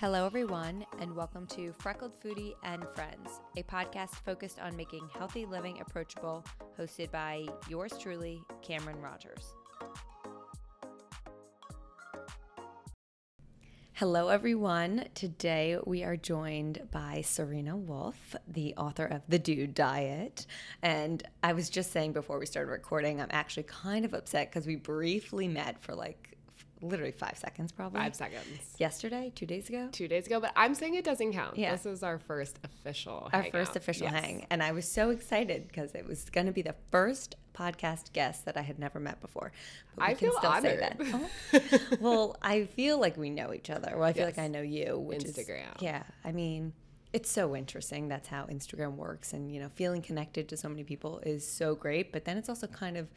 Hello, 0.00 0.24
everyone, 0.24 0.86
and 0.98 1.14
welcome 1.14 1.46
to 1.48 1.74
Freckled 1.74 2.18
Foodie 2.22 2.54
and 2.64 2.86
Friends, 2.94 3.42
a 3.58 3.62
podcast 3.64 4.14
focused 4.24 4.58
on 4.58 4.74
making 4.74 5.06
healthy 5.12 5.44
living 5.44 5.78
approachable, 5.78 6.42
hosted 6.78 7.10
by 7.10 7.46
yours 7.68 7.92
truly, 8.00 8.40
Cameron 8.62 8.98
Rogers. 9.02 9.52
Hello, 13.92 14.28
everyone. 14.28 15.04
Today 15.14 15.76
we 15.84 16.02
are 16.02 16.16
joined 16.16 16.88
by 16.90 17.20
Serena 17.20 17.76
Wolf, 17.76 18.34
the 18.48 18.74
author 18.78 19.04
of 19.04 19.20
The 19.28 19.38
Dude 19.38 19.74
Diet. 19.74 20.46
And 20.82 21.22
I 21.42 21.52
was 21.52 21.68
just 21.68 21.92
saying 21.92 22.14
before 22.14 22.38
we 22.38 22.46
started 22.46 22.70
recording, 22.70 23.20
I'm 23.20 23.28
actually 23.32 23.64
kind 23.64 24.06
of 24.06 24.14
upset 24.14 24.50
because 24.50 24.66
we 24.66 24.76
briefly 24.76 25.46
met 25.46 25.82
for 25.82 25.94
like 25.94 26.38
literally 26.82 27.12
five 27.12 27.36
seconds, 27.36 27.72
probably. 27.72 28.00
Five 28.00 28.14
seconds. 28.14 28.74
Yesterday, 28.78 29.32
two 29.34 29.46
days 29.46 29.68
ago? 29.68 29.88
Two 29.92 30.08
days 30.08 30.26
ago, 30.26 30.40
but 30.40 30.52
I'm 30.56 30.74
saying 30.74 30.94
it 30.94 31.04
doesn't 31.04 31.32
count. 31.32 31.56
Yeah. 31.58 31.72
This 31.72 31.86
is 31.86 32.02
our 32.02 32.18
first 32.18 32.58
official 32.64 33.28
Our 33.32 33.42
hangout. 33.42 33.52
first 33.52 33.76
official 33.76 34.08
Yes. 34.10 34.24
hang. 34.24 34.46
And 34.50 34.62
I 34.62 34.72
was 34.72 34.86
so 34.90 35.10
excited 35.10 35.68
because 35.68 35.94
it 35.94 36.06
was 36.06 36.28
going 36.30 36.46
to 36.46 36.52
be 36.52 36.62
the 36.62 36.74
first 36.90 37.36
podcast 37.54 38.12
guest 38.12 38.44
that 38.46 38.56
I 38.56 38.62
had 38.62 38.78
never 38.78 38.98
met 39.00 39.20
before. 39.20 39.52
But 39.96 40.06
we 40.06 40.12
I 40.12 40.14
can 40.14 40.30
feel 40.30 40.38
still 40.38 40.52
say 40.62 40.78
honored. 40.78 40.80
that. 41.52 41.80
Oh. 41.92 41.96
well, 42.00 42.36
I 42.42 42.64
feel 42.64 42.98
like 42.98 43.16
we 43.16 43.28
know 43.30 43.52
each 43.52 43.70
other. 43.70 43.92
Well, 43.94 44.04
I 44.08 44.12
feel 44.12 44.24
like 44.24 44.38
I 44.38 44.48
know 44.48 44.62
you, 44.62 44.98
which 44.98 45.24
is 45.24 45.36
Instagram. 45.36 45.80
yeah. 45.80 46.02
I 46.24 46.32
mean, 46.32 46.72
it's 47.12 47.28
so 47.30 47.56
interesting. 47.56 48.08
That's 48.08 48.28
how 48.28 48.44
Instagram 48.44 48.94
works, 48.94 49.32
and 49.32 49.52
you 49.52 49.60
know, 49.60 49.68
feeling 49.74 50.00
connected 50.00 50.48
to 50.50 50.56
so 50.56 50.68
many 50.68 50.84
people 50.84 51.18
is 51.26 51.44
so 51.46 51.74
great. 51.74 52.12
But 52.12 52.24
then 52.24 52.36
it's 52.38 52.48
also 52.48 52.68
kind 52.68 52.96
of 52.96 53.08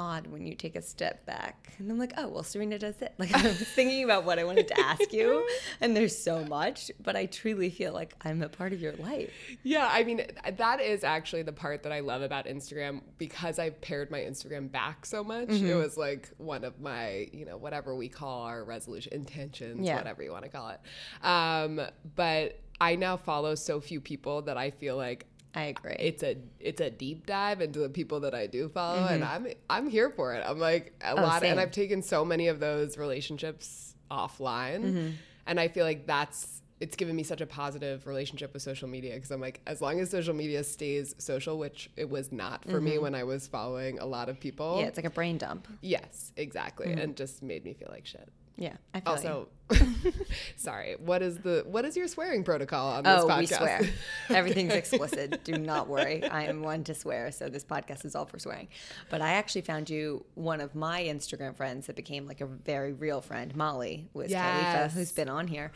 odd 0.00 0.26
when 0.28 0.46
you 0.46 0.54
take 0.54 0.76
a 0.76 0.82
step 0.82 1.26
back, 1.26 1.74
and 1.78 1.90
I'm 1.90 1.98
like, 1.98 2.14
oh, 2.16 2.28
well, 2.28 2.42
Serena 2.42 2.78
does 2.78 3.00
it. 3.02 3.12
Like 3.18 3.34
I 3.36 3.42
was 3.42 3.58
thinking 3.58 4.02
about 4.02 4.24
what 4.24 4.38
I 4.38 4.44
wanted 4.44 4.66
to 4.68 4.80
ask 4.80 5.12
you, 5.12 5.46
and 5.80 5.94
there's 5.94 6.16
so 6.16 6.42
much, 6.44 6.90
but 7.02 7.16
I 7.16 7.26
truly 7.26 7.68
feel 7.68 7.92
like 7.92 8.14
I'm 8.22 8.42
a 8.42 8.48
part 8.48 8.72
of 8.72 8.80
your 8.80 8.94
life. 8.94 9.30
Yeah, 9.62 9.88
I 9.92 10.02
mean, 10.04 10.22
that 10.56 10.80
is 10.80 11.04
actually 11.04 11.42
the 11.42 11.52
part 11.52 11.82
that 11.82 11.92
I 11.92 12.00
love 12.00 12.22
about 12.22 12.46
Instagram 12.46 13.02
because 13.18 13.58
I've 13.58 13.80
pared 13.82 14.10
my 14.10 14.20
Instagram 14.20 14.72
back 14.72 15.04
so 15.04 15.22
much. 15.22 15.48
Mm-hmm. 15.48 15.66
It 15.66 15.74
was 15.74 15.96
like 15.98 16.30
one 16.38 16.64
of 16.64 16.80
my, 16.80 17.28
you 17.32 17.44
know, 17.44 17.58
whatever 17.58 17.94
we 17.94 18.08
call 18.08 18.44
our 18.44 18.64
resolution, 18.64 19.12
intentions, 19.12 19.86
Yeah. 19.86 19.96
whatever 19.96 20.22
you 20.22 20.32
want 20.32 20.44
to 20.44 20.50
call 20.50 20.70
it. 20.70 20.80
Um, 21.26 21.80
but 22.16 22.58
I 22.80 22.96
now 22.96 23.18
follow 23.18 23.54
so 23.54 23.80
few 23.80 24.00
people 24.00 24.42
that 24.42 24.56
I 24.56 24.70
feel 24.70 24.96
like 24.96 25.26
I 25.54 25.64
agree. 25.64 25.96
it's 25.98 26.22
a 26.22 26.36
it's 26.60 26.80
a 26.80 26.90
deep 26.90 27.26
dive 27.26 27.60
into 27.60 27.80
the 27.80 27.88
people 27.88 28.20
that 28.20 28.34
I 28.34 28.46
do 28.46 28.68
follow, 28.68 29.04
and 29.06 29.24
I'm 29.24 29.48
I'm 29.68 29.88
here 29.90 30.10
for 30.10 30.34
it. 30.34 30.44
I'm 30.46 30.58
like 30.60 30.94
a 31.02 31.14
lot, 31.14 31.24
Mm-hmm. 31.24 31.36
Oh, 31.36 31.40
same. 31.40 31.50
and 31.52 31.60
I've 31.60 31.72
taken 31.72 32.02
so 32.02 32.24
many 32.24 32.48
of 32.48 32.60
those 32.60 32.96
relationships 32.96 33.94
offline, 34.10 34.82
Mm-hmm. 34.84 35.08
and 35.46 35.60
I 35.60 35.68
feel 35.68 35.84
like 35.84 36.06
that's 36.06 36.62
it's 36.80 36.96
given 36.96 37.14
me 37.14 37.22
such 37.22 37.42
a 37.42 37.46
positive 37.46 38.06
relationship 38.06 38.54
with 38.54 38.62
social 38.62 38.88
media 38.88 39.12
because 39.14 39.30
I'm 39.30 39.40
like, 39.40 39.60
as 39.66 39.82
long 39.82 40.00
as 40.00 40.08
social 40.08 40.32
media 40.32 40.64
stays 40.64 41.14
social, 41.18 41.58
which 41.58 41.90
it 41.94 42.08
was 42.08 42.32
not 42.32 42.64
for 42.64 42.80
me 42.80 42.96
when 42.96 43.14
I 43.14 43.24
was 43.24 43.46
following 43.46 43.98
a 43.98 44.06
lot 44.06 44.30
of 44.30 44.40
people. 44.40 44.70
Mm-hmm. 44.70 44.80
yeah, 44.80 44.86
it's 44.86 44.96
like 44.96 45.04
a 45.04 45.10
brain 45.10 45.36
dump. 45.36 45.68
yes, 45.82 46.32
exactly, 46.38 46.90
and 46.92 47.16
just 47.16 47.42
made 47.42 47.64
me 47.64 47.74
feel 47.74 47.88
like 47.90 48.06
shit. 48.06 48.28
Yeah, 48.60 48.74
I 48.94 49.00
feel 49.00 49.12
you. 49.22 49.28
Also, 49.28 49.48
sorry. 50.56 50.96
What 50.98 51.22
is 51.22 51.38
the 51.38 51.64
what 51.66 51.84
is 51.86 51.96
your 51.96 52.06
swearing 52.08 52.44
protocol 52.44 52.88
on 52.92 53.04
this 53.04 53.22
Oh, 53.22 53.26
podcast? 53.26 53.38
we 53.38 53.46
swear. 53.46 53.80
Everything's 54.28 54.74
explicit. 54.74 55.42
Do 55.44 55.54
not 55.56 55.88
worry. 55.88 56.22
I 56.28 56.44
am 56.44 56.62
one 56.62 56.84
to 56.84 56.94
swear, 56.94 57.32
so 57.32 57.48
this 57.48 57.64
podcast 57.64 58.04
is 58.04 58.14
all 58.14 58.26
for 58.26 58.38
swearing. 58.38 58.68
But 59.08 59.22
I 59.22 59.30
actually 59.32 59.62
found 59.62 59.88
you 59.88 60.26
one 60.34 60.60
of 60.60 60.74
my 60.74 61.02
Instagram 61.02 61.56
friends 61.56 61.86
that 61.86 61.96
became 61.96 62.26
like 62.26 62.42
a 62.42 62.46
very 62.46 62.92
real 62.92 63.22
friend. 63.22 63.56
Molly 63.56 64.08
was 64.12 64.30
Khalifa, 64.30 64.88
who's 64.94 65.12
been 65.12 65.30
on 65.30 65.48
here. 65.48 65.72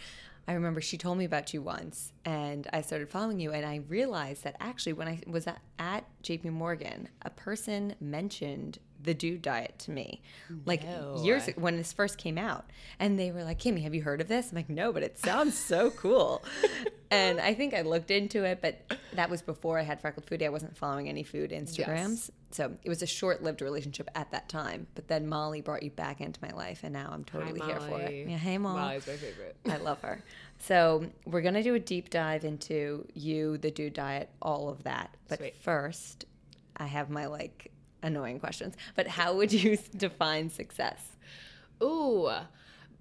I 0.46 0.52
remember 0.52 0.82
she 0.82 0.98
told 0.98 1.16
me 1.16 1.24
about 1.24 1.54
you 1.54 1.62
once, 1.62 2.12
and 2.26 2.66
I 2.70 2.82
started 2.82 3.08
following 3.08 3.40
you, 3.40 3.52
and 3.52 3.64
I 3.64 3.76
realized 3.88 4.44
that 4.44 4.56
actually 4.60 4.92
when 4.92 5.08
I 5.08 5.22
was 5.26 5.46
at, 5.46 5.58
at 5.78 6.04
JP 6.22 6.50
Morgan, 6.52 7.08
a 7.22 7.30
person 7.30 7.94
mentioned 7.98 8.78
the 9.04 9.14
dude 9.14 9.42
diet 9.42 9.78
to 9.80 9.90
me, 9.90 10.20
like 10.66 10.84
No. 10.84 11.20
years 11.22 11.46
when 11.56 11.76
this 11.76 11.92
first 11.92 12.18
came 12.18 12.38
out, 12.38 12.64
and 12.98 13.18
they 13.18 13.30
were 13.30 13.44
like, 13.44 13.58
"Kimmy, 13.58 13.82
have 13.82 13.94
you 13.94 14.02
heard 14.02 14.20
of 14.20 14.28
this?" 14.28 14.50
I'm 14.50 14.56
like, 14.56 14.68
"No, 14.68 14.92
but 14.92 15.02
it 15.02 15.18
sounds 15.18 15.56
so 15.58 15.90
cool." 15.90 16.42
and 17.10 17.40
I 17.40 17.54
think 17.54 17.74
I 17.74 17.82
looked 17.82 18.10
into 18.10 18.44
it, 18.44 18.60
but 18.60 18.98
that 19.12 19.30
was 19.30 19.42
before 19.42 19.78
I 19.78 19.82
had 19.82 20.00
Freckled 20.00 20.26
Foodie. 20.26 20.46
I 20.46 20.48
wasn't 20.48 20.76
following 20.76 21.08
any 21.08 21.22
food 21.22 21.50
Instagrams, 21.50 22.30
so 22.50 22.76
it 22.82 22.88
was 22.88 23.02
a 23.02 23.06
short-lived 23.06 23.62
relationship 23.62 24.08
at 24.14 24.30
that 24.32 24.48
time. 24.48 24.86
But 24.94 25.08
then 25.08 25.26
Molly 25.28 25.60
brought 25.60 25.82
you 25.82 25.90
back 25.90 26.20
into 26.20 26.40
my 26.42 26.50
life, 26.50 26.80
and 26.82 26.92
now 26.92 27.10
I'm 27.12 27.24
Hi, 27.30 27.38
totally 27.40 27.60
here 27.60 27.80
for 27.80 28.00
it. 28.00 28.28
Yeah, 28.28 28.36
hey, 28.38 28.58
Molly. 28.58 28.80
Molly's 28.80 29.06
my 29.06 29.16
favorite. 29.16 29.56
I 29.68 29.76
love 29.76 30.00
her. 30.02 30.22
So 30.58 31.06
we're 31.26 31.42
gonna 31.42 31.62
do 31.62 31.74
a 31.74 31.80
deep 31.80 32.10
dive 32.10 32.44
into 32.44 33.06
you, 33.14 33.58
the 33.58 33.70
dude 33.70 33.92
diet, 33.94 34.30
all 34.40 34.68
of 34.68 34.82
that. 34.84 35.14
But 35.28 35.38
Sweet. 35.38 35.56
first, 35.56 36.24
I 36.76 36.86
have 36.86 37.10
my 37.10 37.26
like 37.26 37.70
annoying 38.04 38.38
questions. 38.38 38.74
But 38.94 39.08
how 39.08 39.34
would 39.34 39.52
you 39.52 39.76
define 39.96 40.50
success? 40.50 41.00
Ooh, 41.82 42.30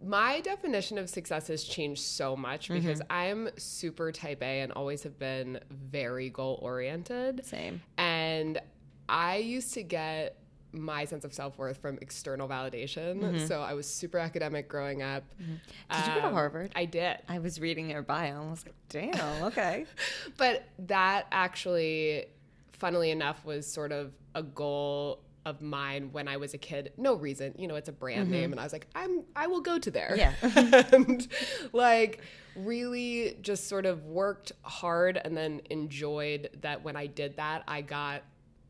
my 0.03 0.41
definition 0.41 0.97
of 0.97 1.09
success 1.09 1.47
has 1.47 1.63
changed 1.63 2.01
so 2.01 2.35
much 2.35 2.69
because 2.69 2.99
Mm-hmm. 3.01 3.11
I'm 3.11 3.49
super 3.57 4.11
type 4.11 4.41
A 4.41 4.61
and 4.61 4.71
always 4.73 5.03
have 5.03 5.17
been 5.19 5.59
very 5.69 6.29
goal 6.29 6.59
oriented. 6.61 7.45
Same. 7.45 7.81
And 7.97 8.59
I 9.07 9.37
used 9.37 9.73
to 9.75 9.83
get 9.83 10.37
my 10.75 11.05
sense 11.05 11.23
of 11.23 11.31
self 11.33 11.57
worth 11.59 11.77
from 11.77 11.99
external 12.01 12.47
validation. 12.49 13.47
So 13.47 13.61
I 13.61 13.75
was 13.75 13.87
super 13.87 14.17
academic 14.17 14.67
growing 14.67 15.03
up. 15.03 15.23
Mm-hmm. 15.41 15.53
Did 15.95 16.07
you 16.07 16.13
go 16.15 16.21
to 16.21 16.27
Um, 16.27 16.33
Harvard? 16.33 16.71
I 16.75 16.85
did. 16.85 17.17
I 17.29 17.37
was 17.39 17.59
reading 17.61 17.91
her 17.91 18.01
bio 18.01 18.39
and 18.39 18.47
I 18.47 18.49
was 18.49 18.65
like, 18.65 18.75
damn, 18.89 19.43
okay. 19.43 19.85
But 20.37 20.63
that 20.87 21.27
actually, 21.31 22.25
funnily 22.71 23.11
enough, 23.11 23.45
was 23.45 23.71
sort 23.71 23.91
of 23.91 24.11
a 24.35 24.43
goal 24.43 25.19
of 25.45 25.61
mine 25.61 26.09
when 26.13 26.27
I 26.27 26.37
was 26.37 26.53
a 26.53 26.57
kid. 26.57 26.93
No 26.97 27.15
reason, 27.15 27.53
you 27.57 27.67
know, 27.67 27.75
it's 27.75 27.89
a 27.89 27.93
brand 27.93 28.31
name, 28.31 28.51
and 28.51 28.59
I 28.59 28.63
was 28.63 28.71
like, 28.73 28.87
I'm, 28.95 29.23
I 29.35 29.47
will 29.47 29.59
go 29.61 29.77
to 29.77 29.91
there. 29.91 30.13
Yeah. 30.15 30.33
and 30.93 31.27
like, 31.73 32.21
really, 32.55 33.37
just 33.41 33.67
sort 33.67 33.85
of 33.85 34.05
worked 34.05 34.53
hard, 34.61 35.19
and 35.23 35.35
then 35.35 35.61
enjoyed 35.69 36.49
that 36.61 36.83
when 36.83 36.95
I 36.95 37.07
did 37.07 37.35
that, 37.37 37.63
I 37.67 37.81
got 37.81 38.23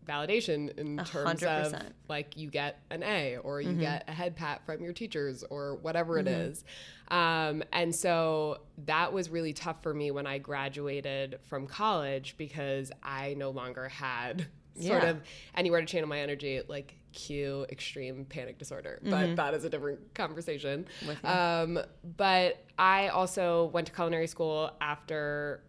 validation 0.08 0.78
in 0.78 1.00
A 1.00 1.06
terms 1.06 1.44
of 1.44 1.74
like 2.10 2.36
you 2.36 2.50
get 2.50 2.80
an 2.90 3.04
A 3.04 3.38
or 3.38 3.62
you 3.62 3.70
Mm-hmm. 3.70 3.80
get 3.80 4.04
a 4.10 4.12
head 4.12 4.36
pat 4.36 4.66
from 4.66 4.84
your 4.84 4.92
teachers 4.92 5.46
or 5.50 5.76
whatever 5.76 6.20
it 6.20 6.28
is. 6.28 6.66
Um, 7.08 7.64
and 7.72 7.96
so 7.96 8.60
that 8.86 9.14
was 9.14 9.30
really 9.30 9.54
tough 9.54 9.82
for 9.82 9.94
me 9.94 10.12
when 10.12 10.28
I 10.28 10.40
graduated 10.40 11.40
from 11.48 11.68
college 11.68 12.36
because 12.38 12.92
I 13.02 13.36
no 13.36 13.52
longer 13.52 13.88
had 13.88 14.48
sort 14.76 15.04
Yeah. 15.04 15.10
of 15.10 15.22
anywhere 15.56 15.82
to 15.82 15.86
channel 15.88 16.10
my 16.10 16.20
energy, 16.20 16.62
like 16.68 16.96
cue 17.14 17.66
extreme 17.70 18.26
panic 18.26 18.58
disorder. 18.58 19.00
Mm-hmm. 19.04 19.12
But 19.12 19.36
that 19.36 19.54
is 19.54 19.64
a 19.66 19.70
different 19.70 20.14
conversation. 20.14 20.86
Um, 21.24 21.80
but 22.18 22.64
I 22.78 23.10
also 23.10 23.66
went 23.74 23.88
to 23.88 23.94
culinary 23.94 24.28
school 24.28 24.72
after 24.82 25.62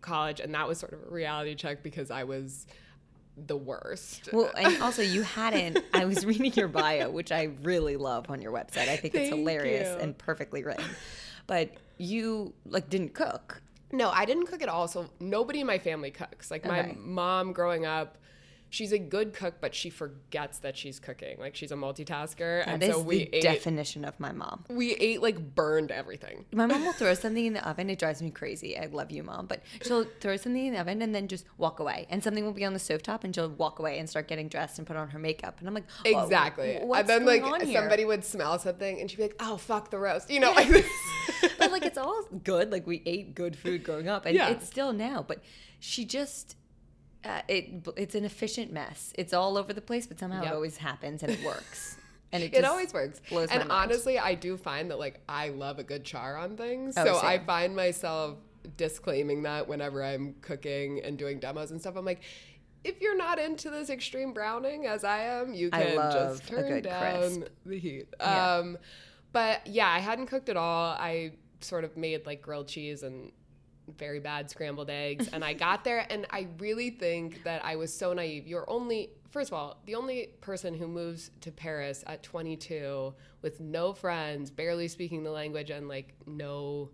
college, 0.00 0.40
and 0.40 0.54
that 0.54 0.66
was 0.66 0.78
sort 0.78 0.92
of 0.92 1.00
a 1.06 1.10
reality 1.14 1.54
check 1.54 1.82
because 1.82 2.10
I 2.10 2.24
was 2.24 2.66
the 3.36 3.56
worst. 3.56 4.30
Well, 4.32 4.50
and 4.56 4.80
also 4.82 5.02
you 5.02 5.22
hadn't. 5.22 5.78
I 5.92 6.06
was 6.06 6.24
reading 6.24 6.52
your 6.54 6.68
bio, 6.68 7.10
which 7.10 7.32
I 7.32 7.50
really 7.62 7.96
love 7.96 8.30
on 8.30 8.40
your 8.40 8.52
website. 8.52 8.88
I 8.88 8.96
think 8.96 9.14
it's 9.14 9.28
hilarious 9.28 9.94
you. 9.94 10.00
and 10.02 10.16
perfectly 10.16 10.64
written. 10.64 10.84
But 11.46 11.74
you 11.98 12.54
like 12.64 12.88
didn't 12.88 13.12
cook. 13.14 13.60
No, 13.92 14.10
I 14.10 14.24
didn't 14.24 14.46
cook 14.46 14.62
at 14.62 14.68
all. 14.68 14.88
So 14.88 15.10
nobody 15.20 15.60
in 15.60 15.66
my 15.66 15.78
family 15.78 16.10
cooks. 16.10 16.50
Like 16.50 16.64
my 16.64 16.96
mom 16.98 17.52
growing 17.52 17.84
up, 17.86 18.18
she's 18.70 18.92
a 18.92 18.98
good 18.98 19.32
cook, 19.32 19.54
but 19.60 19.74
she 19.74 19.90
forgets 19.90 20.58
that 20.58 20.76
she's 20.76 20.98
cooking. 21.00 21.38
Like 21.38 21.54
she's 21.56 21.72
a 21.72 21.76
multitasker, 21.76 22.62
and 22.66 22.82
is 22.82 22.94
so 22.94 23.00
we 23.00 23.18
the 23.24 23.36
ate. 23.36 23.42
definition 23.42 24.04
of 24.04 24.18
my 24.20 24.32
mom. 24.32 24.64
we 24.68 24.92
ate 24.94 25.22
like 25.22 25.54
burned 25.54 25.90
everything. 25.90 26.44
My 26.52 26.66
mom 26.66 26.84
will 26.84 26.92
throw 27.00 27.14
something 27.14 27.44
in 27.46 27.52
the 27.54 27.68
oven. 27.68 27.88
It 27.90 27.98
drives 27.98 28.20
me 28.22 28.30
crazy. 28.30 28.78
I 28.78 28.86
love 28.86 29.10
you, 29.10 29.22
mom. 29.22 29.46
But 29.46 29.62
she'll 29.82 30.04
throw 30.20 30.36
something 30.36 30.66
in 30.66 30.74
the 30.74 30.80
oven 30.80 31.02
and 31.02 31.14
then 31.14 31.28
just 31.28 31.46
walk 31.58 31.80
away. 31.80 32.06
And 32.10 32.22
something 32.22 32.44
will 32.44 32.52
be 32.52 32.64
on 32.64 32.72
the 32.72 32.78
stovetop 32.78 33.24
and 33.24 33.34
she'll 33.34 33.48
walk 33.48 33.78
away 33.78 33.98
and 33.98 34.08
start 34.08 34.28
getting 34.28 34.48
dressed 34.48 34.78
and 34.78 34.86
put 34.86 34.96
on 34.96 35.08
her 35.10 35.18
makeup. 35.18 35.58
And 35.60 35.68
I'm 35.68 35.74
like, 35.74 35.88
"Whoa, 36.04 36.22
Exactly. 36.24 36.78
what's 36.82 37.00
and 37.00 37.08
then 37.08 37.24
going 37.24 37.42
like 37.42 37.52
on 37.62 37.66
here?" 37.66 37.80
somebody 37.80 38.04
would 38.04 38.24
smell 38.24 38.58
something, 38.58 39.00
and 39.00 39.10
she'd 39.10 39.16
be 39.16 39.22
like, 39.22 39.36
"Oh 39.40 39.56
fuck 39.56 39.90
the 39.90 39.98
roast," 39.98 40.30
you 40.30 40.40
know. 40.40 40.52
Like 40.52 40.68
but 41.58 41.70
like 41.70 41.84
it's 41.84 41.98
all 42.06 42.24
good. 42.44 42.70
Like 42.72 42.86
we 42.86 43.02
ate 43.06 43.34
good 43.34 43.56
food 43.56 43.84
growing 43.84 44.08
up, 44.08 44.26
and 44.26 44.34
Yeah. 44.34 44.48
it's 44.50 44.66
still 44.66 44.92
now. 44.92 45.24
But 45.26 45.40
she 45.80 46.04
just. 46.04 46.56
Uh, 47.26 47.42
it 47.48 47.86
it's 47.96 48.14
an 48.14 48.24
efficient 48.24 48.72
mess. 48.72 49.12
It's 49.16 49.32
all 49.32 49.56
over 49.58 49.72
the 49.72 49.80
place, 49.80 50.06
but 50.06 50.18
somehow 50.18 50.42
Yep. 50.42 50.52
it 50.52 50.54
always 50.54 50.76
happens 50.76 51.22
and 51.22 51.32
it 51.32 51.42
works. 51.44 51.96
And 52.32 52.42
it, 52.42 52.54
It 52.54 52.64
always 52.64 52.92
works. 52.92 53.20
and 53.30 53.70
honestly, 53.70 54.18
I 54.18 54.34
do 54.34 54.56
find 54.56 54.90
that 54.90 54.98
like 54.98 55.20
I 55.28 55.50
love 55.50 55.78
a 55.78 55.84
good 55.84 56.04
char 56.04 56.36
on 56.36 56.56
things. 56.56 56.94
Oh, 56.98 57.04
so 57.04 57.16
I 57.18 57.38
find 57.38 57.74
myself 57.76 58.36
disclaiming 58.76 59.44
that 59.44 59.68
whenever 59.68 60.02
I'm 60.04 60.34
cooking 60.42 61.00
and 61.04 61.16
doing 61.16 61.38
demos 61.38 61.70
and 61.70 61.80
stuff. 61.80 61.94
I'm 61.96 62.04
like, 62.04 62.22
if 62.82 63.00
you're 63.00 63.16
not 63.16 63.38
into 63.38 63.70
this 63.70 63.90
extreme 63.90 64.32
browning 64.32 64.86
as 64.86 65.04
I 65.04 65.20
am, 65.20 65.54
you 65.54 65.70
can 65.70 65.94
just 66.12 66.46
turn 66.48 66.82
down 66.82 67.20
crisp. 67.20 67.42
the 67.64 67.78
heat. 67.78 68.06
Yeah. 68.20 68.54
Um, 68.56 68.78
but 69.32 69.64
yeah, 69.66 69.88
I 69.88 70.00
hadn't 70.00 70.26
cooked 70.26 70.48
at 70.48 70.56
all. 70.56 70.96
I 70.98 71.32
sort 71.60 71.84
of 71.84 71.96
made 71.96 72.26
like 72.26 72.42
grilled 72.42 72.66
cheese 72.68 73.04
and 73.04 73.30
very 73.96 74.20
bad 74.20 74.50
scrambled 74.50 74.90
eggs. 74.90 75.28
And 75.32 75.44
I 75.44 75.52
got 75.52 75.84
there, 75.84 76.06
and 76.10 76.26
I 76.30 76.48
really 76.58 76.90
think 76.90 77.44
that 77.44 77.64
I 77.64 77.76
was 77.76 77.92
so 77.92 78.12
naive. 78.12 78.46
You're 78.46 78.68
only, 78.68 79.10
first 79.30 79.50
of 79.50 79.54
all, 79.54 79.80
the 79.86 79.94
only 79.94 80.30
person 80.40 80.74
who 80.74 80.88
moves 80.88 81.30
to 81.42 81.52
Paris 81.52 82.04
at 82.06 82.22
22 82.22 83.14
with 83.42 83.60
no 83.60 83.92
friends, 83.92 84.50
barely 84.50 84.88
speaking 84.88 85.22
the 85.22 85.30
language, 85.30 85.70
and 85.70 85.88
like 85.88 86.14
no 86.26 86.90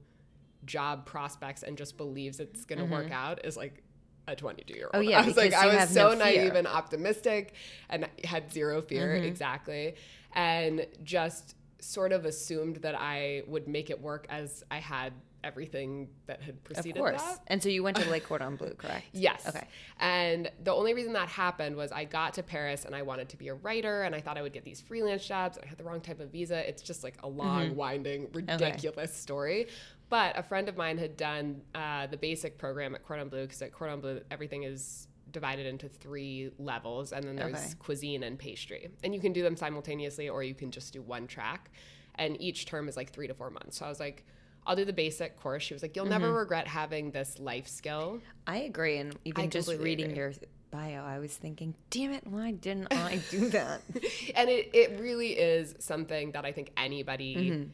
job 0.65 1.07
prospects, 1.07 1.63
and 1.63 1.77
just 1.77 1.97
believes 1.97 2.41
it's 2.41 2.65
going 2.65 2.79
to 2.79 2.85
work 2.85 3.11
out 3.11 3.45
is 3.45 3.57
like 3.57 3.83
a 4.29 4.37
22 4.37 4.75
year 4.75 4.85
old. 4.85 4.95
Oh, 4.95 5.01
yeah, 5.01 5.21
I 5.23 5.27
was 5.27 5.37
like, 5.37 5.53
I 5.53 5.75
was 5.75 5.91
so 5.91 6.11
no 6.11 6.15
naive 6.15 6.55
and 6.55 6.67
optimistic 6.67 7.55
and 7.89 8.09
had 8.25 8.53
zero 8.53 8.83
fear, 8.83 9.15
exactly. 9.15 9.95
And 10.35 10.87
just 11.03 11.57
sort 11.81 12.13
of 12.13 12.25
assumed 12.25 12.77
that 12.77 12.95
I 12.95 13.43
would 13.47 13.67
make 13.67 13.91
it 13.91 14.01
work 14.01 14.27
as 14.31 14.63
I 14.71 14.79
had 14.79 15.13
everything 15.45 16.09
that 16.27 16.41
had 16.43 16.55
Of 16.57 16.65
preceded 16.65 16.97
course. 16.99 17.23
that. 17.23 17.41
And 17.49 17.63
so 17.63 17.69
you 17.69 17.83
went 17.83 17.97
to 17.99 18.09
Le 18.11 18.21
Cordon 18.21 18.57
Bleu, 18.57 18.75
correct? 18.79 19.05
Yes. 19.13 19.47
Okay. 19.49 19.67
And 19.99 20.51
the 20.63 20.73
only 20.73 20.95
reason 20.95 21.13
that 21.15 21.29
happened 21.29 21.77
was 21.77 21.93
I 21.93 22.05
got 22.05 22.35
to 22.35 22.43
Paris 22.43 22.85
and 22.85 22.95
I 22.95 23.03
wanted 23.03 23.29
to 23.31 23.37
be 23.37 23.49
a 23.49 23.55
writer 23.55 24.03
and 24.03 24.15
I 24.15 24.21
thought 24.21 24.39
I 24.39 24.43
would 24.43 24.53
get 24.53 24.65
these 24.65 24.81
freelance 24.81 25.27
jobs. 25.27 25.59
I 25.63 25.67
had 25.67 25.79
the 25.79 25.85
wrong 25.85 26.01
type 26.01 26.21
of 26.21 26.31
visa. 26.31 26.67
It's 26.69 26.83
just 26.83 27.03
like 27.05 27.17
a 27.23 27.29
long, 27.29 27.75
winding, 27.77 28.29
ridiculous 28.33 29.15
story. 29.15 29.67
But 30.09 30.39
a 30.39 30.43
friend 30.43 30.69
of 30.69 30.77
mine 30.77 30.99
had 30.99 31.17
done 31.17 31.63
uh, 31.75 32.07
the 32.07 32.17
basic 32.19 32.59
program 32.59 32.95
at 32.95 33.03
Cordon 33.03 33.29
Bleu 33.29 33.43
because 33.43 33.63
at 33.63 33.73
Cordon 33.73 34.01
Bleu, 34.01 34.21
everything 34.31 34.65
is 34.65 35.09
divided 35.31 35.65
into 35.67 35.89
three 35.89 36.51
levels 36.59 37.13
and 37.13 37.25
then 37.25 37.37
there's 37.37 37.55
Okay. 37.55 37.73
cuisine 37.79 38.23
and 38.23 38.39
pastry. 38.39 38.91
And 39.03 39.15
you 39.15 39.21
can 39.21 39.33
do 39.33 39.43
them 39.43 39.57
simultaneously 39.57 40.29
or 40.29 40.43
you 40.43 40.55
can 40.55 40.71
just 40.71 40.93
do 40.93 41.01
one 41.01 41.27
track. 41.27 41.71
And 42.17 42.39
each 42.43 42.67
term 42.67 42.89
is 42.91 42.97
like 42.99 43.11
three 43.11 43.27
to 43.27 43.33
four 43.33 43.49
months. 43.49 43.79
So 43.79 43.87
I 43.87 43.89
was 43.89 43.99
like, 43.99 44.27
I'll 44.67 44.77
do 44.77 44.85
the 44.85 44.93
basic 44.93 45.41
course. 45.41 45.63
She 45.63 45.75
was 45.75 45.83
like, 45.83 45.97
You'll 45.97 46.07
never 46.07 46.33
regret 46.33 46.69
having 46.69 47.11
this 47.11 47.39
life 47.39 47.69
skill. 47.69 48.21
I 48.47 48.59
agree. 48.59 48.99
And 48.99 49.17
even 49.25 49.45
I 49.45 49.47
just 49.49 49.69
reading 49.69 50.07
agree. 50.07 50.17
your 50.17 50.33
bio, 50.71 51.05
I 51.05 51.19
was 51.19 51.37
thinking, 51.37 51.75
damn 51.91 52.13
it, 52.13 52.27
why 52.27 52.53
didn't 52.53 52.93
I 52.93 53.21
do 53.31 53.51
that? 53.51 53.83
and 54.35 54.49
it, 54.49 54.71
it 54.73 54.99
really 54.99 55.33
is 55.33 55.75
something 55.79 56.33
that 56.33 56.45
I 56.45 56.53
think 56.53 56.73
anybody 56.77 57.37
Mm-hmm. 57.37 57.71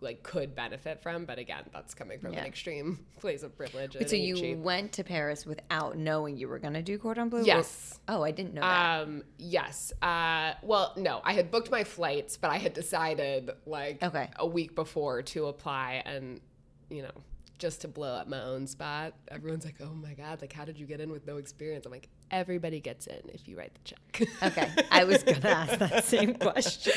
Like 0.00 0.22
could 0.22 0.54
benefit 0.54 1.02
from. 1.02 1.24
But 1.24 1.38
again, 1.38 1.64
that's 1.72 1.94
coming 1.94 2.18
from 2.20 2.32
Yeah. 2.34 2.40
an 2.40 2.46
extreme 2.46 3.04
place 3.20 3.42
of 3.42 3.56
privilege. 3.56 3.96
and 3.96 4.08
so 4.08 4.16
you 4.16 4.36
cheap. 4.36 4.58
went 4.58 4.92
to 4.92 5.04
Paris 5.04 5.46
without 5.46 5.96
knowing 5.96 6.36
you 6.36 6.48
were 6.48 6.58
going 6.58 6.74
to 6.74 6.82
do 6.82 6.98
Cordon 6.98 7.28
Bleu? 7.28 7.40
or- 7.40 7.44
Yes. 7.44 7.98
oh, 8.08 8.22
I 8.22 8.30
didn't 8.30 8.54
know 8.54 8.60
that. 8.60 9.00
Um, 9.02 9.22
yes. 9.38 9.92
Uh, 10.02 10.52
well, 10.62 10.92
no, 10.96 11.20
I 11.24 11.32
had 11.32 11.50
booked 11.50 11.70
my 11.70 11.84
flights, 11.84 12.36
but 12.36 12.50
I 12.50 12.58
had 12.58 12.74
decided 12.74 13.50
like 13.66 14.02
Okay. 14.02 14.28
a 14.36 14.46
week 14.46 14.74
before 14.74 15.22
to 15.22 15.46
apply 15.46 16.02
and, 16.04 16.40
you 16.90 17.02
know, 17.02 17.12
just 17.58 17.80
to 17.82 17.88
blow 17.88 18.14
up 18.14 18.28
my 18.28 18.42
own 18.42 18.66
spot. 18.66 19.14
Everyone's 19.28 19.64
like, 19.64 19.76
oh 19.80 19.94
my 19.94 20.12
God, 20.14 20.40
like, 20.42 20.52
how 20.52 20.64
did 20.64 20.78
you 20.78 20.86
get 20.86 21.00
in 21.00 21.10
with 21.10 21.26
no 21.26 21.38
experience? 21.38 21.86
I'm 21.86 21.92
like, 21.92 22.08
everybody 22.30 22.80
gets 22.80 23.06
in 23.06 23.20
if 23.32 23.48
you 23.48 23.56
write 23.56 23.72
the 23.74 23.80
check. 23.94 24.28
okay. 24.42 24.70
I 24.90 25.04
was 25.04 25.22
going 25.22 25.40
to 25.40 25.48
ask 25.50 25.78
that 25.78 26.04
same 26.04 26.34
question. 26.34 26.92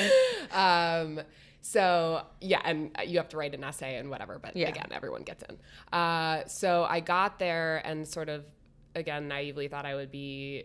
um, 0.52 1.22
so 1.62 2.24
yeah, 2.42 2.62
and 2.64 2.92
you 3.06 3.18
have 3.18 3.30
to 3.30 3.38
write 3.38 3.54
an 3.54 3.64
essay 3.64 3.96
and 3.98 4.10
whatever, 4.10 4.40
but 4.40 4.56
Yeah. 4.56 4.70
again, 4.70 4.88
everyone 4.92 5.24
gets 5.24 5.44
in. 5.44 5.58
Uh, 5.98 6.46
so 6.48 6.86
I 6.90 7.00
got 7.00 7.40
there 7.40 7.82
and 7.86 8.08
sort 8.08 8.30
of, 8.30 8.46
again, 8.96 9.28
naively 9.28 9.68
thought 9.68 9.86
I 9.86 9.96
would 9.96 10.12
be 10.12 10.64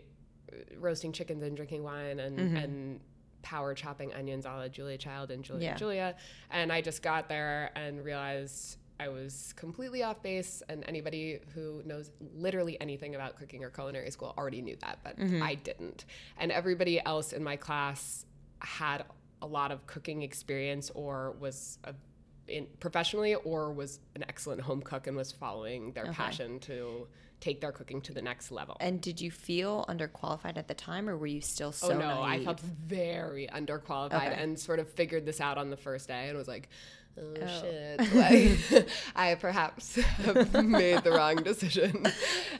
uh, 0.51 0.55
roasting 0.79 1.11
chickens 1.11 1.43
and 1.43 1.55
drinking 1.55 1.83
wine 1.83 2.19
and, 2.19 2.37
Mm-hmm. 2.39 2.57
and 2.57 2.99
power 3.43 3.75
chopping 3.75 4.11
onions 4.13 4.45
a 4.45 4.49
la 4.49 4.67
Julia 4.67 4.97
Child 4.97 5.29
and 5.31 5.43
Julia 5.43 5.65
Yeah. 5.69 5.75
Julia. 5.75 6.15
And 6.49 6.71
I 6.73 6.81
just 6.81 7.03
got 7.03 7.29
there 7.29 7.69
and 7.75 8.03
realized 8.03 8.77
I 8.99 9.09
was 9.09 9.53
completely 9.57 10.03
off 10.03 10.21
base. 10.23 10.63
And 10.69 10.83
anybody 10.87 11.39
who 11.53 11.81
knows 11.85 12.11
literally 12.35 12.79
anything 12.79 13.15
about 13.15 13.35
cooking 13.37 13.63
or 13.63 13.69
culinary 13.69 14.09
school 14.11 14.33
already 14.37 14.61
knew 14.61 14.77
that, 14.81 14.99
but 15.03 15.17
Mm-hmm. 15.19 15.41
I 15.43 15.55
didn't. 15.55 16.05
And 16.37 16.51
everybody 16.51 17.03
else 17.05 17.33
in 17.33 17.43
my 17.43 17.55
class 17.57 18.25
had 18.59 19.03
a 19.41 19.47
lot 19.47 19.71
of 19.71 19.85
cooking 19.85 20.21
experience 20.21 20.89
or 20.95 21.35
was 21.39 21.77
a, 21.83 21.93
in 22.47 22.67
professionally 22.79 23.35
or 23.35 23.73
was 23.73 23.99
an 24.15 24.23
excellent 24.29 24.61
home 24.61 24.81
cook 24.81 25.07
and 25.07 25.17
was 25.17 25.31
following 25.31 25.91
their 25.93 26.05
passion 26.13 26.59
to 26.61 27.07
take 27.41 27.59
their 27.59 27.71
cooking 27.73 27.99
to 28.01 28.13
the 28.13 28.21
next 28.21 28.49
level. 28.49 28.77
And 28.79 29.01
did 29.01 29.19
you 29.19 29.29
feel 29.29 29.83
underqualified 29.89 30.57
at 30.57 30.67
the 30.69 30.73
time, 30.73 31.09
or 31.09 31.17
were 31.17 31.27
you 31.27 31.41
still 31.41 31.71
so 31.73 31.91
oh 31.91 31.97
no, 31.97 32.21
I 32.21 32.43
felt 32.43 32.61
very 32.61 33.47
underqualified 33.53 34.13
Okay. 34.31 34.41
and 34.41 34.57
sort 34.57 34.79
of 34.79 34.87
figured 34.89 35.25
this 35.25 35.41
out 35.41 35.57
on 35.57 35.69
the 35.69 35.77
first 35.77 36.07
day 36.07 36.29
and 36.29 36.37
was 36.37 36.47
like, 36.47 36.69
oh, 37.17 37.61
shit, 37.61 38.13
like 38.73 38.87
I 39.15 39.35
perhaps 39.35 39.95
have 39.95 40.65
made 40.65 41.03
the 41.03 41.11
wrong 41.11 41.37
decision. 41.37 42.05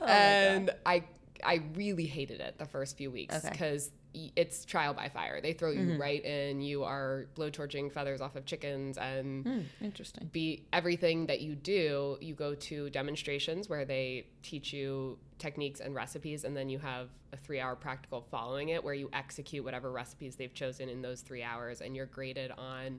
and 0.06 0.70
I 0.84 1.04
I 1.44 1.62
really 1.74 2.06
hated 2.06 2.40
it 2.40 2.56
the 2.58 2.64
first 2.66 2.96
few 2.96 3.10
weeks 3.10 3.34
Okay. 3.34 3.50
because 3.50 3.90
it's 4.34 4.64
trial 4.64 4.94
by 4.94 5.10
fire. 5.10 5.42
They 5.42 5.52
throw 5.52 5.70
you 5.72 5.98
right 6.00 6.24
in. 6.24 6.62
You 6.62 6.84
are 6.84 7.26
blowtorching 7.36 7.92
feathers 7.92 8.22
off 8.22 8.34
of 8.34 8.46
chickens 8.46 8.96
and 8.96 9.44
Hmm, 9.46 9.60
interesting. 9.82 10.30
be 10.32 10.64
everything 10.72 11.26
that 11.26 11.42
you 11.42 11.54
do 11.54 12.16
you 12.22 12.32
go 12.34 12.54
to 12.54 12.88
demonstrations 12.88 13.68
where 13.68 13.84
they 13.84 14.26
teach 14.42 14.72
you 14.72 15.18
techniques 15.38 15.80
and 15.80 15.94
recipes 15.94 16.44
and 16.44 16.56
then 16.56 16.70
you 16.70 16.78
have 16.78 17.08
a 17.34 17.36
three 17.36 17.60
hour 17.60 17.76
practical 17.76 18.22
following 18.30 18.70
it 18.70 18.82
where 18.82 18.94
you 18.94 19.10
execute 19.12 19.62
whatever 19.62 19.92
recipes 19.92 20.36
they've 20.36 20.54
chosen 20.54 20.88
in 20.88 21.02
those 21.02 21.20
three 21.20 21.42
hours 21.42 21.82
and 21.82 21.94
you're 21.94 22.06
graded 22.06 22.50
on 22.52 22.98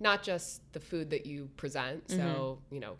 not 0.00 0.22
just 0.22 0.60
the 0.72 0.80
food 0.80 1.10
that 1.10 1.26
you 1.26 1.48
present 1.56 2.10
so 2.10 2.58
you 2.70 2.80
know 2.80 2.96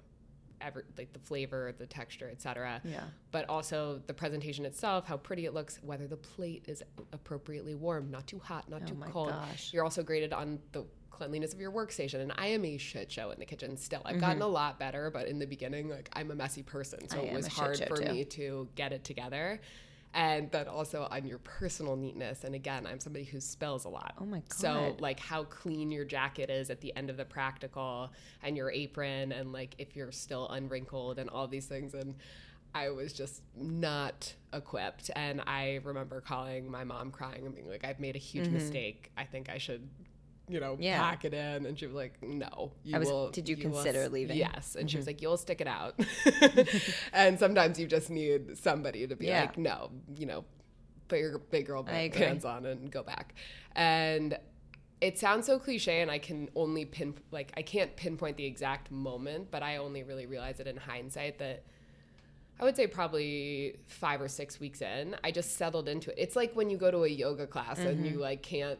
ever 0.62 0.84
like 0.96 1.12
the 1.12 1.18
flavor 1.18 1.74
the 1.78 1.86
texture 1.86 2.28
etc 2.30 2.80
Yeah. 2.84 3.02
but 3.30 3.46
also 3.48 4.00
the 4.06 4.14
presentation 4.14 4.64
itself 4.64 5.06
how 5.06 5.18
pretty 5.18 5.44
it 5.44 5.52
looks 5.52 5.78
whether 5.82 6.06
the 6.06 6.16
plate 6.16 6.64
is 6.66 6.82
appropriately 7.12 7.74
warm 7.74 8.10
not 8.10 8.26
too 8.26 8.38
hot 8.38 8.68
not 8.70 8.82
Oh 8.84 8.86
too 8.86 8.94
my 8.94 9.06
cold 9.08 9.28
gosh. 9.30 9.72
you're 9.74 9.84
also 9.84 10.02
graded 10.02 10.32
on 10.32 10.58
the 10.72 10.86
cleanliness 11.10 11.52
of 11.54 11.60
your 11.60 11.72
workstation 11.72 12.20
and 12.20 12.32
i 12.36 12.46
am 12.46 12.64
a 12.64 12.76
shit 12.78 13.10
show 13.12 13.30
in 13.30 13.38
the 13.38 13.44
kitchen 13.46 13.76
still 13.76 14.00
i've 14.06 14.20
gotten 14.20 14.42
a 14.42 14.46
lot 14.46 14.78
better 14.78 15.10
but 15.10 15.26
in 15.28 15.38
the 15.38 15.46
beginning 15.46 15.88
like 15.88 16.08
i'm 16.14 16.30
a 16.30 16.34
messy 16.34 16.62
person 16.62 17.06
so 17.08 17.16
Mm-hmm. 17.18 17.26
I 17.26 17.30
it 17.32 17.36
was 17.36 17.46
hard 17.46 17.78
for 17.86 17.96
too. 17.96 18.12
me 18.12 18.24
to 18.24 18.68
get 18.74 18.92
it 18.92 19.04
together 19.04 19.60
and 20.16 20.50
then 20.50 20.66
also 20.66 21.06
on 21.10 21.26
your 21.26 21.38
personal 21.38 21.94
neatness. 21.94 22.42
And 22.42 22.54
again 22.54 22.86
i'm 22.86 22.98
somebody 22.98 23.24
who 23.24 23.38
spills 23.38 23.84
a 23.84 23.88
lot. 23.88 24.14
Oh 24.20 24.24
my 24.24 24.38
god! 24.38 24.52
so 24.52 24.96
like 24.98 25.20
how 25.20 25.44
clean 25.44 25.92
your 25.92 26.04
jacket 26.04 26.50
is 26.50 26.70
at 26.70 26.80
the 26.80 26.96
end 26.96 27.10
of 27.10 27.16
the 27.16 27.24
practical 27.24 28.10
and 28.42 28.56
your 28.56 28.70
apron 28.70 29.30
and 29.30 29.52
like 29.52 29.74
if 29.78 29.94
you're 29.94 30.10
still 30.10 30.48
unwrinkled 30.48 31.18
and 31.18 31.30
all 31.30 31.46
these 31.46 31.66
things. 31.66 31.94
And 31.94 32.16
I 32.74 32.90
was 32.90 33.12
just 33.12 33.42
not 33.54 34.34
equipped. 34.52 35.10
And 35.14 35.42
I 35.46 35.80
remember 35.84 36.20
calling 36.20 36.70
my 36.70 36.84
mom 36.84 37.10
crying 37.10 37.44
and 37.44 37.54
being 37.54 37.68
like 37.68 37.84
I've 37.84 38.00
made 38.00 38.16
a 38.16 38.20
huge 38.20 38.46
mm-hmm. 38.46 38.54
mistake. 38.54 39.12
I 39.16 39.24
think 39.24 39.50
I 39.50 39.58
should 39.58 39.86
you 40.48 40.60
know 40.60 40.74
Mm-hmm. 40.74 40.82
Yeah. 40.82 41.00
pack 41.00 41.24
it 41.24 41.34
in 41.34 41.66
and 41.66 41.78
she 41.78 41.86
was 41.86 41.94
like 41.94 42.22
no 42.22 42.72
you 42.84 42.94
I 42.94 42.98
was- 42.98 43.08
will 43.08 43.30
did 43.30 43.48
you 43.48 43.56
will 43.56 43.62
consider 43.62 44.02
s- 44.04 44.10
leaving? 44.12 44.36
yes 44.36 44.76
and 44.78 44.90
she 44.90 44.96
was 44.96 45.06
like 45.06 45.20
you'll 45.22 45.36
stick 45.36 45.60
it 45.60 45.66
out 45.66 45.98
and 47.12 47.38
sometimes 47.38 47.78
you 47.78 47.86
just 47.86 48.10
need 48.10 48.56
somebody 48.58 49.06
to 49.06 49.16
be 49.16 49.26
Yeah. 49.26 49.42
like 49.42 49.58
no 49.58 49.90
you 50.16 50.26
know 50.26 50.44
put 51.08 51.18
your 51.18 51.38
big 51.38 51.66
girl 51.66 51.82
pants 51.84 52.44
on 52.44 52.66
and 52.66 52.90
go 52.90 53.02
back 53.02 53.34
and 53.74 54.38
it 55.00 55.18
sounds 55.18 55.46
so 55.46 55.58
cliche 55.58 56.00
and 56.00 56.10
i 56.10 56.18
can 56.18 56.48
only 56.56 56.84
pin 56.84 57.14
like 57.30 57.52
i 57.56 57.62
can't 57.62 57.94
pinpoint 57.96 58.36
the 58.36 58.44
exact 58.44 58.90
moment 58.90 59.50
but 59.50 59.62
i 59.62 59.76
only 59.76 60.02
really 60.02 60.26
realize 60.26 60.58
it 60.58 60.66
in 60.66 60.76
hindsight 60.76 61.38
that 61.38 61.62
i 62.58 62.64
would 62.64 62.74
say 62.74 62.86
probably 62.86 63.76
five 63.86 64.20
or 64.20 64.28
six 64.28 64.58
weeks 64.58 64.80
in 64.82 65.14
i 65.22 65.30
just 65.30 65.56
settled 65.56 65.88
into 65.88 66.10
it 66.10 66.16
it's 66.18 66.34
like 66.34 66.54
when 66.56 66.70
you 66.70 66.76
go 66.76 66.90
to 66.90 67.04
a 67.04 67.08
yoga 67.08 67.46
class 67.46 67.78
and 67.78 67.98
Mm-hmm. 67.98 68.04
you 68.14 68.18
like 68.18 68.42
can't 68.42 68.78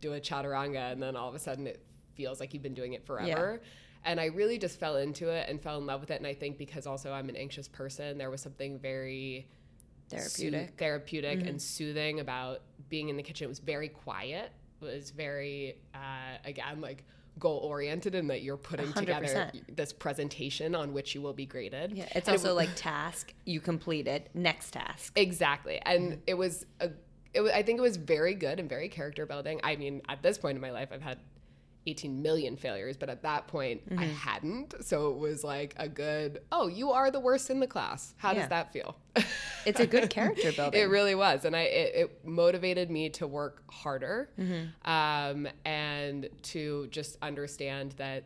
do 0.00 0.12
a 0.14 0.20
chaturanga 0.20 0.92
and 0.92 1.02
then 1.02 1.16
all 1.16 1.28
of 1.28 1.34
a 1.34 1.38
sudden 1.38 1.66
it 1.66 1.82
feels 2.14 2.40
like 2.40 2.52
you've 2.54 2.62
been 2.62 2.74
doing 2.74 2.92
it 2.94 3.04
forever 3.06 3.60
and 4.04 4.20
i 4.20 4.26
really 4.26 4.58
just 4.58 4.78
fell 4.78 4.96
into 4.96 5.28
it 5.28 5.48
and 5.48 5.60
fell 5.60 5.78
in 5.78 5.86
love 5.86 6.00
with 6.00 6.10
it 6.10 6.18
and 6.18 6.26
i 6.26 6.34
think 6.34 6.56
because 6.58 6.86
also 6.86 7.12
i'm 7.12 7.28
an 7.28 7.36
anxious 7.36 7.68
person 7.68 8.18
there 8.18 8.30
was 8.30 8.40
something 8.40 8.78
very 8.78 9.48
Therapeutic. 10.08 10.68
soo- 10.68 10.74
therapeutic 10.76 11.46
and 11.46 11.60
soothing 11.60 12.20
about 12.20 12.60
being 12.88 13.08
in 13.08 13.16
the 13.16 13.24
kitchen. 13.24 13.46
It 13.46 13.48
was 13.48 13.58
very 13.58 13.88
quiet. 13.88 14.52
It 14.80 14.84
was 14.84 15.10
very 15.10 15.78
uh, 15.96 15.98
again 16.44 16.80
like 16.80 17.02
goal 17.40 17.58
oriented 17.58 18.14
in 18.14 18.28
that 18.28 18.42
you're 18.42 18.56
putting 18.56 18.92
together 18.92 19.50
100%. 19.52 19.74
this 19.76 19.92
presentation 19.92 20.76
on 20.76 20.92
which 20.92 21.16
you 21.16 21.20
will 21.20 21.32
be 21.32 21.44
graded. 21.44 21.90
Yeah. 21.90 22.04
It's 22.14 22.28
And 22.28 22.36
it 22.36 22.38
also 22.38 22.54
like 22.54 22.70
task, 22.76 23.34
you 23.46 23.58
complete 23.60 24.06
it, 24.06 24.30
next 24.32 24.70
task. 24.70 25.12
exactly, 25.16 25.80
and 25.84 26.22
it 26.28 26.34
was 26.34 26.64
a. 26.78 26.90
It 27.36 27.42
I 27.54 27.62
think 27.62 27.78
it 27.78 27.82
was 27.82 27.96
very 27.96 28.34
good 28.34 28.58
and 28.60 28.68
very 28.68 28.88
character 28.88 29.26
building. 29.26 29.60
I 29.62 29.76
mean, 29.76 30.02
at 30.08 30.22
this 30.22 30.38
point 30.38 30.56
in 30.56 30.60
my 30.62 30.70
life, 30.72 30.88
I've 30.92 31.02
had 31.02 31.18
18 31.88 32.20
million 32.20 32.56
failures, 32.56 32.96
but 32.96 33.08
at 33.08 33.22
that 33.22 33.46
point, 33.46 33.80
I 33.92 33.94
Mm-hmm. 33.94 34.12
hadn't. 34.14 34.74
So 34.84 35.10
it 35.12 35.18
was 35.18 35.44
like 35.44 35.72
a 35.76 35.88
good, 35.88 36.40
oh, 36.50 36.66
you 36.66 36.90
are 36.90 37.12
the 37.12 37.20
worst 37.20 37.48
in 37.48 37.60
the 37.60 37.68
class. 37.68 38.12
How 38.16 38.32
Yeah. 38.32 38.40
does 38.40 38.48
that 38.48 38.72
feel? 38.72 38.96
It's 39.64 39.80
a 39.80 39.86
good 39.86 40.10
character 40.10 40.52
building. 40.56 40.80
It 40.80 40.84
really 40.88 41.16
was, 41.16 41.44
and 41.44 41.56
I 41.56 41.62
it, 41.62 41.94
it 41.96 42.24
motivated 42.24 42.88
me 42.90 43.10
to 43.10 43.26
work 43.26 43.62
harder, 43.70 44.30
Mm-hmm. 44.38 44.90
um, 44.90 45.48
and 45.64 46.28
to 46.54 46.86
just 46.88 47.18
understand 47.20 47.92
that 47.98 48.24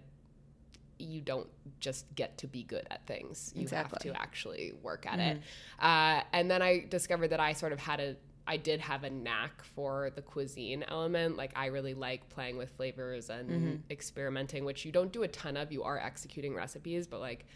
you 0.99 1.23
don't 1.23 1.49
just 1.81 2.05
get 2.15 2.37
to 2.39 2.47
be 2.47 2.63
good 2.63 2.87
at 2.91 3.07
things. 3.07 3.53
You 3.55 3.63
Exactly. 3.63 4.11
have 4.11 4.17
to 4.17 4.21
actually 4.23 4.73
work 4.83 5.07
at 5.07 5.19
it. 5.19 5.41
Uh, 5.81 6.21
and 6.35 6.51
then 6.51 6.61
I 6.61 6.85
discovered 6.91 7.29
that 7.29 7.41
I 7.41 7.55
sort 7.55 7.73
of 7.73 7.79
had 7.81 8.01
a, 8.01 8.17
I 8.47 8.57
did 8.57 8.81
have 8.81 9.05
a 9.05 9.11
knack 9.11 9.63
for 9.63 10.11
the 10.15 10.23
cuisine 10.23 10.85
element. 10.89 11.37
Like 11.37 11.53
I 11.57 11.67
really 11.67 11.95
like 11.95 12.29
playing 12.31 12.57
with 12.57 12.71
flavors 12.71 13.31
and 13.31 13.51
mm-hmm. 13.51 13.77
experimenting, 13.91 14.65
which 14.65 14.85
you 14.85 14.93
don't 14.93 15.13
do 15.13 15.23
a 15.23 15.29
ton 15.29 15.57
of. 15.57 15.71
You 15.71 15.83
are 15.85 15.99
executing 15.99 16.55
recipes, 16.55 17.07
but 17.07 17.21
like 17.21 17.47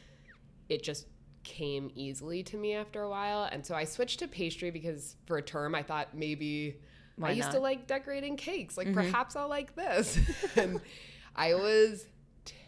it 0.68 0.82
just 0.82 1.06
came 1.42 1.90
easily 1.94 2.42
to 2.44 2.56
me 2.56 2.74
after 2.74 3.02
a 3.02 3.10
while. 3.10 3.48
And 3.50 3.64
so 3.64 3.74
I 3.74 3.84
switched 3.84 4.20
to 4.20 4.28
pastry 4.28 4.70
because 4.70 5.16
for 5.26 5.36
a 5.36 5.42
term 5.42 5.74
I 5.74 5.82
thought 5.82 6.14
maybe 6.14 6.76
Why 7.16 7.28
I 7.28 7.32
used 7.32 7.52
to 7.52 7.60
like 7.60 7.86
decorating 7.86 8.36
cakes. 8.36 8.76
Like 8.76 8.88
mm-hmm. 8.88 8.94
perhaps 8.94 9.36
I'll 9.36 9.48
like 9.48 9.74
this. 9.74 10.18
and 10.56 10.80
I 11.36 11.54
was 11.54 12.06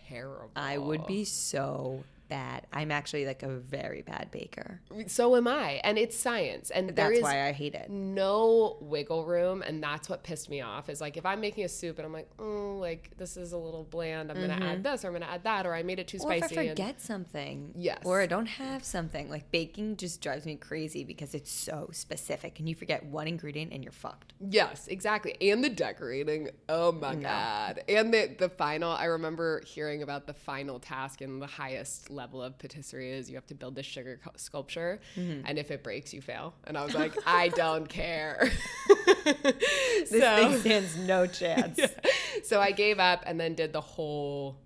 terrible. 0.09 0.51
I 0.57 0.79
would 0.79 1.07
be 1.07 1.25
so 1.25 2.05
bad. 2.29 2.67
I'm 2.73 2.91
actually 2.91 3.27
like 3.27 3.43
a 3.43 3.49
very 3.49 4.03
bad 4.03 4.31
baker. 4.31 4.81
So 5.07 5.37
am 5.37 5.47
I. 5.49 5.81
And 5.85 5.99
it's 5.99 6.17
science. 6.17 6.71
And 6.71 6.91
That's 6.91 7.21
why 7.23 7.47
I 7.49 7.53
hate 7.53 7.75
it. 7.75 7.89
no 7.91 8.77
wiggle 8.81 9.25
room 9.25 9.63
and 9.63 9.83
that's 9.83 10.09
what 10.09 10.23
pissed 10.23 10.49
me 10.51 10.61
off 10.61 10.89
is 10.89 11.01
like 11.01 11.17
if 11.17 11.27
i'm 11.27 11.41
making 11.41 11.65
a 11.65 11.69
soup 11.69 11.99
and 11.99 12.07
i'm 12.07 12.13
like 12.13 12.29
oh 12.39 12.77
like 12.81 13.11
this 13.17 13.37
is 13.37 13.53
a 13.53 13.59
little 13.59 13.85
bland 13.85 14.31
i'm 14.31 14.37
gonna 14.41 14.65
add 14.65 14.83
this 14.83 15.05
or 15.05 15.09
i'm 15.09 15.13
gonna 15.13 15.27
add 15.27 15.43
that 15.45 15.67
or 15.67 15.75
i 15.75 15.83
made 15.83 15.99
it 15.99 16.09
too 16.09 16.17
Mm-hmm. 16.17 16.31
Or 16.31 16.33
if 16.35 16.39
spicy 16.45 16.59
I 16.59 16.63
and- 16.63 16.71
forget 16.71 17.01
something, 17.01 17.73
Yes. 17.77 17.99
or 18.05 18.21
I 18.23 18.27
don't 18.27 18.47
have 18.47 18.83
something, 18.85 19.29
like 19.29 19.51
baking 19.51 19.97
just 19.99 20.23
drives 20.23 20.47
me 20.47 20.57
crazy 20.57 21.05
because 21.05 21.35
it's 21.35 21.51
so 21.53 21.91
specific, 21.93 22.59
and 22.59 22.67
you 22.69 22.75
forget 22.75 23.05
one 23.05 23.29
ingredient 23.29 23.73
and 23.73 23.85
you're 23.85 23.93
fucked. 23.93 24.33
Yes, 24.41 24.89
exactly. 24.89 25.37
And 25.43 25.63
the 25.63 25.69
decorating. 25.69 26.49
Oh 26.71 26.91
my 26.93 27.15
No. 27.15 27.21
god. 27.29 27.83
And 27.89 28.13
the 28.15 28.35
the 28.39 28.49
final 28.49 28.91
I 28.93 29.05
remember 29.05 29.61
hearing 29.67 30.03
about 30.03 30.27
the 30.27 30.33
final 30.35 30.79
task 30.81 31.21
and 31.21 31.41
the 31.43 31.47
highest 31.47 32.09
level 32.17 32.43
of 32.43 32.59
patisserie 32.59 33.13
is 33.13 33.29
you 33.31 33.37
have 33.37 33.47
to 33.47 33.55
build 33.55 33.75
this 33.77 33.87
sugar 33.87 34.19
cu- 34.23 34.31
sculpture 34.37 35.01
Mm-hmm. 35.17 35.47
and 35.47 35.59
if 35.59 35.71
it 35.71 35.85
breaks 35.85 36.13
you 36.13 36.21
fail. 36.21 36.55
And 36.65 36.77
I 36.77 36.85
was 36.85 36.95
like, 37.03 37.13
I 37.27 37.49
don't 37.49 37.89
care. 37.89 38.51
This 39.25 40.11
so, 40.23 40.37
thing 40.37 40.61
stands 40.61 40.97
no 40.99 41.27
chance. 41.41 41.81
so 42.45 42.61
I 42.61 42.71
gave 42.71 42.99
up 42.99 43.23
and 43.27 43.39
then 43.41 43.55
did 43.55 43.73
the 43.73 43.81
whole 43.81 44.59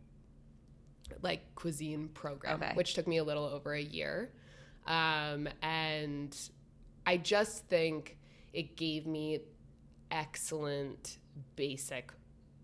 like 1.23 1.55
cuisine 1.55 2.09
program, 2.09 2.57
Okay. 2.63 2.73
which 2.75 2.95
took 2.95 3.07
me 3.07 3.19
a 3.19 3.25
little 3.25 3.45
over 3.45 3.73
a 3.75 3.81
year. 3.83 4.31
Um, 4.87 5.49
and 5.63 6.37
I 7.07 7.17
just 7.17 7.67
think 7.69 8.19
it 8.53 8.77
gave 8.77 9.07
me 9.07 9.41
excellent 10.11 11.19
basic 11.57 12.13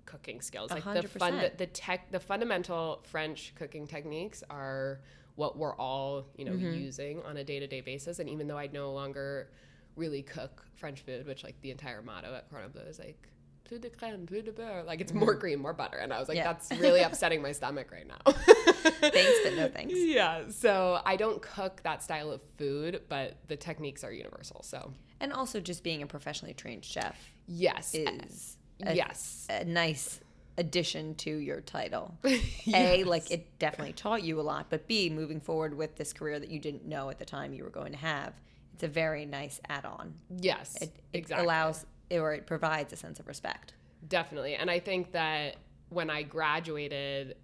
cooking 0.06 0.40
skills. 0.40 0.70
Like 0.70 0.82
the 0.84 0.90
hundred 0.90 1.10
fund 1.10 1.36
percent. 1.36 1.58
the 1.58 1.66
tech 1.66 2.10
the 2.10 2.20
fundamental 2.20 3.02
French 3.04 3.52
cooking 3.56 3.86
techniques 3.86 4.42
are 4.48 5.00
what 5.34 5.58
we're 5.58 5.74
all, 5.76 6.26
you 6.36 6.44
know, 6.46 6.52
Mm-hmm. 6.52 6.72
using 6.80 7.22
on 7.24 7.36
a 7.36 7.44
day-to-day 7.44 7.82
basis. 7.82 8.18
And 8.20 8.28
even 8.30 8.48
though 8.48 8.56
I 8.56 8.68
no 8.72 8.92
longer 8.92 9.50
really 9.94 10.22
cook 10.22 10.64
French 10.76 11.00
food, 11.02 11.26
which 11.26 11.44
like 11.44 11.60
the 11.60 11.70
entire 11.70 12.00
motto 12.02 12.34
at 12.34 12.48
Cordon 12.50 12.70
Bleu 12.70 12.82
is 12.82 12.98
like 12.98 13.28
plus 13.64 13.80
de 13.80 13.90
crème, 13.90 14.26
plus 14.26 14.42
de 14.44 14.52
beurre. 14.52 14.84
Like 14.86 15.00
it's 15.00 15.12
more 15.12 15.34
cream, 15.36 15.60
more 15.60 15.72
butter. 15.74 15.98
And 15.98 16.12
I 16.12 16.18
was 16.20 16.28
like, 16.28 16.38
Mm-hmm. 16.38 16.46
Yeah. 16.46 16.52
that's 16.52 16.70
really 16.80 17.00
upsetting 17.08 17.42
my 17.42 17.52
stomach 17.52 17.90
right 17.92 18.06
now. 18.06 18.32
Thanks, 18.32 19.38
but 19.44 19.54
no 19.56 19.68
thanks. 19.74 19.92
Yeah. 19.94 20.42
So 20.48 21.00
I 21.04 21.16
don't 21.16 21.42
cook 21.42 21.82
that 21.82 22.02
style 22.02 22.30
of 22.30 22.40
food, 22.56 23.02
but 23.08 23.36
the 23.48 23.56
techniques 23.56 24.04
are 24.04 24.12
universal. 24.12 24.62
So 24.62 24.92
And 25.20 25.32
also, 25.32 25.60
just 25.60 25.82
being 25.82 26.00
a 26.02 26.06
professionally 26.06 26.54
trained 26.54 26.84
chef 26.84 27.18
yes. 27.46 27.94
is 27.94 28.56
a, 28.82 28.94
yes. 28.94 29.46
a 29.50 29.64
nice 29.64 30.20
addition 30.58 31.14
to 31.16 31.30
your 31.30 31.60
title. 31.60 32.16
A, 32.74 33.04
like 33.04 33.30
it 33.30 33.58
definitely 33.58 33.92
taught 33.92 34.22
you 34.22 34.40
a 34.40 34.42
lot, 34.42 34.66
but 34.70 34.86
B, 34.86 35.10
moving 35.10 35.40
forward 35.40 35.74
with 35.76 35.96
this 35.96 36.12
career 36.12 36.38
that 36.38 36.50
you 36.50 36.58
didn't 36.58 36.86
know 36.86 37.10
at 37.10 37.18
the 37.18 37.24
time 37.24 37.52
you 37.52 37.64
were 37.64 37.70
going 37.70 37.92
to 37.92 37.98
have, 37.98 38.32
it's 38.74 38.82
a 38.82 38.88
very 38.88 39.26
nice 39.26 39.60
add-on. 39.68 40.14
Yes. 40.40 40.76
It, 40.76 40.94
it 41.12 41.18
exactly. 41.18 41.44
allows 41.44 41.86
or 42.10 42.34
it 42.34 42.46
provides 42.46 42.92
a 42.92 42.96
sense 42.96 43.18
of 43.18 43.26
respect. 43.26 43.74
Definitely. 44.08 44.54
And 44.54 44.70
I 44.70 44.78
think 44.78 45.12
that 45.12 45.56
when 45.88 46.10
I 46.10 46.22
graduated, 46.22 47.36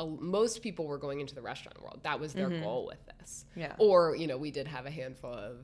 most 0.00 0.62
people 0.62 0.86
were 0.86 0.98
going 0.98 1.20
into 1.20 1.34
the 1.34 1.42
restaurant 1.42 1.80
world. 1.80 2.00
That 2.02 2.18
was 2.18 2.32
their 2.32 2.48
goal 2.48 2.86
with 2.86 2.98
this. 3.18 3.44
Mm-hmm. 3.50 3.60
Yeah. 3.60 3.74
Or, 3.78 4.16
you 4.16 4.26
know, 4.26 4.36
we 4.36 4.50
did 4.50 4.66
have 4.66 4.86
a 4.86 4.90
handful 4.90 5.32
of, 5.32 5.58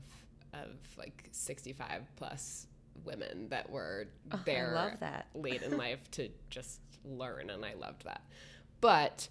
of 0.53 0.69
like 0.97 1.27
65 1.31 2.03
plus 2.15 2.67
women 3.09 3.47
that 3.49 3.69
were 3.69 4.07
there 4.45 4.71
love 4.75 4.99
that. 4.99 5.27
late 5.33 5.61
in 5.63 5.77
life 5.77 5.99
to 6.11 6.29
just 6.49 6.79
learn. 7.03 7.49
And 7.49 7.65
I 7.65 7.73
loved 7.73 8.05
that. 8.05 8.21
But 8.81 9.27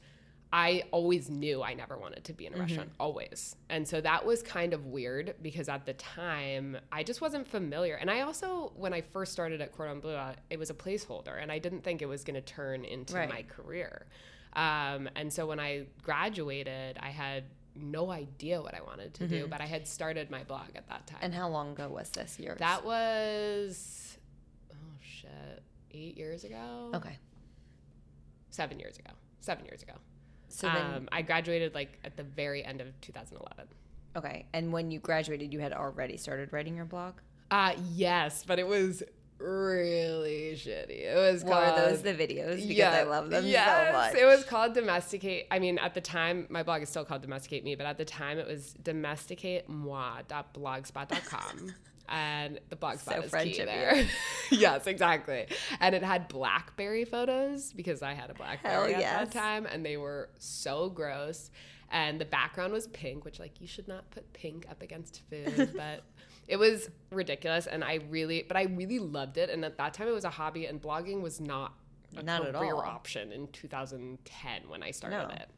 I 0.53 0.85
always 0.93 1.29
knew 1.29 1.63
I 1.63 1.75
never 1.75 1.99
wanted 1.99 2.25
to 2.25 2.33
be 2.33 2.47
in 2.47 2.55
a 2.55 2.59
restaurant, 2.59 2.91
always. 2.99 3.55
And 3.69 3.87
so 3.87 4.01
that 4.01 4.25
was 4.25 4.43
kind 4.43 4.73
of 4.73 4.87
weird 4.87 5.35
because 5.43 5.69
at 5.69 5.85
the 5.85 5.93
time 5.93 6.79
I 6.91 7.03
just 7.03 7.21
wasn't 7.21 7.47
familiar. 7.47 7.97
And 7.97 8.11
I 8.11 8.23
also, 8.23 8.73
when 8.75 8.95
I 8.95 9.03
first 9.03 9.33
started 9.33 9.61
at 9.61 9.73
Cordon 9.77 10.01
Bleu, 10.01 10.19
it 10.49 10.59
was 10.59 10.71
a 10.71 10.75
placeholder 10.75 11.41
and 11.41 11.53
I 11.53 11.59
didn't 11.59 11.83
think 11.85 12.01
it 12.01 12.07
was 12.07 12.25
going 12.25 12.35
to 12.35 12.41
turn 12.41 12.85
into 12.87 13.15
Right. 13.15 13.29
my 13.29 13.43
career. 13.43 14.07
Um, 14.55 15.09
and 15.17 15.31
so 15.31 15.47
when 15.47 15.61
I 15.61 15.85
graduated, 16.03 16.97
I 16.99 17.11
had 17.11 17.45
no 17.83 18.11
idea 18.11 18.61
what 18.61 18.75
I 18.75 18.81
wanted 18.83 19.15
to 19.15 19.29
do, 19.29 19.47
but 19.49 19.61
I 19.61 19.67
had 19.67 19.87
started 19.87 20.31
my 20.31 20.45
blog 20.45 20.69
at 20.75 20.89
that 20.89 21.07
time. 21.07 21.19
And 21.23 21.35
how 21.35 21.49
long 21.49 21.73
ago 21.73 21.89
was 21.89 22.11
this? 22.11 22.39
year? 22.39 22.57
that 22.59 22.85
was, 22.85 24.19
oh 24.73 24.75
shit, 25.01 25.63
eight 25.93 26.17
years 26.17 26.45
ago? 26.45 26.91
okay. 26.95 27.19
Seven 28.51 28.79
years 28.79 28.99
ago. 28.99 29.11
Seven 29.41 29.65
years 29.67 29.83
ago. 29.83 29.93
So 30.49 30.67
then, 30.67 30.95
um, 30.95 31.09
I 31.13 31.23
graduated 31.23 31.75
like 31.75 31.99
at 32.05 32.17
the 32.17 32.25
very 32.25 32.65
end 32.65 32.81
of 32.81 32.99
2011. 33.03 33.67
okay. 34.17 34.47
And 34.53 34.73
when 34.73 34.91
you 34.91 34.99
graduated, 34.99 35.53
you 35.53 35.61
had 35.61 35.73
already 35.73 36.17
started 36.17 36.53
writing 36.53 36.75
your 36.77 36.87
blog. 36.87 37.15
Uh 37.51 37.75
yes, 37.95 38.45
but 38.47 38.59
it 38.59 38.67
was 38.67 39.03
really 39.39 40.53
shitty. 40.55 41.05
It 41.05 41.17
was 41.17 41.45
Were 41.45 41.51
called 41.51 41.79
those 41.79 42.03
the 42.03 42.15
videos? 42.15 42.67
Because 42.67 42.95
I 42.95 43.05
love 43.05 43.31
them 43.31 43.47
yes, 43.47 43.89
so 43.89 43.93
much. 43.93 44.15
It 44.15 44.25
was 44.25 44.45
called 44.45 44.75
Domesticate. 44.75 45.47
I 45.51 45.59
mean, 45.59 45.79
at 45.79 45.95
the 45.95 46.01
time, 46.01 46.47
my 46.51 46.63
blog 46.63 46.83
is 46.83 46.89
still 46.89 47.05
called 47.05 47.23
Domesticate 47.23 47.65
Me, 47.65 47.75
but 47.75 47.87
at 47.87 47.99
the 47.99 48.05
time, 48.05 48.39
it 48.39 48.47
was 48.47 48.75
domesticatemoi.blogspot.com. 48.83 51.75
And 52.11 52.59
the 52.71 52.77
blogspot 52.77 53.17
So 53.17 53.21
is 53.21 53.29
French 53.31 53.57
key 53.57 53.65
there. 53.65 54.07
yes, 54.51 54.87
exactly. 54.87 55.47
And 55.79 55.95
it 55.95 56.03
had 56.03 56.27
BlackBerry 56.29 57.05
photos 57.05 57.71
because 57.75 58.03
I 58.03 58.15
had 58.15 58.31
a 58.31 58.35
BlackBerry 58.35 58.95
at 58.95 59.03
that 59.03 59.31
time, 59.31 59.67
and 59.67 59.85
they 59.85 59.99
were 59.99 60.31
so 60.39 60.89
gross. 60.89 61.51
And 61.91 62.19
the 62.21 62.25
background 62.25 62.73
was 62.73 62.87
pink, 62.89 63.27
which 63.27 63.39
like 63.39 63.61
you 63.61 63.67
should 63.67 63.89
not 63.89 64.11
put 64.11 64.33
pink 64.33 64.67
up 64.71 64.81
against 64.83 65.21
food, 65.29 65.73
but 65.77 66.03
it 66.49 66.57
was 66.57 66.89
ridiculous. 67.11 67.67
And 67.69 67.85
I 67.85 68.01
really, 68.11 68.45
but 68.49 68.57
I 68.57 68.65
really 68.65 68.99
loved 68.99 69.37
it. 69.39 69.51
And 69.51 69.65
at 69.65 69.79
that 69.79 69.95
time, 69.95 70.09
it 70.09 70.13
was 70.13 70.25
a 70.25 70.31
hobby, 70.31 70.67
and 70.67 70.81
blogging 70.83 71.21
was 71.21 71.41
not 71.41 71.75
a 72.17 72.23
Not 72.23 72.47
at 72.47 72.55
career 72.55 72.75
all. 72.75 72.81
option 72.81 73.31
in 73.33 73.49
2010 73.49 74.69
when 74.69 74.83
I 74.83 74.91
started 74.91 75.17
No. 75.29 75.35
it. 75.35 75.49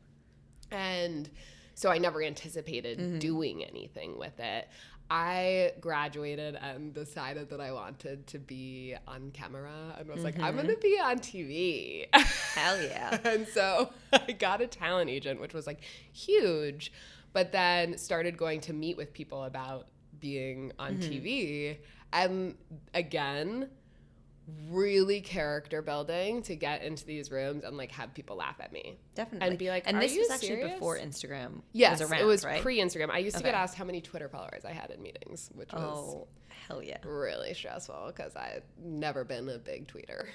And 0.71 1.31
so 1.75 1.91
I 1.91 1.99
never 1.99 2.23
anticipated 2.23 2.99
Mm-hmm. 2.99 3.19
doing 3.19 3.65
anything 3.65 4.19
with 4.19 4.39
it. 4.41 4.69
I 5.13 5.73
graduated 5.81 6.55
and 6.55 6.95
decided 6.95 7.51
that 7.51 7.61
I 7.61 7.73
wanted 7.73 8.29
to 8.29 8.39
be 8.39 8.95
on 9.09 9.33
camera 9.33 9.97
and 9.99 10.09
was 10.09 10.23
like, 10.23 10.39
I'm 10.39 10.55
Mm-hmm. 10.57 10.67
going 10.67 10.75
to 10.77 10.81
be 10.81 10.99
on 11.01 11.19
TV. 11.19 12.07
Hell 12.15 12.81
yeah. 12.83 13.19
and 13.25 13.47
so 13.49 13.91
I 14.13 14.33
got 14.33 14.61
a 14.61 14.67
talent 14.69 15.11
agent, 15.11 15.41
which 15.41 15.53
was 15.55 15.67
like 15.67 15.81
huge, 16.13 16.93
but 17.33 17.51
then 17.51 17.99
started 17.99 18.37
going 18.37 18.61
to 18.63 18.73
meet 18.73 18.97
with 18.97 19.13
people 19.13 19.45
about 19.45 19.89
being 20.21 20.73
on 20.79 20.97
Mm-hmm. 20.99 21.11
TV. 21.13 21.77
And 22.13 22.57
again, 22.95 23.69
really 24.69 25.21
character 25.21 25.81
building 25.83 26.43
to 26.43 26.57
get 26.57 26.83
into 26.83 27.05
these 27.07 27.31
rooms 27.31 27.63
and 27.65 27.77
like 27.77 27.93
have 27.93 28.13
people 28.15 28.37
laugh 28.37 28.57
at 28.61 28.73
me. 28.73 28.99
Definitely. 29.15 29.49
And 29.49 29.59
be 29.59 29.69
like, 29.69 29.85
and 29.87 29.97
"Are 29.97 30.01
this 30.01 30.17
was 30.17 30.31
actually 30.31 30.49
serious?" 30.49 30.73
before 30.75 30.99
Instagram 30.99 31.63
Yes, 31.73 32.01
was 32.01 32.11
around, 32.11 32.21
it 32.23 32.25
was 32.25 32.45
right? 32.45 32.61
pre 32.63 32.79
Instagram. 32.79 33.11
I 33.11 33.19
used 33.19 33.37
to 33.37 33.43
get 33.43 33.55
asked 33.55 33.77
how 33.77 33.85
many 33.85 34.01
Twitter 34.01 34.29
followers 34.29 34.65
I 34.65 34.73
had 34.73 34.91
in 34.91 35.03
meetings, 35.03 35.51
which 35.55 35.73
was 35.73 35.83
Oh, 35.83 36.27
hell 36.67 36.83
yeah. 36.83 36.99
really 37.05 37.55
stressful 37.55 38.13
because 38.15 38.35
I've 38.35 38.65
never 38.83 39.23
been 39.25 39.49
a 39.49 39.59
big 39.59 39.87
tweeter. 39.87 40.27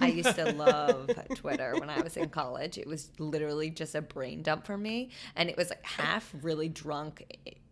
I 0.00 0.06
used 0.08 0.34
to 0.36 0.52
love 0.52 1.10
Twitter 1.34 1.74
when 1.78 1.90
I 1.90 2.00
was 2.00 2.16
in 2.16 2.30
college. 2.30 2.78
It 2.78 2.86
was 2.86 3.10
literally 3.18 3.68
just 3.70 3.94
a 3.94 4.00
brain 4.02 4.42
dump 4.42 4.64
for 4.64 4.78
me, 4.78 5.10
and 5.36 5.50
it 5.50 5.56
was 5.58 5.68
like 5.70 5.84
half 5.84 6.32
really 6.42 6.68
drunk, 6.70 7.24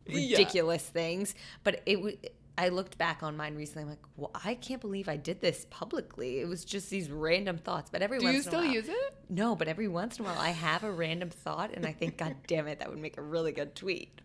ridiculous 0.08 0.82
things. 0.82 1.34
But 1.64 1.82
it 1.86 2.00
was. 2.00 2.14
I 2.56 2.70
looked 2.70 2.98
back 2.98 3.22
on 3.22 3.36
mine 3.36 3.54
recently. 3.54 3.84
I'm 3.84 3.88
like, 3.90 4.04
well, 4.16 4.32
I 4.44 4.54
can't 4.56 4.80
believe 4.80 5.08
I 5.08 5.16
did 5.16 5.40
this 5.40 5.64
publicly. 5.70 6.40
It 6.40 6.48
was 6.48 6.64
just 6.64 6.90
these 6.90 7.08
random 7.08 7.56
thoughts. 7.56 7.88
But 7.88 8.02
every 8.02 8.18
Do 8.18 8.24
once 8.24 8.34
you 8.34 8.40
in 8.40 8.46
a 8.46 8.50
still 8.50 8.60
while, 8.62 8.72
use 8.72 8.88
it? 8.88 9.14
no. 9.28 9.54
But 9.54 9.68
every 9.68 9.86
once 9.86 10.18
in 10.18 10.24
a 10.24 10.28
while, 10.28 10.38
I 10.38 10.50
have 10.50 10.82
a 10.82 10.90
random 10.90 11.30
thought, 11.30 11.72
and 11.72 11.86
I 11.86 11.92
think, 11.92 12.16
God 12.16 12.34
damn 12.48 12.66
it, 12.66 12.80
that 12.80 12.90
would 12.90 12.98
make 12.98 13.16
a 13.16 13.22
really 13.22 13.52
good 13.52 13.76
tweet. 13.76 14.20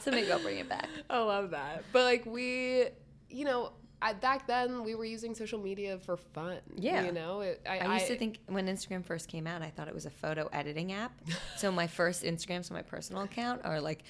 so 0.00 0.10
maybe 0.10 0.32
I'll 0.32 0.38
bring 0.40 0.58
it 0.58 0.68
back. 0.68 0.88
I 1.10 1.18
love 1.18 1.50
that. 1.50 1.84
But 1.92 2.04
like 2.04 2.24
we, 2.24 2.86
you 3.28 3.44
know, 3.44 3.72
I, 4.00 4.12
back 4.14 4.46
then 4.46 4.82
we 4.82 4.94
were 4.94 5.04
using 5.04 5.34
social 5.34 5.60
media 5.60 5.98
for 5.98 6.16
fun. 6.16 6.58
Yeah. 6.76 7.04
you 7.04 7.12
know, 7.12 7.40
it, 7.40 7.60
I, 7.68 7.78
I 7.78 7.94
used 7.94 8.08
to 8.08 8.16
think 8.16 8.38
when 8.46 8.66
Instagram 8.66 9.04
first 9.04 9.28
came 9.28 9.46
out, 9.46 9.62
I 9.62 9.70
thought 9.70 9.88
it 9.88 9.94
was 9.94 10.06
a 10.06 10.10
photo 10.10 10.48
editing 10.52 10.92
app. 10.92 11.12
so 11.56 11.70
my 11.70 11.86
first 11.86 12.24
Instagrams 12.24 12.70
on 12.70 12.76
my 12.76 12.82
personal 12.82 13.22
account 13.22 13.60
are 13.64 13.80
like, 13.80 14.02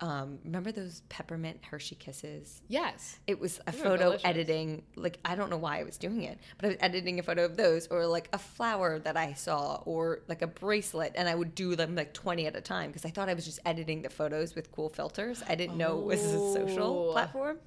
um, 0.00 0.38
remember 0.44 0.72
those 0.72 1.02
peppermint 1.08 1.58
Hershey 1.64 1.94
kisses? 1.94 2.62
yes. 2.68 3.18
It 3.26 3.38
was 3.38 3.60
a 3.66 3.72
photo 3.72 4.16
editing. 4.24 4.82
Like 4.96 5.18
I 5.24 5.34
don't 5.34 5.50
know 5.50 5.56
why 5.58 5.80
I 5.80 5.82
was 5.84 5.96
doing 5.98 6.22
it, 6.22 6.38
but 6.56 6.64
I 6.64 6.68
was 6.68 6.76
editing 6.80 7.18
a 7.18 7.22
photo 7.22 7.44
of 7.44 7.56
those, 7.56 7.86
or 7.88 8.06
like 8.06 8.28
a 8.32 8.38
flower 8.38 8.98
that 9.00 9.16
I 9.16 9.34
saw, 9.34 9.82
or 9.84 10.20
like 10.28 10.42
a 10.42 10.46
bracelet, 10.46 11.12
and 11.16 11.28
I 11.28 11.34
would 11.34 11.54
do 11.54 11.76
them 11.76 11.94
like 11.94 12.14
twenty 12.14 12.46
at 12.46 12.56
a 12.56 12.60
time 12.60 12.90
because 12.90 13.04
I 13.04 13.10
thought 13.10 13.28
I 13.28 13.34
was 13.34 13.44
just 13.44 13.60
editing 13.66 14.02
the 14.02 14.10
photos 14.10 14.54
with 14.54 14.72
cool 14.72 14.88
filters. 14.88 15.42
I 15.48 15.54
didn't 15.54 15.76
know 15.76 15.98
it 16.00 16.06
was 16.06 16.24
a 16.24 16.52
social 16.54 17.08
Oh. 17.08 17.12
platform. 17.12 17.58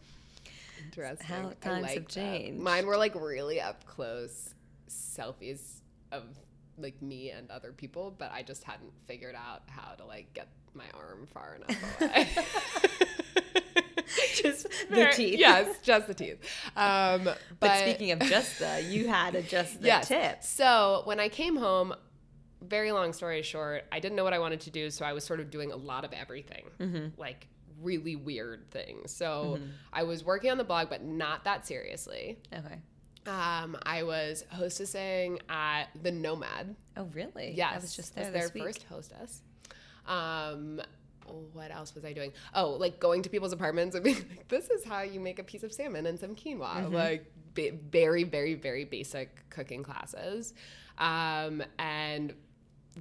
Interesting. 0.86 1.26
how 1.28 1.54
times 1.62 1.88
have 1.88 1.96
that. 2.04 2.10
changed. 2.10 2.62
Mine 2.62 2.86
were 2.86 2.98
like 2.98 3.16
really 3.16 3.60
up 3.62 3.86
close 3.86 4.54
selfies 4.90 5.82
of 6.12 6.24
like 6.78 7.02
me 7.02 7.30
and 7.32 7.50
other 7.52 7.72
people, 7.72 8.14
but 8.18 8.32
I 8.32 8.42
just 8.44 8.64
hadn't 8.64 8.92
figured 9.06 9.36
out 9.36 9.64
how 9.68 9.94
to 9.94 10.06
like 10.06 10.34
get 10.34 10.48
my 10.76 10.86
arm 10.94 11.28
far 11.34 11.56
enough 11.56 12.02
away. 12.02 12.28
Just 14.36 14.68
the 14.90 15.12
teeth. 15.16 15.40
Yes, 15.40 15.78
just 15.84 16.08
the 16.08 16.14
teeth. 16.14 16.38
Um, 16.76 17.24
but, 17.24 17.38
But, 17.60 17.80
speaking 17.80 18.12
of 18.12 18.20
just 18.20 18.60
the, 18.60 18.84
you 18.88 19.08
had 19.08 19.36
a 19.36 19.42
just 19.42 19.82
the 19.82 19.88
yes. 19.88 20.08
tip. 20.08 20.44
So 20.44 21.02
when 21.06 21.20
I 21.20 21.30
came 21.30 21.56
home, 21.56 21.94
very 22.62 22.92
long 22.92 23.14
story 23.14 23.42
short, 23.42 23.86
I 23.92 24.00
didn't 24.00 24.16
know 24.16 24.24
what 24.24 24.34
I 24.34 24.40
wanted 24.40 24.62
to 24.62 24.72
do, 24.72 24.90
so 24.90 25.06
I 25.06 25.14
was 25.14 25.24
sort 25.24 25.40
of 25.40 25.50
doing 25.50 25.72
a 25.72 25.76
lot 25.76 26.04
of 26.06 26.14
everything, 26.14 26.66
Mm-hmm. 26.80 27.20
like 27.20 27.48
really 27.82 28.16
weird 28.16 28.70
things. 28.72 29.12
So 29.12 29.60
I 29.92 30.04
was 30.04 30.24
working 30.24 30.52
on 30.52 30.58
the 30.58 30.64
blog, 30.64 30.90
but 30.90 31.04
not 31.04 31.44
that 31.46 31.66
seriously. 31.66 32.40
Okay. 32.54 32.80
Um, 33.26 33.78
I 33.84 34.04
was 34.04 34.44
hostessing 34.54 35.40
at 35.50 35.86
the 36.02 36.12
Nomad. 36.12 36.76
Oh, 36.98 37.06
really? 37.14 37.54
Yes, 37.56 37.74
I 37.76 37.80
was 37.80 37.96
just 37.96 38.16
there 38.16 38.26
as 38.26 38.32
this 38.34 38.50
their 38.52 38.52
week. 38.54 38.64
first 38.64 38.84
hostess. 38.84 39.42
Um, 40.08 40.82
what 41.54 41.72
else 41.72 41.96
was 41.96 42.04
I 42.04 42.14
doing? 42.14 42.34
Oh, 42.54 42.72
like 42.72 43.00
going 43.00 43.22
to 43.24 43.30
people's 43.30 43.54
apartments 43.54 43.96
and 43.96 44.04
being 44.04 44.18
like, 44.30 44.48
"This 44.50 44.70
is 44.70 44.84
how 44.84 45.02
you 45.02 45.20
make 45.20 45.40
a 45.40 45.44
piece 45.44 45.64
of 45.64 45.72
salmon 45.72 46.06
and 46.06 46.20
some 46.20 46.36
quinoa." 46.36 46.84
Mm-hmm. 46.86 46.94
Like 46.94 47.32
ba- 47.56 47.72
very, 47.90 48.24
very, 48.24 48.56
very 48.56 48.84
basic 48.86 49.50
cooking 49.50 49.84
classes, 49.84 50.54
um, 50.98 51.64
and 51.80 52.34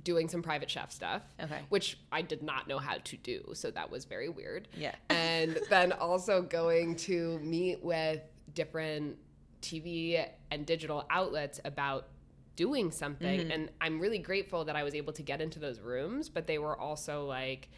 doing 0.05 0.29
some 0.29 0.41
private 0.43 0.71
chef 0.71 0.91
stuff. 0.91 1.23
Okay. 1.39 1.61
which 1.69 1.99
I 2.11 2.23
did 2.23 2.43
not 2.43 2.67
know 2.69 2.79
how 2.79 2.97
to 2.97 3.17
do, 3.19 3.51
so 3.55 3.71
that 3.73 3.91
was 3.91 4.07
very 4.07 4.29
weird 4.31 4.69
Yeah. 4.75 4.95
and 5.11 5.59
then 5.69 5.93
also 5.93 6.41
going 6.41 6.97
to 6.97 7.39
meet 7.41 7.83
with 7.85 8.23
different 8.55 9.19
TV 9.61 10.27
and 10.51 10.65
digital 10.65 11.05
outlets 11.11 11.61
about 11.65 12.09
doing 12.57 12.91
something. 12.91 13.41
Mm-hmm. 13.41 13.51
And 13.51 13.71
I'm 13.81 14.01
really 14.01 14.19
grateful 14.19 14.65
that 14.65 14.77
I 14.77 14.83
was 14.83 14.95
able 14.95 15.13
to 15.15 15.23
get 15.23 15.41
into 15.41 15.59
those 15.59 15.81
rooms, 15.81 16.29
but 16.29 16.47
they 16.47 16.59
were 16.59 16.79
also 16.79 17.25
like, 17.27 17.69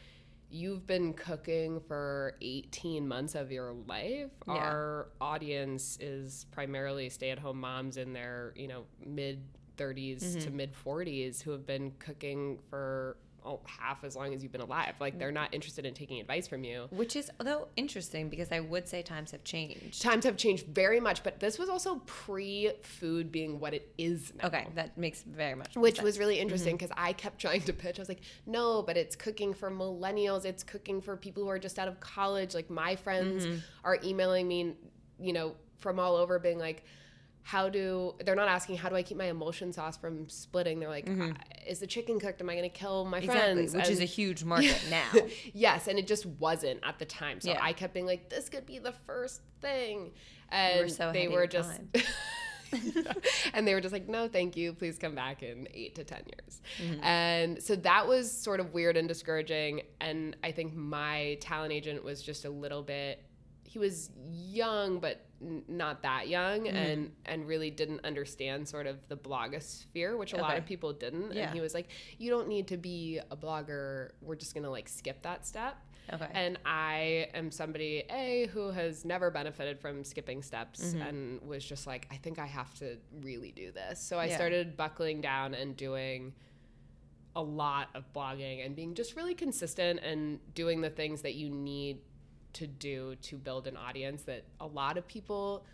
You've 0.50 0.86
been 0.86 1.14
cooking 1.14 1.80
for 1.80 2.36
18 2.40 3.08
months 3.08 3.34
of 3.34 3.50
your 3.50 3.72
life. 3.88 4.30
Yeah. 4.46 4.52
Our 4.52 5.08
audience 5.20 5.98
is 6.00 6.46
primarily 6.52 7.08
stay 7.08 7.30
at 7.30 7.40
home 7.40 7.58
moms 7.58 7.96
in 7.96 8.12
their, 8.12 8.52
you 8.54 8.68
know, 8.68 8.84
mid 9.04 9.42
30s 9.76 10.20
to 10.34 10.48
Mm-hmm. 10.48 10.56
mid 10.56 10.72
40s 10.72 11.42
who 11.42 11.50
have 11.50 11.66
been 11.66 11.90
cooking 11.98 12.60
for 12.70 13.16
oh, 13.44 13.60
half 13.66 14.04
as 14.04 14.16
long 14.16 14.34
as 14.34 14.42
you've 14.42 14.52
been 14.52 14.60
alive. 14.60 14.94
Like 15.00 15.18
they're 15.18 15.32
not 15.32 15.52
interested 15.52 15.84
in 15.84 15.94
taking 15.94 16.20
advice 16.20 16.46
from 16.46 16.64
you. 16.64 16.86
Which 16.90 17.16
is, 17.16 17.30
though, 17.38 17.68
interesting 17.76 18.28
because 18.28 18.50
I 18.52 18.60
would 18.60 18.88
say 18.88 19.02
times 19.02 19.30
have 19.32 19.44
changed. 19.44 20.02
Times 20.02 20.24
have 20.24 20.36
changed 20.36 20.66
very 20.66 21.00
much, 21.00 21.22
but 21.22 21.40
this 21.40 21.58
was 21.58 21.68
also 21.68 21.96
pre 22.06 22.72
food 22.82 23.30
being 23.30 23.60
what 23.60 23.74
it 23.74 23.92
is 23.98 24.32
now. 24.40 24.48
Okay, 24.48 24.66
that 24.74 24.96
makes 24.96 25.22
very 25.22 25.54
much 25.54 25.76
Which 25.76 25.96
sense. 25.96 26.04
was 26.04 26.18
really 26.18 26.38
interesting 26.38 26.76
mm-hmm. 26.76 26.86
because 26.86 26.96
I 26.96 27.12
kept 27.12 27.40
trying 27.40 27.62
to 27.62 27.72
pitch. 27.72 27.98
I 27.98 28.02
was 28.02 28.08
like, 28.08 28.22
no, 28.46 28.82
but 28.82 28.96
it's 28.96 29.16
cooking 29.16 29.54
for 29.54 29.70
millennials. 29.70 30.44
It's 30.44 30.62
cooking 30.62 31.00
for 31.00 31.16
people 31.16 31.42
who 31.42 31.50
are 31.50 31.58
just 31.58 31.78
out 31.78 31.88
of 31.88 32.00
college. 32.00 32.54
Like 32.54 32.70
my 32.70 32.96
friends 32.96 33.46
mm-hmm. 33.46 33.58
are 33.84 33.98
emailing 34.02 34.48
me, 34.48 34.74
you 35.18 35.32
know, 35.32 35.54
from 35.78 35.98
all 35.98 36.16
over 36.16 36.38
being 36.38 36.58
like, 36.58 36.84
how 37.46 37.68
do 37.68 38.14
they're 38.24 38.34
not 38.34 38.48
asking 38.48 38.78
how 38.78 38.88
do 38.88 38.96
I 38.96 39.02
keep 39.02 39.18
my 39.18 39.26
emulsion 39.26 39.70
sauce 39.72 39.98
from 39.98 40.28
splitting? 40.30 40.80
They're 40.80 40.88
like, 40.88 41.06
"Uh, 41.08 41.32
is 41.66 41.78
the 41.78 41.86
chicken 41.86 42.18
cooked? 42.18 42.40
Am 42.40 42.48
I 42.48 42.54
going 42.54 42.68
to 42.70 42.74
kill 42.74 43.04
my 43.04 43.18
exactly, 43.18 43.54
friends? 43.54 43.74
which 43.74 43.88
is 43.90 44.00
a 44.00 44.06
huge 44.06 44.44
market 44.44 44.82
now. 44.90 45.10
yes, 45.52 45.86
and 45.86 45.98
it 45.98 46.06
just 46.06 46.24
wasn't 46.24 46.80
at 46.82 46.98
the 46.98 47.04
time. 47.04 47.40
So 47.42 47.50
Yeah. 47.50 47.58
I 47.60 47.74
kept 47.74 47.92
being 47.92 48.06
like, 48.06 48.30
this 48.30 48.48
could 48.48 48.64
be 48.64 48.78
the 48.78 48.92
first 49.06 49.42
thing. 49.60 50.12
were 50.50 50.56
And 50.56 50.90
so 50.90 51.12
they 51.12 51.28
were 51.28 51.46
just 51.46 51.80
and 53.54 53.66
they 53.66 53.74
were 53.74 53.80
just 53.80 53.92
like, 53.92 54.08
no, 54.08 54.28
thank 54.28 54.56
you. 54.56 54.72
Please 54.72 54.98
come 54.98 55.14
back 55.14 55.42
in 55.42 55.68
eight 55.72 55.94
to 55.96 56.04
10 56.04 56.22
years. 56.26 56.60
Mm-hmm. 56.82 57.04
And 57.04 57.62
so 57.62 57.76
that 57.76 58.08
was 58.08 58.30
sort 58.32 58.60
of 58.60 58.72
weird 58.72 58.96
and 58.96 59.06
discouraging. 59.06 59.82
And 60.00 60.36
I 60.42 60.50
think 60.52 60.74
my 60.74 61.36
talent 61.40 61.72
agent 61.72 62.02
was 62.04 62.22
just 62.22 62.44
a 62.44 62.50
little 62.50 62.82
bit, 62.82 63.22
he 63.74 63.78
was 63.80 64.10
young, 64.30 65.00
but 65.00 65.26
n- 65.42 65.64
not 65.66 66.02
that 66.04 66.28
young 66.28 66.60
Mm-hmm. 66.60 66.76
and, 66.76 67.10
and 67.26 67.48
really 67.48 67.70
didn't 67.72 68.04
understand 68.04 68.68
sort 68.68 68.86
of 68.86 68.96
the 69.08 69.16
blogosphere, 69.16 70.16
which 70.16 70.32
a 70.32 70.36
lot 70.36 70.56
of 70.56 70.64
people 70.64 70.92
didn't. 70.92 71.32
Yeah. 71.34 71.46
And 71.46 71.54
he 71.54 71.60
was 71.60 71.74
like, 71.74 71.88
you 72.18 72.30
don't 72.30 72.46
need 72.46 72.68
to 72.68 72.76
be 72.76 73.18
a 73.32 73.36
blogger. 73.36 74.10
We're 74.22 74.36
just 74.36 74.54
going 74.54 74.62
to 74.62 74.70
like 74.70 74.88
skip 74.88 75.22
that 75.22 75.44
step. 75.44 75.76
Okay. 76.12 76.28
And 76.32 76.56
I 76.64 77.28
am 77.34 77.50
somebody, 77.50 78.04
A, 78.10 78.48
who 78.52 78.70
has 78.70 79.04
never 79.04 79.30
benefited 79.32 79.80
from 79.80 80.04
skipping 80.04 80.40
steps 80.42 80.80
Mm-hmm. 80.84 81.02
and 81.02 81.42
was 81.42 81.64
just 81.64 81.84
like, 81.86 82.06
I 82.12 82.16
think 82.16 82.38
I 82.38 82.46
have 82.46 82.72
to 82.78 82.96
really 83.22 83.50
do 83.50 83.72
this. 83.72 83.98
So 84.00 84.18
I 84.20 84.26
Yeah. 84.26 84.36
started 84.36 84.76
buckling 84.76 85.20
down 85.20 85.54
and 85.54 85.76
doing 85.76 86.32
a 87.34 87.42
lot 87.42 87.88
of 87.96 88.04
blogging 88.12 88.64
and 88.64 88.76
being 88.76 88.94
just 88.94 89.16
really 89.16 89.34
consistent 89.34 89.98
and 89.98 90.38
doing 90.54 90.80
the 90.80 90.90
things 90.90 91.22
that 91.22 91.34
you 91.34 91.50
need 91.50 91.98
to 92.54 92.66
do 92.66 93.16
to 93.22 93.36
build 93.36 93.66
an 93.66 93.76
audience 93.76 94.22
that 94.22 94.44
a 94.60 94.66
lot 94.66 94.96
of 94.96 95.06
people 95.06 95.64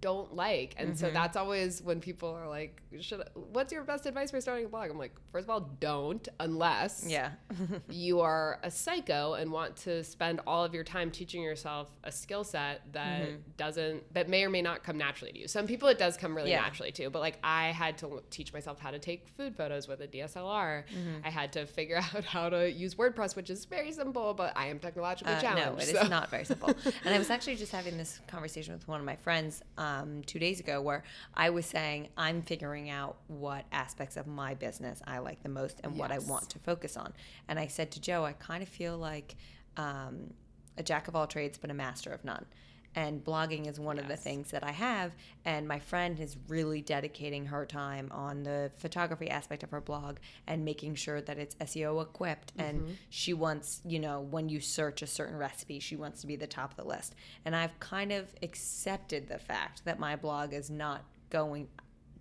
don't 0.00 0.34
like. 0.34 0.74
And 0.78 0.90
Mm-hmm. 0.90 0.96
so 0.98 1.10
that's 1.10 1.36
always 1.36 1.82
when 1.82 2.00
people 2.00 2.30
are 2.30 2.48
like, 2.48 2.82
"Should 3.00 3.22
what's 3.34 3.72
your 3.72 3.84
best 3.84 4.06
advice 4.06 4.30
for 4.30 4.40
starting 4.40 4.66
a 4.66 4.68
blog?" 4.68 4.90
I'm 4.90 4.98
like, 4.98 5.14
first 5.32 5.44
of 5.46 5.50
all, 5.50 5.60
don't 5.80 6.26
unless 6.40 7.04
yeah. 7.06 7.32
you 7.88 8.20
are 8.20 8.58
a 8.62 8.70
psycho 8.70 9.34
and 9.34 9.50
want 9.52 9.76
to 9.76 10.02
spend 10.04 10.40
all 10.46 10.64
of 10.64 10.72
your 10.74 10.84
time 10.84 11.10
teaching 11.10 11.42
yourself 11.42 11.90
a 12.04 12.12
skill 12.12 12.44
set 12.44 12.80
that 12.92 13.22
Mm-hmm. 13.22 13.36
doesn't 13.56 14.14
that 14.14 14.28
may 14.28 14.44
or 14.44 14.50
may 14.50 14.62
not 14.62 14.82
come 14.84 14.96
naturally 14.98 15.32
to 15.32 15.38
you. 15.38 15.48
Some 15.48 15.66
people 15.66 15.88
it 15.88 15.98
does 15.98 16.16
come 16.16 16.34
really 16.36 16.50
Yeah. 16.50 16.62
naturally 16.62 16.92
to, 16.92 17.10
but 17.10 17.20
like 17.20 17.38
I 17.44 17.66
had 17.68 17.98
to 17.98 18.22
teach 18.30 18.52
myself 18.52 18.80
how 18.80 18.90
to 18.90 18.98
take 18.98 19.28
food 19.36 19.54
photos 19.56 19.86
with 19.88 20.00
a 20.00 20.08
DSLR. 20.08 20.84
Mm-hmm. 20.84 21.24
I 21.24 21.30
had 21.30 21.52
to 21.54 21.66
figure 21.66 21.96
out 22.14 22.24
how 22.24 22.48
to 22.48 22.70
use 22.70 22.94
WordPress, 22.94 23.36
which 23.36 23.50
is 23.50 23.64
very 23.66 23.92
simple, 23.92 24.34
but 24.34 24.52
I 24.56 24.66
am 24.68 24.78
technologically 24.78 25.34
Uh, 25.34 25.40
challenged. 25.40 25.66
no, 25.66 25.76
it 25.76 25.88
is 25.94 26.00
so- 26.00 26.08
not 26.08 26.30
very 26.30 26.44
simple. 26.44 26.70
and 27.04 27.14
I 27.14 27.18
was 27.18 27.30
actually 27.30 27.56
just 27.56 27.72
having 27.72 27.96
this 27.98 28.20
conversation 28.26 28.72
with 28.74 28.86
one 28.88 29.00
of 29.00 29.06
my 29.06 29.16
friends 29.16 29.62
um, 29.78 29.89
two 30.26 30.38
days 30.38 30.60
ago 30.60 30.80
where 30.80 31.04
I 31.34 31.50
was 31.50 31.66
saying 31.66 32.08
I'm 32.16 32.42
figuring 32.42 32.90
out 32.90 33.16
what 33.28 33.64
aspects 33.72 34.16
of 34.16 34.26
my 34.26 34.54
business 34.54 35.00
I 35.06 35.18
like 35.18 35.42
the 35.42 35.48
most 35.48 35.80
and 35.82 35.96
what 35.96 36.10
I 36.10 36.18
want 36.18 36.48
to 36.50 36.58
focus 36.58 36.96
on. 36.96 37.12
And 37.48 37.58
I 37.58 37.66
said 37.66 37.90
to 37.92 38.00
Joe, 38.00 38.24
I 38.24 38.32
kind 38.32 38.62
of 38.62 38.68
feel 38.68 38.96
like 38.96 39.36
um, 39.76 40.34
a 40.76 40.82
jack 40.82 41.08
of 41.08 41.16
all 41.16 41.26
trades, 41.26 41.58
but 41.58 41.70
a 41.70 41.74
master 41.74 42.10
of 42.10 42.24
none. 42.24 42.46
And 42.94 43.24
blogging 43.24 43.68
is 43.68 43.78
one 43.78 43.98
of 43.98 44.08
the 44.08 44.16
things 44.16 44.50
that 44.50 44.64
I 44.64 44.72
have. 44.72 45.12
And 45.44 45.68
my 45.68 45.78
friend 45.78 46.18
is 46.18 46.36
really 46.48 46.82
dedicating 46.82 47.46
her 47.46 47.64
time 47.64 48.08
on 48.10 48.42
the 48.42 48.72
photography 48.76 49.30
aspect 49.30 49.62
of 49.62 49.70
her 49.70 49.80
blog 49.80 50.16
and 50.46 50.64
making 50.64 50.96
sure 50.96 51.20
that 51.20 51.38
it's 51.38 51.54
SEO 51.56 52.02
equipped. 52.02 52.52
And 52.58 52.82
mm-hmm. 52.82 52.92
she 53.08 53.32
wants, 53.32 53.80
you 53.84 54.00
know, 54.00 54.20
when 54.20 54.48
you 54.48 54.60
search 54.60 55.02
a 55.02 55.06
certain 55.06 55.36
recipe, 55.36 55.78
she 55.78 55.96
wants 55.96 56.20
to 56.22 56.26
be 56.26 56.36
the 56.36 56.46
top 56.46 56.72
of 56.72 56.76
the 56.76 56.84
list. 56.84 57.14
And 57.44 57.54
I've 57.54 57.78
kind 57.78 58.12
of 58.12 58.26
accepted 58.42 59.28
the 59.28 59.38
fact 59.38 59.84
that 59.84 59.98
my 59.98 60.16
blog 60.16 60.52
is 60.52 60.68
not 60.68 61.04
going 61.30 61.68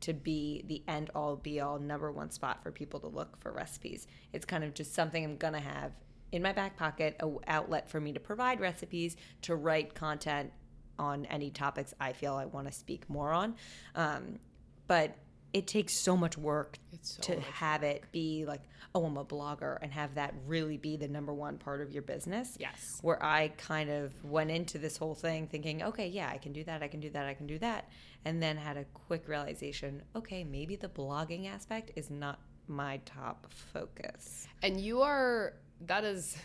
to 0.02 0.14
be 0.14 0.64
the 0.68 0.82
end 0.88 1.10
all 1.14 1.36
be 1.36 1.60
all 1.60 1.80
number 1.80 2.12
one 2.12 2.32
spot 2.32 2.64
for 2.64 2.72
people 2.72 3.00
to 3.02 3.08
look 3.08 3.38
for 3.42 3.52
recipes. 3.52 4.08
It's 4.34 4.46
kind 4.46 4.64
of 4.64 4.74
just 4.74 4.94
something 4.94 5.24
I'm 5.24 5.38
going 5.38 5.54
to 5.54 5.60
have 5.60 5.92
in 6.32 6.42
my 6.42 6.54
back 6.54 6.78
pocket, 6.78 7.16
a 7.20 7.30
outlet 7.48 7.90
for 7.90 8.00
me 8.00 8.14
to 8.14 8.20
provide 8.20 8.60
recipes, 8.60 9.16
to 9.44 9.56
write 9.56 9.96
content 9.96 10.52
on 10.98 11.26
any 11.28 11.50
topics 11.50 11.94
I 12.00 12.14
feel 12.14 12.36
I 12.36 12.46
want 12.46 12.68
to 12.68 12.74
speak 12.74 13.10
more 13.10 13.32
on. 13.32 13.56
Um, 13.96 14.40
but 14.88 15.16
it 15.52 15.66
takes 15.66 15.98
so 16.00 16.16
much 16.16 16.38
work 16.38 16.78
It's 16.92 17.16
so 17.16 17.22
to 17.24 17.36
much 17.38 17.46
have 17.48 17.84
it 17.84 18.04
be 18.12 18.46
like, 18.46 18.62
oh, 18.94 19.06
I'm 19.06 19.18
a 19.18 19.26
blogger, 19.26 19.78
and 19.82 19.92
have 19.92 20.16
that 20.16 20.34
really 20.46 20.78
be 20.78 20.96
the 20.96 21.08
number 21.08 21.34
one 21.34 21.58
part 21.58 21.82
of 21.82 21.92
your 21.92 22.04
business. 22.04 22.56
Yes. 22.60 23.00
Where 23.02 23.24
I 23.24 23.50
kind 23.58 23.90
of 23.90 24.14
went 24.24 24.52
into 24.52 24.78
this 24.78 24.98
whole 24.98 25.16
thing 25.16 25.48
thinking, 25.48 25.82
okay, 25.84 26.08
yeah, 26.08 26.30
I 26.32 26.38
can 26.38 26.54
do 26.54 26.64
that, 26.66 26.84
I 26.84 26.88
can 26.88 27.00
do 27.00 27.10
that, 27.12 27.26
I 27.26 27.34
can 27.34 27.48
do 27.48 27.58
that. 27.60 27.90
And 28.26 28.44
then 28.44 28.58
had 28.58 28.78
a 28.78 28.84
quick 28.94 29.28
realization, 29.28 30.04
okay, 30.16 30.44
maybe 30.44 30.76
the 30.76 30.90
blogging 30.90 31.48
aspect 31.48 31.92
is 31.96 32.10
not 32.12 32.40
my 32.68 33.00
top 33.06 33.48
focus. 33.74 34.48
And 34.62 34.80
you 34.80 35.02
are 35.02 35.54
that 35.82 36.04
is 36.04 36.38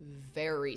very 0.00 0.76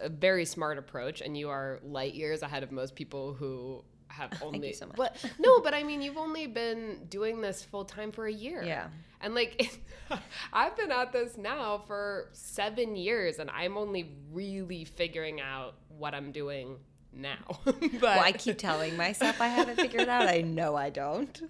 a 0.00 0.08
very 0.08 0.44
smart 0.44 0.78
approach 0.78 1.20
and 1.20 1.36
you 1.36 1.48
are 1.48 1.80
light 1.84 2.14
years 2.14 2.42
ahead 2.42 2.62
of 2.62 2.72
most 2.72 2.94
people 2.94 3.34
who 3.34 3.84
have 4.12 4.30
only 4.42 4.60
Thank 4.60 4.72
you 4.72 4.74
so 4.74 4.86
much. 4.86 4.96
But 4.96 5.16
no, 5.38 5.60
but 5.60 5.74
I 5.74 5.82
mean, 5.82 6.02
you've 6.02 6.18
only 6.18 6.46
been 6.46 7.06
doing 7.08 7.40
this 7.40 7.64
full 7.64 7.84
time 7.84 8.12
for 8.12 8.26
a 8.26 8.32
year. 8.32 8.62
Yeah. 8.62 8.88
And 9.20 9.34
like, 9.34 9.80
I've 10.52 10.76
been 10.76 10.90
at 10.90 11.12
this 11.12 11.36
now 11.36 11.82
for 11.86 12.28
seven 12.32 12.96
years, 12.96 13.38
and 13.38 13.50
I'm 13.50 13.76
only 13.76 14.14
really 14.32 14.84
figuring 14.84 15.40
out 15.40 15.74
what 15.88 16.14
I'm 16.14 16.32
doing 16.32 16.76
now. 17.12 17.36
but 17.64 18.02
Well, 18.02 18.20
I 18.20 18.32
keep 18.32 18.58
telling 18.58 18.96
myself 18.96 19.40
I 19.40 19.48
haven't 19.48 19.76
figured 19.76 20.02
it 20.02 20.08
out. 20.08 20.28
I 20.28 20.40
know 20.40 20.74
I 20.74 20.90
don't. 20.90 21.40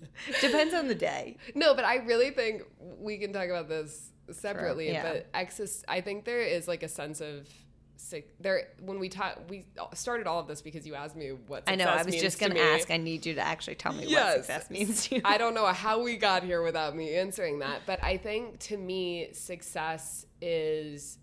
Depends 0.40 0.74
on 0.74 0.88
the 0.88 0.94
day. 0.94 1.38
no, 1.54 1.74
but 1.74 1.85
I 1.85 1.96
really 1.96 2.30
think 2.30 2.62
we 2.98 3.18
can 3.18 3.32
talk 3.32 3.46
about 3.46 3.68
this 3.68 4.12
separately. 4.37 4.92
yeah. 4.92 5.03
But 5.03 5.33
exis, 5.33 5.85
I 5.88 6.01
think 6.01 6.25
there 6.25 6.40
is 6.42 6.66
like 6.68 6.83
a 6.83 6.88
sense 6.88 7.21
of 7.21 7.49
sick 7.97 8.35
there 8.40 8.68
when 8.81 8.99
we 8.99 9.09
talk. 9.09 9.38
We 9.49 9.64
started 9.95 10.27
all 10.27 10.40
of 10.40 10.49
this 10.49 10.61
because 10.61 10.87
you 10.87 10.95
asked 10.95 11.14
me 11.16 11.29
what 11.47 11.62
I 11.68 11.77
know. 11.77 11.85
I 11.85 12.03
was 12.03 12.16
just 12.16 12.40
going 12.40 12.53
to 12.53 12.61
ask. 12.61 12.90
I 12.90 12.97
need 12.97 13.25
you 13.27 13.35
to 13.35 13.40
actually 13.40 13.77
tell 13.77 13.92
me 13.92 14.07
what 14.12 14.35
success 14.37 14.71
means 14.71 15.07
to 15.09 15.16
you. 15.16 15.23
I 15.25 15.38
don't 15.38 15.55
know 15.59 15.66
how 15.66 16.03
we 16.03 16.16
got 16.16 16.42
here 16.42 16.62
without 16.62 16.97
me 16.97 17.14
answering 17.14 17.61
that, 17.61 17.83
but 17.87 18.03
I 18.03 18.16
think 18.16 18.59
to 18.61 18.77
me, 18.77 19.29
success 19.33 20.27
is 20.40 21.18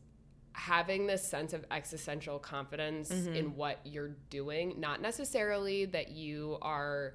having 0.54 1.08
this 1.08 1.24
sense 1.26 1.54
of 1.54 1.66
existential 1.72 2.38
confidence 2.40 3.10
Mm-hmm. 3.12 3.34
in 3.36 3.56
what 3.56 3.80
you're 3.86 4.16
doing, 4.30 4.76
not 4.80 5.02
necessarily 5.02 5.86
that 5.86 6.12
you 6.12 6.58
are 6.62 7.14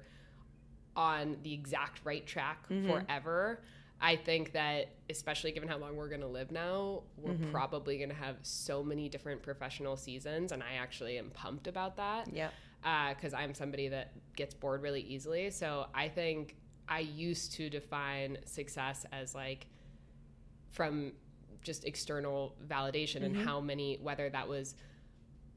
on 0.95 1.37
the 1.43 1.53
exact 1.53 2.01
right 2.03 2.25
track 2.25 2.67
Mm-hmm. 2.69 2.89
forever. 2.89 3.61
I 4.01 4.17
think 4.17 4.51
that, 4.53 4.89
especially 5.09 5.51
given 5.51 5.69
how 5.69 5.77
long 5.77 5.95
we're 5.95 6.09
going 6.09 6.21
to 6.21 6.27
live 6.27 6.51
now, 6.51 7.03
we're 7.17 7.33
Mm-hmm. 7.33 7.51
probably 7.51 7.97
going 7.97 8.09
to 8.09 8.15
have 8.15 8.35
so 8.41 8.83
many 8.83 9.09
different 9.09 9.41
professional 9.41 9.97
seasons. 9.97 10.51
And 10.51 10.61
I 10.61 10.75
actually 10.75 11.17
am 11.17 11.29
pumped 11.31 11.67
about 11.67 11.97
that 11.97 12.27
Yep. 12.33 12.53
Uh, 12.83 13.13
because 13.15 13.33
I'm 13.33 13.53
somebody 13.55 13.87
that 13.89 14.11
gets 14.35 14.53
bored 14.53 14.83
really 14.83 15.01
easily. 15.01 15.49
So 15.49 15.87
I 15.93 16.07
think 16.07 16.55
I 16.87 16.99
used 16.99 17.53
to 17.53 17.69
define 17.69 18.37
success 18.45 19.05
as 19.11 19.33
like 19.33 19.65
from 20.69 21.13
just 21.63 21.85
external 21.85 22.55
validation 22.67 23.23
and 23.23 23.35
mm-hmm. 23.35 23.45
how 23.45 23.59
many, 23.59 23.97
whether 24.01 24.29
that 24.29 24.47
was 24.47 24.75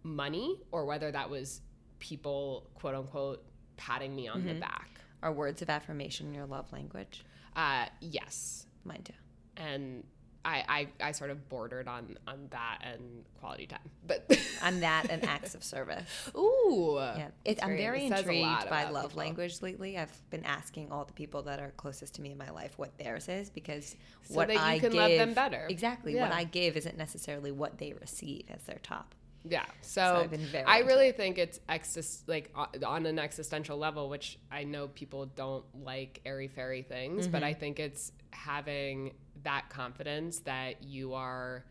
money 0.03 0.59
or 0.72 0.87
whether 0.87 1.12
that 1.12 1.29
was 1.29 1.61
people, 1.98 2.70
quote 2.74 2.94
unquote, 2.94 3.44
patting 3.77 4.16
me 4.16 4.27
on 4.27 4.44
the 4.44 4.53
mm-hmm. 4.53 4.61
back. 4.61 5.01
Are 5.22 5.33
words 5.33 5.61
of 5.61 5.68
affirmation 5.68 6.33
your 6.33 6.46
love 6.46 6.72
language? 6.72 7.24
Uh, 7.56 7.87
yes. 8.00 8.66
Mine 8.84 9.02
too. 9.04 9.12
And 9.56 10.04
I, 10.44 10.88
I, 11.00 11.08
I 11.08 11.12
sort 11.12 11.30
of 11.30 11.48
bordered 11.48 11.88
on, 11.88 12.16
on 12.26 12.46
that 12.50 12.78
and 12.82 13.24
quality 13.40 13.66
time. 13.66 13.80
But, 14.06 14.24
I'm 14.62 14.80
that 14.80 15.06
and 15.11 15.24
acts 15.24 15.54
of 15.54 15.62
service. 15.64 16.30
ooh. 16.37 16.94
Yeah, 16.96 17.28
it, 17.44 17.58
I'm 17.62 17.76
very 17.76 18.06
It 18.06 18.11
says 18.11 18.24
a 18.26 18.32
lot 18.32 18.62
intrigued 18.62 18.70
by 18.70 18.88
love 18.88 19.11
people. 19.11 19.18
language 19.18 19.61
lately. 19.62 19.98
I've 19.98 20.30
been 20.30 20.44
asking 20.44 20.90
all 20.92 21.04
the 21.04 21.12
people 21.12 21.42
that 21.42 21.58
are 21.61 21.72
closest 21.76 22.14
to 22.14 22.22
me 22.22 22.30
in 22.30 22.38
my 22.38 22.50
life 22.50 22.78
what 22.78 22.96
theirs 22.98 23.28
is 23.28 23.50
because 23.50 23.96
So 24.22 24.34
what 24.37 24.50
I 24.50 24.78
can 24.78 24.90
give 24.92 24.94
love 24.94 25.11
them 25.11 25.34
better. 25.34 25.66
exactly 25.68 26.14
what 26.14 26.32
I 26.32 26.44
give 26.44 26.76
isn't 26.76 26.96
necessarily 26.96 27.50
what 27.50 27.78
they 27.78 27.92
receive 28.00 28.44
as 28.48 28.62
their 28.62 28.78
top. 28.82 29.14
Yeah. 29.48 29.64
So, 29.80 30.28
very 30.30 30.64
I 30.64 30.80
really 30.80 31.12
think 31.12 31.38
it's 31.38 31.58
exis- 31.68 32.22
like 32.26 32.52
on 32.87 33.06
an 33.06 33.18
existential 33.18 33.78
level, 33.78 34.08
which 34.08 34.38
I 34.50 34.64
know 34.64 34.88
people 34.88 35.26
don't 35.26 35.64
like 35.82 36.20
airy 36.26 36.48
fairy 36.48 36.82
things, 36.82 37.26
but 37.26 37.38
Mm-hmm. 37.38 37.46
I 37.46 37.54
think 37.54 37.80
it's 37.80 38.12
having 38.32 39.14
that 39.44 39.70
confidence 39.70 40.40
that 40.40 40.82
you 40.82 41.14
are 41.14 41.64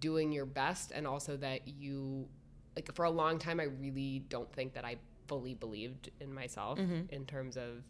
doing 0.00 0.32
your 0.32 0.46
best 0.46 0.90
and 0.92 1.06
also 1.06 1.36
that 1.36 1.68
you 1.68 2.26
like 2.74 2.92
for 2.94 3.04
a 3.04 3.10
long 3.10 3.38
time 3.38 3.60
I 3.60 3.64
really 3.64 4.24
don't 4.28 4.52
think 4.52 4.74
that 4.74 4.84
I 4.84 4.96
fully 5.28 5.54
believed 5.54 6.10
in 6.20 6.32
myself 6.34 6.78
Mm-hmm. 6.78 7.12
in 7.14 7.24
terms 7.24 7.56
of 7.56 7.82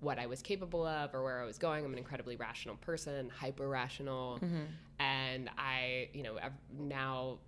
what 0.00 0.18
I 0.18 0.26
was 0.26 0.42
capable 0.42 0.84
of 0.84 1.14
or 1.14 1.22
where 1.22 1.40
I 1.40 1.44
was 1.44 1.58
going. 1.58 1.84
I'm 1.84 1.92
an 1.92 1.98
incredibly 1.98 2.34
rational 2.36 2.74
person, 2.76 3.30
hyper 3.30 3.68
rational, 3.68 4.40
Mm-hmm. 4.42 4.64
and 4.98 5.48
I, 5.56 6.08
you 6.12 6.24
know, 6.24 6.38
I've 6.42 6.52
now 6.76 7.38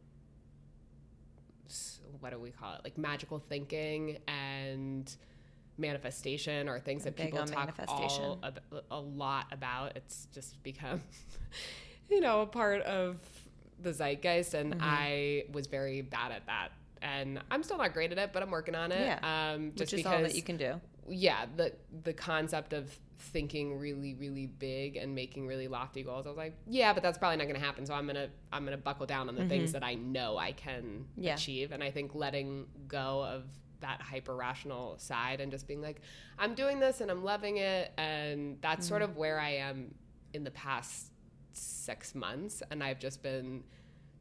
what 2.20 2.30
do 2.32 2.38
we 2.38 2.50
call 2.50 2.74
it? 2.74 2.80
Like 2.84 2.98
magical 2.98 3.38
thinking 3.38 4.18
and 4.28 5.14
manifestation 5.78 6.68
are 6.68 6.78
things 6.78 7.04
that 7.04 7.16
people 7.16 7.44
talk 7.44 7.74
all 7.88 8.38
a 8.90 9.00
lot 9.00 9.46
about. 9.52 9.96
It's 9.96 10.28
just 10.32 10.62
become, 10.62 11.02
you 12.10 12.20
know, 12.20 12.42
a 12.42 12.46
part 12.46 12.82
of 12.82 13.16
the 13.82 13.92
zeitgeist, 13.92 14.54
and 14.54 14.74
Mm-hmm. 14.74 14.80
I 14.82 15.44
was 15.52 15.66
very 15.66 16.00
bad 16.02 16.32
at 16.32 16.46
that. 16.46 16.68
And 17.02 17.40
I'm 17.50 17.62
still 17.62 17.76
not 17.76 17.92
great 17.92 18.12
at 18.12 18.18
it, 18.18 18.30
but 18.32 18.42
I'm 18.42 18.50
working 18.50 18.74
on 18.74 18.90
it. 18.92 19.00
Yeah. 19.00 19.52
Um, 19.54 19.72
just 19.76 19.80
Which 19.80 19.92
is 19.94 19.96
because 20.00 20.12
all 20.14 20.22
that 20.22 20.34
you 20.34 20.42
can 20.42 20.56
do. 20.56 20.80
yeah, 21.08 21.44
the 21.56 21.72
the 22.02 22.12
concept 22.14 22.72
of 22.72 22.98
thinking 23.18 23.78
really 23.78 24.14
really 24.14 24.46
big 24.46 24.96
and 24.96 25.14
making 25.14 25.46
really 25.46 25.68
lofty 25.68 26.02
goals. 26.02 26.26
I 26.26 26.30
was 26.30 26.36
like, 26.36 26.54
yeah, 26.66 26.92
but 26.92 27.02
that's 27.02 27.16
probably 27.18 27.36
not 27.36 27.44
going 27.44 27.58
to 27.58 27.64
happen. 27.64 27.86
So 27.86 27.94
I'm 27.94 28.04
going 28.04 28.16
to 28.16 28.28
I'm 28.52 28.64
going 28.64 28.76
to 28.76 28.82
buckle 28.82 29.06
down 29.06 29.28
on 29.28 29.34
the 29.34 29.46
things 29.46 29.72
that 29.72 29.82
I 29.84 29.94
know 29.94 30.36
I 30.36 30.52
can 30.52 30.82
Mm-hmm. 30.84 31.22
Yeah. 31.22 31.34
achieve 31.34 31.72
and 31.72 31.82
I 31.82 31.90
think 31.90 32.14
letting 32.14 32.66
go 32.88 33.24
of 33.24 33.44
that 33.80 34.00
hyper 34.00 34.34
rational 34.34 34.96
side 34.98 35.40
and 35.40 35.50
just 35.52 35.66
being 35.68 35.82
like, 35.82 36.00
I'm 36.38 36.54
doing 36.54 36.80
this 36.80 37.00
and 37.00 37.10
I'm 37.10 37.22
loving 37.22 37.58
it 37.58 37.92
and 37.98 38.58
that's 38.60 38.86
sort 38.86 39.02
Mm-hmm. 39.02 39.10
of 39.12 39.16
where 39.16 39.38
I 39.38 39.50
am 39.56 39.94
in 40.32 40.42
the 40.44 40.50
past 40.50 41.12
6 41.52 42.14
months 42.14 42.62
and 42.70 42.82
I've 42.82 42.98
just 42.98 43.22
been 43.22 43.62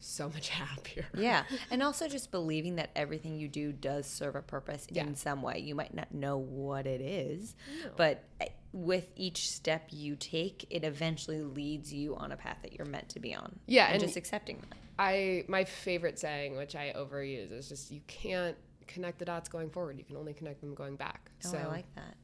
so 0.03 0.29
much 0.29 0.49
happier. 0.63 1.05
Yeah. 1.17 1.43
And 1.71 1.81
also 1.83 2.07
just 2.07 2.31
believing 2.31 2.75
that 2.75 2.89
everything 2.95 3.37
you 3.37 3.47
do 3.47 3.71
does 3.71 4.05
serve 4.05 4.35
a 4.35 4.41
purpose 4.41 4.87
Yeah. 4.91 5.05
in 5.05 5.15
some 5.15 5.41
way. 5.41 5.59
You 5.59 5.75
might 5.75 5.93
not 5.93 6.13
know 6.13 6.37
what 6.37 6.85
it 6.85 7.01
is, 7.01 7.55
No. 7.83 7.91
but 7.95 8.23
eh, 8.41 8.47
with 8.71 9.09
each 9.15 9.49
step 9.51 9.87
you 9.91 10.15
take, 10.15 10.65
it 10.69 10.83
eventually 10.83 11.41
leads 11.41 11.93
you 11.93 12.15
on 12.15 12.31
a 12.31 12.37
path 12.37 12.57
that 12.63 12.73
you're 12.73 12.87
meant 12.87 13.09
to 13.09 13.19
be 13.19 13.33
on. 13.35 13.59
Yeah, 13.67 13.85
And, 13.85 13.95
and- 13.95 14.03
just 14.03 14.17
accepting 14.17 14.57
that. 14.69 14.77
I 14.99 15.43
my 15.47 15.63
favorite 15.63 16.19
saying, 16.19 16.55
which 16.55 16.75
I 16.75 16.93
overuse, 16.95 17.51
is 17.51 17.67
just 17.69 17.89
you 17.91 18.01
can't 18.05 18.55
connect 18.87 19.17
the 19.17 19.25
dots 19.25 19.49
going 19.49 19.71
forward. 19.71 19.97
You 19.97 20.03
can 20.03 20.17
only 20.17 20.33
connect 20.33 20.61
them 20.61 20.75
going 20.75 20.97
back. 20.97 21.31
Oh, 21.45 21.49
so 21.51 21.57
I 21.57 21.65
like 21.67 21.95
that. 21.95 22.15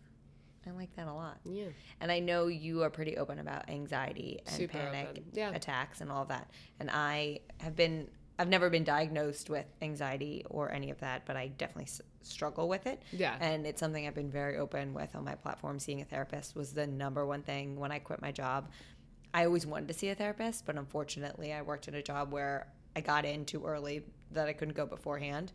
Like 0.98 1.06
that 1.06 1.12
a 1.12 1.14
lot. 1.14 1.40
yeah, 1.46 1.66
And 2.02 2.12
I 2.12 2.20
know 2.20 2.48
you 2.48 2.84
are 2.84 2.90
pretty 2.90 3.18
open 3.18 3.40
about 3.40 3.70
anxiety 3.70 4.40
and 4.46 4.56
Super 4.56 4.78
panic. 4.78 5.24
Yeah. 5.34 5.52
attacks 5.52 6.02
and 6.02 6.12
all 6.12 6.26
that. 6.26 6.50
And 6.80 6.90
I 6.92 7.40
have 7.60 7.76
been, 7.76 8.10
I've 8.38 8.48
never 8.50 8.70
been 8.70 8.84
diagnosed 8.84 9.50
with 9.50 9.66
anxiety 9.82 10.46
or 10.50 10.72
any 10.72 10.90
of 10.92 11.00
that, 11.02 11.26
but 11.26 11.36
I 11.36 11.48
definitely 11.48 11.84
s- 11.86 12.02
struggle 12.22 12.68
with 12.70 12.88
it. 12.88 13.02
Yeah. 13.12 13.36
And 13.40 13.66
it's 13.66 13.80
something 13.80 14.08
I've 14.08 14.16
been 14.16 14.32
very 14.32 14.58
open 14.58 14.94
with 14.94 15.16
on 15.16 15.24
my 15.26 15.36
platform. 15.36 15.80
Seeing 15.80 16.02
a 16.02 16.06
therapist 16.06 16.56
was 16.56 16.74
the 16.74 16.88
number 16.88 17.26
one 17.26 17.44
thing 17.44 17.80
when 17.80 17.92
I 17.92 18.00
quit 18.00 18.22
my 18.22 18.32
job. 18.32 18.70
I 19.34 19.46
always 19.46 19.66
wanted 19.66 19.88
to 19.90 19.94
see 19.94 20.10
a 20.10 20.16
therapist, 20.16 20.66
but 20.66 20.76
unfortunately, 20.78 21.54
I 21.54 21.62
worked 21.62 21.88
at 21.88 21.94
a 21.94 22.02
job 22.02 22.32
where 22.34 22.68
I 22.96 23.02
got 23.02 23.26
in 23.26 23.46
too 23.46 23.64
early 23.66 24.04
that 24.32 24.48
I 24.48 24.54
couldn't 24.54 24.74
go 24.76 24.86
beforehand. 24.86 25.52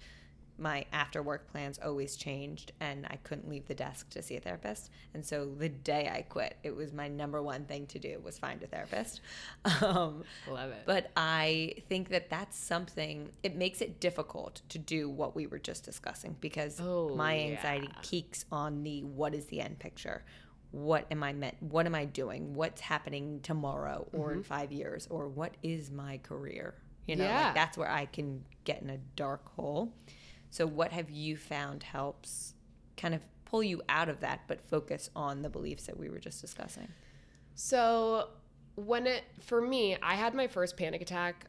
My 0.57 0.85
after 0.93 1.21
work 1.23 1.51
plans 1.51 1.81
always 1.85 2.15
changed, 2.15 2.73
and 2.79 3.07
I 3.11 3.17
couldn't 3.25 3.49
leave 3.49 3.67
the 3.67 3.75
desk 3.75 4.11
to 4.11 4.23
see 4.23 4.37
a 4.37 4.41
therapist. 4.41 4.91
And 5.13 5.25
so 5.25 5.47
the 5.47 5.69
day 5.69 6.09
I 6.13 6.23
quit, 6.23 6.57
it 6.63 6.75
was 6.77 6.93
my 6.93 7.09
number 7.09 7.43
one 7.43 7.65
thing 7.65 7.87
to 7.89 7.99
do 7.99 8.21
was 8.23 8.39
find 8.39 8.63
a 8.63 8.67
therapist. 8.67 9.21
Um, 9.83 10.23
love 10.49 10.71
it. 10.71 10.83
but 10.87 11.11
I 11.17 11.75
think 11.89 12.11
that 12.11 12.31
that's 12.31 12.57
something, 12.57 13.31
it 13.43 13.57
makes 13.57 13.81
it 13.81 13.99
difficult 14.01 14.63
to 14.69 14.79
do 14.79 15.09
what 15.09 15.35
we 15.35 15.47
were 15.49 15.59
just 15.59 15.85
discussing 15.85 16.37
because 16.41 16.81
Oh, 16.81 17.15
my 17.17 17.37
anxiety 17.39 17.89
yeah. 17.91 18.01
keeks 18.03 18.45
on 18.53 18.83
the 18.85 19.03
what 19.03 19.35
is 19.35 19.47
the 19.47 19.61
end 19.61 19.79
picture? 19.81 20.25
What 20.71 21.07
am 21.11 21.23
I 21.23 21.33
meant? 21.33 21.57
What 21.61 21.87
am 21.87 21.95
I 21.95 22.05
doing? 22.05 22.55
What's 22.55 22.81
happening 22.81 23.41
tomorrow 23.43 24.07
or 24.13 24.29
Mm-hmm. 24.29 24.39
in 24.39 24.43
five 24.45 24.73
years? 24.73 25.07
Or 25.11 25.29
what 25.29 25.55
is 25.63 25.91
my 25.91 26.19
career? 26.19 26.75
You 27.07 27.17
know, 27.17 27.25
Yeah. 27.25 27.47
like 27.47 27.55
that's 27.55 27.77
where 27.77 27.91
I 27.91 28.07
can 28.07 28.45
get 28.65 28.83
in 28.83 28.91
a 28.91 28.99
dark 29.17 29.47
hole. 29.57 29.93
So, 30.55 30.69
what 30.69 30.93
have 30.93 31.11
you 31.11 31.37
found 31.37 31.83
helps 31.83 32.55
kind 32.97 33.13
of 33.13 33.21
pull 33.45 33.63
you 33.65 33.83
out 33.89 34.09
of 34.09 34.21
that, 34.21 34.43
but 34.47 34.61
focus 34.69 35.11
on 35.17 35.43
the 35.43 35.49
beliefs 35.49 35.87
that 35.87 35.99
we 35.99 36.09
were 36.09 36.21
just 36.21 36.41
discussing? 36.41 36.89
so 37.57 38.29
when 38.77 39.07
it 39.07 39.23
for 39.41 39.61
me, 39.61 39.97
I 40.03 40.15
had 40.15 40.33
my 40.35 40.47
first 40.47 40.77
panic 40.77 41.01
attack 41.03 41.47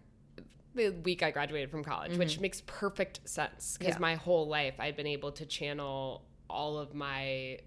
the 0.75 0.89
week 0.89 1.21
I 1.23 1.29
graduated 1.31 1.69
from 1.71 1.83
college, 1.83 2.17
which 2.17 2.39
makes 2.39 2.61
perfect 2.65 3.19
sense 3.27 3.77
because 3.77 3.93
Mm-hmm. 3.95 4.03
Yeah. 4.03 4.09
my 4.09 4.15
whole 4.15 4.47
life 4.47 4.75
I'd 4.79 4.95
been 4.97 5.07
able 5.07 5.31
to 5.33 5.45
channel 5.45 6.23
all 6.49 6.77
of 6.77 6.93
my 6.93 7.59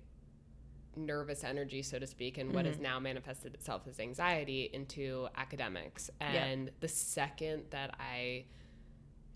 nervous 0.96 1.44
energy, 1.44 1.82
so 1.82 1.98
to 1.98 2.06
speak, 2.06 2.38
and 2.38 2.52
what 2.52 2.64
Mm-hmm. 2.64 2.72
has 2.74 2.80
now 2.80 2.98
manifested 3.00 3.54
itself 3.54 3.82
as 3.88 3.98
anxiety 4.00 4.70
into 4.72 5.28
academics. 5.36 6.10
Yeah. 6.20 6.32
And 6.44 6.70
the 6.80 6.88
second 6.88 7.64
that 7.70 7.94
I 8.00 8.44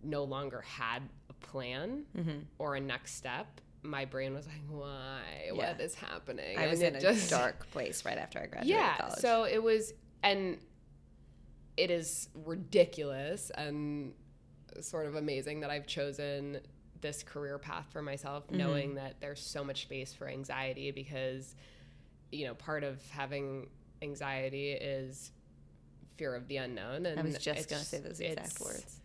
no 0.03 0.25
longer 0.25 0.61
had 0.61 1.03
a 1.31 1.33
plan 1.35 2.05
Mm-hmm. 2.17 2.39
or 2.59 2.77
a 2.77 2.81
next 2.81 3.15
step, 3.15 3.61
my 3.83 4.05
brain 4.05 4.35
was 4.35 4.47
like, 4.47 4.63
"Why? 4.69 5.21
Yeah. 5.47 5.53
What 5.53 5.81
is 5.81 5.95
happening?" 5.95 6.59
I 6.59 6.69
was 6.69 6.81
And 6.83 6.97
in 6.97 7.05
it 7.05 7.27
a 7.27 7.31
dark 7.31 7.71
place 7.71 8.05
right 8.05 8.19
after 8.19 8.39
I 8.39 8.47
graduated 8.47 8.77
yeah. 8.77 8.97
college. 8.97 9.19
So 9.19 9.45
it 9.45 9.63
was, 9.63 9.93
and 10.23 10.59
it 11.77 11.91
is 11.91 12.29
ridiculous 12.45 13.51
and 13.51 14.13
sort 14.81 15.07
of 15.07 15.17
amazing 15.17 15.61
that 15.61 15.71
I've 15.71 15.87
chosen 15.87 16.61
this 17.01 17.23
career 17.23 17.59
path 17.59 17.87
for 17.91 18.03
myself, 18.03 18.47
mm-hmm. 18.47 18.59
knowing 18.59 18.95
that 18.95 19.21
there's 19.21 19.41
so 19.41 19.65
much 19.65 19.83
space 19.83 20.15
for 20.15 20.29
anxiety 20.29 20.91
because, 20.91 21.55
you 22.31 22.47
know, 22.47 22.55
part 22.55 22.85
of 22.85 23.03
having 23.11 23.69
anxiety 24.01 24.73
is 24.73 25.33
fear 26.17 26.35
of 26.35 26.47
the 26.49 26.59
unknown. 26.59 27.07
And 27.07 27.19
I 27.19 27.23
was 27.23 27.39
just 27.39 27.69
going 27.69 27.81
to 27.83 27.89
say 27.89 27.99
those 27.99 28.21
exact 28.21 28.61
words. 28.61 29.01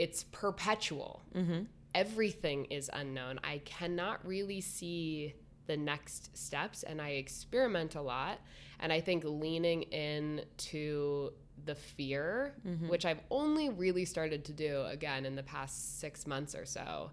It's 0.00 0.24
perpetual. 0.24 1.22
Mm-hmm. 1.34 1.64
Everything 1.94 2.64
is 2.66 2.88
unknown. 2.90 3.38
I 3.44 3.58
cannot 3.66 4.26
really 4.26 4.62
see 4.62 5.34
the 5.66 5.76
next 5.76 6.34
steps, 6.36 6.84
and 6.84 7.02
I 7.02 7.10
experiment 7.10 7.96
a 7.96 8.00
lot. 8.00 8.38
And 8.78 8.90
I 8.90 9.00
think 9.02 9.24
leaning 9.26 9.82
into 9.82 11.32
the 11.66 11.74
fear, 11.74 12.54
mm-hmm. 12.66 12.88
which 12.88 13.04
I've 13.04 13.20
only 13.30 13.68
really 13.68 14.06
started 14.06 14.46
to 14.46 14.54
do 14.54 14.84
again 14.86 15.26
in 15.26 15.36
the 15.36 15.42
past 15.42 16.00
six 16.00 16.26
months 16.26 16.54
or 16.54 16.64
so, 16.64 17.10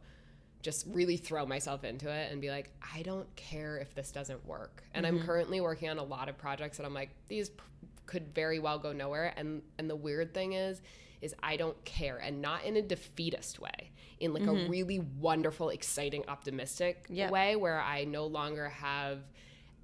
just 0.62 0.86
really 0.88 1.18
throw 1.18 1.46
myself 1.46 1.84
into 1.84 2.10
it 2.10 2.32
and 2.32 2.40
be 2.40 2.50
like, 2.50 2.72
I 2.96 3.02
don't 3.02 3.28
care 3.36 3.80
if 3.80 3.94
this 3.96 4.14
doesn't 4.14 4.46
work. 4.46 4.84
And 4.94 5.06
mm-hmm. 5.06 5.18
I'm 5.18 5.26
currently 5.26 5.60
working 5.60 5.90
on 5.90 5.98
a 5.98 6.04
lot 6.04 6.30
of 6.30 6.38
projects 6.38 6.78
that 6.78 6.86
I'm 6.86 6.94
like, 6.94 7.10
these 7.28 7.50
p- 7.50 7.64
could 8.06 8.34
very 8.34 8.60
well 8.60 8.80
go 8.80 8.94
nowhere. 8.94 9.34
And 9.36 9.62
and 9.78 9.90
the 9.90 9.96
weird 9.98 10.34
thing 10.34 10.54
is, 10.54 10.82
is 11.22 11.34
I 11.42 11.58
don't 11.58 11.84
care, 11.86 12.18
and 12.18 12.42
not 12.42 12.64
in 12.64 12.78
a 12.78 12.82
defeatist 12.82 13.60
way, 13.60 13.92
in 14.20 14.34
like 14.34 14.44
mm-hmm. 14.44 14.66
a 14.66 14.70
really 14.70 15.00
wonderful, 15.00 15.70
exciting, 15.70 16.24
optimistic 16.28 17.06
yep. 17.10 17.32
way 17.32 17.56
where 17.56 17.80
I 17.80 18.06
no 18.06 18.26
longer 18.26 18.70
have 18.70 19.20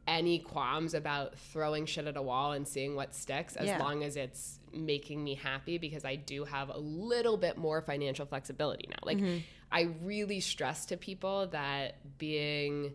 any 0.05 0.39
qualms 0.39 0.93
about 0.93 1.37
throwing 1.37 1.85
shit 1.85 2.07
at 2.07 2.17
a 2.17 2.21
wall 2.21 2.51
and 2.51 2.67
seeing 2.67 2.95
what 2.95 3.15
sticks 3.15 3.55
as 3.55 3.67
yeah. 3.67 3.79
long 3.79 4.03
as 4.03 4.15
it's 4.17 4.59
making 4.73 5.23
me 5.23 5.35
happy 5.35 5.77
because 5.77 6.03
I 6.03 6.15
do 6.15 6.43
have 6.43 6.69
a 6.69 6.77
little 6.77 7.37
bit 7.37 7.57
more 7.57 7.81
financial 7.81 8.25
flexibility 8.25 8.87
now. 8.89 8.97
Like 9.03 9.17
mm-hmm. 9.17 9.37
I 9.71 9.89
really 10.03 10.39
stress 10.39 10.85
to 10.87 10.97
people 10.97 11.47
that 11.47 11.95
being 12.17 12.93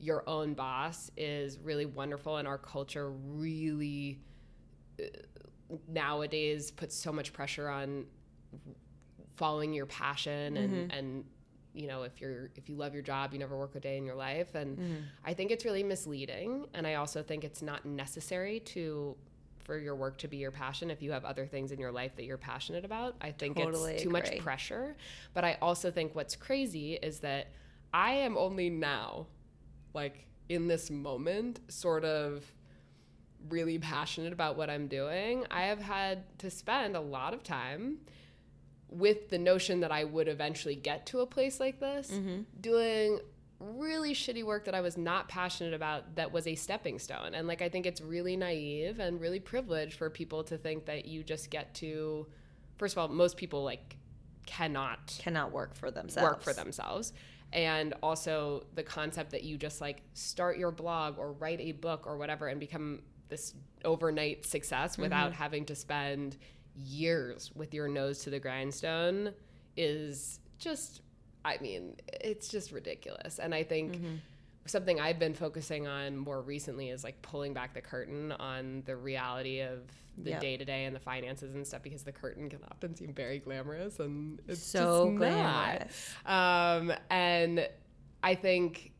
your 0.00 0.28
own 0.28 0.54
boss 0.54 1.10
is 1.16 1.58
really 1.58 1.86
wonderful 1.86 2.36
and 2.38 2.48
our 2.48 2.58
culture 2.58 3.10
really 3.10 4.20
uh, 5.00 5.04
nowadays 5.88 6.70
puts 6.70 6.94
so 6.94 7.12
much 7.12 7.32
pressure 7.32 7.68
on 7.68 8.04
following 9.36 9.72
your 9.72 9.86
passion 9.86 10.56
and 10.56 10.72
mm-hmm. 10.72 10.98
and 10.98 11.24
you 11.74 11.86
know 11.86 12.02
if 12.02 12.20
you're 12.20 12.50
if 12.56 12.68
you 12.68 12.74
love 12.74 12.92
your 12.92 13.02
job 13.02 13.32
you 13.32 13.38
never 13.38 13.56
work 13.56 13.74
a 13.76 13.80
day 13.80 13.96
in 13.96 14.04
your 14.04 14.14
life 14.14 14.54
and 14.54 14.76
mm-hmm. 14.76 14.94
i 15.24 15.32
think 15.32 15.50
it's 15.50 15.64
really 15.64 15.82
misleading 15.82 16.66
and 16.74 16.86
i 16.86 16.94
also 16.94 17.22
think 17.22 17.44
it's 17.44 17.62
not 17.62 17.84
necessary 17.84 18.60
to 18.60 19.16
for 19.64 19.78
your 19.78 19.94
work 19.94 20.16
to 20.16 20.26
be 20.26 20.38
your 20.38 20.50
passion 20.50 20.90
if 20.90 21.02
you 21.02 21.12
have 21.12 21.24
other 21.24 21.46
things 21.46 21.70
in 21.70 21.78
your 21.78 21.92
life 21.92 22.16
that 22.16 22.24
you're 22.24 22.38
passionate 22.38 22.84
about 22.84 23.14
i 23.20 23.30
think 23.30 23.56
totally 23.56 23.92
it's 23.92 24.02
too 24.02 24.08
agree. 24.08 24.20
much 24.20 24.38
pressure 24.38 24.96
but 25.34 25.44
i 25.44 25.56
also 25.60 25.90
think 25.90 26.14
what's 26.14 26.34
crazy 26.34 26.94
is 26.94 27.20
that 27.20 27.48
i 27.92 28.12
am 28.12 28.36
only 28.36 28.70
now 28.70 29.26
like 29.94 30.26
in 30.48 30.66
this 30.66 30.90
moment 30.90 31.60
sort 31.68 32.04
of 32.04 32.42
really 33.48 33.78
passionate 33.78 34.32
about 34.32 34.56
what 34.56 34.68
i'm 34.68 34.88
doing 34.88 35.44
i 35.50 35.62
have 35.62 35.80
had 35.80 36.24
to 36.38 36.50
spend 36.50 36.96
a 36.96 37.00
lot 37.00 37.32
of 37.32 37.42
time 37.42 37.98
with 38.90 39.28
the 39.28 39.38
notion 39.38 39.80
that 39.80 39.92
I 39.92 40.04
would 40.04 40.28
eventually 40.28 40.74
get 40.74 41.06
to 41.06 41.20
a 41.20 41.26
place 41.26 41.60
like 41.60 41.78
this, 41.80 42.10
mm-hmm. 42.10 42.42
doing 42.60 43.20
really 43.60 44.14
shitty 44.14 44.44
work 44.44 44.64
that 44.66 44.74
I 44.74 44.80
was 44.80 44.96
not 44.96 45.28
passionate 45.28 45.74
about 45.74 46.14
that 46.16 46.32
was 46.32 46.46
a 46.46 46.54
stepping 46.54 46.98
stone. 46.98 47.34
And 47.34 47.48
like 47.48 47.60
I 47.60 47.68
think 47.68 47.86
it's 47.86 48.00
really 48.00 48.36
naive 48.36 49.00
and 49.00 49.20
really 49.20 49.40
privileged 49.40 49.94
for 49.94 50.08
people 50.08 50.44
to 50.44 50.56
think 50.56 50.86
that 50.86 51.06
you 51.06 51.22
just 51.22 51.50
get 51.50 51.74
to 51.76 52.26
first 52.78 52.94
of 52.94 52.98
all, 52.98 53.08
most 53.08 53.36
people 53.36 53.64
like 53.64 53.96
cannot 54.46 55.18
cannot 55.18 55.52
work 55.52 55.74
for 55.74 55.90
themselves. 55.90 56.30
Work 56.30 56.42
for 56.42 56.52
themselves. 56.52 57.12
And 57.52 57.94
also 58.02 58.66
the 58.74 58.82
concept 58.82 59.32
that 59.32 59.42
you 59.42 59.58
just 59.58 59.80
like 59.80 60.02
start 60.12 60.56
your 60.56 60.70
blog 60.70 61.18
or 61.18 61.32
write 61.32 61.60
a 61.60 61.72
book 61.72 62.06
or 62.06 62.16
whatever 62.16 62.46
and 62.46 62.60
become 62.60 63.00
this 63.28 63.54
overnight 63.84 64.44
success 64.44 64.98
without 64.98 65.32
mm-hmm. 65.32 65.42
having 65.42 65.64
to 65.66 65.74
spend 65.74 66.36
years 66.76 67.50
with 67.54 67.74
your 67.74 67.88
nose 67.88 68.20
to 68.20 68.30
the 68.30 68.38
grindstone 68.38 69.32
is 69.76 70.40
just 70.58 71.02
I 71.44 71.56
mean, 71.60 71.96
it's 72.08 72.48
just 72.48 72.72
ridiculous. 72.72 73.38
And 73.38 73.54
I 73.54 73.62
think 73.62 73.94
mm-hmm. 73.94 74.16
something 74.66 75.00
I've 75.00 75.18
been 75.18 75.34
focusing 75.34 75.86
on 75.86 76.16
more 76.16 76.42
recently 76.42 76.90
is 76.90 77.04
like 77.04 77.22
pulling 77.22 77.54
back 77.54 77.74
the 77.74 77.80
curtain 77.80 78.32
on 78.32 78.82
the 78.84 78.96
reality 78.96 79.60
of 79.60 79.80
the 80.18 80.32
day 80.34 80.56
to 80.56 80.64
day 80.64 80.84
and 80.84 80.94
the 80.94 81.00
finances 81.00 81.54
and 81.54 81.64
stuff 81.64 81.82
because 81.82 82.02
the 82.02 82.12
curtain 82.12 82.50
can 82.50 82.58
often 82.70 82.94
seem 82.94 83.12
very 83.12 83.38
glamorous 83.38 84.00
and 84.00 84.40
it's 84.48 84.62
so 84.62 85.12
glamorous. 85.16 86.12
Um, 86.26 86.92
and 87.08 87.68
I 88.22 88.34
think 88.34 88.92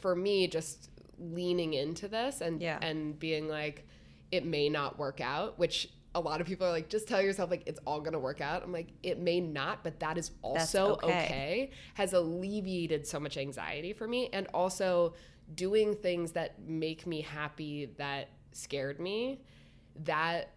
for 0.00 0.16
me, 0.16 0.48
just 0.48 0.90
leaning 1.18 1.74
into 1.74 2.08
this 2.08 2.40
and 2.40 2.60
yeah. 2.60 2.78
and 2.82 3.18
being 3.18 3.48
like, 3.48 3.86
it 4.30 4.44
may 4.44 4.68
not 4.68 4.98
work 4.98 5.20
out, 5.20 5.58
which 5.58 5.88
a 6.14 6.20
lot 6.20 6.40
of 6.40 6.46
people 6.46 6.66
are 6.66 6.70
like, 6.70 6.88
just 6.88 7.06
tell 7.06 7.20
yourself 7.20 7.50
like 7.50 7.62
it's 7.66 7.80
all 7.86 8.00
gonna 8.00 8.18
work 8.18 8.40
out. 8.40 8.62
I'm 8.62 8.72
like, 8.72 8.88
it 9.02 9.18
may 9.18 9.40
not, 9.40 9.84
but 9.84 10.00
that 10.00 10.16
is 10.16 10.30
also 10.42 10.92
okay. 11.02 11.06
okay. 11.06 11.70
Has 11.94 12.12
alleviated 12.12 13.06
so 13.06 13.20
much 13.20 13.36
anxiety 13.36 13.92
for 13.92 14.08
me, 14.08 14.30
and 14.32 14.46
also 14.54 15.14
doing 15.54 15.94
things 15.94 16.32
that 16.32 16.58
make 16.66 17.06
me 17.06 17.20
happy 17.20 17.90
that 17.98 18.30
scared 18.52 18.98
me. 18.98 19.42
That 20.04 20.52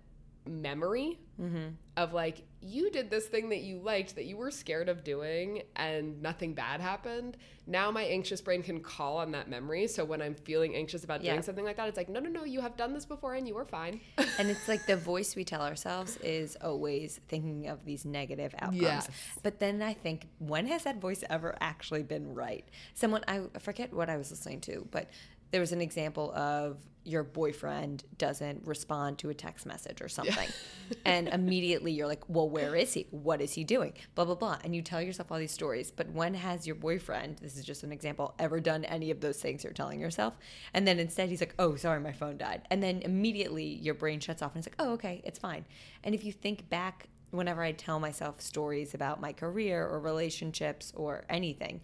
memory 0.50 1.20
mm-hmm. 1.40 1.70
of 1.98 2.14
like 2.14 2.44
you 2.62 2.92
did 2.92 3.10
this 3.10 3.28
thing 3.28 3.50
that 3.50 3.62
you 3.62 3.80
liked 3.80 4.16
that 4.16 4.26
you 4.26 4.36
were 4.36 4.52
scared 4.52 4.90
of 4.90 5.04
doing 5.04 5.62
and 5.76 6.22
nothing 6.22 6.54
bad 6.54 6.82
happened 6.82 7.38
now 7.68 7.90
my 7.90 8.04
anxious 8.04 8.42
brain 8.42 8.62
can 8.62 8.82
call 8.82 9.18
on 9.18 9.32
that 9.32 9.50
memory 9.50 9.88
so 9.88 10.04
when 10.04 10.22
i'm 10.22 10.34
feeling 10.34 10.76
anxious 10.76 11.04
about 11.04 11.24
yeah. 11.24 11.32
doing 11.32 11.44
something 11.44 11.64
like 11.64 11.78
that 11.78 11.88
it's 11.88 11.98
like 11.98 12.10
no 12.10 12.20
no 12.20 12.30
no 12.30 12.44
you 12.44 12.60
have 12.60 12.76
done 12.76 12.94
this 12.94 13.06
before 13.06 13.36
and 13.36 13.48
you 13.48 13.54
were 13.54 13.66
fine 13.66 14.02
and 14.40 14.50
it's 14.50 14.68
like 14.68 14.86
the 14.88 14.98
voice 15.12 15.36
we 15.36 15.44
tell 15.44 15.62
ourselves 15.62 16.18
is 16.18 16.58
always 16.62 17.22
thinking 17.28 17.68
of 17.68 17.86
these 17.86 18.04
negative 18.04 18.54
outcomes 18.60 18.82
yes. 18.82 19.10
but 19.44 19.60
then 19.60 19.82
i 19.82 19.94
think 19.94 20.28
when 20.40 20.66
has 20.66 20.84
that 20.84 21.00
voice 21.00 21.24
ever 21.30 21.56
actually 21.62 22.04
been 22.04 22.34
right 22.34 22.68
someone 22.94 23.24
i 23.28 23.42
forget 23.60 23.94
what 23.94 24.10
i 24.10 24.18
was 24.18 24.32
listening 24.32 24.60
to 24.60 24.86
but 24.92 25.10
there 25.52 25.62
was 25.62 25.72
an 25.72 25.82
example 25.82 26.32
of 26.34 26.78
your 27.06 27.24
boyfriend 27.24 28.04
doesn't 28.18 28.66
respond 28.68 29.18
to 29.18 29.30
a 29.30 29.34
text 29.34 29.66
message 29.66 30.02
or 30.02 30.08
something. 30.10 30.36
Yeah. 30.36 30.98
and 31.06 31.28
immediately 31.30 31.92
you're 31.92 32.08
like, 32.08 32.24
well, 32.28 32.48
where 32.48 32.76
is 32.76 32.94
he? 32.94 33.08
What 33.10 33.42
is 33.42 33.54
he 33.54 33.64
doing? 33.64 33.94
Blah, 34.16 34.26
blah, 34.26 34.36
blah. 34.36 34.58
And 34.64 34.76
you 34.76 34.82
tell 34.82 35.02
yourself 35.02 35.32
all 35.32 35.40
these 35.40 35.52
stories. 35.52 35.92
But 35.92 36.12
when 36.12 36.34
has 36.36 36.68
your 36.68 36.76
boyfriend, 36.76 37.38
this 37.38 37.58
is 37.58 37.66
just 37.66 37.84
an 37.84 37.92
example, 37.92 38.36
ever 38.38 38.60
done 38.60 38.86
any 38.86 39.12
of 39.12 39.22
those 39.22 39.42
things 39.42 39.64
you're 39.64 39.74
telling 39.74 40.00
yourself? 40.00 40.38
And 40.74 40.88
then 40.88 41.00
instead 41.00 41.30
he's 41.30 41.42
like, 41.42 41.56
oh, 41.58 41.76
sorry, 41.76 42.00
my 42.00 42.12
phone 42.12 42.38
died. 42.38 42.64
And 42.70 42.84
then 42.84 43.02
immediately 43.02 43.66
your 43.66 43.96
brain 43.96 44.20
shuts 44.20 44.42
off 44.42 44.54
and 44.54 44.64
it's 44.64 44.72
like, 44.72 44.88
oh, 44.88 44.94
okay, 44.94 45.22
it's 45.24 45.40
fine. 45.40 45.66
And 46.04 46.14
if 46.14 46.24
you 46.24 46.32
think 46.32 46.70
back, 46.70 47.08
whenever 47.32 47.62
I 47.62 47.72
tell 47.72 48.00
myself 48.00 48.42
stories 48.42 48.94
about 48.94 49.22
my 49.22 49.34
career 49.34 49.88
or 49.88 50.00
relationships 50.00 50.92
or 50.96 51.26
anything, 51.30 51.82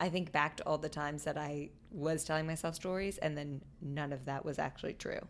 I 0.00 0.08
think 0.08 0.32
back 0.32 0.56
to 0.58 0.66
all 0.66 0.78
the 0.78 0.88
times 0.88 1.24
that 1.24 1.36
I 1.36 1.70
was 1.90 2.24
telling 2.24 2.46
myself 2.46 2.74
stories 2.74 3.18
and 3.18 3.36
then 3.36 3.62
none 3.80 4.12
of 4.12 4.24
that 4.24 4.44
was 4.44 4.58
actually 4.58 4.94
true. 4.94 5.20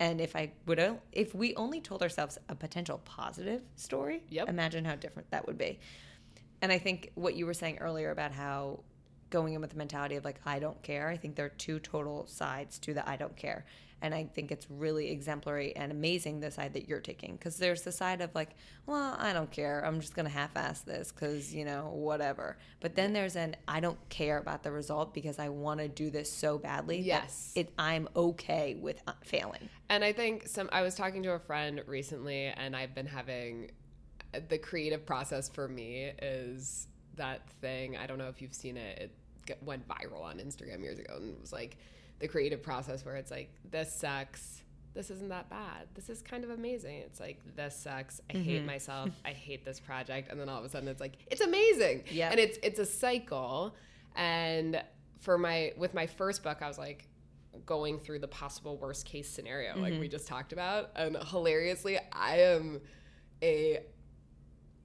And 0.00 0.20
if 0.20 0.36
I 0.36 0.52
would, 0.66 0.98
if 1.12 1.34
we 1.34 1.54
only 1.56 1.80
told 1.80 2.02
ourselves 2.02 2.38
a 2.48 2.54
potential 2.54 3.00
positive 3.04 3.62
story, 3.76 4.22
yep. 4.28 4.48
imagine 4.48 4.84
how 4.84 4.94
different 4.94 5.30
that 5.30 5.46
would 5.46 5.58
be. 5.58 5.78
And 6.62 6.70
I 6.70 6.78
think 6.78 7.10
what 7.14 7.34
you 7.34 7.46
were 7.46 7.54
saying 7.54 7.78
earlier 7.78 8.10
about 8.10 8.32
how 8.32 8.80
going 9.30 9.54
in 9.54 9.60
with 9.60 9.70
the 9.70 9.76
mentality 9.76 10.16
of 10.16 10.24
like, 10.24 10.40
I 10.46 10.58
don't 10.58 10.80
care, 10.82 11.08
I 11.08 11.16
think 11.16 11.36
there 11.36 11.46
are 11.46 11.50
two 11.50 11.78
total 11.78 12.26
sides 12.26 12.78
to 12.80 12.94
the 12.94 13.08
I 13.08 13.16
don't 13.16 13.36
care. 13.36 13.64
And 14.00 14.14
I 14.14 14.24
think 14.24 14.52
it's 14.52 14.70
really 14.70 15.10
exemplary 15.10 15.74
and 15.74 15.90
amazing 15.90 16.40
the 16.40 16.50
side 16.50 16.74
that 16.74 16.88
you're 16.88 17.00
taking 17.00 17.32
because 17.32 17.56
there's 17.56 17.82
the 17.82 17.92
side 17.92 18.20
of 18.20 18.34
like, 18.34 18.50
well, 18.86 19.16
I 19.18 19.32
don't 19.32 19.50
care. 19.50 19.84
I'm 19.84 20.00
just 20.00 20.14
going 20.14 20.26
to 20.26 20.32
half 20.32 20.56
ass 20.56 20.82
this 20.82 21.10
because, 21.10 21.52
you 21.52 21.64
know, 21.64 21.90
whatever. 21.92 22.58
But 22.80 22.94
then 22.94 23.12
there's 23.12 23.36
an 23.36 23.56
I 23.66 23.80
don't 23.80 23.98
care 24.08 24.38
about 24.38 24.62
the 24.62 24.70
result 24.70 25.14
because 25.14 25.38
I 25.38 25.48
want 25.48 25.80
to 25.80 25.88
do 25.88 26.10
this 26.10 26.32
so 26.32 26.58
badly. 26.58 27.00
Yes. 27.00 27.52
it, 27.56 27.72
I'm 27.78 28.08
okay 28.14 28.76
with 28.80 29.02
uh, 29.06 29.12
failing. 29.24 29.68
And 29.88 30.04
I 30.04 30.12
think 30.12 30.46
some, 30.46 30.68
I 30.72 30.82
was 30.82 30.94
talking 30.94 31.22
to 31.24 31.32
a 31.32 31.38
friend 31.38 31.82
recently 31.86 32.46
and 32.46 32.76
I've 32.76 32.94
been 32.94 33.06
having 33.06 33.70
the 34.48 34.58
creative 34.58 35.06
process 35.06 35.48
for 35.48 35.68
me 35.68 36.12
is 36.22 36.86
that 37.16 37.48
thing. 37.60 37.96
I 37.96 38.06
don't 38.06 38.18
know 38.18 38.28
if 38.28 38.40
you've 38.40 38.54
seen 38.54 38.76
it. 38.76 39.10
It 39.48 39.58
went 39.62 39.88
viral 39.88 40.22
on 40.22 40.38
Instagram 40.38 40.82
years 40.82 40.98
ago 40.98 41.14
and 41.16 41.30
it 41.30 41.40
was 41.40 41.52
like, 41.52 41.78
the 42.18 42.28
creative 42.28 42.62
process 42.62 43.04
where 43.04 43.16
it's 43.16 43.30
like 43.30 43.50
this 43.70 43.92
sucks. 43.92 44.62
This 44.94 45.10
isn't 45.10 45.28
that 45.28 45.48
bad. 45.48 45.86
This 45.94 46.08
is 46.08 46.22
kind 46.22 46.42
of 46.44 46.50
amazing. 46.50 46.96
It's 46.98 47.20
like 47.20 47.40
this 47.54 47.76
sucks. 47.76 48.20
I 48.30 48.34
mm-hmm. 48.34 48.42
hate 48.42 48.64
myself. 48.64 49.10
I 49.24 49.30
hate 49.30 49.64
this 49.64 49.78
project. 49.78 50.30
And 50.30 50.40
then 50.40 50.48
all 50.48 50.58
of 50.58 50.64
a 50.64 50.68
sudden 50.68 50.88
it's 50.88 51.00
like 51.00 51.14
it's 51.30 51.40
amazing. 51.40 52.04
Yeah 52.10 52.30
and 52.30 52.40
it's 52.40 52.58
it's 52.62 52.78
a 52.78 52.86
cycle. 52.86 53.74
And 54.16 54.82
for 55.20 55.38
my 55.38 55.72
with 55.76 55.94
my 55.94 56.06
first 56.06 56.44
book 56.44 56.58
i 56.62 56.68
was 56.68 56.78
like 56.78 57.08
going 57.66 57.98
through 57.98 58.20
the 58.20 58.28
possible 58.28 58.76
worst 58.76 59.04
case 59.04 59.28
scenario 59.28 59.72
mm-hmm. 59.72 59.82
like 59.82 60.00
we 60.00 60.08
just 60.08 60.26
talked 60.26 60.52
about. 60.52 60.90
And 60.96 61.16
hilariously 61.16 61.98
i 62.12 62.38
am 62.38 62.80
a 63.42 63.80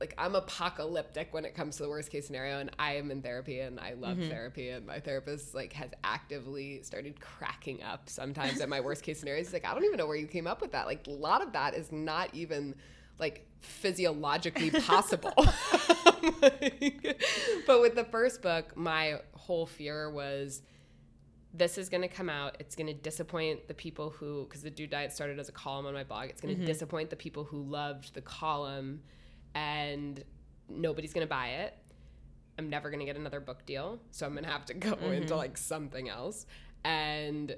like 0.03 0.13
I'm 0.17 0.35
apocalyptic 0.35 1.33
when 1.33 1.45
it 1.45 1.55
comes 1.55 1.77
to 1.77 1.83
the 1.83 1.89
worst 1.89 2.11
case 2.11 2.27
scenario 2.27 2.59
and 2.59 2.69
I 2.77 2.95
am 2.95 3.09
in 3.09 3.21
therapy 3.21 3.61
and 3.61 3.79
I 3.79 3.93
love 3.93 4.17
Mm-hmm. 4.17 4.29
therapy 4.29 4.67
and 4.69 4.85
my 4.85 4.99
therapist 4.99 5.55
like 5.55 5.71
has 5.73 5.91
actively 6.03 6.83
started 6.83 7.21
cracking 7.21 7.81
up 7.81 8.09
sometimes 8.09 8.59
at 8.59 8.67
my 8.67 8.81
worst 8.81 9.01
case 9.01 9.19
scenarios. 9.19 9.47
He's 9.47 9.53
like, 9.53 9.65
I 9.65 9.73
don't 9.73 9.85
even 9.85 9.97
know 9.97 10.05
where 10.05 10.17
you 10.17 10.27
came 10.27 10.45
up 10.45 10.59
with 10.61 10.73
that. 10.73 10.87
Like 10.87 11.07
a 11.07 11.11
lot 11.11 11.41
of 11.41 11.53
that 11.53 11.73
is 11.73 11.89
not 11.93 12.29
even 12.33 12.75
like 13.17 13.47
physiologically 13.61 14.71
possible. 14.81 15.33
Like, 16.41 17.23
but 17.65 17.79
with 17.81 17.95
the 17.95 18.03
first 18.03 18.41
book, 18.41 18.75
my 18.75 19.21
whole 19.33 19.65
fear 19.65 20.09
was 20.11 20.61
this 21.53 21.77
is 21.77 21.87
going 21.87 22.01
to 22.01 22.07
come 22.07 22.29
out. 22.29 22.57
It's 22.59 22.75
going 22.75 22.87
to 22.87 22.93
disappoint 22.93 23.67
the 23.67 23.73
people 23.73 24.09
who, 24.09 24.43
because 24.45 24.63
the 24.63 24.71
Dude 24.71 24.89
Diet 24.89 25.13
started 25.13 25.39
as 25.39 25.49
a 25.49 25.51
column 25.51 25.85
on 25.85 25.93
my 25.93 26.03
blog, 26.03 26.29
it's 26.29 26.41
going 26.41 26.57
to 26.57 26.65
disappoint 26.65 27.09
the 27.09 27.15
people 27.15 27.43
who 27.43 27.61
loved 27.61 28.15
the 28.15 28.21
column 28.21 29.01
and 29.55 30.23
nobody's 30.69 31.13
going 31.13 31.25
to 31.25 31.29
buy 31.29 31.47
it. 31.47 31.77
I'm 32.57 32.69
never 32.69 32.89
going 32.89 32.99
to 32.99 33.05
get 33.05 33.15
another 33.15 33.39
book 33.39 33.65
deal. 33.65 33.99
So 34.11 34.25
I'm 34.25 34.33
going 34.33 34.43
to 34.43 34.49
have 34.49 34.65
to 34.65 34.73
go 34.73 34.93
into 35.01 35.27
mm-hmm. 35.27 35.35
like 35.35 35.57
something 35.57 36.09
else. 36.09 36.45
And 36.83 37.51
uh, 37.51 37.55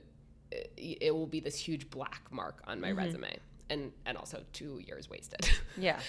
it, 0.77 0.97
it 1.01 1.15
will 1.15 1.27
be 1.27 1.39
this 1.39 1.58
huge 1.58 1.89
black 1.89 2.21
mark 2.31 2.62
on 2.67 2.79
my 2.79 2.89
mm-hmm. 2.89 2.99
resume. 2.99 3.38
And, 3.69 3.91
and 4.05 4.17
also 4.17 4.43
two 4.53 4.79
years 4.86 5.10
wasted. 5.10 5.49
Yeah. 5.77 5.99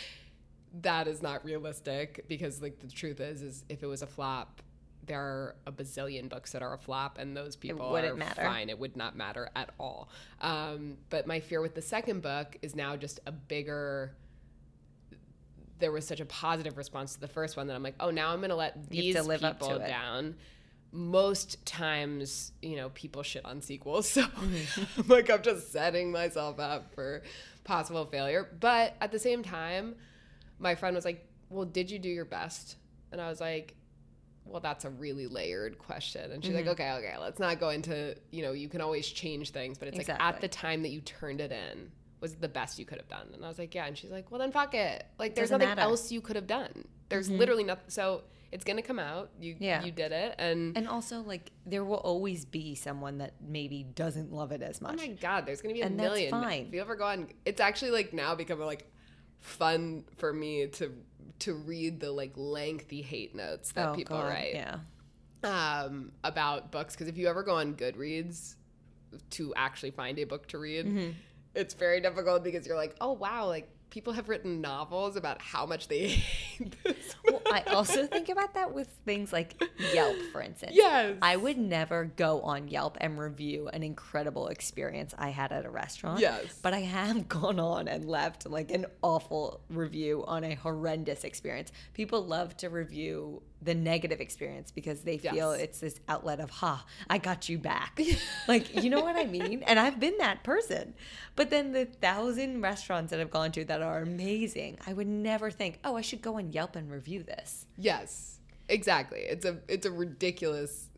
that 0.83 1.09
is 1.09 1.23
not 1.23 1.45
realistic 1.45 2.25
because 2.29 2.63
like 2.63 2.79
the 2.79 2.87
truth 2.87 3.19
is 3.19 3.43
is 3.43 3.65
if 3.69 3.83
it 3.83 3.87
was 3.87 4.03
a 4.03 4.07
flop 4.07 4.63
there 5.07 5.21
are 5.21 5.57
a 5.67 5.73
bazillion 5.73 6.29
books 6.29 6.53
that 6.53 6.63
are 6.63 6.75
a 6.75 6.79
flop 6.79 7.19
and 7.19 7.37
those 7.37 7.57
people 7.57 7.91
wouldn't 7.91 8.15
are 8.15 8.17
matter. 8.17 8.43
fine 8.43 8.69
it 8.69 8.79
would 8.79 8.97
not 8.97 9.17
matter 9.17 9.49
at 9.57 9.71
all 9.79 10.09
um, 10.41 10.97
but 11.11 11.27
my 11.27 11.41
fear 11.41 11.61
with 11.61 11.75
the 11.75 11.83
second 11.83 12.23
book 12.23 12.57
is 12.63 12.77
now 12.77 12.97
just 12.97 13.21
a 13.27 13.33
bigger 13.33 14.13
there 15.79 15.93
was 15.93 16.07
such 16.07 16.21
a 16.21 16.27
positive 16.27 16.77
response 16.77 17.15
to 17.15 17.21
the 17.21 17.29
first 17.29 17.57
one 17.57 17.67
that 17.67 17.75
i'm 17.77 17.83
like 17.83 17.95
oh 18.01 18.11
now 18.11 18.33
i'm 18.33 18.41
gonna 18.41 18.57
let 18.57 18.89
these 18.91 19.15
to 19.15 19.23
live 19.23 19.41
to 19.41 19.53
people 19.53 19.79
down 19.79 20.35
most 20.93 21.65
times 21.67 22.53
you 22.63 22.77
know 22.77 22.89
people 22.91 23.23
shit 23.23 23.45
on 23.45 23.61
sequels 23.61 24.09
so 24.11 24.23
Mm-hmm. 24.23 25.01
I'm 25.03 25.09
like 25.09 25.31
i'm 25.31 25.43
just 25.43 25.73
setting 25.73 26.11
myself 26.13 26.59
up 26.59 26.95
for 26.95 27.23
possible 27.65 28.07
failure 28.07 28.49
but 28.61 28.95
at 29.01 29.13
the 29.13 29.19
same 29.19 29.43
time 29.43 29.95
my 30.59 30.75
friend 30.75 30.95
was 30.97 31.05
like, 31.05 31.27
Well, 31.51 31.67
did 31.67 31.91
you 31.91 31.99
do 31.99 32.09
your 32.09 32.25
best? 32.25 32.77
And 33.13 33.21
I 33.21 33.29
was 33.29 33.43
like, 33.43 33.75
Well, 34.47 34.61
that's 34.61 34.87
a 34.87 34.91
really 34.91 35.27
layered 35.27 35.77
question. 35.79 36.33
And 36.33 36.43
she's 36.43 36.55
Mm-hmm. 36.55 36.69
like, 36.69 36.81
Okay, 36.81 36.93
okay, 36.93 37.19
let's 37.21 37.39
not 37.39 37.61
go 37.61 37.69
into, 37.69 38.15
you 38.31 38.41
know, 38.41 38.53
you 38.53 38.71
can 38.71 38.81
always 38.81 39.07
change 39.07 39.51
things, 39.51 39.77
but 39.77 39.87
it's 39.89 39.99
like 39.99 40.09
at 40.09 40.41
the 40.41 40.49
time 40.49 40.81
that 40.83 40.89
you 40.93 41.03
turned 41.03 41.43
it 41.43 41.53
in 41.53 41.91
was 42.21 42.35
the 42.37 42.49
best 42.49 42.79
you 42.79 42.85
could 42.87 42.99
have 42.99 43.09
done. 43.09 43.29
And 43.35 43.45
I 43.45 43.49
was 43.49 43.59
like, 43.59 43.75
Yeah. 43.75 43.87
And 43.87 43.97
she's 43.97 44.11
like, 44.11 44.31
Well, 44.31 44.41
then 44.41 44.53
fuck 44.53 44.75
it. 44.75 45.05
Like, 45.19 45.35
there's 45.35 45.51
Doesn't 45.51 45.59
nothing 45.61 45.69
matter. 45.71 45.81
Mm-hmm. 45.83 45.91
else 45.91 46.13
you 46.13 46.21
could 46.21 46.37
have 46.37 46.47
done. 46.47 46.87
There's 47.09 47.29
literally 47.31 47.65
nothing. 47.65 47.85
So 47.89 48.23
it's 48.53 48.65
going 48.65 48.77
to 48.77 48.83
come 48.83 48.99
out. 48.99 49.31
You, 49.41 49.57
Yeah. 49.59 49.83
you 49.85 49.91
did 49.93 50.13
it. 50.13 50.35
And, 50.39 50.77
And 50.77 50.89
also, 50.89 51.21
like, 51.21 51.51
there 51.67 51.85
will 51.85 51.97
always 51.99 52.45
be 52.45 52.75
someone 52.75 53.19
that 53.19 53.35
maybe 53.47 53.83
doesn't 53.83 54.33
love 54.33 54.51
it 54.53 54.63
as 54.63 54.81
much. 54.81 54.95
Oh 54.95 54.97
my 54.97 55.09
god, 55.09 55.47
there's 55.47 55.61
gonna 55.61 55.75
be 55.75 55.83
a 55.83 55.87
And 55.87 55.99
that's 55.99 56.09
million. 56.11 56.31
fine. 56.31 56.67
If 56.69 56.75
you 56.75 56.81
ever 56.81 56.97
go 56.97 57.05
on, 57.05 57.29
it's 57.45 57.61
actually 57.61 57.91
like 57.91 58.13
now 58.13 58.35
become 58.35 58.61
like 58.61 58.91
fun 59.41 60.05
for 60.17 60.33
me 60.33 60.67
to 60.69 60.93
to 61.41 61.55
read 61.55 62.01
the 62.01 62.11
like 62.11 62.33
lengthy 62.37 63.03
hate 63.03 63.35
notes 63.35 63.73
that 63.73 63.91
Oh, 63.91 63.95
people 63.95 64.17
God, 64.17 64.29
write 64.29 64.55
Yeah. 64.55 64.79
um, 65.45 66.13
about 66.25 66.73
books. 66.73 66.95
Because 66.95 67.09
if 67.09 67.19
you 67.19 67.29
ever 67.29 67.43
go 67.43 67.57
on 67.57 67.75
Goodreads 67.75 68.55
to 69.31 69.55
actually 69.55 69.91
find 69.91 70.19
a 70.19 70.25
book 70.25 70.47
to 70.49 70.59
read, 70.59 70.87
Mm-hmm. 70.87 71.11
It's 71.57 71.75
very 71.75 72.01
difficult 72.01 72.45
because 72.45 72.67
you're 72.67 72.77
like, 72.77 72.95
oh 73.01 73.13
wow, 73.13 73.47
like 73.47 73.69
people 73.91 74.13
have 74.13 74.29
written 74.29 74.61
novels 74.61 75.17
about 75.17 75.41
how 75.41 75.65
much 75.65 75.89
they 75.89 76.09
hate 76.09 76.77
this. 76.83 77.15
Well, 77.25 77.41
I 77.51 77.63
also 77.69 78.07
think 78.07 78.29
about 78.29 78.55
that 78.55 78.75
with 78.75 78.89
things 79.05 79.33
like 79.33 79.63
Yelp, 79.95 80.17
for 80.33 80.43
instance. 80.43 80.73
Yes. 80.75 81.17
I 81.23 81.37
would 81.37 81.57
never 81.57 82.05
go 82.05 82.41
on 82.43 82.69
Yelp 82.69 82.99
and 83.01 83.19
review 83.19 83.69
an 83.69 83.83
incredible 83.83 84.49
experience 84.49 85.15
I 85.17 85.31
had 85.31 85.53
at 85.53 85.65
a 85.65 85.71
restaurant. 85.71 86.21
Yes. 86.21 86.59
But 86.63 86.75
I 86.75 86.81
have 86.81 87.29
gone 87.31 87.59
on 87.59 87.89
and 87.89 88.05
left 88.05 88.47
like 88.47 88.71
an 88.71 88.87
awful 89.03 89.61
review 89.71 90.25
on 90.27 90.45
a 90.45 90.55
horrendous 90.55 91.25
experience. 91.25 91.73
People 91.95 92.25
love 92.25 92.57
to 92.59 92.69
review 92.69 93.43
the 93.63 93.75
negative 93.75 94.21
experience 94.21 94.71
because 94.71 95.01
they 95.01 95.19
feel 95.19 95.53
Yes. 95.53 95.61
it's 95.61 95.81
this 95.81 96.01
outlet 96.09 96.41
of, 96.41 96.51
ha, 96.51 96.85
I 97.09 97.19
got 97.19 97.49
you 97.49 97.59
back. 97.59 97.99
like, 98.49 98.83
you 98.83 98.91
know 98.91 99.01
what 99.01 99.17
I 99.17 99.25
mean? 99.25 99.63
And 99.67 99.79
I've 99.79 99.99
been 99.99 100.17
that 100.19 100.45
person. 100.45 100.95
But 101.37 101.51
then 101.51 101.73
the 101.73 101.87
thousand 101.87 102.61
restaurants 102.61 103.11
that 103.11 103.21
I've 103.21 103.31
gone 103.31 103.53
to 103.53 103.65
that 103.65 103.83
are 103.83 104.03
amazing, 104.03 104.79
I 104.87 104.93
would 104.93 105.07
never 105.09 105.51
think, 105.51 105.79
oh, 105.85 105.97
I 105.97 106.03
should 106.03 106.23
go 106.23 106.37
on 106.37 106.53
Yelp 106.53 106.77
and 106.77 106.91
review 106.91 107.23
this. 107.23 107.67
Yes, 107.79 108.39
exactly. 108.69 109.21
It's 109.21 109.45
a 109.45 109.59
it's 109.69 109.87
a 109.87 109.91
ridiculous 109.91 110.89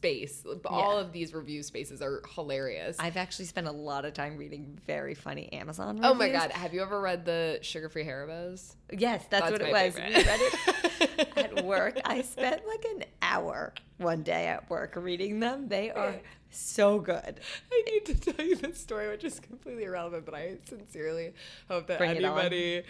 space. 0.00 0.44
All 0.64 0.94
Yeah. 0.94 1.00
of 1.02 1.12
these 1.12 1.34
review 1.34 1.62
spaces 1.62 2.00
are 2.00 2.22
hilarious. 2.34 2.96
I've 2.98 3.18
actually 3.18 3.44
spent 3.44 3.66
a 3.66 3.70
lot 3.72 4.06
of 4.06 4.14
time 4.14 4.38
reading 4.38 4.78
very 4.86 5.14
funny 5.14 5.52
Amazon 5.52 5.96
reviews. 5.96 6.06
oh 6.10 6.14
my 6.14 6.30
god, 6.30 6.52
have 6.52 6.72
you 6.72 6.80
ever 6.80 6.98
read 7.02 7.26
the 7.26 7.58
Sugar 7.60 7.90
Free 7.90 8.04
Haribos? 8.04 8.76
Yes, 8.90 9.26
that's, 9.28 9.50
That's 9.50 9.52
what 9.52 9.60
it 9.60 9.70
was. 9.72 9.94
favorite. 9.94 10.16
We 10.16 10.24
read 10.24 11.28
it 11.36 11.36
at 11.58 11.64
work. 11.66 12.00
I 12.06 12.22
spent 12.22 12.62
like 12.66 12.84
an 12.96 13.04
hour 13.20 13.74
one 13.98 14.22
day 14.22 14.46
at 14.46 14.70
work 14.70 14.94
reading 14.96 15.38
them. 15.40 15.68
They 15.68 15.90
are 15.90 16.14
so 16.50 16.98
good. 16.98 17.40
I 17.70 17.82
need 17.86 18.06
to 18.06 18.32
tell 18.32 18.44
you 18.44 18.56
this 18.56 18.80
story, 18.80 19.08
which 19.08 19.22
is 19.24 19.38
completely 19.38 19.84
irrelevant, 19.84 20.24
but 20.24 20.34
I 20.34 20.56
sincerely 20.64 21.34
hope 21.68 21.88
that 21.88 21.98
Bring 21.98 22.12
anybody 22.12 22.84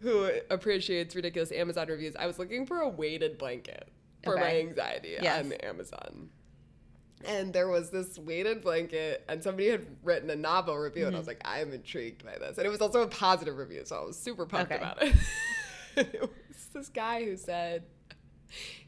who 0.00 0.30
appreciates 0.50 1.14
ridiculous 1.14 1.52
Amazon 1.52 1.86
reviews, 1.88 2.16
I 2.16 2.26
was 2.26 2.40
looking 2.40 2.66
for 2.66 2.80
a 2.80 2.88
weighted 2.88 3.38
blanket 3.38 3.88
for 4.24 4.36
my 4.36 4.58
anxiety 4.58 5.16
Yes. 5.20 5.44
on 5.44 5.52
Amazon. 5.52 6.30
And 7.24 7.52
there 7.52 7.68
was 7.68 7.90
this 7.90 8.18
weighted 8.18 8.60
blanket, 8.60 9.24
and 9.28 9.42
somebody 9.42 9.68
had 9.68 9.86
written 10.02 10.28
a 10.28 10.36
novel 10.36 10.76
review, 10.76 11.06
and 11.06 11.16
I 11.16 11.18
was 11.18 11.26
mm-hmm. 11.26 11.38
like, 11.38 11.48
I 11.48 11.60
am 11.60 11.72
intrigued 11.72 12.24
by 12.24 12.36
this. 12.38 12.58
And 12.58 12.66
it 12.66 12.70
was 12.70 12.82
also 12.82 13.02
a 13.02 13.06
positive 13.06 13.56
review, 13.56 13.82
so 13.84 13.96
I 13.96 14.04
was 14.04 14.18
super 14.18 14.44
pumped 14.44 14.72
Okay. 14.72 14.80
about 14.82 15.02
it. 15.02 15.14
it 15.96 16.20
was 16.20 16.66
this 16.74 16.88
guy 16.88 17.24
who 17.24 17.36
said, 17.36 17.84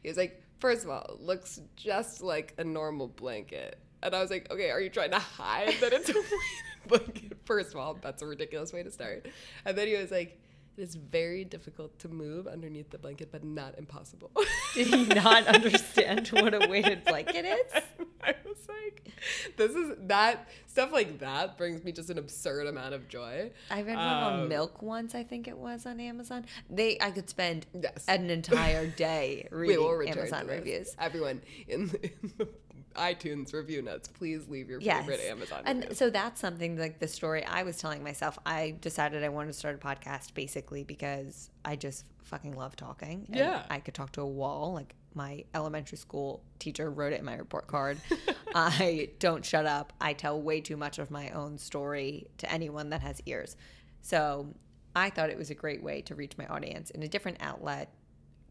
he 0.03 0.07
was 0.07 0.17
like, 0.17 0.43
first 0.59 0.83
of 0.83 0.89
all, 0.89 1.03
it 1.09 1.21
looks 1.21 1.59
just 1.75 2.21
like 2.21 2.53
a 2.57 2.63
normal 2.63 3.07
blanket. 3.07 3.79
And 4.03 4.13
I 4.13 4.21
was 4.21 4.29
like, 4.29 4.51
okay, 4.51 4.69
are 4.69 4.79
you 4.79 4.89
trying 4.89 5.11
to 5.11 5.19
hide 5.19 5.73
that 5.81 5.93
it's 5.93 6.09
a 6.09 6.13
weighted 6.87 6.87
blanket? 6.87 7.37
First 7.45 7.71
of 7.71 7.77
all, 7.77 7.97
that's 7.99 8.21
a 8.21 8.27
ridiculous 8.27 8.71
way 8.71 8.83
to 8.83 8.91
start. 8.91 9.27
And 9.65 9.77
then 9.77 9.87
he 9.87 9.95
was 9.95 10.11
like, 10.11 10.39
it 10.77 10.81
is 10.81 10.95
very 10.95 11.43
difficult 11.43 11.97
to 11.99 12.07
move 12.09 12.47
underneath 12.47 12.89
the 12.91 12.97
blanket, 12.97 13.29
but 13.31 13.43
not 13.43 13.77
impossible. 13.77 14.31
Did 14.75 14.87
he 14.87 15.05
not 15.05 15.47
understand 15.47 16.27
what 16.29 16.53
a 16.53 16.67
weighted 16.69 17.03
blanket 17.03 17.45
is? 17.45 17.83
I 18.23 18.35
was 18.45 18.57
like, 18.67 19.09
this 19.55 19.71
is 19.71 19.95
that 20.07 20.47
stuff 20.67 20.91
like 20.91 21.19
that 21.19 21.57
brings 21.57 21.83
me 21.83 21.91
just 21.91 22.09
an 22.09 22.17
absurd 22.17 22.67
amount 22.67 22.93
of 22.93 23.07
joy. 23.07 23.51
I 23.71 23.81
read 23.81 23.95
one 23.95 24.05
on 24.05 24.39
Um, 24.41 24.49
milk 24.49 24.81
once, 24.81 25.15
I 25.15 25.23
think 25.23 25.47
it 25.47 25.57
was 25.57 25.85
on 25.85 25.99
Amazon. 25.99 26.45
They 26.69 26.97
I 27.01 27.11
could 27.11 27.29
spend 27.29 27.65
Yes. 27.73 28.05
an 28.07 28.29
entire 28.29 28.85
day 28.87 29.47
reading 29.51 30.09
Amazon 30.09 30.47
reviews. 30.47 30.95
Everyone 30.99 31.41
in 31.67 31.87
the, 31.87 32.03
in 32.03 32.33
the 32.37 32.47
iTunes 32.95 33.53
review 33.53 33.81
notes, 33.81 34.07
please 34.07 34.47
leave 34.47 34.69
your 34.69 34.79
Yes. 34.81 35.01
favorite 35.05 35.21
Amazon 35.29 35.61
and 35.65 35.87
so 35.97 36.09
that's 36.09 36.39
something 36.39 36.77
like 36.77 36.99
the 36.99 37.07
story 37.07 37.43
I 37.45 37.63
was 37.63 37.77
telling 37.77 38.03
myself. 38.03 38.37
I 38.45 38.75
decided 38.81 39.23
I 39.23 39.29
wanted 39.29 39.47
to 39.47 39.53
start 39.53 39.75
a 39.75 39.77
podcast 39.85 40.33
basically 40.33 40.83
because 40.83 41.49
I 41.65 41.75
just 41.75 42.05
fucking 42.23 42.55
love 42.55 42.75
talking. 42.75 43.27
Yeah. 43.29 43.63
I 43.69 43.79
could 43.79 43.93
talk 43.93 44.11
to 44.13 44.21
a 44.21 44.27
wall. 44.27 44.73
Like 44.73 44.95
my 45.13 45.45
elementary 45.55 45.97
school 45.97 46.43
teacher 46.59 46.89
wrote 46.91 47.13
it 47.13 47.19
in 47.19 47.25
my 47.25 47.35
report 47.35 47.67
card. 47.67 47.99
I 48.55 49.09
don't 49.19 49.43
shut 49.45 49.65
up. 49.65 49.93
I 50.01 50.13
tell 50.13 50.41
way 50.41 50.61
too 50.61 50.77
much 50.77 50.99
of 50.99 51.09
my 51.11 51.29
own 51.31 51.57
story 51.57 52.27
to 52.39 52.51
anyone 52.51 52.89
that 52.91 53.01
has 53.01 53.21
ears. 53.25 53.55
So 54.01 54.53
I 54.95 55.09
thought 55.09 55.29
it 55.29 55.37
was 55.37 55.49
a 55.49 55.55
great 55.55 55.81
way 55.83 56.01
to 56.03 56.15
reach 56.15 56.37
my 56.37 56.47
audience 56.47 56.89
in 56.91 57.03
a 57.03 57.07
different 57.07 57.37
outlet 57.39 57.93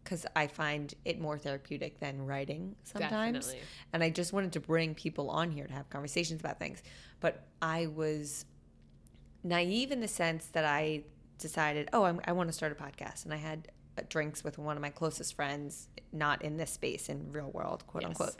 because 0.07 0.25
I 0.37 0.47
find 0.47 0.95
it 1.05 1.21
more 1.21 1.37
therapeutic 1.37 1.99
than 1.99 2.25
writing 2.25 2.77
sometimes. 2.85 3.46
Definitely. 3.46 3.69
And 3.92 4.04
I 4.04 4.11
just 4.11 4.33
wanted 4.33 4.52
to 4.52 4.61
bring 4.61 4.94
people 4.94 5.29
on 5.31 5.50
here 5.50 5.67
to 5.67 5.73
have 5.73 5.90
conversations 5.90 6.38
about 6.40 6.61
things. 6.61 6.81
But 7.19 7.42
I 7.61 7.88
was 7.88 8.44
naive 9.42 9.90
in 9.90 9.98
the 10.00 10.07
sense 10.07 10.46
that 10.52 10.65
I 10.65 11.02
decided, 11.38 11.88
oh, 11.92 12.04
I'm, 12.04 12.21
I 12.25 12.33
want 12.33 12.48
to 12.48 12.52
start 12.52 12.71
a 12.71 12.77
podcast. 12.77 13.25
And 13.25 13.35
I 13.35 13.38
had 13.38 13.67
uh, 13.98 14.02
drinks 14.09 14.44
with 14.44 14.59
one 14.59 14.77
of 14.77 14.81
my 14.81 14.90
closest 14.90 15.35
friends, 15.35 15.88
not 16.13 16.42
in 16.42 16.57
this 16.57 16.71
space, 16.71 17.09
in 17.09 17.33
real 17.33 17.50
world, 17.50 17.85
quote 17.88 18.04
Yes. 18.04 18.11
unquote, 18.11 18.37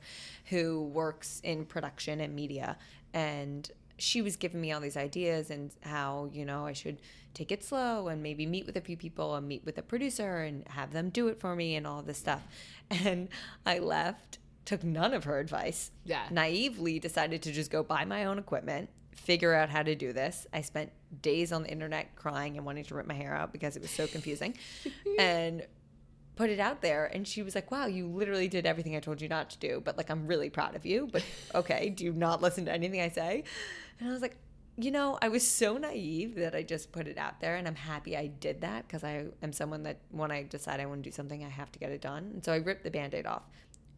who 0.47 0.85
works 0.85 1.41
in 1.43 1.64
production 1.67 2.21
and 2.21 2.33
media. 2.33 2.79
And 3.12 3.69
she 3.99 4.20
was 4.22 4.36
giving 4.36 4.61
me 4.61 4.72
all 4.72 4.80
these 4.80 4.97
ideas 4.97 5.51
and 5.51 5.70
how, 5.82 6.28
you 6.32 6.44
know, 6.44 6.66
I 6.66 6.72
should 6.72 6.99
take 7.34 7.51
it 7.53 7.62
slow 7.64 8.09
and 8.09 8.22
maybe 8.22 8.47
meet 8.47 8.66
with 8.66 8.76
a 8.76 8.80
few 8.80 8.97
people 8.97 9.34
and 9.34 9.47
meet 9.49 9.64
with 9.64 9.78
a 9.78 9.82
producer 9.82 10.38
and 10.42 10.66
have 10.68 10.92
them 10.92 11.11
do 11.11 11.28
it 11.28 11.38
for 11.40 11.55
me 11.57 11.76
and 11.76 11.86
all 11.86 12.03
this 12.03 12.18
stuff. 12.18 12.42
And 12.90 13.28
I 13.64 13.78
left, 13.80 14.38
took 14.64 14.84
none 14.84 15.12
of 15.12 15.24
her 15.24 15.38
advice 15.40 15.90
Yeah. 16.05 16.26
naively 16.30 16.99
decided 16.99 17.42
to 17.42 17.53
just 17.53 17.70
go 17.70 17.82
buy 17.82 18.05
my 18.05 18.24
own 18.26 18.38
equipment, 18.38 18.90
figure 19.12 19.53
out 19.55 19.70
how 19.70 19.82
to 19.82 19.94
do 19.97 20.12
this. 20.12 20.47
I 20.53 20.61
spent 20.61 20.92
days 21.22 21.51
on 21.53 21.62
the 21.64 21.68
internet 21.70 22.14
crying 22.16 22.57
and 22.57 22.64
wanting 22.66 22.84
to 22.84 22.94
rip 22.94 23.07
my 23.07 23.14
hair 23.14 23.34
out 23.34 23.53
because 23.53 23.76
it 23.76 23.82
was 23.82 23.90
so 23.90 24.07
confusing. 24.07 24.55
and 25.18 25.66
put 26.37 26.51
it 26.51 26.61
out 26.61 26.82
there 26.82 27.07
and 27.07 27.26
she 27.26 27.43
was 27.43 27.55
like 27.55 27.70
wow 27.70 27.87
you 27.87 28.07
literally 28.07 28.47
did 28.47 28.66
everything 28.66 28.95
i 28.95 29.01
told 29.01 29.20
you 29.20 29.28
not 29.28 29.51
to 29.51 29.59
do 29.59 29.80
but 29.84 29.97
like 29.97 30.11
i'm 30.11 30.26
really 30.26 30.51
proud 30.51 30.76
of 30.76 30.87
you 30.87 31.09
but 31.11 31.24
okay 31.55 31.89
do 31.89 32.05
you 32.05 32.12
not 32.12 32.41
listen 32.41 32.64
to 32.66 32.72
anything 32.72 33.01
i 33.01 33.09
say? 33.09 33.43
And 33.99 34.09
i 34.09 34.12
was 34.12 34.22
like 34.22 34.37
you 34.76 34.91
know 34.91 35.18
i 35.22 35.28
was 35.28 35.47
so 35.47 35.78
naive 35.78 36.34
that 36.34 36.55
i 36.55 36.62
just 36.62 36.93
put 36.93 37.09
it 37.09 37.16
out 37.16 37.41
there 37.41 37.57
and 37.57 37.66
i'm 37.66 37.74
happy 37.74 38.16
i 38.16 38.26
did 38.26 38.61
that 38.61 38.87
because 38.87 39.03
i 39.03 39.24
am 39.43 39.53
someone 39.53 39.82
that 39.84 39.97
when 40.11 40.30
i 40.30 40.43
decide 40.43 40.78
i 40.78 40.87
want 40.87 41.03
to 41.03 41.11
do 41.11 41.14
something 41.14 41.43
i 41.43 41.49
have 41.49 41.72
to 41.72 41.78
get 41.78 41.91
it 41.91 42.03
done. 42.03 42.30
And 42.34 42.45
so 42.45 42.53
i 42.53 42.57
ripped 42.57 42.84
the 42.84 42.91
band-aid 42.91 43.26
off. 43.26 43.43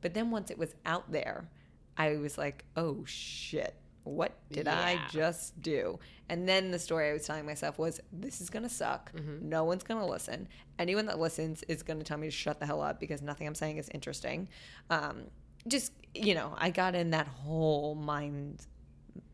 But 0.00 0.14
then 0.14 0.30
once 0.30 0.50
it 0.52 0.58
was 0.58 0.74
out 0.86 1.10
there 1.10 1.48
i 1.96 2.16
was 2.16 2.38
like 2.38 2.64
oh 2.76 3.04
shit 3.04 3.74
what 4.08 4.32
did 4.50 4.66
yeah. 4.66 4.78
I 4.78 5.00
just 5.10 5.60
do? 5.62 5.98
And 6.28 6.48
then 6.48 6.70
the 6.70 6.78
story 6.78 7.10
I 7.10 7.12
was 7.12 7.26
telling 7.26 7.46
myself 7.46 7.78
was, 7.78 8.00
this 8.12 8.40
is 8.40 8.50
going 8.50 8.62
to 8.62 8.68
suck. 8.68 9.12
Mm-hmm. 9.12 9.48
No 9.48 9.64
one's 9.64 9.82
going 9.82 10.00
to 10.00 10.06
listen. 10.06 10.48
Anyone 10.78 11.06
that 11.06 11.18
listens 11.18 11.62
is 11.64 11.82
going 11.82 11.98
to 11.98 12.04
tell 12.04 12.18
me 12.18 12.26
to 12.26 12.30
shut 12.30 12.60
the 12.60 12.66
hell 12.66 12.82
up 12.82 13.00
because 13.00 13.22
nothing 13.22 13.46
I'm 13.46 13.54
saying 13.54 13.78
is 13.78 13.88
interesting. 13.94 14.48
Um, 14.90 15.24
just, 15.66 15.92
you 16.14 16.34
know, 16.34 16.54
I 16.56 16.70
got 16.70 16.94
in 16.94 17.10
that 17.10 17.26
whole 17.26 17.94
mind 17.94 18.66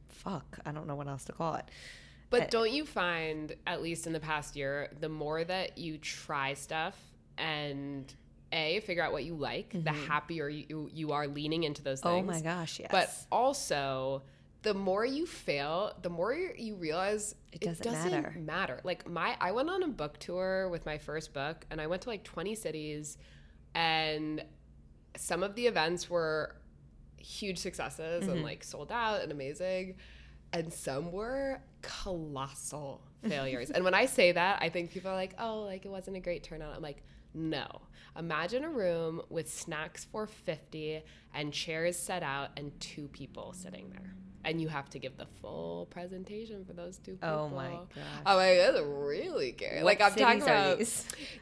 fuck. 0.09 0.59
I 0.65 0.73
don't 0.73 0.87
know 0.87 0.95
what 0.95 1.09
else 1.09 1.25
to 1.25 1.33
call 1.33 1.55
it. 1.55 1.65
But 2.31 2.51
don't 2.51 2.73
you 2.73 2.85
find, 2.85 3.55
at 3.67 3.81
least 3.81 4.09
in 4.09 4.13
the 4.13 4.21
past 4.21 4.57
year, 4.57 4.91
the 4.99 5.09
more 5.09 5.45
that 5.45 5.79
you 5.79 5.99
try 5.99 6.55
stuff 6.55 6.99
and 7.39 8.13
a 8.53 8.81
figure 8.81 9.03
out 9.03 9.13
what 9.13 9.25
you 9.25 9.35
like, 9.35 9.71
mm-hmm. 9.71 9.85
the 9.85 9.93
happier 9.93 10.49
you 10.49 10.91
you 10.93 11.13
are 11.13 11.29
leaning 11.29 11.65
into 11.65 11.83
those 11.83 12.01
things. 12.01 12.13
Oh 12.13 12.23
my 12.23 12.41
gosh, 12.41 12.81
yes. 12.81 12.89
But 12.91 13.11
also 13.31 14.23
the 14.65 14.75
more 14.75 15.05
you 15.05 15.27
fail, 15.27 15.93
the 16.01 16.09
more 16.09 16.33
you 16.35 16.75
realize 16.75 17.35
it 17.53 17.61
doesn't, 17.61 17.87
it 17.87 17.91
doesn't 17.91 18.11
matter. 18.11 18.35
matter. 18.41 18.81
Like 18.83 19.09
my, 19.09 19.37
I 19.41 19.53
went 19.53 19.69
on 19.69 19.83
a 19.83 19.89
book 19.89 20.19
tour 20.19 20.69
with 20.71 20.87
my 20.87 20.99
first 20.99 21.33
book, 21.35 21.67
and 21.71 21.81
I 21.81 21.87
went 21.87 22.03
to 22.03 22.09
like 22.09 22.25
20 22.25 22.55
cities, 22.55 23.19
and 23.75 24.43
some 25.17 25.43
of 25.43 25.55
the 25.55 25.67
events 25.67 26.09
were 26.11 26.57
huge 27.19 27.59
successes 27.59 28.25
mm-hmm. 28.25 28.33
and 28.33 28.43
like 28.43 28.65
sold 28.65 28.91
out 28.91 29.23
and 29.23 29.31
amazing, 29.31 29.97
and 30.53 30.73
some 30.73 31.13
were 31.13 31.61
colossal 31.83 33.03
failures. 33.29 33.71
and 33.71 33.85
when 33.85 33.95
I 33.95 34.07
say 34.07 34.33
that, 34.33 34.63
I 34.63 34.71
think 34.71 34.93
people 34.93 35.11
are 35.11 35.15
like, 35.15 35.35
"Oh, 35.39 35.61
like 35.61 35.85
it 35.85 35.91
wasn't 35.91 36.17
a 36.17 36.21
great 36.21 36.43
turnout." 36.43 36.75
I'm 36.75 36.83
like, 36.83 37.03
no. 37.35 37.83
Imagine 38.17 38.65
a 38.65 38.71
room 38.71 39.21
with 39.29 39.53
snacks 39.53 40.05
for 40.05 40.27
50 40.27 41.03
and 41.35 41.53
chairs 41.53 41.99
set 41.99 42.23
out 42.23 42.51
and 42.57 42.79
two 42.81 43.09
people 43.09 43.53
sitting 43.53 43.91
there 43.91 44.15
and 44.45 44.61
you 44.61 44.69
have 44.69 44.91
to 44.91 44.99
give 44.99 45.17
the 45.17 45.27
full 45.41 45.87
presentation 45.87 46.65
for 46.65 46.73
those 46.73 46.99
two 46.99 47.13
people. 47.13 47.29
Oh 47.29 47.49
my 47.49 47.71
god! 47.71 47.89
I'm 48.27 48.37
like, 48.37 48.59
that's 48.59 48.81
really 48.81 49.53
scary. 49.53 49.77
What 49.77 49.85
like 49.85 50.01
I'm 50.01 50.15
talking 50.15 50.43
about. 50.43 50.83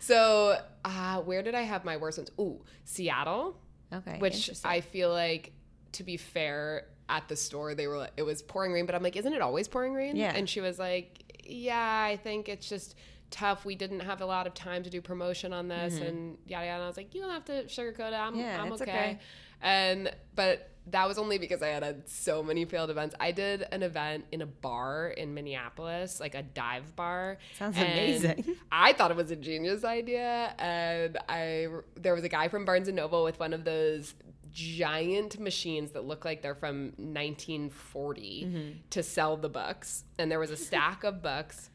So, 0.00 0.58
uh, 0.84 1.20
where 1.20 1.42
did 1.42 1.54
I 1.54 1.62
have 1.62 1.84
my 1.84 1.96
worst 1.96 2.18
ones? 2.18 2.30
Ooh, 2.38 2.60
Seattle. 2.84 3.56
Okay. 3.92 4.18
Which 4.18 4.50
I 4.64 4.80
feel 4.80 5.10
like, 5.10 5.52
to 5.92 6.02
be 6.04 6.16
fair, 6.16 6.86
at 7.08 7.28
the 7.28 7.36
store 7.36 7.74
they 7.74 7.86
were 7.86 8.08
it 8.16 8.22
was 8.22 8.42
pouring 8.42 8.72
rain, 8.72 8.86
but 8.86 8.94
I'm 8.94 9.02
like, 9.02 9.16
isn't 9.16 9.32
it 9.32 9.42
always 9.42 9.68
pouring 9.68 9.92
rain? 9.94 10.16
Yeah. 10.16 10.32
And 10.34 10.48
she 10.48 10.60
was 10.60 10.78
like, 10.78 11.42
yeah, 11.44 12.06
I 12.08 12.16
think 12.16 12.48
it's 12.48 12.68
just 12.68 12.94
tough. 13.30 13.64
We 13.64 13.74
didn't 13.74 14.00
have 14.00 14.20
a 14.20 14.26
lot 14.26 14.46
of 14.46 14.54
time 14.54 14.82
to 14.84 14.90
do 14.90 15.00
promotion 15.00 15.52
on 15.52 15.68
this, 15.68 15.94
mm-hmm. 15.94 16.04
and 16.04 16.38
yada 16.46 16.66
yada. 16.66 16.76
And 16.76 16.84
I 16.84 16.86
was 16.86 16.96
like, 16.96 17.14
you 17.14 17.20
don't 17.20 17.30
have 17.30 17.44
to 17.46 17.64
sugarcoat 17.64 18.12
it. 18.12 18.14
I'm, 18.14 18.34
yeah, 18.34 18.62
I'm 18.62 18.72
okay. 18.72 18.82
okay. 18.84 19.18
And 19.62 20.10
but 20.34 20.68
that 20.88 21.06
was 21.06 21.16
only 21.16 21.38
because 21.38 21.62
I 21.62 21.68
had 21.68 21.82
had 21.82 22.08
so 22.08 22.42
many 22.42 22.64
failed 22.64 22.90
events. 22.90 23.14
I 23.20 23.30
did 23.30 23.66
an 23.70 23.82
event 23.82 24.24
in 24.32 24.42
a 24.42 24.46
bar 24.46 25.08
in 25.08 25.32
Minneapolis, 25.32 26.18
like 26.18 26.34
a 26.34 26.42
dive 26.42 26.96
bar. 26.96 27.38
Sounds 27.56 27.76
amazing. 27.76 28.56
I 28.72 28.92
thought 28.92 29.10
it 29.10 29.16
was 29.16 29.30
a 29.30 29.36
genius 29.36 29.84
idea, 29.84 30.54
and 30.58 31.18
I 31.28 31.68
there 31.94 32.14
was 32.14 32.24
a 32.24 32.28
guy 32.28 32.48
from 32.48 32.64
Barnes 32.64 32.88
and 32.88 32.96
Noble 32.96 33.22
with 33.22 33.38
one 33.38 33.52
of 33.52 33.64
those 33.64 34.14
giant 34.50 35.38
machines 35.40 35.92
that 35.92 36.04
look 36.04 36.24
like 36.24 36.42
they're 36.42 36.54
from 36.54 36.92
1940 36.96 38.44
mm-hmm. 38.44 38.78
to 38.90 39.02
sell 39.02 39.36
the 39.36 39.48
books, 39.48 40.04
and 40.18 40.30
there 40.30 40.40
was 40.40 40.50
a 40.50 40.56
stack 40.56 41.04
of 41.04 41.22
books. 41.22 41.70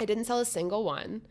I 0.00 0.04
didn't 0.04 0.24
sell 0.24 0.40
a 0.40 0.44
single 0.44 0.84
one. 0.84 1.22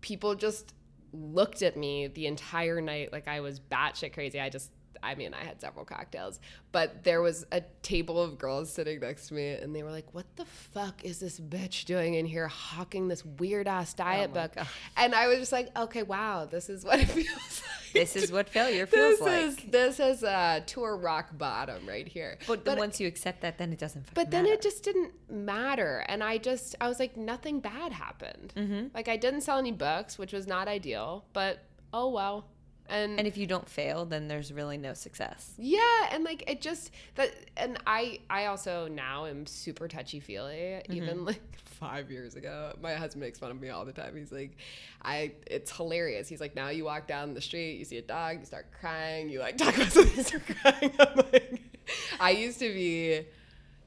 People 0.00 0.36
just 0.36 0.74
looked 1.12 1.60
at 1.60 1.76
me 1.76 2.06
the 2.06 2.26
entire 2.26 2.80
night 2.80 3.12
like 3.12 3.26
I 3.26 3.40
was 3.40 3.58
batshit 3.58 4.12
crazy. 4.12 4.40
I 4.40 4.48
just 4.48 4.70
I 5.02 5.14
mean, 5.14 5.34
I 5.34 5.44
had 5.44 5.60
several 5.60 5.84
cocktails, 5.84 6.40
but 6.72 7.04
there 7.04 7.22
was 7.22 7.46
a 7.52 7.62
table 7.82 8.22
of 8.22 8.38
girls 8.38 8.72
sitting 8.72 9.00
next 9.00 9.28
to 9.28 9.34
me, 9.34 9.50
and 9.50 9.74
they 9.74 9.82
were 9.82 9.90
like, 9.90 10.12
"What 10.12 10.26
the 10.36 10.44
fuck 10.44 11.04
is 11.04 11.20
this 11.20 11.40
bitch 11.40 11.84
doing 11.84 12.14
in 12.14 12.26
here, 12.26 12.48
hawking 12.48 13.08
this 13.08 13.24
weird 13.24 13.68
ass 13.68 13.94
diet 13.94 14.30
oh 14.32 14.34
book?" 14.34 14.54
God. 14.54 14.66
And 14.96 15.14
I 15.14 15.26
was 15.28 15.38
just 15.38 15.52
like, 15.52 15.76
"Okay, 15.76 16.02
wow, 16.02 16.46
this 16.46 16.68
is 16.68 16.84
what 16.84 17.00
it 17.00 17.08
feels 17.08 17.26
like. 17.28 17.92
This 17.92 18.14
is 18.16 18.30
what 18.30 18.48
failure 18.48 18.86
feels 18.86 19.18
this 19.18 19.20
like. 19.20 19.42
Is, 19.42 19.56
this 19.70 20.00
is 20.00 20.22
a 20.22 20.62
tour 20.66 20.96
rock 20.96 21.36
bottom 21.36 21.86
right 21.86 22.06
here." 22.06 22.38
But, 22.46 22.64
but 22.64 22.78
once 22.78 23.00
you 23.00 23.08
accept 23.08 23.40
that, 23.42 23.58
then 23.58 23.72
it 23.72 23.78
doesn't. 23.78 24.12
But 24.14 24.30
then 24.30 24.44
matter. 24.44 24.54
it 24.54 24.62
just 24.62 24.82
didn't 24.82 25.12
matter, 25.30 26.04
and 26.08 26.22
I 26.22 26.38
just 26.38 26.76
I 26.80 26.88
was 26.88 26.98
like, 26.98 27.16
nothing 27.16 27.60
bad 27.60 27.92
happened. 27.92 28.52
Mm-hmm. 28.56 28.88
Like 28.94 29.08
I 29.08 29.16
didn't 29.16 29.42
sell 29.42 29.58
any 29.58 29.72
books, 29.72 30.18
which 30.18 30.32
was 30.32 30.46
not 30.46 30.68
ideal, 30.68 31.24
but 31.32 31.64
oh 31.92 32.08
well 32.08 32.46
and 32.90 33.18
and 33.18 33.26
if 33.26 33.36
you 33.36 33.46
don't 33.46 33.68
fail 33.68 34.04
then 34.04 34.28
there's 34.28 34.52
really 34.52 34.76
no 34.76 34.94
success. 34.94 35.52
Yeah 35.58 35.80
and 36.12 36.24
like 36.24 36.44
it 36.48 36.60
just 36.60 36.90
that 37.14 37.32
and 37.56 37.78
i 37.86 38.20
i 38.28 38.46
also 38.46 38.88
now 38.88 39.26
am 39.26 39.46
super 39.46 39.88
touchy 39.88 40.20
feely. 40.20 40.52
Mm-hmm. 40.52 40.92
even 40.92 41.24
like 41.30 41.42
five 41.56 42.10
years 42.10 42.34
ago 42.34 42.74
my 42.82 42.94
husband 42.94 43.22
makes 43.22 43.38
fun 43.38 43.50
of 43.50 43.60
me 43.60 43.70
all 43.70 43.84
the 43.84 43.92
time. 43.92 44.16
He's 44.16 44.32
like 44.32 44.56
i 45.02 45.32
it's 45.46 45.74
hilarious. 45.74 46.28
He's 46.28 46.40
like 46.40 46.54
now 46.54 46.68
you 46.68 46.84
walk 46.84 47.06
down 47.06 47.34
the 47.34 47.40
street 47.40 47.78
you 47.78 47.84
see 47.84 47.98
a 47.98 48.02
dog 48.02 48.40
you 48.40 48.46
start 48.46 48.66
crying 48.80 49.28
you 49.28 49.40
like 49.40 49.56
talk 49.56 49.74
about 49.76 49.92
something 49.92 50.16
you 50.16 50.22
start 50.22 50.42
crying. 50.60 50.92
I'm 50.98 51.16
like 51.32 51.60
i 52.20 52.30
used 52.30 52.58
to 52.60 52.72
be 52.72 53.24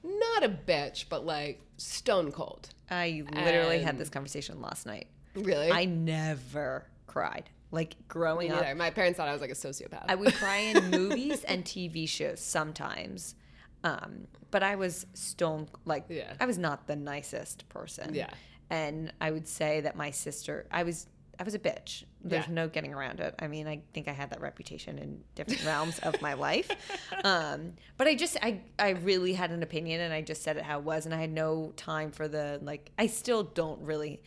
not 0.03 0.43
a 0.43 0.49
bitch 0.49 1.05
but 1.09 1.25
like 1.25 1.61
stone 1.77 2.31
cold. 2.31 2.69
I 2.89 3.23
literally 3.33 3.77
and 3.77 3.85
had 3.85 3.97
this 3.97 4.09
conversation 4.09 4.61
last 4.61 4.85
night. 4.85 5.07
Really? 5.35 5.71
I 5.71 5.85
never 5.85 6.85
cried 7.07 7.49
like 7.73 7.95
growing 8.07 8.51
up, 8.51 8.77
my 8.77 8.91
parents 8.91 9.17
thought 9.17 9.27
I 9.27 9.33
was 9.33 9.41
like 9.41 9.51
a 9.51 9.55
sociopath. 9.55 10.05
I 10.07 10.15
would 10.15 10.33
cry 10.35 10.57
in 10.57 10.91
movies 10.91 11.43
and 11.43 11.65
TV 11.65 12.07
shows 12.07 12.39
sometimes, 12.39 13.35
um, 13.83 14.27
but 14.51 14.63
I 14.63 14.75
was 14.75 15.05
stone 15.13 15.67
like 15.83 16.05
yeah. 16.07 16.33
I 16.39 16.45
was 16.45 16.57
not 16.57 16.87
the 16.87 16.95
nicest 16.95 17.67
person. 17.69 18.13
Yeah, 18.13 18.29
and 18.69 19.11
I 19.19 19.31
would 19.31 19.47
say 19.47 19.81
that 19.81 19.95
my 19.95 20.11
sister, 20.11 20.67
I 20.71 20.83
was 20.83 21.07
I 21.39 21.43
was 21.43 21.55
a 21.55 21.59
bitch. 21.59 22.03
There's 22.23 22.47
yeah. 22.47 22.53
no 22.53 22.67
getting 22.67 22.93
around 22.93 23.19
it. 23.19 23.33
I 23.39 23.47
mean, 23.47 23.67
I 23.67 23.81
think 23.93 24.07
I 24.07 24.11
had 24.11 24.29
that 24.29 24.39
reputation 24.39 24.99
in 24.99 25.23
different 25.33 25.65
realms 25.65 25.99
of 25.99 26.21
my 26.21 26.33
life. 26.33 26.69
Um, 27.23 27.73
but 27.95 28.07
I 28.07 28.15
just, 28.15 28.37
I, 28.41 28.59
I 28.77 28.89
really 28.89 29.31
had 29.33 29.51
an 29.51 29.63
opinion 29.63 30.01
and 30.01 30.13
I 30.13 30.21
just 30.21 30.43
said 30.43 30.57
it 30.57 30.63
how 30.63 30.79
it 30.79 30.83
was. 30.83 31.05
And 31.05 31.15
I 31.15 31.21
had 31.21 31.31
no 31.31 31.71
time 31.77 32.11
for 32.11 32.27
the, 32.27 32.59
like, 32.61 32.91
I 32.99 33.07
still 33.07 33.43
don't 33.43 33.79
really 33.81 34.21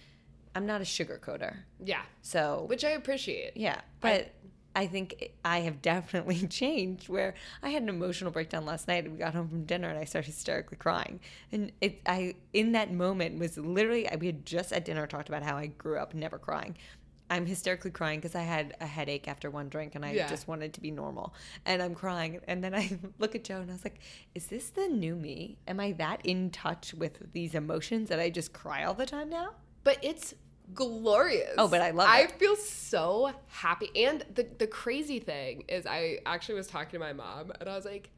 I'm 0.57 0.64
not 0.64 0.80
a 0.80 0.84
sugarcoater. 0.84 1.54
Yeah. 1.84 2.00
So, 2.22 2.64
which 2.66 2.82
I 2.82 2.90
appreciate. 2.90 3.57
Yeah, 3.57 3.78
but 4.00 4.32
I, 4.74 4.84
I 4.84 4.86
think 4.86 5.32
I 5.44 5.61
have 5.61 5.82
definitely 5.82 6.46
changed. 6.48 7.11
Where 7.11 7.34
I 7.62 7.68
had 7.68 7.82
an 7.82 7.90
emotional 7.90 8.30
breakdown 8.30 8.64
last 8.64 8.88
night, 8.88 9.04
and 9.04 9.12
we 9.12 9.18
got 9.18 9.34
home 9.34 9.48
from 9.48 9.64
dinner, 9.64 9.90
and 9.90 9.98
I 9.98 10.04
started 10.04 10.28
hysterically 10.28 10.78
crying. 10.78 11.20
And 11.52 11.72
it, 11.82 12.00
I, 12.07 12.36
in 12.54 12.72
that 12.72 12.90
moment, 12.90 13.38
was 13.38 13.59
literally 13.59 14.09
we 14.18 14.26
had 14.26 14.46
just 14.46 14.72
at 14.72 14.86
dinner 14.86 15.07
talked 15.07 15.28
about 15.28 15.42
how 15.42 15.59
I 15.59 15.66
grew 15.66 15.98
up 15.98 16.14
never 16.14 16.38
crying. 16.38 16.76
I'm 17.28 17.44
hysterically 17.44 17.90
crying 17.90 18.20
because 18.20 18.34
I 18.34 18.42
had 18.42 18.76
a 18.80 18.86
headache 18.86 19.28
after 19.28 19.50
one 19.50 19.68
drink 19.68 19.96
and 19.96 20.04
I 20.04 20.12
yeah. 20.12 20.28
just 20.28 20.46
wanted 20.46 20.72
to 20.74 20.80
be 20.80 20.92
normal. 20.92 21.34
And 21.64 21.82
I'm 21.82 21.92
crying. 21.92 22.40
And 22.46 22.62
then 22.62 22.72
I 22.72 22.98
look 23.18 23.34
at 23.34 23.42
Joe 23.42 23.57
and 23.57 23.68
I 23.68 23.74
was 23.74 23.84
like, 23.84 23.98
is 24.36 24.46
this 24.46 24.70
the 24.70 24.86
new 24.86 25.16
me? 25.16 25.59
Am 25.66 25.80
I 25.80 25.90
that 25.92 26.24
in 26.24 26.50
touch 26.50 26.94
with 26.94 27.32
these 27.32 27.57
emotions 27.57 28.11
that 28.11 28.20
I 28.20 28.30
just 28.30 28.52
cry 28.52 28.84
all 28.84 28.94
the 28.94 29.07
time 29.07 29.28
now? 29.28 29.54
But 29.82 29.98
it's 30.02 30.34
glorious. 30.75 31.55
Oh, 31.59 31.69
but 31.69 31.81
I 31.81 31.91
love 31.91 32.09
I 32.09 32.23
it. 32.23 32.33
feel 32.33 32.57
so 32.57 33.33
happy. 33.49 33.91
And 33.95 34.25
the 34.35 34.47
the 34.59 34.67
crazy 34.67 35.19
thing 35.19 35.64
is 35.69 35.87
I 35.87 36.19
actually 36.27 36.57
was 36.57 36.67
talking 36.67 36.93
to 36.93 36.99
my 36.99 37.12
mom 37.12 37.53
and 37.61 37.69
I 37.69 37.75
was 37.75 37.85
like, 37.85 38.11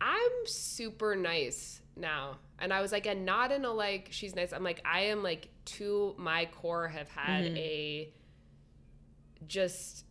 I'm 0.00 0.46
super 0.46 1.14
nice 1.14 1.80
now. 1.96 2.38
And 2.58 2.72
I 2.72 2.80
was 2.80 2.92
like, 2.92 3.06
and 3.06 3.24
not 3.24 3.52
in 3.52 3.64
a 3.64 3.72
like 3.72 4.08
she's 4.10 4.34
nice. 4.34 4.52
I'm 4.52 4.64
like, 4.64 4.80
I 4.84 5.00
am 5.02 5.22
like 5.22 5.48
to 5.66 6.14
my 6.18 6.46
core 6.46 6.88
have 6.88 7.08
had 7.08 7.44
mm-hmm. 7.44 7.56
a 7.56 8.12
just 9.46 10.04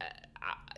uh, 0.00 0.04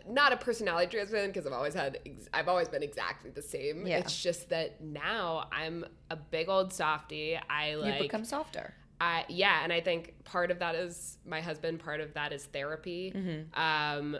not 0.09 0.33
a 0.33 0.37
personality 0.37 0.91
transplant 0.91 1.33
because 1.33 1.45
I've 1.45 1.53
always 1.53 1.73
had 1.73 1.99
ex- 2.05 2.29
I've 2.33 2.47
always 2.47 2.67
been 2.67 2.83
exactly 2.83 3.31
the 3.31 3.41
same. 3.41 3.85
Yeah. 3.85 3.99
It's 3.99 4.21
just 4.21 4.49
that 4.49 4.81
now 4.81 5.47
I'm 5.51 5.85
a 6.09 6.15
big 6.15 6.49
old 6.49 6.73
softy. 6.73 7.39
I 7.49 7.75
like 7.75 7.95
you 7.95 8.01
become 8.01 8.23
softer. 8.23 8.73
I 8.99 9.25
yeah, 9.29 9.63
and 9.63 9.71
I 9.71 9.81
think 9.81 10.13
part 10.23 10.51
of 10.51 10.59
that 10.59 10.75
is 10.75 11.17
my 11.25 11.41
husband. 11.41 11.79
Part 11.79 12.01
of 12.01 12.13
that 12.15 12.33
is 12.33 12.45
therapy. 12.45 13.13
Mm-hmm. 13.15 13.59
Um, 13.59 14.17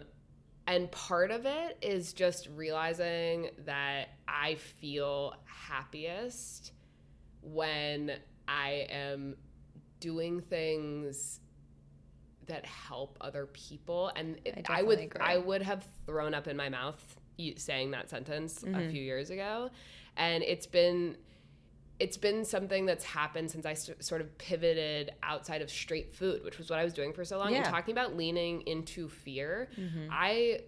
and 0.67 0.91
part 0.91 1.31
of 1.31 1.45
it 1.45 1.77
is 1.81 2.13
just 2.13 2.49
realizing 2.55 3.49
that 3.65 4.09
I 4.27 4.55
feel 4.55 5.33
happiest 5.45 6.73
when 7.41 8.11
I 8.47 8.85
am 8.89 9.35
doing 9.99 10.41
things 10.41 11.39
that 12.47 12.65
help 12.65 13.17
other 13.21 13.45
people 13.47 14.11
and 14.15 14.39
I 14.45 14.49
it, 14.49 14.65
I, 14.69 14.83
would 14.83 14.99
agree. 14.99 15.21
I 15.21 15.37
would 15.37 15.61
have 15.61 15.85
thrown 16.05 16.33
up 16.33 16.47
in 16.47 16.55
my 16.55 16.69
mouth 16.69 17.17
saying 17.57 17.91
that 17.91 18.09
sentence 18.09 18.63
Mm-hmm. 18.63 18.75
a 18.75 18.89
few 18.89 19.01
years 19.01 19.29
ago 19.29 19.69
and 20.15 20.43
it's 20.43 20.65
been 20.65 21.17
it's 21.99 22.17
been 22.17 22.45
something 22.45 22.85
that's 22.85 23.03
happened 23.03 23.49
since 23.49 23.65
I 23.65 23.73
st- 23.73 24.03
sort 24.03 24.21
of 24.21 24.37
pivoted 24.37 25.11
outside 25.23 25.61
of 25.63 25.69
straight 25.69 26.13
food, 26.13 26.43
which 26.43 26.57
was 26.59 26.69
what 26.69 26.77
I 26.79 26.83
was 26.83 26.93
doing 26.93 27.11
for 27.13 27.25
so 27.25 27.37
long. 27.37 27.47
And 27.47 27.55
Yeah. 27.57 27.63
Mm-hmm. 27.63 27.71
talking 27.73 27.91
about 27.91 28.15
leaning 28.15 28.61
into 28.67 29.09
fear, 29.09 29.69
I 30.11 30.59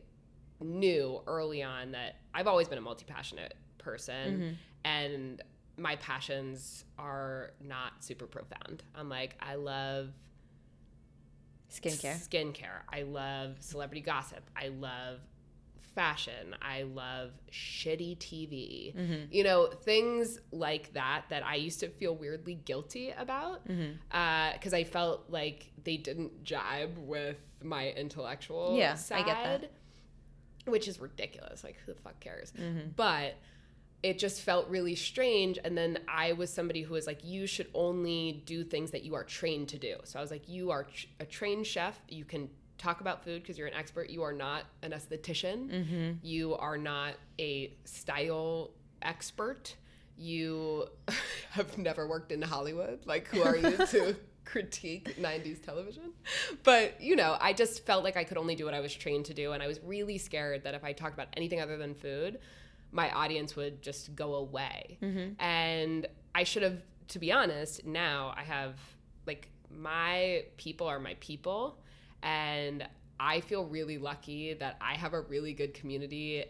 knew 0.59 1.21
early 1.27 1.61
on 1.63 1.91
that 1.91 2.15
I've 2.33 2.47
always 2.47 2.67
been 2.67 2.77
a 2.79 2.81
multi 2.81 3.05
passionate 3.05 3.53
person, 3.77 4.31
Mm-hmm. 4.41 4.53
and 4.85 5.41
my 5.77 5.95
passions 5.97 6.83
are 6.97 7.51
not 7.61 8.03
super 8.03 8.25
profound. 8.27 8.83
I'm 8.95 9.07
like, 9.07 9.37
I 9.39 9.55
love 9.55 10.09
Skincare. 11.71 12.17
skincare. 12.27 12.81
I 12.91 13.03
love 13.03 13.57
celebrity 13.59 14.01
gossip. 14.01 14.49
I 14.55 14.69
love 14.69 15.19
fashion. 15.99 16.55
I 16.61 16.83
love 16.83 17.31
shitty 17.51 18.17
TV. 18.19 18.95
Mm-hmm. 18.95 19.23
You 19.31 19.43
know, 19.43 19.67
things 19.67 20.39
like 20.53 20.93
that 20.93 21.25
that 21.29 21.45
I 21.45 21.55
used 21.55 21.81
to 21.81 21.89
feel 21.89 22.15
weirdly 22.15 22.55
guilty 22.55 23.11
about 23.17 23.65
because 23.67 24.73
I 24.73 24.85
felt 24.85 25.25
like 25.27 25.71
they 25.83 25.97
didn't 25.97 26.45
jibe 26.45 26.97
with 26.97 27.35
my 27.61 27.89
intellectual 27.89 28.77
Yeah, 28.77 28.93
side, 28.93 29.23
I 29.23 29.25
get 29.25 29.43
that. 29.61 29.71
which 30.71 30.87
is 30.87 31.01
ridiculous. 31.01 31.65
Like, 31.65 31.75
who 31.85 31.93
the 31.93 31.99
fuck 31.99 32.17
cares? 32.21 32.53
Mm-hmm. 32.57 32.91
But 32.95 33.35
it 34.01 34.17
just 34.17 34.41
felt 34.41 34.69
really 34.69 34.95
strange. 34.95 35.59
And 35.65 35.77
then 35.77 35.99
I 36.07 36.31
was 36.31 36.49
somebody 36.49 36.81
who 36.83 36.93
was 36.93 37.07
like, 37.07 37.25
you 37.25 37.45
should 37.45 37.67
only 37.73 38.41
do 38.45 38.63
things 38.63 38.91
that 38.91 39.03
you 39.03 39.15
are 39.15 39.25
trained 39.25 39.67
to 39.69 39.77
do. 39.77 39.97
So 40.05 40.17
I 40.17 40.21
was 40.21 40.31
like, 40.31 40.47
you 40.47 40.71
are 40.71 40.87
a 41.19 41.25
trained 41.25 41.67
chef. 41.67 41.99
You 42.07 42.23
can 42.23 42.49
talk 42.79 43.01
about 43.01 43.23
food 43.23 43.43
because 43.43 43.57
you're 43.57 43.67
an 43.67 43.73
expert. 43.73 44.09
You 44.09 44.23
are 44.23 44.33
not 44.33 44.63
an 44.81 44.91
esthetician. 44.91 45.69
Mm-hmm. 45.69 46.11
You 46.23 46.55
are 46.55 46.77
not 46.77 47.13
a 47.39 47.73
style 47.85 48.71
expert. 49.01 49.75
You 50.17 50.87
have 51.51 51.77
never 51.77 52.07
worked 52.07 52.31
in 52.31 52.41
Hollywood. 52.41 53.05
Like, 53.05 53.27
who 53.27 53.43
are 53.43 53.55
you 53.55 53.77
to 53.77 54.15
critique 54.45 55.17
90s 55.19 55.63
television? 55.63 56.13
But, 56.63 56.99
you 56.99 57.15
know, 57.15 57.37
I 57.39 57.53
just 57.53 57.85
felt 57.85 58.03
like 58.03 58.17
I 58.17 58.23
could 58.23 58.37
only 58.37 58.55
do 58.55 58.65
what 58.65 58.73
I 58.73 58.79
was 58.79 58.93
trained 58.93 59.25
to 59.25 59.33
do. 59.33 59.51
And 59.51 59.61
I 59.61 59.67
was 59.67 59.79
really 59.83 60.17
scared 60.17 60.63
that 60.63 60.73
if 60.73 60.83
I 60.83 60.93
talked 60.93 61.13
about 61.13 61.27
anything 61.37 61.61
other 61.61 61.77
than 61.77 61.93
food, 61.93 62.39
my 62.91 63.11
audience 63.11 63.55
would 63.55 63.81
just 63.81 64.15
go 64.15 64.35
away. 64.35 64.97
Mm-hmm. 65.01 65.41
And 65.41 66.07
I 66.33 66.43
should 66.43 66.63
have, 66.63 66.81
to 67.09 67.19
be 67.19 67.31
honest, 67.31 67.85
now 67.85 68.33
I 68.35 68.43
have 68.43 68.75
like 69.27 69.49
my 69.69 70.45
people 70.57 70.87
are 70.87 70.99
my 70.99 71.15
people. 71.19 71.77
And 72.23 72.87
I 73.19 73.41
feel 73.41 73.65
really 73.65 73.97
lucky 73.97 74.53
that 74.55 74.77
I 74.81 74.93
have 74.95 75.13
a 75.13 75.21
really 75.21 75.53
good 75.53 75.73
community 75.73 76.45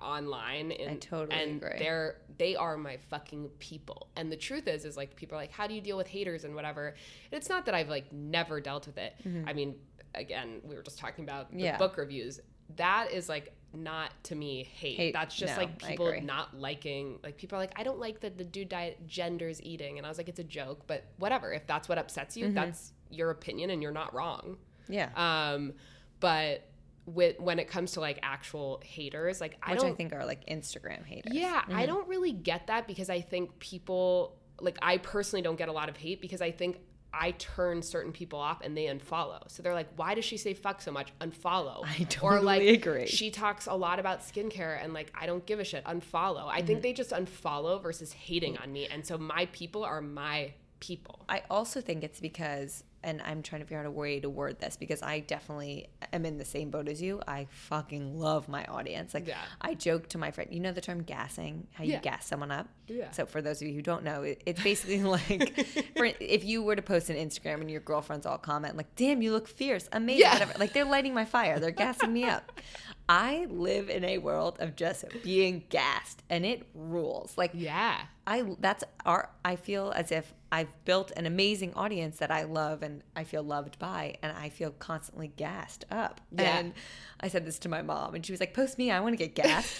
online 0.00 0.72
and, 0.72 1.00
totally 1.00 1.38
and 1.38 1.62
agree. 1.62 1.78
they're 1.78 2.16
they 2.38 2.56
are 2.56 2.76
my 2.78 2.96
fucking 3.10 3.50
people. 3.58 4.08
And 4.16 4.32
the 4.32 4.36
truth 4.36 4.66
is 4.66 4.84
is 4.86 4.96
like 4.96 5.14
people 5.14 5.36
are 5.36 5.40
like 5.40 5.52
how 5.52 5.66
do 5.66 5.74
you 5.74 5.80
deal 5.82 5.96
with 5.96 6.06
haters 6.06 6.44
and 6.44 6.54
whatever? 6.54 6.88
And 6.88 6.96
it's 7.32 7.48
not 7.50 7.66
that 7.66 7.74
i've 7.74 7.88
like 7.90 8.10
never 8.12 8.60
dealt 8.60 8.86
with 8.86 8.96
it. 8.98 9.14
I 9.46 9.52
mean 9.52 9.74
again 10.14 10.60
we 10.64 10.74
were 10.74 10.82
just 10.82 10.98
talking 10.98 11.24
about 11.24 11.50
the 11.50 11.56
Mm-hmm. 11.56 11.64
Yeah. 11.64 11.76
book 11.76 11.96
reviews. 11.98 12.40
That 12.76 13.08
is 13.12 13.28
like 13.28 13.52
not 13.74 14.10
to 14.24 14.34
me 14.34 14.64
hate, 14.64 14.96
Hate, 14.96 15.12
that's 15.12 15.34
just 15.36 15.54
no, 15.54 15.62
like 15.62 15.78
people 15.78 16.12
not 16.22 16.56
liking 16.58 17.18
like 17.22 17.36
people 17.36 17.56
are 17.56 17.60
like 17.60 17.72
i 17.76 17.84
don't 17.84 18.00
like 18.00 18.18
that 18.20 18.36
the 18.38 18.42
dude 18.44 18.68
diet 18.70 19.06
genders 19.06 19.60
eating. 19.62 19.98
And 19.98 20.06
i 20.06 20.08
was 20.08 20.16
like 20.18 20.28
it's 20.30 20.40
a 20.40 20.44
joke 20.44 20.86
but 20.86 21.04
whatever. 21.18 21.52
If 21.52 21.66
that's 21.66 21.88
what 21.90 21.98
upsets 21.98 22.36
Mm-hmm. 22.36 22.48
you 22.48 22.54
that's 22.54 22.92
your 23.10 23.30
opinion 23.30 23.68
and 23.70 23.82
you're 23.82 23.92
not 23.92 24.14
wrong 24.14 24.56
Yeah. 24.90 25.08
um 25.16 25.72
but 26.20 26.66
with, 27.06 27.40
when 27.40 27.58
it 27.58 27.66
comes 27.66 27.92
to 27.92 28.00
like 28.00 28.18
actual 28.22 28.80
haters 28.84 29.40
like 29.40 29.56
i 29.62 29.72
Which 29.72 29.80
don't 29.80 29.92
I 29.92 29.94
think 29.94 30.12
are 30.12 30.24
like 30.26 30.46
Instagram 30.46 31.04
haters. 31.04 31.32
yeah, 31.34 31.62
I 31.72 31.86
don't 31.86 32.06
really 32.08 32.30
get 32.32 32.66
that 32.68 32.86
because 32.86 33.10
I 33.10 33.20
think 33.20 33.58
people 33.58 34.36
like 34.60 34.78
I 34.82 34.98
personally 34.98 35.42
don't 35.42 35.56
get 35.56 35.68
a 35.68 35.72
lot 35.72 35.88
of 35.88 35.96
hate 35.96 36.20
because 36.20 36.40
I 36.42 36.50
think 36.52 36.78
I 37.12 37.32
turn 37.32 37.82
certain 37.82 38.12
people 38.12 38.38
off 38.38 38.60
and 38.62 38.76
they 38.76 38.84
unfollow. 38.84 39.40
So 39.50 39.62
they're 39.64 39.74
like, 39.74 39.88
"Why 39.96 40.14
does 40.14 40.24
she 40.24 40.36
say 40.36 40.54
fuck 40.54 40.80
so 40.80 40.92
much? 40.92 41.12
Unfollow." 41.20 41.82
I 41.84 42.02
or 42.02 42.06
totally 42.06 42.44
like, 42.44 42.62
agree. 42.78 43.06
She 43.08 43.30
talks 43.32 43.66
a 43.66 43.74
lot 43.74 43.98
about 43.98 44.20
skincare 44.20 44.80
and 44.80 44.92
like 44.92 45.12
I 45.20 45.26
don't 45.26 45.44
give 45.44 45.58
a 45.58 45.64
shit. 45.64 45.82
Unfollow. 45.86 46.46
I 46.46 46.58
Mm-hmm. 46.58 46.66
think 46.66 46.82
they 46.82 46.92
just 46.92 47.10
unfollow 47.10 47.82
versus 47.82 48.12
hating 48.12 48.58
on 48.58 48.70
me, 48.72 48.86
and 48.86 49.04
so 49.04 49.18
my 49.18 49.46
people 49.46 49.82
are 49.82 50.00
my 50.02 50.52
people. 50.78 51.24
I 51.28 51.42
also 51.50 51.80
think 51.80 52.04
it's 52.04 52.20
because, 52.20 52.84
and 53.02 53.22
I'm 53.22 53.42
trying 53.42 53.60
to 53.62 53.66
figure 53.66 53.80
out 53.80 53.86
a 53.86 53.90
way 53.90 54.20
to 54.20 54.28
word 54.28 54.58
this 54.60 54.76
because 54.76 55.02
I 55.02 55.20
definitely 55.20 55.88
am 56.12 56.26
in 56.26 56.38
the 56.38 56.44
same 56.44 56.70
boat 56.70 56.88
as 56.88 57.00
you. 57.00 57.20
I 57.26 57.46
fucking 57.50 58.18
love 58.18 58.48
my 58.48 58.64
audience. 58.66 59.14
Like, 59.14 59.26
Yeah. 59.26 59.38
I 59.60 59.74
joke 59.74 60.08
to 60.10 60.18
my 60.18 60.30
friend, 60.30 60.50
you 60.52 60.60
know 60.60 60.72
the 60.72 60.80
term 60.80 61.02
gassing, 61.02 61.66
how 61.72 61.84
you 61.84 61.92
Yeah. 61.92 62.00
gas 62.00 62.26
someone 62.26 62.50
up? 62.50 62.68
Yeah. 62.86 63.10
So, 63.12 63.24
for 63.26 63.40
those 63.40 63.62
of 63.62 63.68
you 63.68 63.74
who 63.74 63.82
don't 63.82 64.04
know, 64.04 64.22
it, 64.22 64.42
it's 64.46 64.62
basically 64.62 65.02
like 65.04 65.66
for, 65.96 66.04
if 66.20 66.44
you 66.44 66.62
were 66.62 66.76
to 66.76 66.82
post 66.82 67.08
an 67.10 67.16
Instagram 67.16 67.60
and 67.60 67.70
your 67.70 67.80
girlfriends 67.80 68.26
all 68.26 68.38
comment, 68.38 68.76
like, 68.76 68.94
damn, 68.96 69.22
you 69.22 69.32
look 69.32 69.48
fierce, 69.48 69.88
amazing, 69.92 70.20
Yeah. 70.22 70.32
whatever. 70.34 70.54
Like, 70.58 70.72
they're 70.72 70.84
lighting 70.84 71.14
my 71.14 71.24
fire, 71.24 71.58
they're 71.58 71.70
gassing 71.70 72.12
me 72.12 72.24
up. 72.24 72.52
I 73.08 73.46
live 73.50 73.90
in 73.90 74.04
a 74.04 74.18
world 74.18 74.58
of 74.60 74.76
just 74.76 75.04
being 75.24 75.64
gassed 75.68 76.22
and 76.30 76.46
it 76.46 76.64
rules. 76.74 77.36
Like, 77.36 77.50
Yeah. 77.54 78.02
I 78.26 78.54
that's 78.60 78.84
our 79.04 79.30
I 79.44 79.56
feel 79.56 79.92
as 79.96 80.12
if 80.12 80.32
I've 80.52 80.84
built 80.84 81.12
an 81.16 81.26
amazing 81.26 81.74
audience 81.74 82.18
that 82.18 82.30
I 82.30 82.42
love 82.42 82.82
and 82.82 83.02
I 83.14 83.24
feel 83.24 83.42
loved 83.42 83.78
by 83.78 84.16
and 84.22 84.36
I 84.36 84.48
feel 84.48 84.72
constantly 84.72 85.28
gassed 85.28 85.84
up. 85.90 86.20
Yeah. 86.32 86.58
And 86.58 86.72
I 87.20 87.28
said 87.28 87.44
this 87.44 87.58
to 87.60 87.68
my 87.68 87.82
mom 87.82 88.14
and 88.14 88.26
she 88.26 88.32
was 88.32 88.40
like, 88.40 88.54
"Post 88.54 88.78
me, 88.78 88.90
I 88.90 89.00
want 89.00 89.16
to 89.18 89.26
get 89.26 89.34
gassed." 89.42 89.76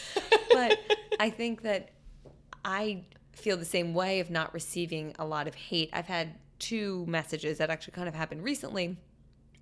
but 0.52 0.78
I 1.18 1.30
think 1.30 1.62
that 1.62 1.90
I 2.64 3.04
feel 3.32 3.56
the 3.56 3.64
same 3.64 3.94
way 3.94 4.20
of 4.20 4.30
not 4.30 4.54
receiving 4.54 5.14
a 5.18 5.24
lot 5.24 5.48
of 5.48 5.54
hate. 5.54 5.90
I've 5.92 6.06
had 6.06 6.34
two 6.58 7.04
messages 7.06 7.58
that 7.58 7.70
actually 7.70 7.92
kind 7.92 8.08
of 8.08 8.14
happened 8.14 8.44
recently 8.44 8.98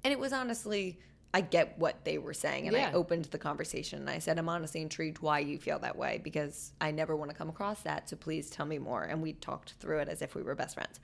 and 0.05 0.13
it 0.13 0.19
was 0.19 0.33
honestly 0.33 0.99
I 1.35 1.43
get 1.43 1.79
what 1.79 2.05
they 2.05 2.19
were 2.19 2.33
saying 2.33 2.69
and 2.69 2.77
Yeah. 2.77 2.89
I 2.89 2.93
opened 2.93 3.27
the 3.27 3.39
conversation 3.39 4.01
and 4.01 4.11
I 4.11 4.19
said 4.19 4.39
I'm 4.39 4.49
honestly 4.49 4.81
intrigued 4.81 5.19
why 5.19 5.41
you 5.41 5.59
feel 5.59 5.79
that 5.81 5.97
way 5.97 6.21
because 6.23 6.73
I 6.81 6.91
never 6.91 7.15
want 7.17 7.31
to 7.31 7.37
come 7.37 7.49
across 7.51 7.83
that 7.83 8.09
so 8.09 8.17
please 8.17 8.49
tell 8.51 8.67
me 8.67 8.79
more 8.79 9.05
and 9.05 9.21
we 9.21 9.35
talked 9.35 9.73
through 9.75 9.99
it 10.01 10.09
as 10.09 10.23
if 10.23 10.35
we 10.35 10.43
were 10.43 10.55
best 10.55 10.75
friends. 10.75 11.01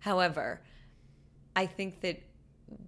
However, 0.00 0.60
I 1.56 1.66
think 1.66 2.00
that 2.02 2.22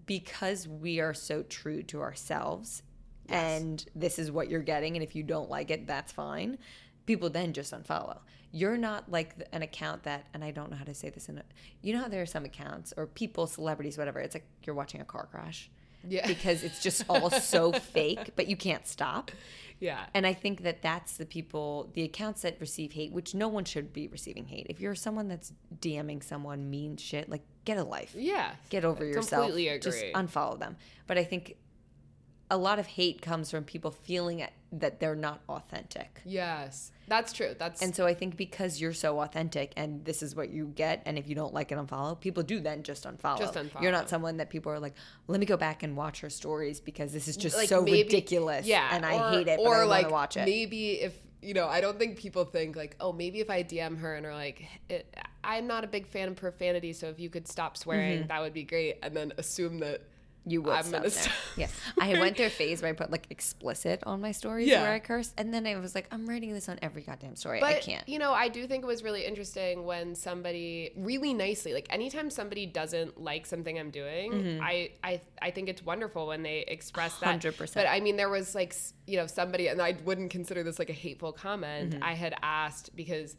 because 0.07 0.66
we 0.68 1.01
are 1.01 1.14
so 1.14 1.43
true 1.43 1.82
to 1.85 2.01
ourselves 2.01 2.82
and 3.28 3.87
this 3.95 4.18
is 4.18 4.30
what 4.30 4.51
you're 4.51 4.61
getting 4.61 4.97
and 4.97 5.03
if 5.03 5.14
you 5.16 5.22
don't 5.22 5.49
like 5.49 5.70
it 5.70 5.87
that's 5.87 6.12
fine 6.12 6.59
people 7.07 7.30
then 7.30 7.53
just 7.53 7.72
unfollow 7.72 8.18
you're 8.53 8.76
not 8.76 9.11
like 9.11 9.35
an 9.53 9.62
account 9.62 10.03
that 10.03 10.26
and 10.35 10.45
i 10.45 10.51
don't 10.51 10.70
know 10.70 10.76
how 10.76 10.85
to 10.85 10.95
say 10.95 11.09
this 11.11 11.28
in 11.28 11.39
a 11.39 11.43
you 11.82 11.93
know 11.93 12.01
how 12.01 12.09
there 12.09 12.22
are 12.22 12.26
some 12.26 12.45
accounts 12.45 12.93
or 12.97 13.07
people 13.07 13.47
celebrities 13.47 13.97
whatever 13.97 14.20
it's 14.20 14.35
like 14.35 14.47
you're 14.64 14.76
watching 14.76 15.01
a 15.01 15.05
car 15.05 15.26
crash 15.30 15.70
Yeah. 16.09 16.26
because 16.26 16.62
it's 16.64 16.82
just 16.82 17.05
all 17.09 17.30
so 17.30 17.72
fake 17.94 18.30
but 18.36 18.46
you 18.48 18.57
can't 18.57 18.86
stop 18.86 19.30
Yeah. 19.80 20.07
and 20.14 20.26
I 20.26 20.32
think 20.32 20.62
that 20.62 20.82
that's 20.82 21.16
the 21.16 21.26
people, 21.26 21.90
the 21.94 22.02
accounts 22.02 22.42
that 22.42 22.57
receive 22.61 22.92
hate, 22.92 23.12
which 23.12 23.34
no 23.34 23.48
one 23.48 23.64
should 23.64 23.92
be 23.92 24.09
receiving 24.09 24.46
hate. 24.46 24.66
If 24.70 24.80
you're 24.80 24.94
someone 24.94 25.28
that's 25.28 25.52
DMing 25.80 26.22
someone 26.22 26.70
mean 26.70 26.96
shit, 26.96 27.28
like 27.28 27.42
get 27.64 27.76
a 27.78 27.84
life. 27.84 28.14
Yeah. 28.16 28.52
Get 28.70 28.84
over 28.84 29.05
yourself. 29.05 29.46
Completely 29.46 29.68
agree. 29.68 29.80
Just 29.90 30.05
unfollow 30.14 30.59
them. 30.59 30.76
But 31.07 31.18
I 31.18 31.24
think 31.24 31.57
a 32.50 32.57
lot 32.57 32.78
of 32.78 32.86
hate 32.86 33.20
comes 33.22 33.50
from 33.50 33.64
people 33.64 33.90
feeling 33.90 34.46
that 34.80 35.00
they're 35.00 35.14
not 35.14 35.40
authentic. 35.48 36.20
Yes. 36.24 36.90
That's 37.06 37.32
true. 37.32 37.54
That's 37.58 37.82
And 37.82 37.94
so 37.94 38.06
I 38.06 38.14
think 38.14 38.36
because 38.36 38.80
you're 38.80 38.92
so 38.94 39.20
authentic 39.20 39.72
and 39.76 40.04
this 40.04 40.22
is 40.22 40.34
what 40.34 40.50
you 40.50 40.72
get, 40.74 41.02
and 41.06 41.18
if 41.18 41.28
you 41.28 41.34
don't 41.34 41.52
like 41.54 41.70
it, 41.70 41.78
unfollow, 41.78 42.18
people 42.18 42.42
do 42.42 42.60
then 42.60 42.82
just 42.82 43.04
unfollow. 43.04 43.38
Just 43.38 43.54
unfollow. 43.54 43.82
You're 43.82 43.92
not 43.92 44.08
someone 44.08 44.38
that 44.38 44.50
people 44.50 44.72
are 44.72 44.78
like, 44.80 44.94
let 45.28 45.38
me 45.38 45.46
go 45.46 45.56
back 45.56 45.82
and 45.82 45.96
watch 45.96 46.20
her 46.20 46.30
stories 46.30 46.80
because 46.80 47.12
this 47.12 47.28
is 47.28 47.36
just 47.36 47.56
like 47.56 47.68
so 47.68 47.82
maybe- 47.82 48.02
ridiculous. 48.04 48.66
Yeah, 48.66 48.88
And 48.90 49.04
I 49.04 49.18
or- 49.18 49.30
hate 49.38 49.48
it, 49.48 49.60
Or 49.60 49.82
I 49.82 49.84
like 49.84 50.10
watch 50.10 50.36
it. 50.36 50.44
maybe 50.46 51.00
if 51.00 51.14
you 51.42 51.52
know, 51.52 51.68
I 51.68 51.82
don't 51.82 51.98
think 51.98 52.16
people 52.16 52.46
think 52.46 52.74
like, 52.74 52.96
oh, 53.00 53.12
maybe 53.12 53.40
if 53.40 53.50
I 53.50 53.62
DM 53.62 53.98
her 53.98 54.14
and 54.14 54.24
are 54.24 54.32
like, 54.32 54.64
I'm 55.44 55.66
not 55.66 55.84
a 55.84 55.86
big 55.86 56.06
fan 56.06 56.28
of 56.28 56.36
profanity, 56.36 56.94
so 56.94 57.08
if 57.08 57.20
you 57.20 57.28
could 57.28 57.46
stop 57.46 57.76
swearing, 57.76 58.20
Mm-hmm. 58.20 58.28
that 58.28 58.40
would 58.40 58.54
be 58.54 58.62
great, 58.64 58.96
and 59.02 59.14
then 59.14 59.30
assume 59.36 59.78
that 59.80 60.00
You 60.47 60.61
will 60.62 60.72
I'm 60.72 60.90
gonna 60.90 61.09
stop. 61.11 61.32
Yeah, 61.57 61.68
I 61.99 62.12
went 62.20 62.36
through 62.36 62.47
a 62.47 62.51
phase 62.51 62.82
where 62.82 62.90
I 62.90 62.95
put 62.95 63.11
like 63.11 63.26
explicit 63.30 64.03
on 64.05 64.20
my 64.20 64.32
stories 64.32 64.68
Yeah. 64.68 64.82
where 64.82 64.92
I 64.92 64.99
cursed, 64.99 65.32
and 65.38 65.53
then 65.55 65.66
I 65.66 65.76
was 65.76 65.95
like, 65.95 66.07
I'm 66.12 66.26
writing 66.26 66.53
this 66.53 66.68
on 66.68 66.78
every 66.82 67.03
goddamn 67.03 67.36
story. 67.36 67.61
But 67.61 67.76
I 67.76 67.80
can't. 67.80 68.07
you 68.09 68.18
know, 68.18 68.32
I 68.32 68.49
do 68.49 68.66
think 68.66 68.84
it 68.84 68.86
was 68.86 69.03
really 69.03 69.24
interesting 69.24 69.84
when 69.84 70.14
somebody 70.14 70.92
really 70.97 71.32
nicely, 71.32 71.72
like 71.72 71.86
anytime 71.90 72.28
somebody 72.30 72.66
doesn't 72.66 73.20
like 73.20 73.47
something 73.47 73.78
I'm 73.78 73.90
doing, 73.90 74.61
I, 74.62 74.90
I 75.03 75.20
I 75.40 75.51
think 75.51 75.68
it's 75.68 75.82
wonderful 75.84 76.26
when 76.26 76.42
they 76.42 76.59
express 76.68 77.16
that. 77.18 77.40
100%. 77.40 77.74
But 77.74 77.86
I 77.86 78.01
mean, 78.01 78.16
there 78.16 78.28
was 78.30 78.55
like 78.55 78.74
you 79.07 79.16
know 79.16 79.26
somebody, 79.26 79.68
and 79.68 79.80
I 79.80 79.97
wouldn't 80.05 80.30
consider 80.30 80.62
this 80.62 80.78
like 80.78 80.90
a 80.90 80.95
hateful 80.95 81.32
comment. 81.32 81.95
Mm-hmm. 81.95 82.03
I 82.05 82.12
had 82.14 82.34
asked 82.42 82.95
because 82.97 83.36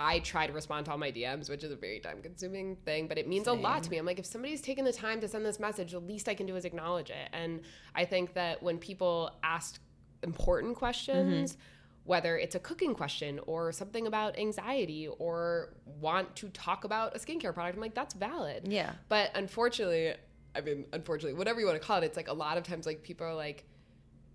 I 0.00 0.18
try 0.20 0.46
to 0.46 0.52
respond 0.52 0.86
to 0.86 0.92
all 0.92 0.98
my 0.98 1.12
DMs, 1.12 1.48
which 1.48 1.62
is 1.62 1.70
a 1.70 1.76
very 1.76 2.00
time 2.00 2.22
consuming 2.22 2.76
thing, 2.76 3.06
but 3.06 3.18
it 3.18 3.28
means 3.28 3.46
a 3.46 3.52
lot 3.52 3.82
to 3.84 3.90
me. 3.90 3.98
I'm 3.98 4.06
like, 4.06 4.18
if 4.18 4.26
somebody's 4.26 4.60
taken 4.60 4.84
the 4.84 4.92
time 4.92 5.20
to 5.20 5.28
send 5.28 5.46
this 5.46 5.60
message, 5.60 5.92
the 5.92 6.00
least 6.00 6.28
I 6.28 6.34
can 6.34 6.46
do 6.46 6.56
is 6.56 6.64
acknowledge 6.64 7.10
it. 7.10 7.28
And 7.32 7.60
I 7.94 8.04
think 8.04 8.34
that 8.34 8.62
when 8.62 8.78
people 8.78 9.30
ask 9.42 9.80
important 10.22 10.76
questions, 10.76 11.52
mm-hmm. 11.52 11.60
whether 12.04 12.36
it's 12.36 12.54
a 12.54 12.58
cooking 12.58 12.94
question 12.94 13.38
or 13.46 13.70
something 13.70 14.06
about 14.06 14.38
anxiety 14.38 15.08
or 15.18 15.74
want 16.00 16.34
to 16.36 16.48
talk 16.48 16.84
about 16.84 17.14
a 17.14 17.18
skincare 17.18 17.54
product, 17.54 17.76
I'm 17.76 17.80
like, 17.80 17.94
that's 17.94 18.14
valid. 18.14 18.66
Yeah. 18.66 18.92
But 19.08 19.30
unfortunately, 19.34 20.14
I 20.54 20.60
mean, 20.60 20.86
unfortunately, 20.92 21.38
whatever 21.38 21.60
you 21.60 21.66
want 21.66 21.80
to 21.80 21.86
call 21.86 21.98
it, 21.98 22.04
it's 22.04 22.16
like 22.16 22.28
a 22.28 22.34
lot 22.34 22.58
of 22.58 22.64
times, 22.64 22.86
like 22.86 23.02
people 23.02 23.26
are 23.26 23.34
like, 23.34 23.64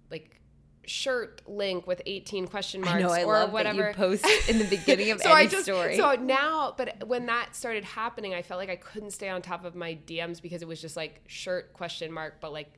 like 0.10 0.40
shirt 0.88 1.42
link 1.48 1.86
with 1.86 2.02
18 2.06 2.48
question 2.48 2.82
marks 2.82 3.02
know 3.02 3.10
I 3.10 3.24
or 3.24 3.34
love 3.34 3.54
whatever. 3.54 3.94
post 3.94 4.26
in 4.50 4.58
the 4.58 4.66
beginning 4.66 5.12
of 5.12 5.20
so 5.22 5.30
any 5.30 5.42
I 5.42 5.48
just, 5.48 5.66
story. 5.66 5.98
So 5.98 6.14
now, 6.16 6.74
but 6.78 7.08
when 7.08 7.26
that 7.28 7.56
started 7.56 7.84
happening, 7.84 8.34
I 8.34 8.42
felt 8.42 8.58
like 8.60 8.70
I 8.70 8.76
couldn't 8.78 9.12
stay 9.12 9.30
on 9.30 9.42
top 9.42 9.66
of 9.66 9.76
my 9.76 9.98
DMs 10.08 10.42
because 10.42 10.62
it 10.62 10.68
was 10.68 10.82
just 10.82 10.96
like 10.98 11.22
shirt 11.28 11.74
question 11.74 12.12
mark, 12.12 12.36
but 12.42 12.52
like 12.54 12.72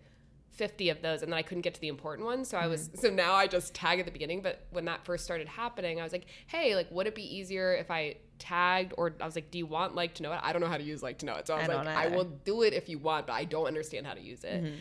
50 0.52 0.90
of 0.90 1.02
those, 1.02 1.22
and 1.22 1.32
then 1.32 1.38
I 1.38 1.42
couldn't 1.42 1.62
get 1.62 1.74
to 1.76 1.82
the 1.82 1.88
important 1.88 2.26
ones. 2.26 2.50
So 2.50 2.58
I 2.58 2.68
was, 2.68 2.90
Mm-hmm. 2.90 3.00
so 3.00 3.10
now 3.10 3.34
I 3.34 3.48
just 3.48 3.74
tag 3.74 4.00
at 4.00 4.06
the 4.06 4.12
beginning. 4.12 4.42
But 4.42 4.66
when 4.72 4.86
that 4.86 5.06
first 5.06 5.24
started 5.24 5.48
happening, 5.48 6.02
I 6.02 6.04
was 6.04 6.12
like, 6.12 6.26
hey, 6.48 6.76
like, 6.76 6.92
would 6.92 7.08
it 7.08 7.16
be 7.16 7.24
easier 7.24 7.74
if 7.76 7.90
I 7.90 8.16
tagged 8.40 8.94
or 8.98 9.14
I 9.22 9.26
was 9.26 9.36
like, 9.36 9.52
do 9.52 9.58
you 9.58 9.66
want 9.66 9.96
like 9.96 10.16
to 10.16 10.24
know 10.24 10.34
it? 10.34 10.40
I 10.44 10.52
don't 10.52 10.62
know 10.62 10.68
how 10.68 10.78
to 10.78 10.84
use 10.84 11.02
like 11.04 11.20
to 11.20 11.26
know 11.26 11.36
it. 11.36 11.48
So 11.48 11.54
I 11.56 11.60
was 11.60 11.70
I 11.70 11.74
like, 11.84 11.88
I 11.88 12.08
will 12.08 12.26
do 12.26 12.64
it 12.64 12.74
if 12.74 12.90
you 12.90 12.98
want, 12.98 13.28
but 13.28 13.34
I 13.34 13.46
don't 13.46 13.68
understand 13.68 14.06
how 14.08 14.14
to 14.16 14.22
use 14.22 14.44
it. 14.44 14.64
Mm-hmm. 14.64 14.76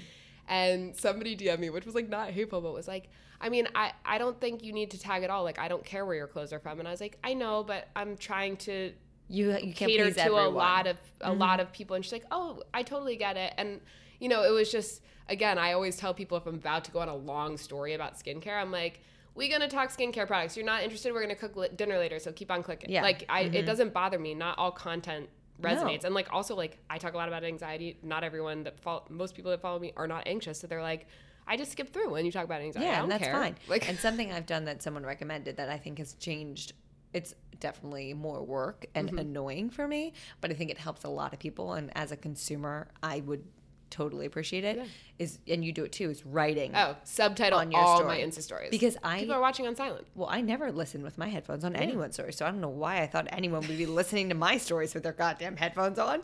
And 0.49 0.97
somebody 0.97 1.37
DM'd 1.37 1.61
me, 1.61 1.71
which 1.71 1.85
was 1.85 1.95
like 1.95 2.09
not 2.09 2.31
hateful, 2.31 2.61
but 2.61 2.73
was 2.73 2.89
like, 2.89 3.11
I 3.41 3.51
mean, 3.51 3.69
I, 3.75 3.93
I 4.05 4.19
don't 4.19 4.41
think 4.41 4.65
you 4.65 4.73
need 4.73 4.91
to 4.93 4.99
tag 4.99 5.23
at 5.23 5.31
all. 5.31 5.45
Like, 5.45 5.59
I 5.59 5.69
don't 5.69 5.85
care 5.85 6.05
where 6.05 6.17
your 6.17 6.27
clothes 6.27 6.53
are 6.53 6.59
from. 6.59 6.79
And 6.79 6.89
I 6.89 6.91
was 6.91 7.01
like, 7.01 7.19
I 7.23 7.35
know, 7.35 7.63
but 7.63 7.89
I'm 7.95 8.17
trying 8.17 8.57
to 8.59 8.93
you 9.29 9.51
you 9.53 9.75
can't 9.75 9.91
cater 9.91 10.11
to 10.11 10.21
everyone. 10.21 10.45
a 10.45 10.49
lot 10.49 10.87
of 10.87 10.97
a 11.21 11.31
mm-hmm. 11.31 11.39
lot 11.39 11.61
of 11.61 11.71
people. 11.73 11.97
And 11.97 12.05
she's 12.05 12.13
like, 12.13 12.25
oh, 12.31 12.63
I 12.73 12.83
totally 12.83 13.17
get 13.17 13.37
it. 13.37 13.53
And 13.59 13.81
you 14.19 14.29
know, 14.29 14.43
it 14.43 14.51
was 14.51 14.73
just 14.73 15.03
again, 15.29 15.59
I 15.59 15.75
always 15.75 15.97
tell 15.97 16.15
people 16.15 16.39
if 16.39 16.47
I'm 16.47 16.55
about 16.55 16.85
to 16.85 16.91
go 16.91 17.01
on 17.01 17.09
a 17.09 17.17
long 17.17 17.57
story 17.59 17.95
about 17.95 18.19
skincare, 18.19 18.61
I'm 18.61 18.73
like. 18.73 19.01
We're 19.35 19.57
gonna 19.57 19.69
talk 19.69 19.97
skincare 19.97 20.27
products. 20.27 20.57
You're 20.57 20.67
not 20.67 20.83
interested. 20.83 21.13
We're 21.13 21.21
gonna 21.21 21.37
cook 21.37 21.55
li- 21.55 21.69
dinner 21.77 21.97
later, 21.97 22.19
so 22.19 22.33
keep 22.33 22.51
on 22.51 22.61
clicking. 22.65 22.91
Yeah. 22.91 23.03
Like 23.03 23.25
I, 23.29 23.43
it 23.43 23.53
mm-hmm. 23.53 23.67
doesn't 23.67 23.93
bother 23.93 24.19
me. 24.19 24.35
Not 24.35 24.59
all 24.59 24.73
content 24.73 25.29
resonates, 25.61 26.03
No. 26.03 26.07
and 26.07 26.15
like 26.15 26.29
also 26.33 26.55
like 26.55 26.79
I 26.89 26.99
talk 26.99 27.15
a 27.15 27.17
lot 27.17 27.29
about 27.29 27.45
anxiety. 27.45 27.99
Not 28.03 28.25
everyone 28.25 28.65
that 28.65 28.79
follow, 28.79 29.05
most 29.09 29.35
people 29.35 29.51
that 29.51 29.61
follow 29.61 29.79
me 29.79 29.93
are 29.97 30.07
not 30.07 30.23
anxious, 30.27 30.61
so 30.61 30.67
they're 30.67 30.83
like, 30.83 31.07
I 31.47 31.57
just 31.57 31.73
skip 31.73 31.93
through 31.93 32.11
when 32.11 32.25
you 32.27 32.33
talk 32.33 32.45
about 32.45 32.61
anxiety. 32.61 32.89
I 32.89 32.91
Yeah, 32.93 32.97
don't 32.97 33.05
and 33.05 33.13
that's 33.13 33.25
care. 33.25 33.33
fine. 33.35 33.57
Like 33.69 33.89
and 33.89 33.99
something 33.99 34.33
I've 34.33 34.47
done 34.47 34.65
that 34.67 34.83
someone 34.83 35.05
recommended 35.05 35.57
that 35.57 35.69
I 35.69 35.79
think 35.79 35.99
has 35.99 36.15
changed. 36.15 36.73
It's 37.15 37.35
definitely 37.59 38.13
more 38.15 38.43
work 38.45 38.87
and 38.95 39.09
Mm-hmm. 39.09 39.19
annoying 39.19 39.71
for 39.71 39.89
me, 39.89 40.13
but 40.43 40.51
I 40.51 40.55
think 40.55 40.71
it 40.71 40.79
helps 40.79 41.05
a 41.05 41.09
lot 41.09 41.33
of 41.33 41.39
people. 41.39 41.73
And 41.73 41.91
as 41.97 42.13
a 42.13 42.17
consumer, 42.17 42.89
I 43.03 43.21
would 43.21 43.45
totally 43.91 44.27
appreciate 44.27 44.65
it. 44.65 44.81
Is 45.19 45.39
and 45.49 45.65
you 45.65 45.73
do 45.73 45.85
it 45.85 45.93
too. 45.93 46.11
Is 46.11 46.25
writing. 46.25 46.73
oh, 46.77 46.97
subtitle 47.05 47.59
On 47.59 47.71
your 47.73 47.81
all 47.81 47.97
story. 47.99 48.19
my 48.19 48.25
Insta 48.25 48.41
stories 48.41 48.71
Because 48.71 48.97
I- 49.03 49.21
people 49.21 49.35
are 49.35 49.41
watching 49.41 49.67
on 49.67 49.75
silent. 49.75 50.07
Well, 50.15 50.29
I 50.31 50.41
never 50.41 50.71
listen 50.71 51.03
with 51.03 51.19
my 51.19 51.29
headphones 51.29 51.65
on 51.65 51.75
anyone's 51.75 52.15
story, 52.15 52.33
so 52.33 52.47
I 52.47 52.51
don't 52.51 52.61
know 52.61 52.69
why 52.69 53.03
I 53.03 53.07
thought 53.07 53.27
anyone 53.33 53.61
would 53.67 53.77
be 53.79 53.87
listening 53.87 54.29
to 54.29 54.35
my 54.35 54.59
stories 54.59 54.95
with 54.95 55.03
their 55.03 55.13
goddamn 55.13 55.57
headphones 55.57 55.99
on. 55.99 56.23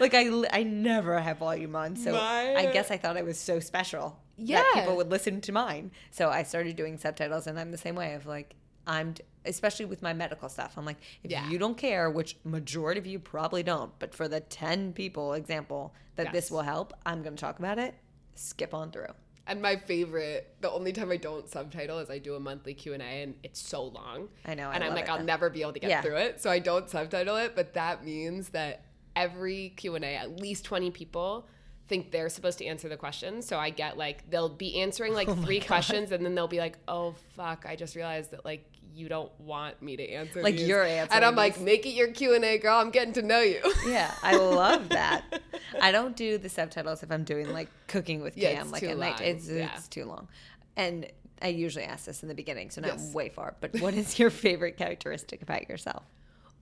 Like 0.00 0.14
I, 0.14 0.30
I 0.52 0.62
never 0.62 1.20
have 1.20 1.38
volume 1.38 1.76
on, 1.76 1.96
so 1.96 2.12
My- 2.12 2.54
I 2.56 2.72
guess 2.72 2.90
I 2.90 2.96
thought 2.96 3.16
I 3.16 3.22
was 3.22 3.38
so 3.38 3.60
special 3.60 4.18
that 4.38 4.46
Yeah. 4.46 4.64
people 4.74 4.96
would 4.96 5.10
listen 5.10 5.40
to 5.42 5.52
mine. 5.52 5.90
So 6.10 6.30
I 6.30 6.42
started 6.44 6.74
doing 6.76 6.96
subtitles, 6.98 7.46
and 7.46 7.60
I'm 7.60 7.70
the 7.70 7.78
same 7.78 7.94
way 7.96 8.14
of 8.14 8.24
like 8.26 8.54
I'm, 8.86 9.14
especially 9.44 9.84
with 9.86 10.02
my 10.02 10.12
medical 10.12 10.48
stuff. 10.48 10.74
I'm 10.76 10.84
like, 10.84 10.98
if 11.22 11.30
Yeah. 11.30 11.48
you 11.48 11.58
don't 11.58 11.76
care, 11.76 12.10
which 12.10 12.36
majority 12.44 12.98
of 13.00 13.06
you 13.06 13.18
probably 13.18 13.62
don't, 13.62 13.96
but 13.98 14.14
for 14.14 14.28
the 14.28 14.40
ten 14.40 14.92
people 14.92 15.34
example 15.34 15.94
that 16.16 16.26
Yes. 16.26 16.32
this 16.32 16.50
will 16.50 16.62
help, 16.62 16.92
I'm 17.06 17.22
going 17.22 17.34
to 17.36 17.40
talk 17.40 17.58
about 17.58 17.78
it. 17.78 17.94
Skip 18.34 18.74
on 18.74 18.90
through. 18.92 19.12
And 19.46 19.60
my 19.60 19.76
favorite, 19.76 20.54
the 20.60 20.70
only 20.70 20.92
time 20.92 21.10
I 21.10 21.16
don't 21.16 21.48
subtitle 21.48 21.98
is 21.98 22.08
I 22.10 22.18
do 22.18 22.36
a 22.36 22.40
monthly 22.40 22.74
Q 22.74 22.92
and 22.94 23.02
A, 23.02 23.22
and 23.22 23.34
it's 23.42 23.60
so 23.60 23.84
long. 23.84 24.28
I 24.44 24.54
know, 24.54 24.68
I 24.70 24.74
and 24.74 24.84
I'm 24.84 24.94
like. 24.94 25.08
I'll 25.08 25.22
never 25.24 25.50
be 25.50 25.62
able 25.62 25.72
to 25.72 25.80
get 25.80 25.90
Yeah. 25.90 26.00
through 26.00 26.18
it, 26.18 26.40
so 26.40 26.48
I 26.50 26.60
don't 26.60 26.88
subtitle 26.88 27.36
it. 27.36 27.56
But 27.56 27.74
that 27.74 28.04
means 28.04 28.50
that 28.50 28.84
every 29.16 29.70
Q 29.76 29.96
and 29.96 30.04
A, 30.04 30.14
at 30.14 30.40
least 30.40 30.64
20 30.64 30.90
people 30.92 31.48
think 31.88 32.12
they're 32.12 32.28
supposed 32.28 32.58
to 32.58 32.66
answer 32.66 32.88
the 32.88 32.96
questions. 32.96 33.44
So 33.44 33.58
I 33.58 33.70
get 33.70 33.98
like 33.98 34.30
they'll 34.30 34.48
be 34.48 34.80
answering 34.80 35.12
like 35.12 35.28
Oh 35.32 35.34
three 35.34 35.58
questions, 35.60 36.12
and 36.12 36.24
then 36.24 36.36
they'll 36.36 36.46
be 36.46 36.60
like, 36.60 36.78
"Oh 36.86 37.16
fuck, 37.34 37.66
I 37.68 37.74
just 37.74 37.96
realized 37.96 38.30
that 38.30 38.44
like." 38.44 38.64
You 38.94 39.08
don't 39.08 39.32
want 39.40 39.80
me 39.80 39.96
to 39.96 40.06
answer 40.10 40.42
Like, 40.42 40.56
these." 40.56 40.68
you're 40.68 40.82
and 40.84 41.24
I'm 41.24 41.34
like, 41.34 41.58
make 41.60 41.86
it 41.86 41.90
your 41.90 42.08
Q 42.08 42.34
and 42.34 42.44
A, 42.44 42.58
girl. 42.58 42.78
I'm 42.78 42.90
getting 42.90 43.14
to 43.14 43.22
know 43.22 43.40
you. 43.40 43.60
Yeah, 43.86 44.12
I 44.22 44.36
love 44.36 44.88
that. 44.90 45.24
I 45.80 45.92
don't 45.92 46.14
do 46.16 46.36
the 46.38 46.48
subtitles 46.48 47.02
if 47.02 47.10
I'm 47.10 47.24
doing 47.24 47.50
like 47.52 47.68
cooking 47.86 48.20
with 48.22 48.36
Cam, 48.36 48.62
it's 48.64 48.72
like 48.72 48.82
at 48.82 48.98
night. 48.98 49.20
It's 49.20 49.48
Yeah. 49.48 49.70
it's 49.76 49.88
too 49.88 50.04
long, 50.04 50.28
and 50.76 51.06
I 51.40 51.48
usually 51.48 51.84
ask 51.84 52.04
this 52.04 52.22
in 52.22 52.28
the 52.28 52.34
beginning, 52.34 52.70
so 52.70 52.80
not 52.82 52.88
Yes. 52.98 53.14
way 53.14 53.28
far. 53.30 53.56
But 53.60 53.80
what 53.80 53.94
is 53.94 54.18
your 54.18 54.30
favorite 54.30 54.76
characteristic 54.76 55.42
about 55.42 55.68
yourself? 55.68 56.04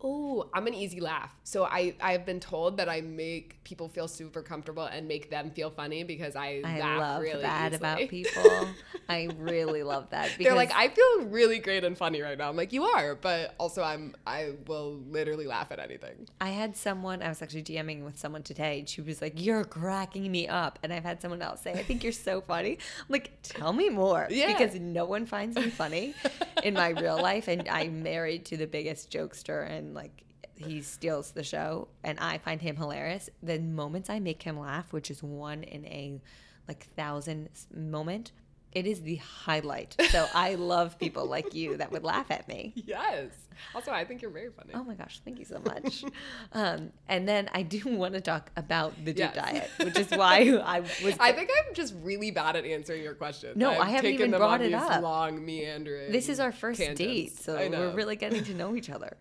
Oh, 0.02 0.48
I'm 0.54 0.66
an 0.66 0.74
easy 0.74 1.00
laugh. 1.00 1.30
So 1.44 1.64
I 1.64 1.94
I've 2.00 2.24
been 2.24 2.40
told 2.40 2.76
that 2.78 2.88
I 2.88 3.00
make 3.00 3.62
people 3.64 3.88
feel 3.88 4.08
super 4.08 4.42
comfortable 4.42 4.84
and 4.84 5.06
make 5.06 5.30
them 5.30 5.50
feel 5.50 5.70
funny 5.70 6.02
because 6.02 6.34
I, 6.34 6.60
I 6.64 6.80
laugh 6.80 6.98
love 6.98 7.22
really 7.22 7.42
that 7.42 7.72
easily. 7.72 7.76
about 7.76 8.08
people. 8.08 8.68
I 9.08 9.28
really 9.38 9.82
love 9.82 10.10
that. 10.10 10.30
Because 10.36 10.44
They're 10.44 10.56
like, 10.56 10.72
I 10.74 10.88
feel 10.88 11.26
really 11.26 11.58
great 11.58 11.84
and 11.84 11.96
funny 11.96 12.20
right 12.20 12.38
now. 12.38 12.48
I'm 12.48 12.56
like, 12.56 12.72
you 12.72 12.84
are, 12.84 13.14
but 13.14 13.54
also 13.58 13.82
I'm 13.82 14.14
I 14.26 14.54
will 14.66 15.00
literally 15.08 15.46
laugh 15.46 15.70
at 15.70 15.78
anything. 15.78 16.28
I 16.40 16.50
had 16.50 16.76
someone, 16.76 17.22
I 17.22 17.28
was 17.28 17.42
actually 17.42 17.62
DMing 17.62 18.04
with 18.04 18.18
someone 18.18 18.42
today, 18.42 18.80
and 18.80 18.88
she 18.88 19.02
was 19.02 19.20
like, 19.20 19.34
You're 19.36 19.64
cracking 19.64 20.30
me 20.30 20.48
up. 20.48 20.78
And 20.82 20.92
I've 20.92 21.04
had 21.04 21.20
someone 21.20 21.42
else 21.42 21.60
say, 21.60 21.72
I 21.72 21.82
think 21.82 22.02
you're 22.02 22.12
so 22.12 22.40
funny. 22.40 22.72
I'm 22.72 23.06
like, 23.08 23.32
Tell 23.42 23.72
me 23.72 23.88
more. 23.88 24.26
Yeah. 24.30 24.48
Because 24.48 24.74
no 24.80 25.04
one 25.04 25.26
finds 25.26 25.56
me 25.56 25.70
funny 25.70 26.14
in 26.62 26.74
my 26.74 26.88
real 26.90 27.20
life. 27.20 27.48
And 27.48 27.68
I'm 27.68 28.02
married 28.02 28.44
to 28.46 28.56
the 28.56 28.66
biggest 28.66 29.12
jokester, 29.12 29.68
and 29.68 29.89
like, 29.94 30.24
he 30.56 30.82
steals 30.82 31.30
the 31.32 31.42
show, 31.44 31.88
and 32.04 32.18
I 32.20 32.38
find 32.38 32.60
him 32.60 32.76
hilarious. 32.76 33.30
The 33.42 33.58
moments 33.58 34.10
I 34.10 34.20
make 34.20 34.42
him 34.42 34.58
laugh, 34.58 34.92
which 34.92 35.10
is 35.10 35.22
one 35.22 35.62
in 35.62 35.86
a 35.86 36.20
like 36.68 36.84
thousand 36.96 37.48
moment, 37.74 38.32
it 38.72 38.86
is 38.86 39.00
the 39.02 39.16
highlight. 39.16 39.96
So 40.10 40.26
I 40.34 40.54
love 40.56 40.98
people 40.98 41.26
like 41.26 41.54
you 41.54 41.78
that 41.78 41.90
would 41.90 42.04
laugh 42.04 42.30
at 42.30 42.46
me. 42.46 42.72
Yes. 42.86 43.30
Also, 43.74 43.90
I 43.90 44.04
think 44.06 44.22
you're 44.22 44.30
very 44.30 44.48
funny. 44.50 44.70
Oh 44.74 44.82
my 44.84 44.94
gosh, 44.94 45.20
thank 45.22 45.38
you 45.38 45.44
so 45.44 45.60
much. 45.66 46.02
um, 46.52 46.92
and 47.08 47.28
then 47.28 47.50
I 47.52 47.62
do 47.62 47.80
want 47.86 48.14
to 48.14 48.20
talk 48.22 48.50
about 48.56 48.94
the 49.04 49.12
Yes. 49.12 49.34
diet, 49.34 49.70
which 49.82 49.98
is 49.98 50.10
why 50.10 50.58
I 50.64 50.80
was. 50.80 51.14
I 51.20 51.32
think 51.32 51.50
I'm 51.68 51.74
just 51.74 51.94
really 52.02 52.30
bad 52.30 52.56
at 52.56 52.64
answering 52.64 53.02
your 53.02 53.14
questions. 53.14 53.56
No, 53.56 53.70
I've 53.72 53.80
I 53.80 53.88
haven't 53.90 54.10
taken 54.12 54.28
even 54.28 54.38
brought 54.38 54.60
it 54.62 54.72
up. 54.72 55.02
Long 55.02 55.44
meandering. 55.44 56.10
this 56.12 56.28
is 56.28 56.38
our 56.40 56.52
first 56.52 56.80
tangents. 56.80 56.98
date, 57.00 57.38
so 57.38 57.54
we're 57.68 57.90
really 57.94 58.16
getting 58.16 58.44
to 58.44 58.54
know 58.54 58.74
each 58.76 58.88
other. 58.88 59.16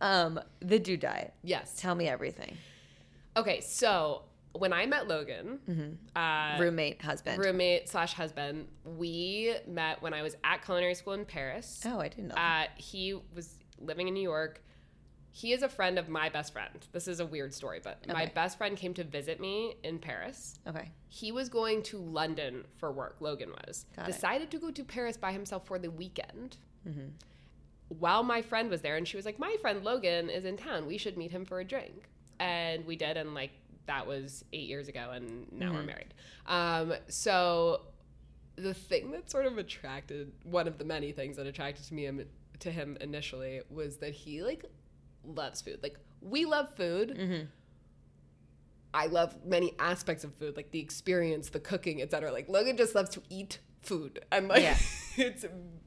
Um, 0.00 0.40
the 0.60 0.78
Dude 0.78 1.00
diet. 1.00 1.32
yes. 1.42 1.74
Tell 1.80 1.94
me 1.94 2.08
everything. 2.08 2.56
Okay, 3.36 3.60
so 3.60 4.22
when 4.52 4.72
I 4.72 4.86
met 4.86 5.08
Logan, 5.08 5.98
uh, 6.16 6.56
Roommate, 6.58 7.02
husband. 7.02 7.38
roommate 7.42 7.88
slash 7.88 8.14
husband, 8.14 8.68
we 8.84 9.54
met 9.66 10.00
when 10.02 10.14
I 10.14 10.22
was 10.22 10.36
at 10.44 10.64
culinary 10.64 10.94
school 10.94 11.12
in 11.12 11.24
Paris. 11.24 11.82
oh, 11.86 12.00
I 12.00 12.08
didn't 12.08 12.28
know. 12.28 12.34
that. 12.34 12.68
Uh, 12.68 12.72
he 12.76 13.18
was 13.34 13.56
living 13.80 14.08
in 14.08 14.14
New 14.14 14.22
York. 14.22 14.62
He 15.32 15.52
is 15.52 15.62
a 15.62 15.68
friend 15.68 15.98
of 15.98 16.08
my 16.08 16.30
best 16.30 16.54
friend. 16.54 16.86
This 16.92 17.06
is 17.06 17.20
a 17.20 17.26
weird 17.26 17.52
story, 17.52 17.78
but 17.84 18.06
my 18.08 18.24
best 18.24 18.56
friend 18.56 18.74
came 18.74 18.94
to 18.94 19.04
visit 19.04 19.38
me 19.38 19.74
in 19.84 19.98
Paris. 19.98 20.58
okay. 20.66 20.90
He 21.08 21.30
was 21.30 21.50
going 21.50 21.82
to 21.84 21.98
London 21.98 22.64
for 22.78 22.90
work. 22.90 23.16
Logan 23.20 23.50
was 23.66 23.84
Got 23.94 24.08
it. 24.08 24.12
decided 24.12 24.50
to 24.52 24.58
go 24.58 24.70
to 24.70 24.82
Paris 24.82 25.18
by 25.18 25.32
himself 25.32 25.66
for 25.66 25.78
the 25.78 25.90
weekend. 25.90 26.56
Mm-hmm. 26.88 27.08
While 27.88 28.22
my 28.24 28.42
friend 28.42 28.68
was 28.70 28.80
there, 28.82 28.96
and 28.96 29.06
she 29.06 29.16
was 29.16 29.24
like, 29.26 29.38
"My 29.38 29.56
friend 29.60 29.84
Logan 29.84 30.28
is 30.30 30.44
in 30.44 30.56
town. 30.56 30.86
We 30.86 30.98
should 30.98 31.16
meet 31.16 31.30
him 31.30 31.44
for 31.44 31.60
a 31.60 31.64
drink." 31.64 32.08
And 32.40 32.84
we 32.84 32.96
did, 32.96 33.16
and 33.16 33.34
like 33.34 33.50
that 33.86 34.06
was 34.06 34.44
eight 34.52 34.68
years 34.68 34.88
ago, 34.88 35.10
and 35.12 35.50
now 35.52 35.72
we're 35.72 35.82
Mhm. 35.82 35.86
married. 35.86 36.14
Um, 36.46 36.94
so 37.08 37.82
the 38.56 38.74
thing 38.74 39.10
that 39.12 39.30
sort 39.30 39.46
of 39.46 39.58
attracted 39.58 40.32
one 40.42 40.66
of 40.66 40.78
the 40.78 40.84
many 40.84 41.12
things 41.12 41.36
that 41.36 41.46
attracted 41.46 41.84
to 41.86 41.94
me 41.94 42.10
to 42.58 42.70
him 42.72 42.96
initially 43.00 43.60
was 43.70 43.98
that 43.98 44.12
he 44.14 44.42
like 44.42 44.64
loves 45.24 45.60
food. 45.62 45.78
Like 45.82 45.98
we 46.20 46.44
love 46.44 46.74
food. 46.74 47.10
Mm-hmm. 47.16 47.44
I 48.94 49.06
love 49.06 49.36
many 49.44 49.74
aspects 49.78 50.24
of 50.24 50.34
food, 50.34 50.56
like 50.56 50.70
the 50.70 50.80
experience, 50.80 51.50
the 51.50 51.60
cooking, 51.60 52.00
etc. 52.00 52.32
Like 52.32 52.48
Logan 52.48 52.76
just 52.76 52.94
loves 52.94 53.10
to 53.10 53.22
eat 53.28 53.58
food, 53.82 54.24
and 54.32 54.48
like 54.48 54.62
Yeah. 54.62 54.76
it's 55.16 55.44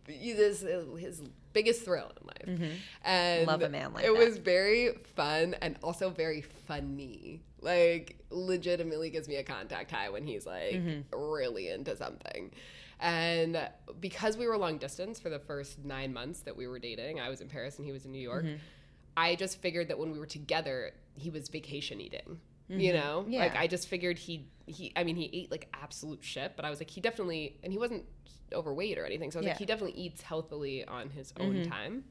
his, 0.08 0.66
his 0.98 1.22
biggest 1.54 1.84
thrill 1.86 2.12
in 2.22 2.28
life. 2.28 2.62
And 3.04 3.40
Mm-hmm. 3.42 3.48
Love 3.50 3.62
a 3.62 3.70
man 3.70 3.94
like 3.94 4.04
it 4.06 4.14
that. 4.14 4.26
was 4.26 4.38
very 4.38 4.94
fun 5.16 5.56
and 5.62 5.78
also 5.84 6.10
very 6.10 6.42
funny. 6.42 7.42
Like 7.62 8.18
legitimately 8.30 9.10
gives 9.10 9.28
me 9.28 9.36
a 9.38 9.44
contact 9.44 9.92
high 9.92 10.10
when 10.10 10.24
he's 10.26 10.46
like 10.46 10.74
Mm-hmm. 10.76 11.20
really 11.20 11.70
into 11.70 11.96
something. 11.96 12.52
And 13.02 13.70
because 14.02 14.36
we 14.38 14.46
were 14.48 14.58
long 14.58 14.78
distance 14.78 15.20
for 15.20 15.30
the 15.30 15.40
first 15.40 15.84
nine 15.86 16.14
months 16.14 16.42
that 16.42 16.56
we 16.58 16.68
were 16.68 16.80
dating, 16.80 17.20
I 17.20 17.30
was 17.30 17.40
in 17.42 17.48
Paris 17.48 17.78
and 17.78 17.86
he 17.86 17.92
was 17.94 18.06
in 18.06 18.12
New 18.12 18.20
York. 18.20 18.44
Mm-hmm. 18.46 18.58
I 19.16 19.36
just 19.36 19.62
figured 19.62 19.88
that 19.90 19.98
when 19.98 20.12
we 20.12 20.20
were 20.20 20.26
together, 20.26 20.92
he 21.16 21.30
was 21.30 21.48
vacation 21.50 22.00
eating. 22.02 22.40
You 22.70 22.94
know, 22.94 23.22
Mm-hmm. 23.24 23.32
Yeah. 23.32 23.40
like 23.40 23.56
I 23.58 23.68
just 23.68 23.88
figured 23.88 24.18
he 24.20 24.48
he. 24.68 24.92
I 24.96 25.04
mean, 25.04 25.16
he 25.16 25.30
ate 25.34 25.50
like 25.52 25.68
absolute 25.74 26.24
shit, 26.24 26.54
but 26.56 26.64
I 26.66 26.70
was 26.70 26.80
like, 26.80 26.90
he 26.90 27.02
definitely, 27.02 27.58
and 27.64 27.74
he 27.74 27.80
wasn't 27.80 28.06
overweight 28.54 28.98
or 29.00 29.06
anything. 29.06 29.32
So 29.32 29.40
I 29.40 29.42
was 29.42 29.46
Yeah. 29.48 29.52
like, 29.54 29.60
he 29.60 29.66
definitely 29.66 30.00
eats 30.00 30.22
healthily 30.22 30.86
on 30.86 31.10
his 31.10 31.34
own 31.40 31.64
time. 31.64 32.04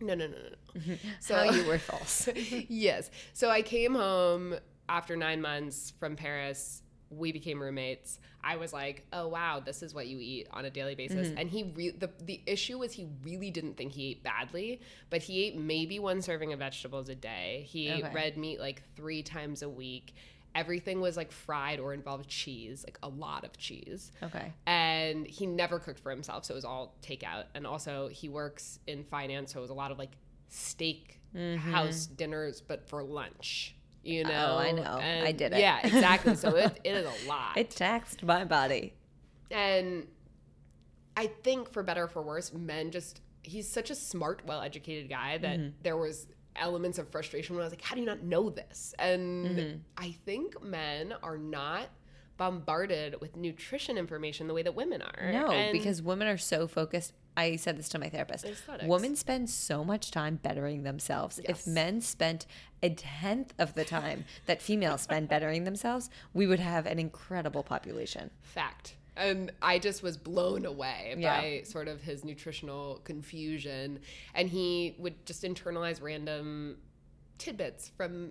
No, 0.00 0.14
no, 0.14 0.26
no, 0.28 0.36
no, 0.36 0.80
no. 0.86 0.96
So 1.20 1.34
How 1.34 1.42
you 1.52 1.64
were 1.66 1.78
false. 1.78 2.28
yes. 2.68 3.10
So 3.34 3.50
I 3.50 3.62
came 3.62 3.94
home 3.94 4.54
after 4.88 5.14
nine 5.16 5.40
months 5.42 5.92
from 5.98 6.16
Paris. 6.16 6.82
We 7.10 7.32
became 7.32 7.60
roommates. 7.60 8.18
I 8.42 8.56
was 8.56 8.72
like, 8.72 9.04
"Oh 9.12 9.28
wow, 9.28 9.60
this 9.60 9.82
is 9.82 9.92
what 9.94 10.06
you 10.06 10.18
eat 10.20 10.46
on 10.52 10.64
a 10.64 10.70
daily 10.70 10.94
basis." 10.94 11.28
Mm-hmm. 11.28 11.38
And 11.38 11.50
he 11.50 11.62
re- 11.74 11.90
the 11.90 12.10
the 12.24 12.40
issue 12.46 12.78
was 12.78 12.92
he 12.92 13.08
really 13.24 13.50
didn't 13.50 13.76
think 13.76 13.92
he 13.92 14.10
ate 14.12 14.22
badly, 14.22 14.80
but 15.10 15.22
he 15.22 15.44
ate 15.44 15.58
maybe 15.58 15.98
one 15.98 16.22
serving 16.22 16.52
of 16.52 16.60
vegetables 16.60 17.08
a 17.08 17.14
day. 17.14 17.66
He 17.68 17.88
ate 17.88 18.04
red 18.14 18.36
meat 18.36 18.60
like 18.60 18.82
three 18.96 19.22
times 19.22 19.62
a 19.62 19.68
week. 19.68 20.14
Everything 20.54 21.00
was 21.00 21.16
like 21.16 21.30
fried 21.30 21.78
or 21.78 21.94
involved 21.94 22.28
cheese, 22.28 22.84
like 22.84 22.98
a 23.04 23.08
lot 23.08 23.44
of 23.44 23.56
cheese 23.56 24.10
Okay. 24.20 24.52
and 24.66 25.24
he 25.24 25.46
never 25.46 25.78
cooked 25.78 26.00
for 26.00 26.10
himself 26.10 26.44
so 26.44 26.54
it 26.54 26.56
was 26.56 26.64
all 26.64 26.96
takeout 27.02 27.44
and 27.54 27.64
also 27.64 28.08
he 28.08 28.28
works 28.28 28.80
in 28.88 29.04
finance 29.04 29.52
so 29.52 29.60
it 29.60 29.62
was 29.62 29.70
a 29.70 29.74
lot 29.74 29.92
of 29.92 29.98
like 30.00 30.10
steak 30.48 31.20
house 31.58 32.06
dinners 32.06 32.60
but 32.60 32.88
for 32.88 33.04
lunch 33.04 33.76
you 34.02 34.24
know. 34.24 34.54
Oh, 34.54 34.58
I 34.58 34.72
know. 34.72 34.98
I 35.26 35.32
did 35.32 35.52
it. 35.52 35.60
yeah 35.60 35.80
exactly 35.84 36.34
so 36.34 36.56
it, 36.56 36.80
it 36.84 36.90
is 36.96 37.06
a 37.06 37.28
lot 37.28 37.56
It 37.56 37.70
taxed 37.70 38.22
my 38.22 38.44
body. 38.44 38.94
and 39.50 40.06
i 41.16 41.26
think 41.42 41.72
for 41.72 41.82
better 41.82 42.04
or 42.04 42.08
for 42.08 42.22
worse 42.22 42.52
men 42.52 42.90
just 42.90 43.20
he's 43.42 43.68
such 43.68 43.90
a 43.90 43.94
smart 43.94 44.42
well-educated 44.46 45.08
guy 45.10 45.38
that 45.38 45.58
Mm-hmm. 45.58 45.70
there 45.82 45.96
was 45.96 46.26
elements 46.56 46.98
of 46.98 47.08
frustration 47.10 47.56
when 47.56 47.62
i 47.62 47.66
was 47.66 47.72
like 47.72 47.82
how 47.82 47.94
do 47.94 48.00
you 48.00 48.06
not 48.06 48.22
know 48.22 48.48
this 48.50 48.94
and 48.98 49.46
Mm-hmm. 49.58 49.76
i 49.96 50.12
think 50.24 50.62
men 50.62 51.14
are 51.22 51.38
not 51.38 51.88
bombarded 52.36 53.20
with 53.20 53.36
nutrition 53.36 53.98
information 53.98 54.46
the 54.46 54.54
way 54.54 54.62
that 54.62 54.74
women 54.74 55.02
are 55.02 55.30
No, 55.32 55.50
And- 55.50 55.72
because 55.72 56.00
women 56.00 56.26
are 56.26 56.38
so 56.38 56.66
focused. 56.66 57.12
I 57.36 57.56
said 57.56 57.78
this 57.78 57.88
to 57.90 57.98
my 57.98 58.08
therapist. 58.08 58.44
Aesthetics. 58.44 58.86
Women 58.88 59.16
spend 59.16 59.48
so 59.48 59.84
much 59.84 60.10
time 60.10 60.36
bettering 60.42 60.82
themselves. 60.82 61.40
Yes. 61.46 61.60
If 61.60 61.66
men 61.72 62.00
spent 62.00 62.46
a 62.82 62.90
tenth 62.90 63.54
of 63.58 63.74
the 63.74 63.84
time 63.84 64.24
that 64.46 64.60
females 64.60 65.02
spend 65.02 65.28
bettering 65.28 65.64
themselves, 65.64 66.10
we 66.34 66.46
would 66.46 66.60
have 66.60 66.86
an 66.86 66.98
incredible 66.98 67.62
population. 67.62 68.30
fact 68.42 68.96
and 69.16 69.50
i 69.60 69.76
just 69.76 70.04
was 70.04 70.16
blown 70.16 70.64
away 70.64 71.16
Yeah. 71.18 71.40
by 71.40 71.62
sort 71.64 71.88
of 71.88 72.00
his 72.00 72.24
nutritional 72.24 73.00
confusion 73.02 73.98
and 74.34 74.48
he 74.48 74.94
would 74.98 75.26
just 75.26 75.42
internalize 75.42 76.00
random 76.00 76.76
tidbits 77.36 77.88
from 77.96 78.30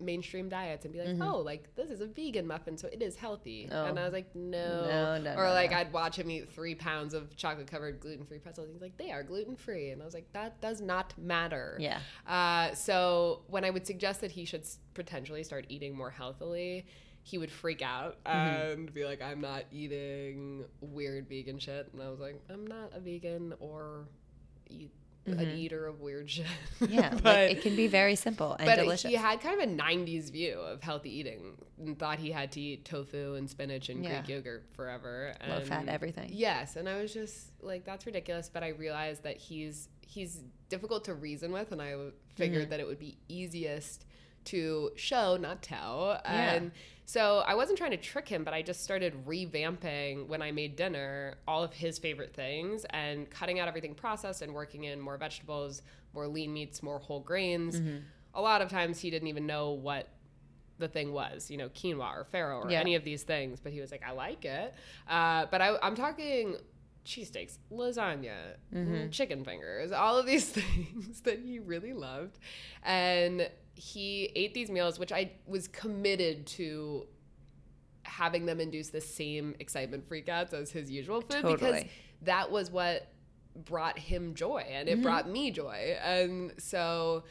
mainstream 0.00 0.48
diets 0.48 0.84
and 0.84 0.94
be 0.94 1.00
like 1.00 1.16
oh 1.20 1.38
like 1.38 1.74
this 1.76 1.90
is 1.90 2.00
a 2.00 2.06
vegan 2.06 2.46
muffin 2.46 2.76
so 2.78 2.88
it 2.88 3.02
is 3.02 3.16
healthy 3.16 3.66
Mm-hmm. 3.70 3.74
Oh. 3.74 3.84
and 3.86 3.98
i 3.98 4.04
was 4.04 4.12
like 4.12 4.34
no 4.34 4.86
No, 4.86 5.18
no, 5.18 5.34
or 5.36 5.48
like 5.50 5.70
no. 5.72 5.76
i'd 5.78 5.92
watch 5.92 6.16
him 6.16 6.30
eat 6.30 6.50
three 6.52 6.74
pounds 6.74 7.14
of 7.14 7.36
chocolate 7.36 7.66
covered 7.66 8.00
gluten-free 8.00 8.38
pretzels 8.38 8.68
he's 8.72 8.80
like 8.80 8.96
they 8.96 9.10
are 9.10 9.22
gluten-free 9.22 9.90
and 9.90 10.00
i 10.02 10.04
was 10.04 10.14
like 10.14 10.32
that 10.32 10.60
does 10.60 10.80
not 10.80 11.12
matter 11.18 11.76
Yeah. 11.80 11.98
uh, 12.26 12.74
so 12.74 13.42
when 13.48 13.64
I 13.64 13.70
would 13.70 13.86
suggest 13.86 14.20
that 14.22 14.30
he 14.32 14.44
should 14.44 14.64
potentially 14.94 15.42
start 15.42 15.66
eating 15.68 15.96
more 15.96 16.10
healthily, 16.10 16.86
he 17.22 17.38
would 17.38 17.50
freak 17.50 17.82
out 17.82 18.22
Mm-hmm. 18.24 18.70
and 18.80 18.94
be 18.94 19.04
like, 19.04 19.20
"I'm 19.22 19.40
not 19.40 19.64
eating 19.70 20.64
weird 20.80 21.28
vegan 21.28 21.58
shit," 21.58 21.88
and 21.92 22.02
I 22.02 22.08
was 22.10 22.20
like, 22.20 22.40
"I'm 22.48 22.66
not 22.66 22.92
a 22.94 23.00
vegan 23.00 23.54
or 23.60 24.08
eat, 24.68 24.90
an 25.26 25.56
eater 25.56 25.86
of 25.86 26.00
weird 26.00 26.30
shit." 26.30 26.46
Mm-hmm. 26.80 26.92
Yeah, 26.92 27.10
but 27.22 27.24
like 27.24 27.50
it 27.52 27.62
can 27.62 27.76
be 27.76 27.86
very 27.86 28.16
simple 28.16 28.56
and 28.58 28.66
but 28.66 28.76
delicious. 28.76 29.10
he 29.10 29.16
had 29.16 29.40
kind 29.40 29.60
of 29.60 29.68
a 29.68 29.72
'90s 29.72 30.30
view 30.32 30.58
of 30.60 30.82
healthy 30.82 31.10
eating 31.18 31.56
and 31.78 31.98
thought 31.98 32.18
he 32.18 32.30
had 32.30 32.52
to 32.52 32.60
eat 32.60 32.84
tofu 32.84 33.34
and 33.34 33.48
spinach 33.48 33.88
and 33.88 34.04
Yeah. 34.04 34.20
Greek 34.22 34.28
yogurt 34.28 34.64
forever. 34.74 35.34
Low 35.48 35.60
fat 35.60 35.80
and- 35.80 35.88
everything. 35.90 36.30
Yes, 36.32 36.76
and 36.76 36.88
I 36.88 37.00
was 37.00 37.12
just 37.14 37.52
like, 37.62 37.84
that's 37.84 38.06
ridiculous. 38.06 38.48
But 38.52 38.62
I 38.62 38.68
realized 38.68 39.22
that 39.24 39.36
he's 39.36 39.88
he's 40.02 40.42
difficult 40.68 41.04
to 41.04 41.14
reason 41.14 41.52
with, 41.52 41.70
and 41.72 41.80
I 41.80 41.94
figured 42.34 42.62
Mm-hmm. 42.62 42.70
that 42.70 42.80
it 42.80 42.86
would 42.86 42.98
be 42.98 43.18
easiest 43.28 44.06
to 44.46 44.90
show, 44.96 45.36
not 45.36 45.62
tell. 45.62 46.20
Yeah. 46.24 46.52
And 46.54 46.72
so 47.06 47.42
I 47.46 47.54
wasn't 47.54 47.78
trying 47.78 47.90
to 47.90 47.96
trick 47.96 48.28
him, 48.28 48.44
but 48.44 48.54
I 48.54 48.62
just 48.62 48.82
started 48.84 49.26
revamping 49.26 50.26
when 50.28 50.42
I 50.42 50.52
made 50.52 50.76
dinner 50.76 51.34
all 51.48 51.62
of 51.64 51.72
his 51.72 51.98
favorite 51.98 52.32
things 52.34 52.84
and 52.90 53.28
cutting 53.30 53.58
out 53.58 53.68
everything 53.68 53.94
processed 53.94 54.42
and 54.42 54.54
working 54.54 54.84
in 54.84 55.00
more 55.00 55.16
vegetables, 55.16 55.82
more 56.14 56.26
lean 56.28 56.52
meats, 56.52 56.82
more 56.82 56.98
whole 56.98 57.20
grains. 57.20 57.80
Mm-hmm. 57.80 57.98
A 58.34 58.40
lot 58.40 58.62
of 58.62 58.68
times 58.68 59.00
he 59.00 59.10
didn't 59.10 59.28
even 59.28 59.44
know 59.46 59.70
what 59.70 60.08
the 60.78 60.88
thing 60.88 61.12
was, 61.12 61.50
you 61.50 61.56
know, 61.58 61.68
quinoa 61.68 62.14
or 62.14 62.26
farro 62.32 62.64
or 62.64 62.70
Yeah. 62.70 62.80
any 62.80 62.94
of 62.94 63.04
these 63.04 63.22
things, 63.24 63.60
but 63.60 63.72
he 63.72 63.80
was 63.80 63.90
like, 63.90 64.02
I 64.06 64.12
like 64.12 64.44
it. 64.44 64.72
Uh, 65.08 65.46
but 65.50 65.60
I, 65.60 65.76
I'm 65.82 65.94
talking 65.94 66.56
cheesesteaks, 67.04 67.58
lasagna, 67.72 68.54
Mm-hmm. 68.74 69.10
chicken 69.10 69.44
fingers, 69.44 69.90
all 69.92 70.16
of 70.16 70.26
these 70.26 70.44
things 70.48 71.22
that 71.22 71.40
he 71.40 71.58
really 71.58 71.92
loved. 71.92 72.38
And 72.84 73.50
he 73.80 74.30
ate 74.36 74.52
these 74.52 74.70
meals, 74.70 74.98
which 74.98 75.10
I 75.10 75.32
was 75.46 75.66
committed 75.66 76.46
to 76.48 77.06
having 78.02 78.44
them 78.44 78.60
induce 78.60 78.90
the 78.90 79.00
same 79.00 79.54
excitement 79.58 80.06
freakouts 80.06 80.52
as 80.52 80.70
his 80.70 80.90
usual 80.90 81.22
food 81.22 81.46
because 81.46 81.84
that 82.22 82.50
was 82.50 82.70
what 82.70 83.08
brought 83.64 83.98
him 83.98 84.34
joy 84.34 84.66
and 84.70 84.86
it 84.86 84.94
mm-hmm. 84.94 85.02
brought 85.02 85.30
me 85.30 85.50
joy. 85.50 85.96
And 86.02 86.52
so 86.58 87.24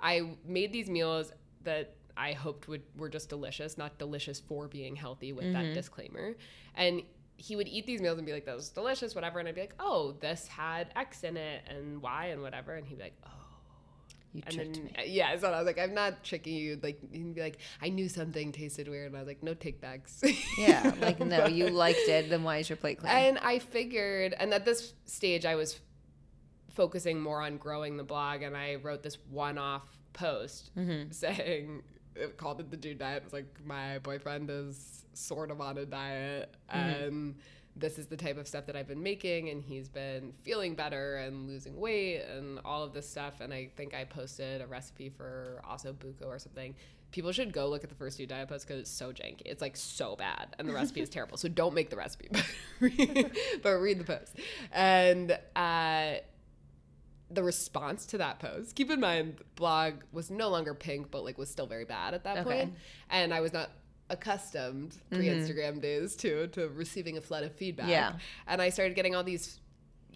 I 0.00 0.36
made 0.46 0.72
these 0.72 0.88
meals 0.88 1.32
that 1.64 1.94
I 2.16 2.32
hoped 2.32 2.66
would 2.66 2.82
were 2.96 3.10
just 3.10 3.28
delicious, 3.28 3.76
not 3.76 3.98
delicious 3.98 4.40
for 4.40 4.68
being 4.68 4.96
healthy 4.96 5.34
with 5.34 5.52
that 5.52 5.64
mm-hmm. 5.64 5.74
disclaimer. 5.74 6.34
And 6.76 7.02
he 7.36 7.56
would 7.56 7.68
eat 7.68 7.86
these 7.86 8.00
meals 8.00 8.16
and 8.16 8.26
be 8.26 8.32
like, 8.32 8.46
"That 8.46 8.56
was 8.56 8.70
delicious, 8.70 9.14
whatever." 9.14 9.38
And 9.38 9.48
I'd 9.48 9.54
be 9.54 9.62
like, 9.62 9.74
"Oh, 9.78 10.12
this 10.20 10.46
had 10.46 10.92
X 10.96 11.24
in 11.24 11.36
it 11.36 11.62
and 11.68 12.00
Y 12.00 12.26
and 12.26 12.40
whatever." 12.40 12.74
And 12.74 12.86
he'd 12.86 12.96
be 12.96 13.04
like, 13.04 13.18
"Oh." 13.24 13.39
You 14.32 14.42
And 14.46 14.54
tricked 14.54 14.74
then, 14.74 14.84
me. 14.84 14.92
yeah, 15.06 15.36
so 15.38 15.52
I 15.52 15.58
was 15.58 15.66
like, 15.66 15.78
I'm 15.78 15.94
not 15.94 16.22
tricking 16.22 16.54
you. 16.54 16.78
Like, 16.82 17.00
you'd 17.12 17.34
be 17.34 17.40
like, 17.40 17.58
I 17.82 17.88
knew 17.88 18.08
something 18.08 18.52
tasted 18.52 18.88
weird. 18.88 19.08
And 19.08 19.16
I 19.16 19.20
was 19.20 19.26
like, 19.26 19.42
no 19.42 19.54
take 19.54 19.80
backs. 19.80 20.22
Yeah, 20.56 20.94
like 21.00 21.18
no, 21.34 21.46
you 21.46 21.68
liked 21.70 21.98
it. 22.06 22.30
Then 22.30 22.42
why 22.44 22.58
is 22.58 22.68
your 22.68 22.76
plate 22.76 22.98
clean? 22.98 23.12
And 23.12 23.38
I 23.38 23.58
figured, 23.58 24.34
and 24.38 24.54
at 24.54 24.64
this 24.64 24.94
stage, 25.04 25.44
I 25.44 25.54
was 25.56 25.80
focusing 26.70 27.20
more 27.20 27.42
on 27.42 27.56
growing 27.56 27.96
the 27.96 28.04
blog, 28.04 28.42
and 28.42 28.56
I 28.56 28.76
wrote 28.76 29.02
this 29.02 29.18
one-off 29.30 29.82
post 30.12 30.70
Mm-hmm. 30.76 31.10
saying, 31.10 31.82
it 32.16 32.36
called 32.36 32.60
it 32.60 32.70
the 32.70 32.76
Dude 32.76 32.98
Diet. 32.98 33.18
It 33.18 33.24
was 33.24 33.32
like 33.32 33.64
my 33.64 33.98
boyfriend 34.00 34.50
is 34.50 35.04
sort 35.14 35.50
of 35.50 35.60
on 35.60 35.78
a 35.78 35.86
diet, 35.86 36.54
Mm-hmm. 36.72 37.04
and 37.04 37.34
this 37.76 37.98
is 37.98 38.06
the 38.08 38.16
type 38.16 38.36
of 38.36 38.46
stuff 38.48 38.66
that 38.66 38.76
I've 38.76 38.88
been 38.88 39.02
making, 39.02 39.48
and 39.48 39.62
he's 39.62 39.88
been 39.88 40.32
feeling 40.42 40.74
better 40.74 41.16
and 41.16 41.46
losing 41.46 41.76
weight 41.78 42.22
and 42.22 42.58
all 42.64 42.82
of 42.82 42.92
this 42.92 43.08
stuff. 43.08 43.40
And 43.40 43.54
I 43.54 43.70
think 43.76 43.94
I 43.94 44.04
posted 44.04 44.60
a 44.60 44.66
recipe 44.66 45.08
for 45.08 45.62
osso 45.68 45.94
buco 45.94 46.26
or 46.26 46.38
something. 46.38 46.74
People 47.12 47.32
should 47.32 47.52
go 47.52 47.68
look 47.68 47.82
at 47.82 47.88
the 47.88 47.96
first 47.96 48.18
two 48.18 48.26
Diet 48.26 48.48
posts 48.48 48.64
because 48.64 48.80
it's 48.80 48.90
so 48.90 49.12
janky. 49.12 49.42
It's 49.44 49.60
like 49.62 49.76
so 49.76 50.14
bad, 50.16 50.54
and 50.58 50.68
the 50.68 50.72
recipe 50.72 51.00
is 51.00 51.08
terrible. 51.08 51.36
So 51.38 51.48
don't 51.48 51.74
make 51.74 51.90
the 51.90 51.96
recipe, 51.96 52.28
but 52.32 52.44
read, 52.80 53.30
but 53.62 53.70
read 53.80 53.98
the 53.98 54.04
post. 54.04 54.36
And 54.72 55.36
uh, 55.56 56.14
the 57.30 57.42
response 57.42 58.06
to 58.06 58.18
that 58.18 58.40
post, 58.40 58.74
keep 58.74 58.90
in 58.90 59.00
mind, 59.00 59.36
blog 59.56 59.94
was 60.12 60.30
no 60.30 60.48
longer 60.50 60.74
pink, 60.74 61.10
but 61.10 61.24
like 61.24 61.38
was 61.38 61.48
still 61.50 61.66
very 61.66 61.84
bad 61.84 62.14
at 62.14 62.24
that 62.24 62.38
Okay. 62.38 62.58
point. 62.62 62.74
and 63.10 63.32
I 63.32 63.40
was 63.40 63.52
not 63.52 63.70
accustomed 64.10 64.94
pre 65.10 65.26
Instagram 65.28 65.80
days 65.80 66.16
to 66.16 66.46
to 66.48 66.68
receiving 66.68 67.16
a 67.16 67.20
flood 67.20 67.44
of 67.44 67.52
feedback. 67.54 67.88
Yeah. 67.88 68.12
and 68.46 68.60
I 68.60 68.68
started 68.70 68.94
getting 68.94 69.14
all 69.14 69.24
these 69.24 69.60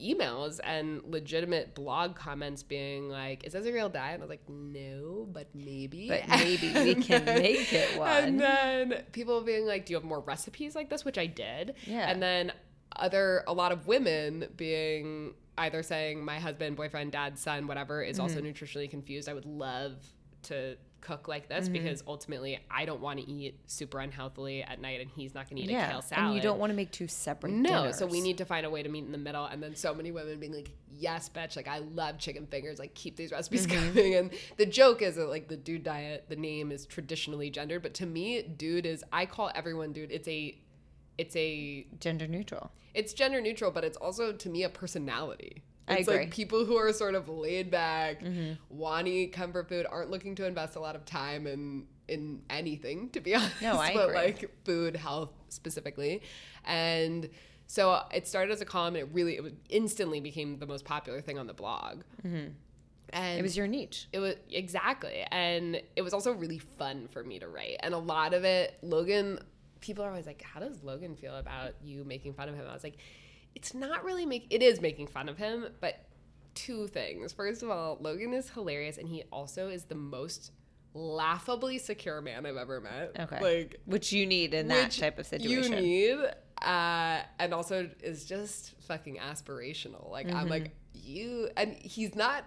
emails 0.00 0.58
and 0.64 1.00
legitimate 1.04 1.74
blog 1.74 2.16
comments 2.16 2.62
being 2.64 3.08
like, 3.08 3.44
"Is 3.44 3.52
this 3.52 3.64
a 3.66 3.72
real 3.72 3.88
diet?" 3.88 4.14
And 4.14 4.22
I 4.22 4.26
was 4.26 4.30
like, 4.30 4.48
"No, 4.48 5.26
but 5.32 5.46
maybe." 5.54 6.08
But 6.08 6.28
maybe 6.28 6.72
we 6.74 6.94
can 7.02 7.24
then- 7.24 7.40
make 7.42 7.72
it 7.72 7.96
one. 7.98 8.10
And 8.24 8.40
then 8.40 9.04
people 9.12 9.40
being 9.42 9.66
like, 9.66 9.86
"Do 9.86 9.92
you 9.92 9.96
have 9.96 10.04
more 10.04 10.20
recipes 10.20 10.74
like 10.74 10.90
this?" 10.90 11.04
Which 11.04 11.16
I 11.18 11.26
did. 11.26 11.74
Yeah. 11.86 12.10
And 12.10 12.20
then 12.22 12.52
other 12.96 13.44
a 13.46 13.52
lot 13.52 13.70
of 13.72 13.86
women 13.86 14.46
being 14.56 15.34
either 15.58 15.84
saying 15.84 16.24
my 16.24 16.40
husband, 16.40 16.74
boyfriend, 16.76 17.12
dad, 17.12 17.38
son, 17.38 17.68
whatever 17.68 18.02
is 18.02 18.18
also 18.18 18.40
Mm-hmm. 18.40 18.46
nutritionally 18.48 18.90
confused. 18.90 19.28
I 19.28 19.34
would 19.34 19.46
love 19.46 19.92
to 20.44 20.76
cook 21.00 21.28
like 21.28 21.50
this 21.50 21.68
because 21.68 22.02
ultimately 22.06 22.58
I 22.70 22.86
don't 22.86 23.02
want 23.02 23.18
to 23.20 23.30
eat 23.30 23.60
super 23.66 24.00
unhealthily 24.00 24.62
at 24.62 24.80
night 24.80 25.02
and 25.02 25.10
he's 25.14 25.34
not 25.34 25.50
going 25.50 25.62
to 25.62 25.70
eat 25.70 25.74
a 25.76 25.86
kale 25.86 26.00
salad. 26.00 26.24
and 26.28 26.34
you 26.34 26.40
don't 26.40 26.58
want 26.58 26.70
to 26.70 26.74
make 26.74 26.92
two 26.92 27.08
separate. 27.08 27.52
No, 27.52 27.90
so 27.92 28.06
we 28.06 28.22
need 28.22 28.38
to 28.38 28.46
find 28.46 28.64
a 28.64 28.70
way 28.70 28.82
to 28.82 28.88
meet 28.88 29.04
in 29.04 29.12
the 29.12 29.18
middle. 29.18 29.44
And 29.44 29.62
then 29.62 29.76
so 29.76 29.92
many 29.94 30.12
women 30.12 30.40
being 30.40 30.54
like, 30.54 30.70
"Yes, 30.90 31.28
bitch! 31.28 31.56
Like 31.56 31.68
I 31.68 31.80
love 31.80 32.18
chicken 32.18 32.46
fingers. 32.46 32.78
Like 32.78 32.94
keep 32.94 33.16
these 33.16 33.32
recipes 33.32 33.66
Mm-hmm. 33.66 33.88
coming." 33.92 34.14
And 34.14 34.30
the 34.56 34.64
joke 34.64 35.02
is 35.02 35.16
that 35.16 35.26
like 35.28 35.48
the 35.48 35.58
dude 35.58 35.84
diet, 35.84 36.24
the 36.30 36.36
name 36.36 36.72
is 36.72 36.86
traditionally 36.86 37.50
gendered, 37.50 37.82
but 37.82 37.92
to 37.94 38.06
me, 38.06 38.40
dude 38.42 38.86
is 38.86 39.04
I 39.12 39.26
call 39.26 39.50
everyone 39.54 39.92
dude. 39.92 40.10
It's 40.10 40.26
a, 40.28 40.56
it's 41.18 41.36
a, 41.36 41.86
gender 42.00 42.26
neutral. 42.26 42.72
it's 42.94 43.12
gender 43.12 43.42
neutral, 43.42 43.70
but 43.70 43.84
it's 43.84 43.98
also 43.98 44.32
to 44.32 44.48
me 44.48 44.62
a 44.62 44.70
personality. 44.70 45.64
I 45.86 45.96
It's 45.98 46.08
like 46.08 46.30
people 46.30 46.64
who 46.64 46.76
are 46.76 46.92
sort 46.92 47.14
of 47.14 47.28
laid 47.28 47.70
back, 47.70 48.22
Mm-hmm. 48.22 48.52
want 48.76 49.06
to 49.06 49.12
eat 49.12 49.32
comfort 49.32 49.68
food, 49.68 49.86
aren't 49.88 50.10
looking 50.10 50.34
to 50.36 50.46
invest 50.46 50.76
a 50.76 50.80
lot 50.80 50.96
of 50.96 51.04
time 51.04 51.46
in 51.46 51.86
in 52.08 52.42
anything, 52.50 53.08
to 53.10 53.20
be 53.20 53.34
honest. 53.34 53.62
No, 53.62 53.78
I 53.78 53.94
but 53.94 54.04
agree. 54.10 54.16
like 54.16 54.64
food, 54.64 54.96
health 54.96 55.30
specifically, 55.48 56.22
and 56.64 57.28
so 57.66 58.02
it 58.12 58.26
started 58.28 58.52
as 58.52 58.60
a 58.60 58.64
column, 58.66 58.94
and 58.94 59.08
it 59.08 59.10
really, 59.14 59.36
it 59.36 59.42
was- 59.42 59.52
instantly 59.70 60.20
became 60.20 60.58
the 60.58 60.66
most 60.66 60.84
popular 60.84 61.20
thing 61.22 61.38
on 61.38 61.46
the 61.46 61.54
blog. 61.54 62.02
And 62.22 62.54
Mm-hmm. 63.12 63.38
It 63.38 63.42
was 63.42 63.56
your 63.56 63.66
niche. 63.66 64.08
it 64.12 64.18
was 64.18 64.34
exactly, 64.50 65.24
and 65.30 65.80
it 65.96 66.02
was 66.02 66.12
also 66.12 66.32
really 66.32 66.58
fun 66.58 67.08
for 67.10 67.22
me 67.22 67.38
to 67.38 67.46
write. 67.48 67.76
And 67.80 67.94
a 67.94 67.98
lot 67.98 68.34
of 68.34 68.44
it, 68.44 68.76
Logan, 68.82 69.38
people 69.80 70.04
are 70.04 70.08
always 70.08 70.26
like, 70.26 70.42
"How 70.42 70.58
does 70.60 70.82
Logan 70.82 71.14
feel 71.14 71.36
about 71.36 71.74
you 71.84 72.02
making 72.04 72.34
fun 72.34 72.48
of 72.48 72.54
him?" 72.56 72.66
I 72.68 72.72
was 72.74 72.82
like, 72.82 72.96
"It's 73.54 73.74
not 73.74 74.04
really 74.04 74.26
make. 74.26 74.46
It 74.50 74.62
is 74.62 74.80
making 74.80 75.06
fun 75.08 75.28
of 75.28 75.36
him, 75.38 75.66
but 75.80 76.04
two 76.54 76.86
things. 76.88 77.32
First 77.32 77.62
of 77.62 77.70
all, 77.70 77.98
Logan 78.00 78.32
is 78.32 78.50
hilarious, 78.50 78.96
and 78.98 79.08
he 79.08 79.24
also 79.32 79.68
is 79.68 79.84
the 79.84 79.94
most 79.94 80.52
laughably 80.94 81.78
secure 81.78 82.20
man 82.20 82.46
I've 82.46 82.56
ever 82.56 82.80
met. 82.80 83.12
Okay. 83.18 83.40
like 83.40 83.80
Which 83.86 84.12
you 84.12 84.26
need 84.26 84.54
in 84.54 84.68
that 84.68 84.92
type 84.92 85.18
of 85.18 85.26
situation. 85.26 85.84
You 85.84 86.16
need, 86.18 86.26
uh, 86.62 87.22
and 87.38 87.52
also 87.52 87.90
is 88.02 88.24
just 88.24 88.80
fucking 88.82 89.16
aspirational. 89.16 90.10
Like 90.10 90.30
I'm 90.32 90.48
like 90.48 90.64
Mm-hmm. 90.96 91.00
you, 91.10 91.48
and 91.56 91.74
he's 91.74 92.14
not 92.14 92.44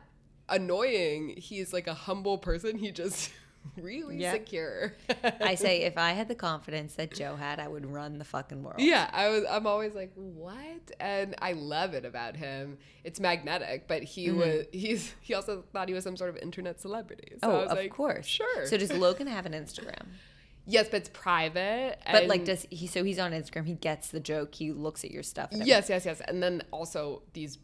annoying. 0.49 1.33
He's 1.37 1.73
like 1.73 1.87
a 1.87 1.93
humble 1.93 2.37
person. 2.37 2.77
He 2.77 2.91
just 2.91 3.31
really 3.77 4.17
Yeah. 4.17 4.33
secure. 4.33 4.93
I 5.41 5.55
say 5.55 5.81
if 5.83 5.97
I 5.97 6.11
had 6.11 6.27
the 6.27 6.35
confidence 6.35 6.95
that 6.95 7.13
Joe 7.13 7.35
had, 7.35 7.59
I 7.59 7.67
would 7.67 7.85
run 7.85 8.17
the 8.17 8.25
fucking 8.25 8.63
world. 8.63 8.79
Yeah, 8.79 9.09
I 9.13 9.29
was. 9.29 9.43
I'm 9.49 9.67
always 9.67 9.93
like, 9.93 10.11
what? 10.15 10.91
And 10.99 11.35
I 11.41 11.53
love 11.53 11.93
it 11.93 12.05
about 12.05 12.35
him. 12.35 12.77
It's 13.03 13.19
magnetic, 13.19 13.87
but 13.87 14.03
he 14.03 14.27
Mm-hmm. 14.27 14.39
was. 14.39 14.65
He's. 14.71 15.13
He 15.21 15.33
also 15.33 15.63
thought 15.73 15.87
he 15.87 15.93
was 15.93 16.03
some 16.03 16.17
sort 16.17 16.29
of 16.29 16.37
internet 16.37 16.79
celebrity. 16.79 17.33
So 17.43 17.51
Oh, 17.51 17.55
I 17.57 17.61
was 17.63 17.71
of 17.71 17.77
like, 17.77 17.91
course. 17.91 18.25
sure. 18.25 18.65
So 18.65 18.77
does 18.77 18.91
Logan 19.05 19.27
have 19.27 19.45
an 19.45 19.53
Instagram? 19.53 20.05
yes, 20.69 20.87
but 20.89 20.97
it's 20.97 21.09
private. 21.13 21.97
But 22.11 22.27
like, 22.27 22.43
does 22.45 22.65
he? 22.69 22.87
So 22.87 23.03
he's 23.03 23.19
on 23.19 23.31
Instagram. 23.31 23.65
He 23.65 23.75
gets 23.75 24.09
the 24.09 24.19
joke. 24.19 24.53
He 24.55 24.71
looks 24.71 25.03
at 25.05 25.11
your 25.11 25.23
stuff. 25.23 25.49
Yes, 25.51 25.87
yes, 25.89 26.05
yes. 26.05 26.21
And 26.27 26.43
then 26.43 26.61
also 26.71 27.21
these 27.33 27.57
the 27.57 27.59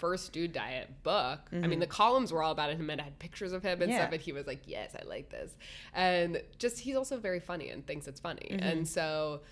first 0.00 0.32
dude 0.32 0.52
diet 0.52 1.02
book. 1.02 1.40
I 1.52 1.66
mean, 1.66 1.78
the 1.78 1.86
columns 1.86 2.32
were 2.32 2.42
all 2.42 2.52
about 2.52 2.70
him 2.70 2.90
and 2.90 3.00
it 3.00 3.04
had 3.04 3.18
pictures 3.18 3.52
of 3.52 3.62
him 3.62 3.80
and 3.82 3.82
Mm-hmm. 3.82 3.90
Yeah. 3.92 3.98
stuff. 3.98 4.12
And 4.12 4.20
he 4.22 4.32
was 4.32 4.46
like, 4.46 4.62
"Yes, 4.66 4.96
I 5.00 5.04
like 5.06 5.30
this," 5.30 5.56
and 5.94 6.42
just 6.58 6.80
he's 6.80 6.96
also 6.96 7.18
very 7.18 7.40
funny 7.40 7.68
and 7.70 7.86
thinks 7.86 8.08
it's 8.08 8.20
funny. 8.20 8.48
Mm-hmm. 8.50 8.62
And 8.66 8.88
so 8.88 9.42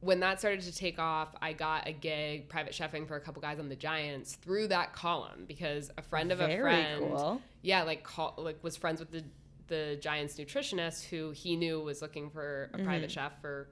when 0.00 0.20
that 0.20 0.38
started 0.38 0.60
to 0.60 0.74
take 0.74 0.98
off, 0.98 1.34
I 1.40 1.52
got 1.54 1.88
a 1.88 1.92
gig 1.92 2.48
private 2.50 2.72
chefing 2.74 3.08
for 3.08 3.16
a 3.16 3.20
couple 3.20 3.40
guys 3.40 3.58
on 3.58 3.68
the 3.70 3.76
Giants 3.76 4.34
through 4.34 4.68
that 4.68 4.92
column 4.92 5.44
because 5.48 5.90
a 5.96 6.02
friend 6.02 6.30
of 6.30 6.40
a 6.40 6.58
friend, 6.60 7.00
cool. 7.00 7.40
yeah, 7.62 7.82
like 7.82 8.02
call, 8.04 8.34
like 8.36 8.62
was 8.62 8.76
friends 8.76 9.00
with 9.00 9.10
the 9.10 9.24
the 9.68 9.98
Giants 10.00 10.36
nutritionist 10.36 11.06
who 11.06 11.30
he 11.32 11.56
knew 11.56 11.80
was 11.80 12.02
looking 12.02 12.28
for 12.30 12.70
a 12.72 12.76
Mm-hmm. 12.76 12.86
private 12.86 13.10
chef 13.10 13.40
for 13.40 13.68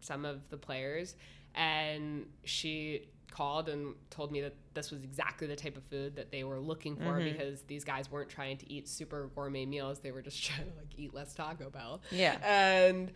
some 0.00 0.24
of 0.24 0.48
the 0.50 0.56
players, 0.56 1.14
and 1.54 2.26
she 2.44 3.08
called 3.30 3.68
and 3.68 3.94
told 4.10 4.32
me 4.32 4.40
that 4.40 4.54
this 4.74 4.90
was 4.90 5.02
exactly 5.02 5.46
the 5.46 5.56
type 5.56 5.76
of 5.76 5.82
food 5.84 6.16
that 6.16 6.30
they 6.30 6.44
were 6.44 6.58
looking 6.60 6.96
for 6.96 7.02
Mm-hmm. 7.18 7.32
because 7.32 7.62
these 7.62 7.84
guys 7.84 8.10
weren't 8.10 8.28
trying 8.28 8.56
to 8.58 8.72
eat 8.72 8.88
super 8.88 9.30
gourmet 9.34 9.66
meals; 9.66 10.00
they 10.00 10.10
were 10.12 10.22
just 10.22 10.42
trying 10.44 10.70
to 10.70 10.76
like 10.78 10.88
eat 10.96 11.14
less 11.14 11.34
Taco 11.34 11.70
Bell. 11.70 12.00
Yeah. 12.10 12.36
and. 12.44 13.12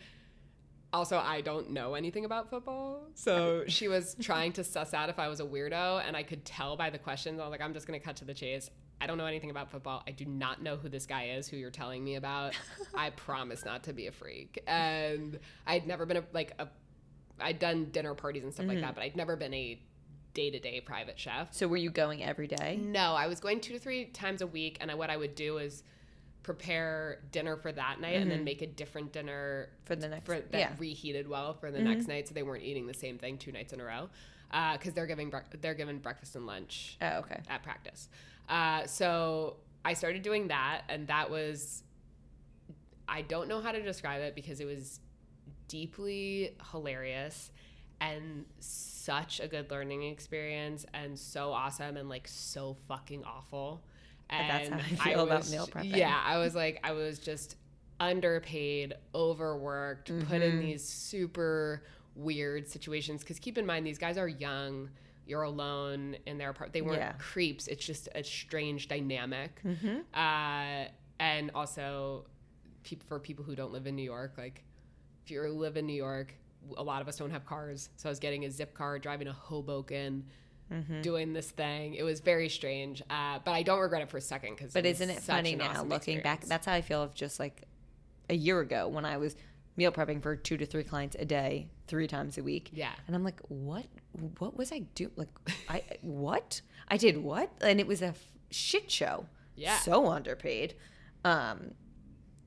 Also, 0.94 1.16
I 1.16 1.40
don't 1.40 1.70
know 1.70 1.94
anything 1.94 2.26
about 2.26 2.50
football. 2.50 3.08
So 3.14 3.64
she 3.66 3.88
was 3.88 4.14
trying 4.20 4.52
to 4.52 4.62
suss 4.62 4.92
out 4.92 5.08
if 5.08 5.18
I 5.18 5.26
was 5.28 5.40
a 5.40 5.42
weirdo, 5.42 6.02
and 6.06 6.14
I 6.14 6.22
could 6.22 6.44
tell 6.44 6.76
by 6.76 6.90
the 6.90 6.98
questions. 6.98 7.40
I 7.40 7.44
was 7.44 7.50
like, 7.50 7.62
I'm 7.62 7.72
just 7.72 7.86
going 7.86 7.98
to 7.98 8.04
cut 8.04 8.16
to 8.16 8.26
the 8.26 8.34
chase. 8.34 8.68
I 9.00 9.06
don't 9.06 9.16
know 9.16 9.24
anything 9.24 9.48
about 9.48 9.70
football. 9.70 10.02
I 10.06 10.10
do 10.10 10.26
not 10.26 10.62
know 10.62 10.76
who 10.76 10.90
this 10.90 11.06
guy 11.06 11.28
is 11.28 11.48
who 11.48 11.56
you're 11.56 11.70
telling 11.70 12.04
me 12.04 12.16
about. 12.16 12.52
I 12.94 13.08
promise 13.08 13.64
not 13.64 13.84
to 13.84 13.94
be 13.94 14.06
a 14.08 14.12
freak. 14.12 14.62
And 14.66 15.38
I'd 15.66 15.86
never 15.86 16.04
been 16.04 16.18
a, 16.18 16.24
like, 16.34 16.52
a, 16.58 16.68
I'd 17.40 17.58
done 17.58 17.86
dinner 17.90 18.12
parties 18.14 18.44
and 18.44 18.52
stuff 18.52 18.66
like 18.66 18.82
that, 18.82 18.94
but 18.94 19.02
I'd 19.02 19.16
never 19.16 19.34
been 19.34 19.54
a 19.54 19.80
day 20.34 20.50
to 20.50 20.58
day 20.58 20.80
private 20.80 21.18
chef. 21.18 21.52
So 21.52 21.68
were 21.68 21.76
you 21.76 21.90
going 21.90 22.22
every 22.22 22.46
day? 22.46 22.78
No, 22.82 23.14
I 23.14 23.26
was 23.26 23.40
going 23.40 23.60
two 23.60 23.72
to 23.74 23.78
three 23.78 24.06
times 24.06 24.42
a 24.42 24.46
week, 24.46 24.78
and 24.80 24.90
I, 24.90 24.94
what 24.94 25.10
I 25.10 25.16
would 25.16 25.34
do 25.34 25.58
is 25.58 25.82
prepare 26.42 27.20
dinner 27.30 27.56
for 27.56 27.70
that 27.70 28.00
night 28.00 28.16
and 28.16 28.28
then 28.28 28.38
mm-hmm. 28.38 28.46
make 28.46 28.62
a 28.62 28.66
different 28.66 29.12
dinner 29.12 29.68
For 29.84 29.94
the 29.94 30.08
next- 30.08 30.26
for, 30.26 30.40
that 30.40 30.58
yeah. 30.58 30.72
reheated 30.78 31.28
well 31.28 31.54
for 31.54 31.70
the 31.70 31.78
mm-hmm. 31.78 31.88
next 31.88 32.08
night, 32.08 32.28
so 32.28 32.34
they 32.34 32.42
weren't 32.42 32.64
eating 32.64 32.86
the 32.86 32.94
same 32.94 33.18
thing 33.18 33.38
two 33.38 33.52
nights 33.52 33.72
in 33.72 33.80
a 33.80 33.84
row 33.84 34.08
uh, 34.50 34.72
because 34.72 34.92
they're 34.92 35.06
giving 35.06 35.30
bre- 35.30 35.38
they're 35.60 35.74
given 35.74 35.98
breakfast 35.98 36.36
and 36.36 36.46
lunch 36.46 36.96
Oh, 37.00 37.18
okay. 37.18 37.40
at 37.48 37.62
practice. 37.62 38.08
Uh, 38.48 38.86
so 38.86 39.56
I 39.84 39.94
started 39.94 40.22
doing 40.22 40.48
that, 40.48 40.82
and 40.88 41.06
that 41.08 41.30
was 41.30 41.84
I 43.08 43.22
don't 43.22 43.48
know 43.48 43.60
how 43.60 43.72
to 43.72 43.82
describe 43.82 44.22
it 44.22 44.34
because 44.34 44.60
it 44.60 44.64
was 44.64 45.00
deeply 45.68 46.56
hilarious 46.70 47.50
and 48.02 48.44
such 48.58 49.40
a 49.40 49.46
good 49.48 49.70
learning 49.70 50.02
experience 50.02 50.84
and 50.92 51.18
so 51.18 51.52
awesome 51.52 51.96
and 51.96 52.08
like 52.08 52.26
so 52.28 52.76
fucking 52.88 53.24
awful. 53.24 53.82
And 54.30 54.50
that's 54.50 54.68
how 54.68 54.76
I 55.10 55.12
feel 55.14 55.20
about 55.24 55.38
was- 55.40 55.52
meal 55.52 55.66
prepping. 55.66 55.96
Yeah, 55.96 56.20
I 56.24 56.38
was 56.38 56.54
like, 56.54 56.80
I 56.84 56.92
was 56.92 57.18
just 57.18 57.56
underpaid, 58.00 58.94
overworked, 59.14 60.08
put 60.08 60.16
Mm-hmm. 60.18 60.42
in 60.42 60.60
these 60.60 60.82
super 60.86 61.82
weird 62.16 62.68
situations. 62.68 63.20
Because 63.22 63.38
keep 63.38 63.56
in 63.58 63.64
mind, 63.66 63.86
these 63.86 63.98
guys 63.98 64.18
are 64.18 64.28
young. 64.28 64.90
You're 65.26 65.42
alone 65.42 66.16
in 66.26 66.36
their 66.38 66.50
apartment. 66.50 66.72
They 66.74 66.82
weren't 66.82 66.98
Yeah. 66.98 67.12
creeps. 67.18 67.68
It's 67.68 67.84
just 67.84 68.08
a 68.14 68.24
strange 68.24 68.88
dynamic. 68.88 69.60
Mm-hmm. 69.64 69.98
Uh, 70.12 70.88
and 71.20 71.50
also, 71.54 72.26
peop 72.82 73.02
for 73.04 73.20
people 73.20 73.44
who 73.44 73.54
don't 73.54 73.72
live 73.72 73.86
in 73.86 73.94
New 73.94 74.02
York, 74.02 74.34
like 74.36 74.64
if 75.24 75.30
you 75.30 75.40
live 75.48 75.76
in 75.76 75.86
New 75.86 75.92
York, 75.94 76.34
a 76.76 76.82
lot 76.82 77.02
of 77.02 77.08
us 77.08 77.16
don't 77.16 77.30
have 77.30 77.44
cars. 77.46 77.88
So 77.96 78.08
I 78.08 78.10
was 78.10 78.18
getting 78.18 78.44
a 78.44 78.48
Zipcar, 78.48 79.00
driving 79.00 79.26
to 79.26 79.32
Hoboken, 79.32 80.24
Mm-hmm. 80.72 81.02
doing 81.02 81.34
this 81.34 81.50
thing. 81.50 81.94
It 81.96 82.02
was 82.02 82.20
very 82.20 82.48
strange, 82.48 83.02
uh, 83.10 83.40
but 83.44 83.50
I 83.50 83.62
don't 83.62 83.78
regret 83.80 84.00
it 84.00 84.08
for 84.08 84.16
a 84.16 84.22
second 84.22 84.56
because. 84.56 84.72
But 84.72 84.86
isn't 84.86 85.10
it 85.10 85.20
funny 85.20 85.54
now 85.54 85.82
looking 85.82 86.22
back? 86.22 86.46
That's 86.46 86.64
how 86.64 86.72
I 86.72 86.80
feel 86.80 87.02
of 87.02 87.14
just 87.14 87.38
like 87.38 87.64
a 88.30 88.34
year 88.34 88.58
ago 88.60 88.88
when 88.88 89.04
I 89.04 89.18
was 89.18 89.36
meal 89.76 89.92
prepping 89.92 90.22
for 90.22 90.34
two 90.34 90.56
to 90.56 90.64
three 90.64 90.84
clients 90.84 91.14
a 91.18 91.26
day, 91.26 91.68
three 91.88 92.06
times 92.06 92.38
a 92.38 92.42
week. 92.42 92.70
Yeah. 92.72 92.92
And 93.06 93.14
I'm 93.14 93.22
like, 93.22 93.40
what? 93.48 93.84
What 94.38 94.56
was 94.56 94.72
I 94.72 94.78
doing? 94.94 95.10
Like, 95.16 95.28
I 95.68 95.82
what? 96.00 96.62
I 96.88 96.96
did 96.96 97.18
what? 97.18 97.50
And 97.60 97.78
it 97.78 97.86
was 97.86 98.00
a 98.00 98.06
f- 98.06 98.24
shit 98.50 98.90
show. 98.90 99.26
Yeah. 99.56 99.76
So 99.80 100.06
underpaid. 100.06 100.74
Um, 101.22 101.72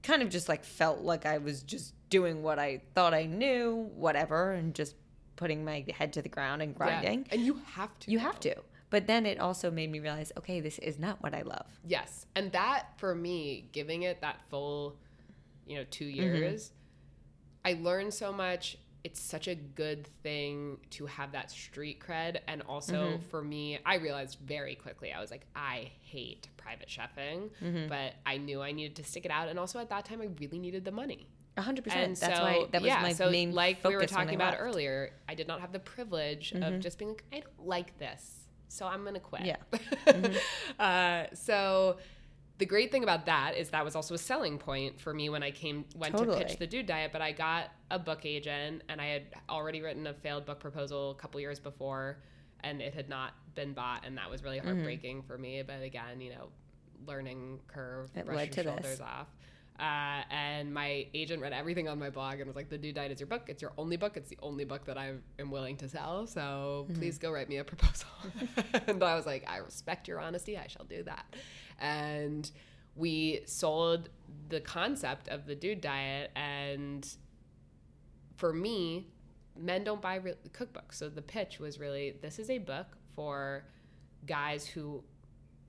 kind 0.02 0.24
of 0.24 0.30
just 0.30 0.50
like 0.50 0.64
felt 0.64 1.02
like 1.02 1.28
I 1.28 1.38
was 1.38 1.62
just 1.62 1.94
doing 2.10 2.44
what 2.44 2.60
I 2.60 2.82
thought 2.94 3.14
I 3.14 3.26
knew, 3.26 3.90
whatever, 3.96 4.52
and 4.54 4.74
just 4.74 4.96
putting 5.36 5.66
my 5.66 5.86
head 5.94 6.14
to 6.14 6.22
the 6.22 6.30
ground 6.30 6.62
and 6.62 6.76
grinding. 6.76 7.28
and 7.32 7.42
you 7.42 7.60
have 7.74 7.98
to. 8.00 8.12
You 8.12 8.20
have 8.20 8.40
to. 8.42 8.56
But 8.90 9.08
then 9.08 9.26
it 9.26 9.40
also 9.40 9.72
made 9.72 9.92
me 9.92 10.00
realize, 10.00 10.32
okay, 10.38 10.62
this 10.62 10.80
is 10.80 11.00
not 11.00 11.22
what 11.22 11.34
I 11.34 11.42
love. 11.42 11.66
Yes, 11.86 12.28
and 12.36 12.52
that 12.52 12.98
for 12.98 13.16
me, 13.16 13.68
giving 13.72 14.04
it 14.04 14.22
that 14.22 14.42
full, 14.50 14.98
you 15.66 15.78
know, 15.78 15.86
two 15.90 16.06
mm-hmm. 16.06 16.16
years, 16.16 16.72
I 17.64 17.74
learned 17.82 18.14
so 18.14 18.32
much. 18.32 18.78
It's 19.04 19.20
such 19.20 19.48
a 19.48 19.54
good 19.54 20.08
thing 20.24 20.78
to 20.92 21.06
have 21.06 21.32
that 21.34 21.52
street 21.52 22.00
cred, 22.00 22.40
and 22.48 22.62
also 22.64 22.94
mm-hmm. 22.94 23.28
for 23.30 23.44
me, 23.44 23.80
I 23.86 23.96
realized 23.96 24.40
very 24.44 24.76
quickly 24.76 25.12
I 25.12 25.20
was 25.20 25.30
like, 25.30 25.46
I 25.56 25.92
hate 26.02 26.48
private 26.58 26.88
chefing, 26.88 27.50
mm-hmm. 27.62 27.88
but 27.88 28.14
I 28.26 28.38
knew 28.38 28.62
I 28.62 28.72
needed 28.72 28.96
to 28.96 29.04
stick 29.04 29.26
it 29.26 29.32
out, 29.32 29.50
and 29.50 29.60
also 29.60 29.80
at 29.80 29.90
that 29.90 30.06
time, 30.06 30.22
I 30.22 30.30
really 30.40 30.58
needed 30.58 30.86
the 30.86 30.92
money. 30.92 31.28
A 31.58 31.62
hundred 31.62 31.86
And 31.88 32.16
percent. 32.16 32.20
That's 32.20 32.38
so, 32.38 32.44
why 32.44 32.66
that 32.72 32.82
was 32.82 32.88
yeah, 32.88 33.02
my 33.02 33.14
so 33.14 33.30
main 33.32 33.54
like 33.54 33.84
we 33.84 33.96
were 33.96 34.06
talking 34.06 34.36
about 34.36 34.52
left. 34.52 34.58
Mm-hmm. 34.60 34.68
earlier. 34.68 35.12
I 35.30 35.36
did 35.36 35.48
not 35.48 35.62
have 35.62 35.72
the 35.72 35.80
privilege 35.80 36.52
of 36.54 36.80
just 36.82 36.98
being 37.00 37.12
like, 37.12 37.24
I 37.32 37.40
don't 37.40 37.68
like 37.68 37.98
this, 37.98 38.48
so 38.68 38.86
I'm 38.86 39.06
gonna 39.06 39.20
quit. 39.22 39.44
Yeah. 39.46 39.56
uh, 40.80 41.34
so 41.34 41.98
the 42.58 42.66
great 42.66 42.92
thing 42.92 43.04
about 43.04 43.26
that 43.26 43.56
is 43.58 43.70
that 43.70 43.84
was 43.84 43.96
also 43.96 44.14
a 44.16 44.18
selling 44.18 44.58
point 44.58 45.00
for 45.00 45.14
me 45.14 45.30
when 45.30 45.44
I 45.44 45.52
came 45.52 45.86
went 45.96 46.16
Totally. 46.16 46.40
to 46.40 46.46
pitch 46.46 46.58
the 46.58 46.68
Dude 46.68 46.86
Diet. 46.86 47.12
But 47.12 47.22
I 47.22 47.32
got 47.32 47.70
a 47.92 48.00
book 48.00 48.26
agent, 48.26 48.84
and 48.90 49.00
I 49.02 49.06
had 49.08 49.24
already 49.50 49.82
written 49.82 50.08
a 50.08 50.14
failed 50.14 50.46
book 50.46 50.60
proposal 50.60 51.12
a 51.12 51.16
couple 51.16 51.40
years 51.40 51.60
before, 51.60 52.18
and 52.62 52.82
it 52.82 52.94
had 52.94 53.10
not 53.10 53.34
been 53.56 53.74
bought, 53.74 54.06
and 54.06 54.18
that 54.18 54.30
was 54.30 54.42
Mm-hmm. 54.42 54.46
really 54.50 54.60
heartbreaking 54.60 55.24
for 55.24 55.38
me. 55.38 55.62
But 55.66 55.82
again, 55.82 56.20
you 56.22 56.32
know, 56.32 56.50
learning 57.06 57.60
curve, 57.68 58.10
It 58.16 58.26
brush 58.26 58.36
led 58.38 58.56
your 58.56 58.64
to 58.66 58.70
shoulders 58.72 58.86
this. 58.86 59.02
off. 59.02 59.28
Uh, 59.80 60.22
and 60.32 60.74
my 60.74 61.06
agent 61.14 61.42
read 61.42 61.52
everything 61.52 61.90
on 61.90 62.00
my 62.00 62.10
blog 62.10 62.36
and 62.40 62.48
was 62.48 62.56
like, 62.56 62.70
"The 62.70 62.78
Dude 62.78 62.96
Diet 62.96 63.12
is 63.12 63.20
your 63.20 63.28
book. 63.28 63.44
It's 63.48 63.62
your 63.62 63.74
only 63.78 63.98
book. 63.98 64.16
It's 64.16 64.30
the 64.30 64.38
only 64.42 64.64
book 64.64 64.86
that 64.86 64.98
I 64.98 65.14
am 65.38 65.52
willing 65.52 65.76
to 65.78 65.90
sell. 65.90 66.28
So 66.28 66.86
Mm-hmm. 66.90 67.00
please 67.00 67.18
go 67.18 67.32
write 67.32 67.50
me 67.50 67.58
a 67.58 67.64
proposal." 67.64 68.08
and 68.88 69.04
I 69.04 69.16
was 69.16 69.26
like, 69.26 69.44
"I 69.48 69.58
respect 69.58 70.08
your 70.08 70.20
honesty. 70.20 70.58
I 70.58 70.68
shall 70.68 70.86
do 70.86 71.04
that." 71.04 71.26
And 71.80 72.50
we 72.96 73.42
sold 73.46 74.10
the 74.48 74.62
concept 74.62 75.28
of 75.28 75.46
the 75.46 75.56
Dude 75.56 75.82
Diet, 75.82 76.32
and 76.38 77.06
for 78.38 78.54
me, 78.54 79.08
men 79.58 79.84
don't 79.84 80.02
buy 80.02 80.16
re- 80.16 80.34
cookbooks. 80.52 80.94
So 80.94 81.10
the 81.10 81.22
pitch 81.22 81.60
was 81.60 81.80
really, 81.80 82.16
"This 82.22 82.40
is 82.40 82.50
a 82.50 82.60
book 82.60 82.88
for." 83.16 83.66
guys 84.28 84.66
who 84.66 85.04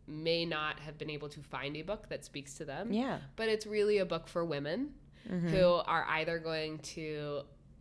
may 0.06 0.44
not 0.44 0.80
have 0.80 0.98
been 0.98 1.10
able 1.10 1.28
to 1.30 1.40
find 1.40 1.76
a 1.76 1.82
book 1.82 2.08
that 2.08 2.24
speaks 2.24 2.54
to 2.54 2.64
them. 2.64 2.92
Yeah. 2.92 3.18
But 3.36 3.48
it's 3.48 3.66
really 3.66 3.98
a 3.98 4.06
book 4.06 4.28
for 4.28 4.44
women 4.44 4.90
Mm-hmm. 5.28 5.48
who 5.48 5.64
are 5.64 6.06
either 6.10 6.38
going 6.38 6.78
to 6.78 7.40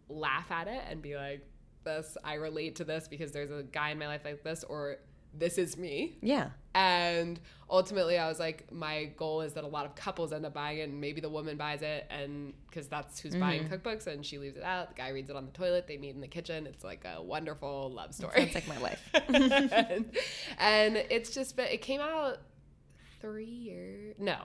laugh 0.09 0.49
at 0.49 0.67
it 0.67 0.81
and 0.89 0.99
be 0.99 1.15
like, 1.15 1.47
this, 1.83 2.17
I 2.23 2.33
relate 2.33 2.77
to 2.77 2.83
this 2.83 3.07
because 3.07 3.31
there's 3.31 3.51
a 3.51 3.61
guy 3.61 3.91
in 3.91 3.99
my 3.99 4.07
life 4.07 4.21
like 4.25 4.43
this, 4.43 4.63
or 4.63 4.97
this 5.37 5.57
is 5.57 5.77
me. 5.77 6.17
Yeah. 6.21 6.49
And 6.73 7.39
ultimately, 7.69 8.17
I 8.17 8.27
was 8.27 8.37
like, 8.37 8.69
my 8.71 9.05
goal 9.15 9.41
is 9.41 9.53
that 9.53 9.63
a 9.63 9.67
lot 9.67 9.85
of 9.85 9.95
couples 9.95 10.33
end 10.33 10.45
up 10.45 10.53
buying 10.53 10.79
it, 10.79 10.89
and 10.89 10.99
maybe 10.99 11.21
the 11.21 11.29
woman 11.29 11.55
buys 11.55 11.81
it, 11.81 12.05
and 12.09 12.53
because 12.69 12.87
that's 12.87 13.19
who's 13.19 13.35
buying 13.35 13.63
Mm-hmm. 13.63 13.73
cookbooks, 13.73 14.07
and 14.07 14.25
she 14.25 14.37
leaves 14.37 14.57
it 14.57 14.63
out. 14.63 14.89
The 14.89 14.95
guy 14.95 15.09
reads 15.09 15.29
it 15.29 15.35
on 15.37 15.45
the 15.45 15.51
toilet. 15.53 15.87
They 15.87 15.97
meet 15.97 16.15
in 16.15 16.21
the 16.21 16.27
kitchen. 16.27 16.67
It's 16.67 16.83
like 16.83 17.05
a 17.05 17.21
wonderful 17.23 17.91
love 17.91 18.13
story. 18.13 18.33
It's 18.43 18.55
like 18.55 18.67
my 18.67 18.77
life. 18.79 19.01
and, 19.13 20.05
and 20.59 20.97
it's 20.97 21.29
just 21.33 21.55
been, 21.55 21.67
it 21.67 21.81
came 21.81 22.01
out 22.01 22.39
three 23.21 23.45
years, 23.45 24.15
no, 24.19 24.37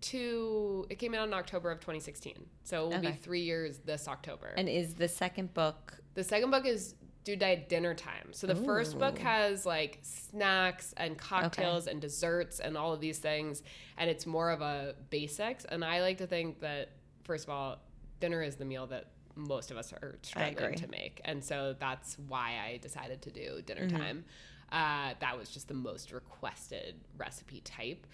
two, 0.00 0.86
it 0.90 0.96
came 0.98 1.14
out 1.14 1.26
in 1.26 1.34
October 1.34 1.70
of 1.70 1.80
2016. 1.80 2.34
So 2.64 2.90
it 2.90 2.94
will 2.94 3.00
be 3.00 3.12
three 3.12 3.40
years 3.42 3.78
this 3.78 4.06
October. 4.06 4.52
And 4.56 4.68
is 4.68 4.94
the 4.94 5.08
second 5.08 5.54
book 5.54 5.98
The 6.14 6.22
second 6.24 6.50
book 6.50 6.66
is 6.66 6.94
due 7.36 7.46
at 7.46 7.68
dinner 7.68 7.94
time. 7.94 8.32
So 8.32 8.46
the 8.46 8.54
first 8.54 8.98
book 8.98 9.18
has 9.18 9.66
like 9.66 9.98
snacks 10.02 10.94
and 10.96 11.16
cocktails 11.18 11.86
and 11.86 12.00
desserts 12.00 12.60
and 12.60 12.76
all 12.76 12.92
of 12.92 13.00
these 13.00 13.18
things, 13.18 13.62
and 13.96 14.08
it's 14.10 14.26
more 14.26 14.50
of 14.50 14.60
a 14.60 14.94
basics. 15.10 15.64
And 15.64 15.84
I 15.84 16.00
like 16.00 16.18
to 16.18 16.26
think 16.26 16.60
that 16.60 16.90
first 17.24 17.44
of 17.44 17.50
all, 17.50 17.78
dinner 18.20 18.42
is 18.42 18.56
the 18.56 18.64
meal 18.64 18.86
that 18.88 19.06
most 19.34 19.70
of 19.70 19.76
us 19.76 19.92
are 19.92 20.18
struggling 20.22 20.74
to 20.76 20.88
make, 20.88 21.20
and 21.24 21.44
so 21.44 21.74
that's 21.78 22.18
why 22.28 22.54
I 22.64 22.78
decided 22.78 23.22
to 23.22 23.30
do 23.30 23.62
dinner 23.64 23.86
Mm-hmm. 23.86 23.96
time. 23.96 24.24
Uh, 24.70 25.14
that 25.20 25.38
was 25.38 25.48
just 25.48 25.66
the 25.68 25.74
most 25.74 26.12
requested 26.12 26.94
recipe 27.16 27.60
type. 27.60 28.06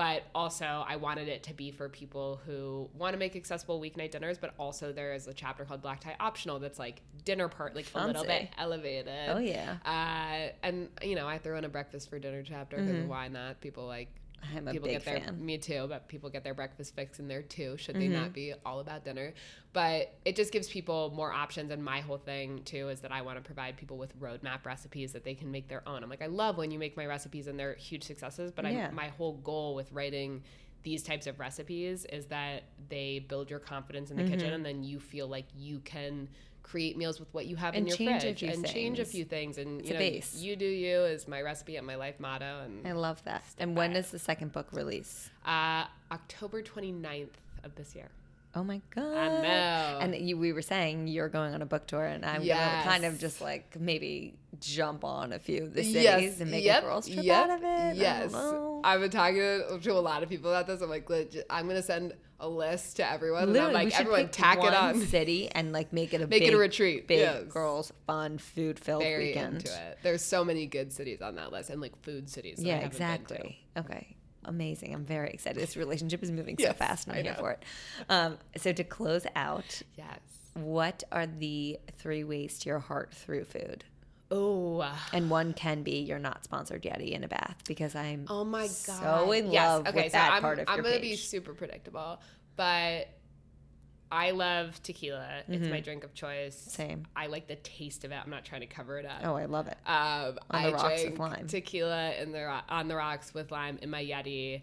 But 0.00 0.22
also, 0.34 0.64
I 0.88 0.96
wanted 0.96 1.28
it 1.28 1.42
to 1.42 1.52
be 1.52 1.70
for 1.70 1.90
people 1.90 2.40
who 2.46 2.88
want 2.96 3.12
to 3.12 3.18
make 3.18 3.36
accessible 3.36 3.78
weeknight 3.78 4.12
dinners, 4.12 4.38
but 4.38 4.54
also 4.56 4.94
there 4.94 5.12
is 5.12 5.26
a 5.26 5.34
chapter 5.34 5.66
called 5.66 5.82
Black 5.82 6.00
Tie 6.00 6.16
Optional 6.18 6.58
that's 6.58 6.78
like 6.78 7.02
dinner 7.26 7.48
part, 7.48 7.76
like 7.76 7.84
a 7.94 8.06
little 8.06 8.24
bit 8.24 8.48
elevated. 8.56 9.28
Oh 9.28 9.36
yeah. 9.36 9.76
Uh, 9.84 10.52
and 10.62 10.88
you 11.02 11.16
know, 11.16 11.28
I 11.28 11.36
throw 11.36 11.58
in 11.58 11.66
a 11.66 11.68
breakfast 11.68 12.08
for 12.08 12.18
dinner 12.18 12.42
chapter 12.42 12.78
because 12.78 13.04
why 13.04 13.28
not? 13.28 13.60
People 13.60 13.86
like 13.86 14.08
I'm 14.56 14.68
a 14.68 14.72
people 14.72 14.88
big 14.88 14.96
get 14.96 15.04
their 15.04 15.20
fan. 15.20 15.44
me 15.44 15.58
too, 15.58 15.86
but 15.88 16.08
people 16.08 16.30
get 16.30 16.44
their 16.44 16.54
breakfast 16.54 16.94
fix 16.94 17.18
in 17.18 17.28
there 17.28 17.42
too. 17.42 17.76
Should 17.76 17.96
they 17.96 18.08
not 18.08 18.24
mm-hmm. 18.24 18.32
be 18.32 18.54
all 18.64 18.80
about 18.80 19.04
dinner? 19.04 19.32
But 19.72 20.14
it 20.24 20.36
just 20.36 20.52
gives 20.52 20.68
people 20.68 21.12
more 21.14 21.32
options. 21.32 21.70
And 21.70 21.84
my 21.84 22.00
whole 22.00 22.18
thing 22.18 22.62
too 22.64 22.88
is 22.88 23.00
that 23.00 23.12
I 23.12 23.22
want 23.22 23.38
to 23.38 23.42
provide 23.42 23.76
people 23.76 23.98
with 23.98 24.18
roadmap 24.20 24.64
recipes 24.64 25.12
that 25.12 25.24
they 25.24 25.34
can 25.34 25.50
make 25.50 25.68
their 25.68 25.86
own. 25.88 26.02
I'm 26.02 26.10
like, 26.10 26.22
I 26.22 26.26
love 26.26 26.56
when 26.56 26.70
you 26.70 26.78
make 26.78 26.96
my 26.96 27.06
recipes 27.06 27.46
and 27.46 27.58
they're 27.58 27.74
huge 27.74 28.04
successes. 28.04 28.50
But 28.50 28.64
Yeah. 28.64 28.88
I'm, 28.88 28.94
my 28.94 29.08
whole 29.08 29.34
goal 29.34 29.74
with 29.74 29.92
writing 29.92 30.42
these 30.82 31.02
types 31.02 31.26
of 31.26 31.38
recipes 31.38 32.06
is 32.06 32.26
that 32.26 32.62
they 32.88 33.24
build 33.28 33.50
your 33.50 33.58
confidence 33.58 34.10
in 34.10 34.16
the 34.16 34.22
kitchen, 34.24 34.46
mm-hmm. 34.46 34.54
and 34.54 34.64
then 34.64 34.82
you 34.82 34.98
feel 34.98 35.28
like 35.28 35.44
you 35.54 35.80
can 35.80 36.28
create 36.70 36.96
meals 36.96 37.18
with 37.18 37.32
what 37.34 37.46
you 37.46 37.56
have 37.56 37.74
And 37.74 37.82
in 37.82 37.88
your 37.88 37.96
change 37.96 38.22
a 38.22 38.26
fridge 38.26 38.38
few 38.40 38.48
and 38.50 38.66
change 38.66 38.98
a 38.98 39.04
things. 39.04 39.12
few 39.14 39.24
things 39.24 39.58
and 39.58 39.80
It's 39.80 39.88
you 39.90 39.96
a 39.96 39.98
know 39.98 40.04
base. 40.10 40.34
you 40.36 40.56
do 40.56 40.64
you 40.66 41.00
is 41.00 41.26
my 41.26 41.42
recipe 41.42 41.76
and 41.76 41.86
my 41.86 41.96
life 41.96 42.20
motto 42.20 42.60
and 42.64 42.86
I 42.86 42.92
love 42.92 43.22
that. 43.24 43.44
And 43.58 43.76
when 43.76 43.92
does 43.94 44.10
the 44.10 44.18
second 44.18 44.52
book 44.52 44.68
release? 44.72 45.30
uh, 45.44 45.84
October 46.12 46.62
29th 46.62 47.28
of 47.64 47.74
this 47.74 47.94
year. 47.94 48.08
Oh 48.52 48.64
my 48.64 48.80
god! 48.92 49.42
know. 49.44 49.98
And 50.00 50.14
you, 50.16 50.36
we 50.36 50.52
were 50.52 50.62
saying 50.62 51.06
you're 51.06 51.28
going 51.28 51.54
on 51.54 51.62
a 51.62 51.66
book 51.66 51.86
tour, 51.86 52.04
and 52.04 52.24
I'm 52.26 52.44
gonna 52.44 52.82
kind 52.82 53.04
of 53.04 53.16
just 53.20 53.40
like 53.40 53.78
maybe 53.78 54.34
jump 54.58 55.04
on 55.04 55.32
a 55.32 55.38
few 55.38 55.62
of 55.62 55.72
the 55.74 55.84
cities 55.84 56.40
and 56.40 56.50
make 56.50 56.66
a 56.66 56.80
girls 56.80 57.06
trip 57.08 57.24
yep, 57.24 57.44
out 57.44 57.50
of 57.50 57.62
it. 57.62 57.66
I 57.66 57.92
Yes. 57.92 58.34
I've 58.82 59.00
been 59.00 59.10
talking 59.10 59.36
to, 59.36 59.78
to 59.80 59.92
a 59.92 60.00
lot 60.00 60.24
of 60.24 60.28
people 60.28 60.50
about 60.50 60.66
this. 60.66 60.80
I'm 60.82 60.90
like, 60.90 61.08
I'm 61.48 61.68
gonna 61.68 61.80
send 61.80 62.12
a 62.40 62.48
list 62.48 62.96
to 62.96 63.08
everyone, 63.08 63.42
and 63.42 63.50
I'm 63.50 63.54
Literally, 63.54 63.74
like, 63.84 64.00
everyone 64.00 64.28
tack 64.30 64.58
it 64.58 64.74
on. 64.74 65.00
city 65.06 65.48
and 65.50 65.72
like 65.72 65.92
make 65.92 66.12
it 66.14 66.20
a 66.20 66.26
Make 66.26 66.42
it 66.42 66.54
a 66.54 66.56
retreat, 66.58 67.06
big 67.06 67.20
yes. 67.20 67.44
girls 67.44 67.92
fun 68.06 68.38
food 68.38 68.78
filled 68.78 69.02
weekend. 69.04 69.56
into 69.56 69.68
it. 69.68 69.98
There's 70.02 70.24
so 70.24 70.44
many 70.44 70.66
good 70.66 70.92
cities 70.92 71.20
on 71.22 71.36
that 71.36 71.52
list, 71.52 71.70
and 71.70 71.80
like 71.80 72.00
food 72.02 72.28
cities. 72.28 72.56
That 72.58 72.64
Yeah, 72.66 72.74
haven't 72.76 72.90
been 72.92 72.98
to. 72.98 73.14
exactly. 73.14 73.58
Okay. 73.76 74.16
Amazing. 74.46 74.94
I'm 74.94 75.04
very 75.04 75.28
excited. 75.30 75.62
This 75.62 75.76
relationship 75.76 76.22
is 76.22 76.30
moving 76.30 76.56
so 76.58 76.64
Yes, 76.64 76.76
fast 76.78 77.06
and 77.08 77.16
I'm 77.16 77.24
here 77.24 77.34
for 77.34 77.50
it. 77.52 77.62
Um, 78.08 78.38
so 78.56 78.72
to 78.72 78.84
close 78.84 79.26
out, 79.36 79.82
Yes. 79.98 80.18
what 80.54 81.04
are 81.12 81.26
the 81.26 81.78
three 81.98 82.24
ways 82.24 82.58
to 82.60 82.70
your 82.70 82.78
heart 82.78 83.12
through 83.14 83.44
food? 83.44 83.84
Oh. 84.30 84.88
And 85.12 85.28
one 85.30 85.52
can 85.54 85.82
be 85.82 86.00
you're 86.00 86.18
not 86.18 86.44
sponsored 86.44 86.82
Yeti 86.82 87.10
in 87.12 87.24
a 87.24 87.28
bath 87.28 87.56
because 87.66 87.94
I'm 87.96 88.26
Oh 88.28 88.44
my 88.44 88.68
god. 88.86 89.02
so 89.26 89.32
in 89.32 89.50
Yes, 89.50 89.66
love 89.66 89.86
okay, 89.88 89.96
with 90.04 90.12
so 90.12 90.18
that 90.18 90.32
I'm, 90.34 90.42
part 90.42 90.58
of 90.60 90.66
I'm 90.68 90.76
your 90.76 90.84
gonna 90.84 90.94
page. 90.96 91.02
be 91.02 91.16
super 91.16 91.52
predictable, 91.54 92.20
but 92.56 93.08
I 94.12 94.32
love 94.32 94.82
tequila. 94.82 95.42
It's 95.48 95.68
my 95.68 95.78
drink 95.80 96.02
of 96.02 96.14
choice. 96.14 96.56
Mm-hmm. 96.56 96.70
Same. 96.70 97.06
I 97.14 97.26
like 97.28 97.46
the 97.46 97.54
taste 97.56 98.04
of 98.04 98.10
it. 98.10 98.16
I'm 98.16 98.30
not 98.30 98.44
trying 98.44 98.62
to 98.62 98.66
cover 98.66 98.98
it 98.98 99.06
up. 99.06 99.20
Oh, 99.24 99.36
I 99.36 99.44
love 99.44 99.68
it. 99.68 99.76
Um, 99.86 100.36
On 100.50 100.60
I 100.64 100.66
the 100.66 100.72
rocks 100.74 101.04
with 101.04 101.18
lime. 101.18 101.46
tequila 101.46 102.12
in 102.14 102.32
the 102.32 102.40
ro- 102.44 102.60
on 102.68 102.88
the 102.88 102.96
rocks 102.96 103.32
with 103.32 103.52
lime 103.52 103.78
in 103.82 103.88
my 103.90 104.02
Yeti, 104.04 104.62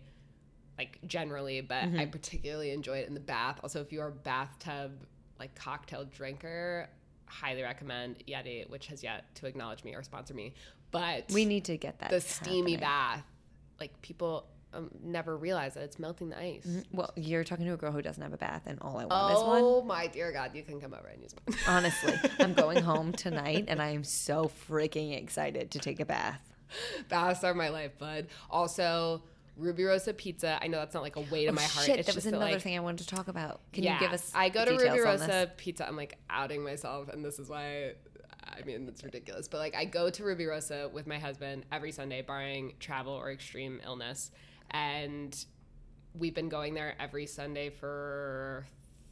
like 0.78 1.00
generally, 1.08 1.62
but 1.62 1.84
Mm-hmm. 1.84 2.00
I 2.00 2.06
particularly 2.08 2.72
enjoy 2.72 2.98
it 3.00 3.08
in 3.08 3.14
the 3.14 3.22
bath. 3.22 3.60
Also, 3.64 3.80
if 3.82 3.94
you're 3.94 4.08
a 4.08 4.12
bathtub 4.12 4.92
like 5.40 5.56
cocktail 5.56 6.04
drinker, 6.06 6.90
highly 7.28 7.62
recommend 7.64 8.24
Yeti, 8.28 8.70
which 8.70 8.88
has 8.88 9.04
yet 9.04 9.34
to 9.36 9.46
acknowledge 9.48 9.84
me 9.84 9.96
or 9.96 10.04
sponsor 10.04 10.34
me. 10.34 10.54
But 10.92 11.26
We 11.32 11.46
need 11.46 11.66
to 11.66 11.78
get 11.78 12.00
that. 12.00 12.10
the 12.10 12.22
steamy 12.22 12.74
happening. 12.74 12.80
bath, 12.80 13.24
like 13.80 14.02
people 14.02 14.48
um, 14.74 14.90
never 15.04 15.38
realize 15.38 15.74
that 15.76 15.84
it's 15.84 16.00
melting 16.00 16.30
the 16.30 16.40
ice. 16.40 16.68
Well, 16.92 17.12
you're 17.16 17.44
talking 17.44 17.66
to 17.66 17.74
a 17.74 17.78
girl 17.78 17.92
who 17.92 18.02
doesn't 18.02 18.22
have 18.22 18.34
a 18.34 18.38
bath, 18.38 18.64
and 18.66 18.80
all 18.82 18.98
I 18.98 19.06
want 19.06 19.34
is 19.38 19.44
one. 19.44 19.62
Oh 19.64 19.82
my 19.82 20.08
dear 20.08 20.32
God, 20.32 20.52
you 20.56 20.64
can 20.64 20.80
come 20.80 20.94
over 20.94 21.08
and 21.08 21.22
use 21.22 21.34
mine. 21.48 21.58
Honestly, 21.68 22.14
I'm 22.40 22.54
going 22.54 22.82
home 22.82 23.12
tonight, 23.12 23.66
and 23.68 23.82
I 23.82 23.90
am 23.90 24.04
so 24.04 24.52
freaking 24.70 25.18
excited 25.18 25.72
to 25.72 25.80
take 25.80 26.00
a 26.00 26.06
bath. 26.06 26.42
Baths 27.10 27.44
are 27.44 27.54
my 27.54 27.70
life, 27.70 27.98
bud. 27.98 28.28
Also, 28.50 29.22
Rubirosa 29.60 30.16
pizza. 30.16 30.60
I 30.62 30.68
know 30.68 30.78
that's 30.78 30.94
not 30.94 31.04
like 31.04 31.16
a 31.16 31.22
weight 31.22 31.48
oh, 31.48 31.50
of 31.50 31.56
my 31.56 31.62
heart. 31.62 31.84
Oh, 31.84 31.86
Shit, 31.86 32.00
it's 32.00 32.08
that 32.08 32.16
was 32.16 32.24
that, 32.26 32.34
another 32.34 32.52
like, 32.54 32.62
thing 32.62 32.76
I 32.76 32.80
wanted 32.80 33.08
to 33.08 33.16
talk 33.16 33.28
about. 33.28 33.62
Can 33.74 33.84
yeah, 33.84 33.96
you 33.96 34.00
give 34.00 34.14
us? 34.14 34.32
I 34.34 34.50
go 34.50 34.66
to 34.66 34.72
Rubirosa? 34.72 35.56
Pizza. 35.58 35.88
I'm 35.88 35.96
like 35.96 36.18
outing 36.30 36.64
myself, 36.64 37.10
and 37.10 37.24
this 37.24 37.40
is 37.40 37.50
why. 37.50 37.94
I 38.44 38.64
mean, 38.66 38.88
it's 38.88 39.04
ridiculous, 39.04 39.48
but 39.48 39.58
like 39.58 39.76
I 39.76 39.86
go 39.86 40.10
to 40.10 40.24
Rubirosa 40.24 40.92
with 40.92 41.06
my 41.06 41.20
husband 41.20 41.66
every 41.72 41.92
Sunday, 41.92 42.22
barring 42.22 42.74
travel 42.80 43.14
or 43.14 43.32
extreme 43.32 43.82
illness, 43.84 44.32
and 44.72 45.46
we've 46.14 46.34
been 46.34 46.50
going 46.50 46.74
there 46.74 46.96
every 47.00 47.26
Sunday 47.26 47.70
for 47.70 48.66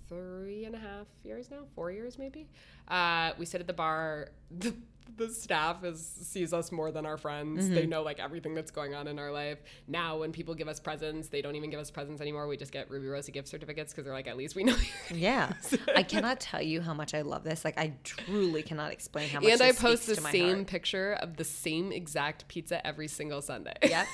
three 0.07 0.65
and 0.65 0.75
a 0.75 0.79
half 0.79 1.07
years 1.23 1.49
now, 1.49 1.65
four 1.75 1.91
years 1.91 2.17
maybe. 2.17 2.47
Uh, 2.87 3.31
we 3.37 3.45
sit 3.45 3.61
at 3.61 3.67
the 3.67 3.73
bar. 3.73 4.29
The, 4.57 4.73
the 5.17 5.29
staff 5.29 5.83
is 5.83 6.03
sees 6.03 6.51
us 6.53 6.71
more 6.71 6.91
than 6.91 7.05
our 7.05 7.17
friends. 7.17 7.65
Mm-hmm. 7.65 7.75
They 7.75 7.85
know 7.85 8.01
like 8.03 8.19
everything 8.19 8.53
that's 8.53 8.71
going 8.71 8.95
on 8.95 9.07
in 9.07 9.19
our 9.19 9.31
life. 9.31 9.59
Now, 9.87 10.19
when 10.19 10.31
people 10.31 10.55
give 10.55 10.67
us 10.67 10.79
presents, 10.79 11.29
they 11.29 11.41
don't 11.41 11.55
even 11.55 11.69
give 11.69 11.79
us 11.79 11.91
presents 11.91 12.21
anymore. 12.21 12.47
We 12.47 12.57
just 12.57 12.71
get 12.71 12.89
Rubirosa 12.89 13.31
gift 13.31 13.47
certificates 13.47 13.93
because 13.93 14.05
they're 14.05 14.13
like, 14.13 14.27
at 14.27 14.37
least 14.37 14.55
we 14.55 14.63
know. 14.63 14.75
Yeah, 15.13 15.53
I 15.95 16.03
cannot 16.03 16.39
tell 16.39 16.61
you 16.61 16.81
how 16.81 16.93
much 16.93 17.13
I 17.13 17.21
love 17.21 17.43
this. 17.43 17.63
Like, 17.63 17.77
I 17.77 17.93
truly 18.03 18.63
cannot 18.63 18.91
explain 18.91 19.29
how 19.29 19.39
much. 19.39 19.51
and 19.51 19.61
I 19.61 19.71
post 19.71 20.07
the 20.07 20.15
same 20.15 20.55
heart. 20.55 20.67
picture 20.67 21.13
of 21.13 21.37
the 21.37 21.43
same 21.43 21.91
exact 21.91 22.47
pizza 22.47 22.85
every 22.85 23.07
single 23.07 23.41
Sunday. 23.41 23.75
Yep. 23.83 24.07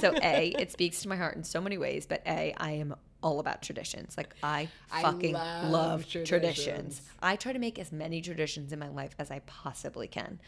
So 0.00 0.14
a, 0.22 0.48
it 0.58 0.72
speaks 0.72 1.02
to 1.02 1.08
my 1.08 1.16
heart 1.16 1.36
in 1.36 1.44
so 1.44 1.60
many 1.60 1.78
ways. 1.78 2.06
But 2.06 2.22
a, 2.26 2.54
I 2.56 2.72
am 2.72 2.94
all 3.22 3.38
about 3.40 3.62
traditions. 3.62 4.16
Like 4.16 4.34
I 4.42 4.68
I 4.90 5.02
fucking 5.02 5.34
love 5.34 5.70
love, 5.70 6.08
traditions. 6.08 6.28
traditions. 6.28 7.02
I 7.22 7.36
try 7.36 7.52
to 7.52 7.58
make 7.58 7.78
as 7.78 7.92
many 7.92 8.20
traditions 8.20 8.72
in 8.72 8.78
my 8.78 8.88
life 8.88 9.14
as 9.18 9.30
I 9.30 9.40
possibly 9.40 10.08
can. 10.08 10.40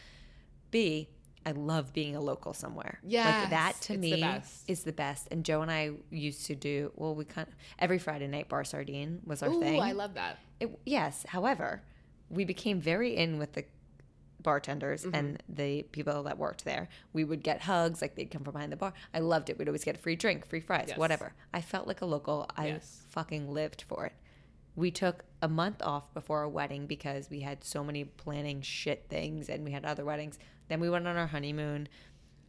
B, 0.70 1.08
I 1.46 1.52
love 1.52 1.92
being 1.92 2.16
a 2.16 2.20
local 2.20 2.54
somewhere. 2.54 2.98
like 3.40 3.50
that 3.50 3.80
to 3.82 3.96
me 3.98 4.10
the 4.10 4.20
is 4.66 4.84
the 4.84 4.92
best. 4.92 5.28
And 5.30 5.44
Joe 5.44 5.62
and 5.62 5.70
I 5.70 5.92
used 6.10 6.46
to 6.46 6.54
do 6.54 6.90
well. 6.96 7.14
We 7.14 7.24
kind 7.24 7.46
of 7.46 7.54
every 7.78 7.98
Friday 7.98 8.26
night 8.26 8.48
bar 8.48 8.64
sardine 8.64 9.20
was 9.24 9.42
our 9.42 9.50
Ooh, 9.50 9.60
thing. 9.60 9.80
I 9.80 9.92
love 9.92 10.14
that. 10.14 10.38
It, 10.60 10.78
yes. 10.86 11.24
However, 11.28 11.82
we 12.30 12.44
became 12.44 12.80
very 12.80 13.16
in 13.16 13.38
with 13.38 13.52
the 13.52 13.64
bartenders 14.44 15.02
Mm-hmm. 15.04 15.14
and 15.16 15.42
the 15.48 15.82
people 15.90 16.22
that 16.22 16.38
worked 16.38 16.64
there. 16.64 16.88
We 17.12 17.24
would 17.24 17.42
get 17.42 17.62
hugs, 17.62 18.00
like 18.00 18.14
they'd 18.14 18.30
come 18.30 18.44
from 18.44 18.52
behind 18.52 18.70
the 18.70 18.76
bar. 18.76 18.92
I 19.12 19.18
loved 19.18 19.50
it. 19.50 19.58
We'd 19.58 19.68
always 19.68 19.82
get 19.82 19.96
a 19.96 19.98
free 19.98 20.14
drink, 20.14 20.46
free 20.46 20.60
fries, 20.60 20.86
Yes. 20.90 20.98
whatever. 20.98 21.32
I 21.52 21.60
felt 21.60 21.88
like 21.88 22.00
a 22.00 22.06
local. 22.06 22.48
I 22.56 22.68
Yes. 22.68 23.02
fucking 23.10 23.52
lived 23.52 23.82
for 23.88 24.06
it. 24.06 24.12
We 24.76 24.90
took 24.92 25.24
a 25.42 25.48
month 25.48 25.82
off 25.82 26.12
before 26.14 26.40
our 26.40 26.48
wedding 26.48 26.86
because 26.86 27.28
we 27.30 27.40
had 27.40 27.64
so 27.64 27.82
many 27.82 28.04
planning 28.04 28.60
shit 28.62 29.06
things 29.08 29.48
and 29.48 29.64
we 29.64 29.72
had 29.72 29.84
other 29.84 30.04
weddings. 30.04 30.38
Then 30.68 30.78
we 30.80 30.88
went 30.88 31.06
on 31.08 31.16
our 31.16 31.26
honeymoon 31.28 31.88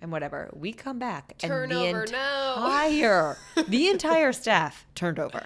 and 0.02 0.12
whatever. 0.12 0.50
We 0.54 0.74
come 0.74 1.00
back 1.00 1.38
Turnover, 1.38 2.00
and 2.02 2.08
the 2.08 2.12
no. 2.12 2.54
entire 2.58 3.38
the 3.68 3.90
entire 3.90 4.34
staff 4.44 4.86
turned 4.96 5.20
over. 5.20 5.38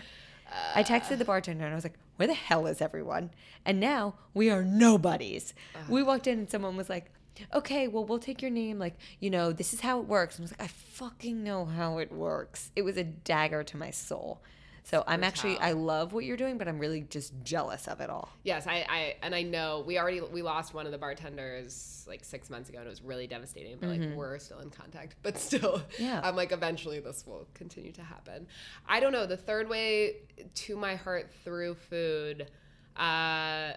Uh. 0.47 0.72
I 0.76 0.84
texted 0.84 1.18
the 1.20 1.26
bartender 1.26 1.66
and 1.66 1.74
I 1.74 1.76
was 1.76 1.84
like, 1.86 1.97
"Where 2.20 2.28
the 2.28 2.34
hell 2.34 2.67
is 2.67 2.82
everyone?" 2.82 3.32
And 3.65 3.80
now 3.80 4.15
we 4.34 4.49
are 4.49 4.63
nobodies. 4.63 5.53
We 5.88 6.03
walked 6.03 6.28
in 6.28 6.39
and 6.39 6.49
someone 6.49 6.76
was 6.76 6.89
like, 6.89 7.11
okay, 7.53 7.88
well, 7.88 8.03
we'll 8.03 8.20
take 8.20 8.41
your 8.41 8.51
name. 8.51 8.78
Like, 8.80 8.95
you 9.22 9.30
know, 9.30 9.53
this 9.53 9.74
is 9.74 9.80
how 9.80 9.99
it 10.01 10.07
works. 10.07 10.38
And 10.38 10.43
I 10.43 10.45
was 10.45 10.51
like, 10.51 10.63
I 10.63 10.67
fucking 10.67 11.41
know 11.43 11.63
how 11.65 11.97
it 11.99 12.11
works. 12.11 12.72
It 12.76 12.82
was 12.82 12.97
a 12.97 13.03
dagger 13.03 13.63
to 13.63 13.78
my 13.78 13.91
soul. 13.91 14.41
So 14.84 15.04
I'm 15.06 15.24
actually, 15.24 15.58
I 15.60 15.74
love 15.74 16.14
what 16.14 16.26
you're 16.26 16.38
doing, 16.38 16.58
but 16.58 16.68
I'm 16.68 16.80
really 16.80 17.02
just 17.02 17.34
jealous 17.44 17.88
of 17.88 18.02
it 18.02 18.10
all. 18.10 18.30
Yes, 18.44 18.66
I, 18.68 18.86
I 18.90 19.16
and 19.22 19.36
I 19.36 19.44
know 19.44 19.84
we 19.86 20.00
already 20.00 20.22
we 20.22 20.42
lost 20.42 20.74
one 20.74 20.86
of 20.86 20.92
the 20.92 20.98
bartenders 20.98 22.06
like 22.08 22.24
six 22.24 22.50
months 22.50 22.70
ago, 22.70 22.80
and 22.80 22.88
it 22.88 22.90
was 22.90 23.04
really 23.04 23.28
devastating. 23.28 23.78
But 23.80 23.90
like 23.90 24.02
we're 24.16 24.40
still 24.40 24.60
in 24.60 24.70
contact, 24.70 25.16
but 25.24 25.38
still, 25.38 25.82
Yeah. 26.00 26.22
I'm 26.24 26.36
like 26.36 26.52
eventually 26.52 27.00
this 27.00 27.26
will 27.28 27.48
continue 27.54 27.92
to 27.94 28.02
happen. 28.04 28.48
I 28.88 29.00
don't 29.00 29.12
know. 29.12 29.26
The 29.26 29.38
third 29.38 29.70
way 29.70 30.18
to 30.54 30.76
my 30.78 30.96
heart 30.96 31.32
through 31.44 31.76
food. 31.76 32.50
Uh, 32.98 33.74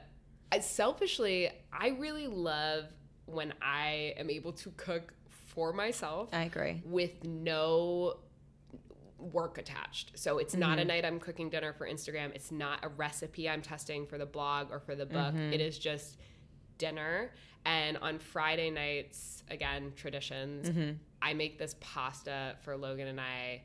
I, 0.51 0.59
selfishly, 0.61 1.49
I 1.73 1.89
really 1.99 2.27
love 2.27 2.85
when 3.27 3.55
I 3.63 4.15
am 4.19 4.29
able 4.29 4.53
to 4.53 4.71
cook 4.77 5.15
for 5.31 5.73
myself 5.73 6.31
I 6.33 6.45
agree. 6.45 6.83
with 6.85 7.25
no 7.25 8.17
work 9.23 9.59
attached. 9.59 10.13
So 10.15 10.39
it's 10.39 10.57
not 10.57 10.79
a 10.79 10.83
mm-hmm. 10.83 10.89
night 10.89 11.05
I'm 11.05 11.21
cooking 11.21 11.51
dinner 11.51 11.73
for 11.73 11.87
Instagram. 11.87 12.35
It's 12.35 12.51
not 12.51 12.85
a 12.85 12.89
recipe 12.89 13.49
I'm 13.49 13.63
testing 13.63 14.07
for 14.07 14.19
the 14.19 14.27
blog 14.27 14.71
or 14.71 14.81
for 14.81 14.95
the 14.95 15.07
book. 15.07 15.35
Mm-hmm. 15.35 15.53
It 15.53 15.61
is 15.61 15.79
just 15.79 16.19
dinner. 16.79 17.33
And 17.65 17.97
on 17.99 18.19
Friday 18.19 18.71
nights, 18.71 19.45
again, 19.51 19.93
traditions, 19.95 20.69
mm-hmm. 20.69 20.93
I 21.21 21.35
make 21.35 21.59
this 21.59 21.77
pasta 21.81 22.57
for 22.63 22.77
Logan 22.77 23.07
and 23.07 23.21
I, 23.21 23.63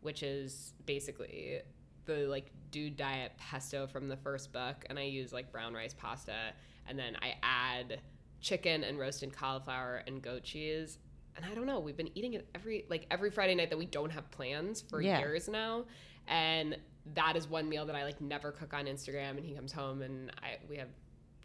which 0.00 0.22
is 0.22 0.72
basically 0.86 1.60
the 2.06 2.26
like 2.26 2.50
dude 2.70 2.96
diet 2.96 3.32
pesto 3.38 3.86
from 3.86 4.08
the 4.08 4.16
first 4.16 4.52
book 4.52 4.84
and 4.90 4.98
I 4.98 5.02
use 5.02 5.32
like 5.32 5.52
brown 5.52 5.74
rice 5.74 5.94
pasta 5.94 6.52
and 6.86 6.98
then 6.98 7.16
I 7.22 7.34
add 7.42 8.00
chicken 8.40 8.84
and 8.84 8.98
roasted 8.98 9.34
cauliflower 9.34 10.02
and 10.06 10.20
goat 10.20 10.42
cheese 10.42 10.98
and 11.36 11.44
I 11.44 11.54
don't 11.54 11.66
know 11.66 11.80
we've 11.80 11.96
been 11.96 12.10
eating 12.16 12.34
it 12.34 12.48
every 12.54 12.84
like 12.88 13.06
every 13.10 13.30
Friday 13.30 13.54
night 13.54 13.70
that 13.70 13.78
we 13.78 13.86
don't 13.86 14.10
have 14.10 14.30
plans 14.30 14.80
for 14.82 15.00
Yeah. 15.00 15.18
years 15.20 15.48
now 15.48 15.84
and 16.26 16.76
that 17.14 17.36
is 17.36 17.46
one 17.48 17.68
meal 17.68 17.84
that 17.86 17.96
I 17.96 18.04
like 18.04 18.20
never 18.20 18.50
cook 18.52 18.72
on 18.74 18.86
Instagram 18.86 19.30
and 19.36 19.44
he 19.44 19.54
comes 19.54 19.72
home 19.72 20.02
and 20.02 20.30
I 20.42 20.58
we 20.68 20.76
have 20.78 20.88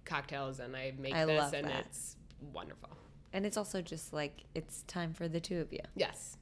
cocktails 0.06 0.60
and 0.60 0.76
I 0.76 0.94
make 0.98 1.14
I 1.14 1.26
this 1.26 1.54
and 1.54 1.68
that. 1.68 1.86
it's 1.86 2.16
wonderful. 2.54 2.90
And 3.32 3.46
it's 3.46 3.58
also 3.58 3.80
just 3.82 4.12
like, 4.12 4.46
it's 4.56 4.82
time 4.88 5.14
for 5.14 5.28
the 5.28 5.40
two 5.40 5.60
of 5.60 5.72
you. 5.72 5.82
Yes. 5.96 6.38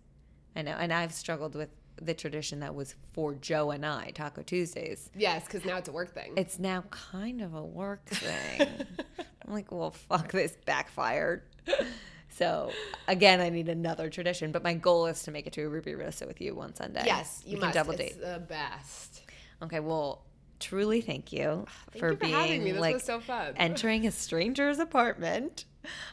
I 0.56 0.62
know. 0.62 0.72
And 0.80 0.94
I've 0.94 1.12
struggled 1.12 1.54
with 1.56 1.68
the 2.02 2.14
tradition 2.14 2.62
that 2.62 2.74
was 2.76 2.96
for 3.12 3.34
Joe 3.34 3.72
and 3.72 3.86
I, 3.86 4.12
Taco 4.12 4.42
Tuesdays. 4.42 5.10
Yes, 5.14 5.44
because 5.46 5.66
now 5.66 5.76
it's 5.78 5.90
a 5.90 5.92
work 5.92 6.14
thing. 6.14 6.34
It's 6.38 6.60
now 6.60 6.86
kind 6.90 7.42
of 7.42 7.56
a 7.56 7.62
work 7.64 8.06
thing. 8.06 8.70
I'm 9.20 9.54
like, 9.54 9.70
well, 9.72 9.92
fuck, 9.92 10.32
this 10.32 10.56
backfired. 10.66 11.42
So 12.38 12.72
again, 13.08 13.42
I 13.42 13.50
need 13.50 13.68
another 13.70 14.10
tradition, 14.10 14.52
but 14.52 14.64
my 14.64 14.74
goal 14.76 15.08
is 15.08 15.24
to 15.24 15.32
make 15.32 15.48
it 15.48 15.54
to 15.54 15.64
a 15.64 15.70
Rubirosa 15.70 16.28
with 16.28 16.40
you 16.40 16.54
one 16.56 16.76
Sunday. 16.76 17.04
yes, 17.06 17.42
you 17.46 17.56
we 17.56 17.62
must. 17.62 17.74
can 17.74 17.86
double 17.86 18.00
It's 18.00 18.16
the 18.16 18.44
best. 18.48 19.22
Okay, 19.64 19.80
well, 19.80 20.24
truly 20.60 21.02
thank 21.02 21.32
you 21.34 21.66
Thank 21.92 22.00
for 22.00 22.12
you 22.12 22.16
for 22.18 22.20
being 22.20 22.34
having 22.34 22.64
me. 22.64 22.72
This 22.74 22.82
like 22.82 23.00
so 23.02 23.22
entering 23.56 24.06
a 24.06 24.12
stranger's 24.12 24.78
apartment. 24.80 25.66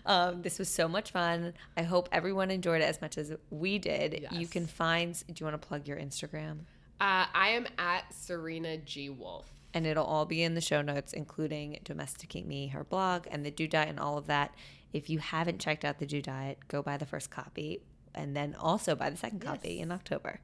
Um, 0.07 0.41
this 0.43 0.59
was 0.59 0.69
so 0.69 0.87
much 0.89 1.11
fun. 1.11 1.53
I 1.77 1.83
hope 1.83 2.09
everyone 2.13 2.51
enjoyed 2.51 2.81
it 2.81 2.85
as 2.85 3.01
much 3.03 3.19
as 3.19 3.33
we 3.51 3.79
did. 3.79 4.21
Yes. 4.23 4.33
You 4.33 4.47
can 4.47 4.67
find. 4.67 5.13
Do 5.27 5.35
you 5.37 5.45
want 5.45 5.61
to 5.61 5.67
plug 5.67 5.87
your 5.89 5.99
Instagram? 5.99 6.61
Uh, 7.01 7.27
I 7.35 7.49
am 7.51 7.67
at 7.77 8.05
Serena 8.15 8.77
G 8.79 9.11
Wolf. 9.11 9.47
and 9.75 9.85
it'll 9.85 10.05
all 10.07 10.25
be 10.27 10.43
in 10.45 10.55
the 10.55 10.61
show 10.61 10.81
notes, 10.81 11.13
including 11.13 11.81
Domesticate 11.83 12.47
Me, 12.47 12.69
her 12.69 12.85
blog, 12.85 13.27
and 13.31 13.45
the 13.45 13.51
Dude 13.51 13.71
Diet, 13.71 13.89
and 13.89 13.99
all 13.99 14.17
of 14.17 14.27
that. 14.29 14.55
If 14.95 15.11
you 15.11 15.19
haven't 15.19 15.59
checked 15.59 15.85
out 15.85 15.99
the 15.99 16.07
Dude 16.07 16.25
Diet, 16.25 16.57
go 16.69 16.81
buy 16.81 16.97
the 16.97 17.05
first 17.05 17.29
copy, 17.29 17.83
and 18.15 18.37
then 18.37 18.55
also 18.55 18.95
buy 18.95 19.11
the 19.11 19.17
second 19.17 19.41
copy 19.41 19.81
in 19.81 19.91
October. 19.91 20.39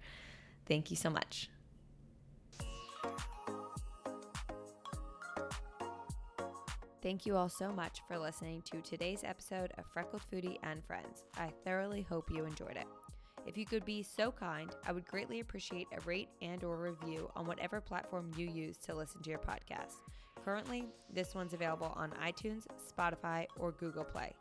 Thank 0.67 0.91
you 0.91 0.97
so 0.97 1.09
much. 1.09 1.49
Thank 7.01 7.25
you 7.27 7.37
all 7.37 7.49
so 7.49 7.71
much 7.71 8.01
for 8.09 8.19
listening 8.19 8.63
to 8.73 8.81
today's 8.81 9.23
episode 9.23 9.73
of 9.79 9.87
Freckled 9.87 10.23
Foodie 10.31 10.59
and 10.65 10.85
Friends. 10.85 11.23
I 11.39 11.51
thoroughly 11.65 12.03
hope 12.03 12.29
you 12.29 12.45
enjoyed 12.45 12.77
it. 12.77 12.89
If 13.47 13.57
you 13.57 13.65
could 13.65 13.85
be 13.85 14.03
so 14.03 14.33
kind, 14.33 14.75
I 14.85 14.91
would 14.91 15.07
greatly 15.07 15.39
appreciate 15.39 15.87
a 15.97 16.01
rate 16.01 16.29
and 16.43 16.63
or 16.65 16.77
review 16.77 17.31
on 17.37 17.47
whatever 17.47 17.81
platform 17.81 18.33
you 18.37 18.49
use 18.49 18.79
to 18.79 18.95
listen 18.97 19.23
to 19.23 19.31
your 19.31 19.39
podcast. 19.39 20.01
Currently, 20.45 20.87
this 21.13 21.35
one's 21.35 21.53
available 21.53 21.93
on 21.97 22.13
iTunes, 22.13 22.67
Spotify, 22.79 23.47
or 23.59 23.73
Google 23.73 24.05
Play. 24.05 24.33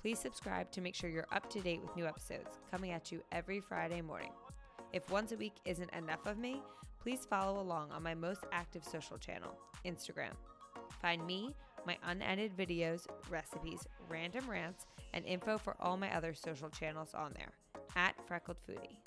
Please 0.00 0.18
subscribe 0.18 0.70
to 0.72 0.80
make 0.80 0.94
sure 0.94 1.10
you're 1.10 1.26
up 1.32 1.50
to 1.50 1.60
date 1.60 1.82
with 1.82 1.94
new 1.96 2.06
episodes 2.06 2.58
coming 2.70 2.92
at 2.92 3.12
you 3.12 3.22
every 3.32 3.60
Friday 3.60 4.00
morning. 4.00 4.32
If 4.92 5.10
once 5.10 5.32
a 5.32 5.36
week 5.36 5.54
isn't 5.64 5.92
enough 5.92 6.26
of 6.26 6.38
me, 6.38 6.62
please 7.02 7.26
follow 7.28 7.60
along 7.60 7.90
on 7.90 8.02
my 8.02 8.14
most 8.14 8.44
active 8.52 8.84
social 8.84 9.18
channel, 9.18 9.58
Instagram. 9.84 10.32
Find 11.02 11.26
me, 11.26 11.54
my 11.86 11.96
unedited 12.04 12.56
videos, 12.56 13.06
recipes, 13.28 13.86
random 14.08 14.48
rants, 14.48 14.86
and 15.14 15.24
info 15.24 15.58
for 15.58 15.76
all 15.80 15.96
my 15.96 16.14
other 16.14 16.34
social 16.34 16.70
channels 16.70 17.14
on 17.14 17.32
there 17.34 17.52
at 17.96 18.14
Freckled 18.26 18.58
Foodie. 18.68 18.98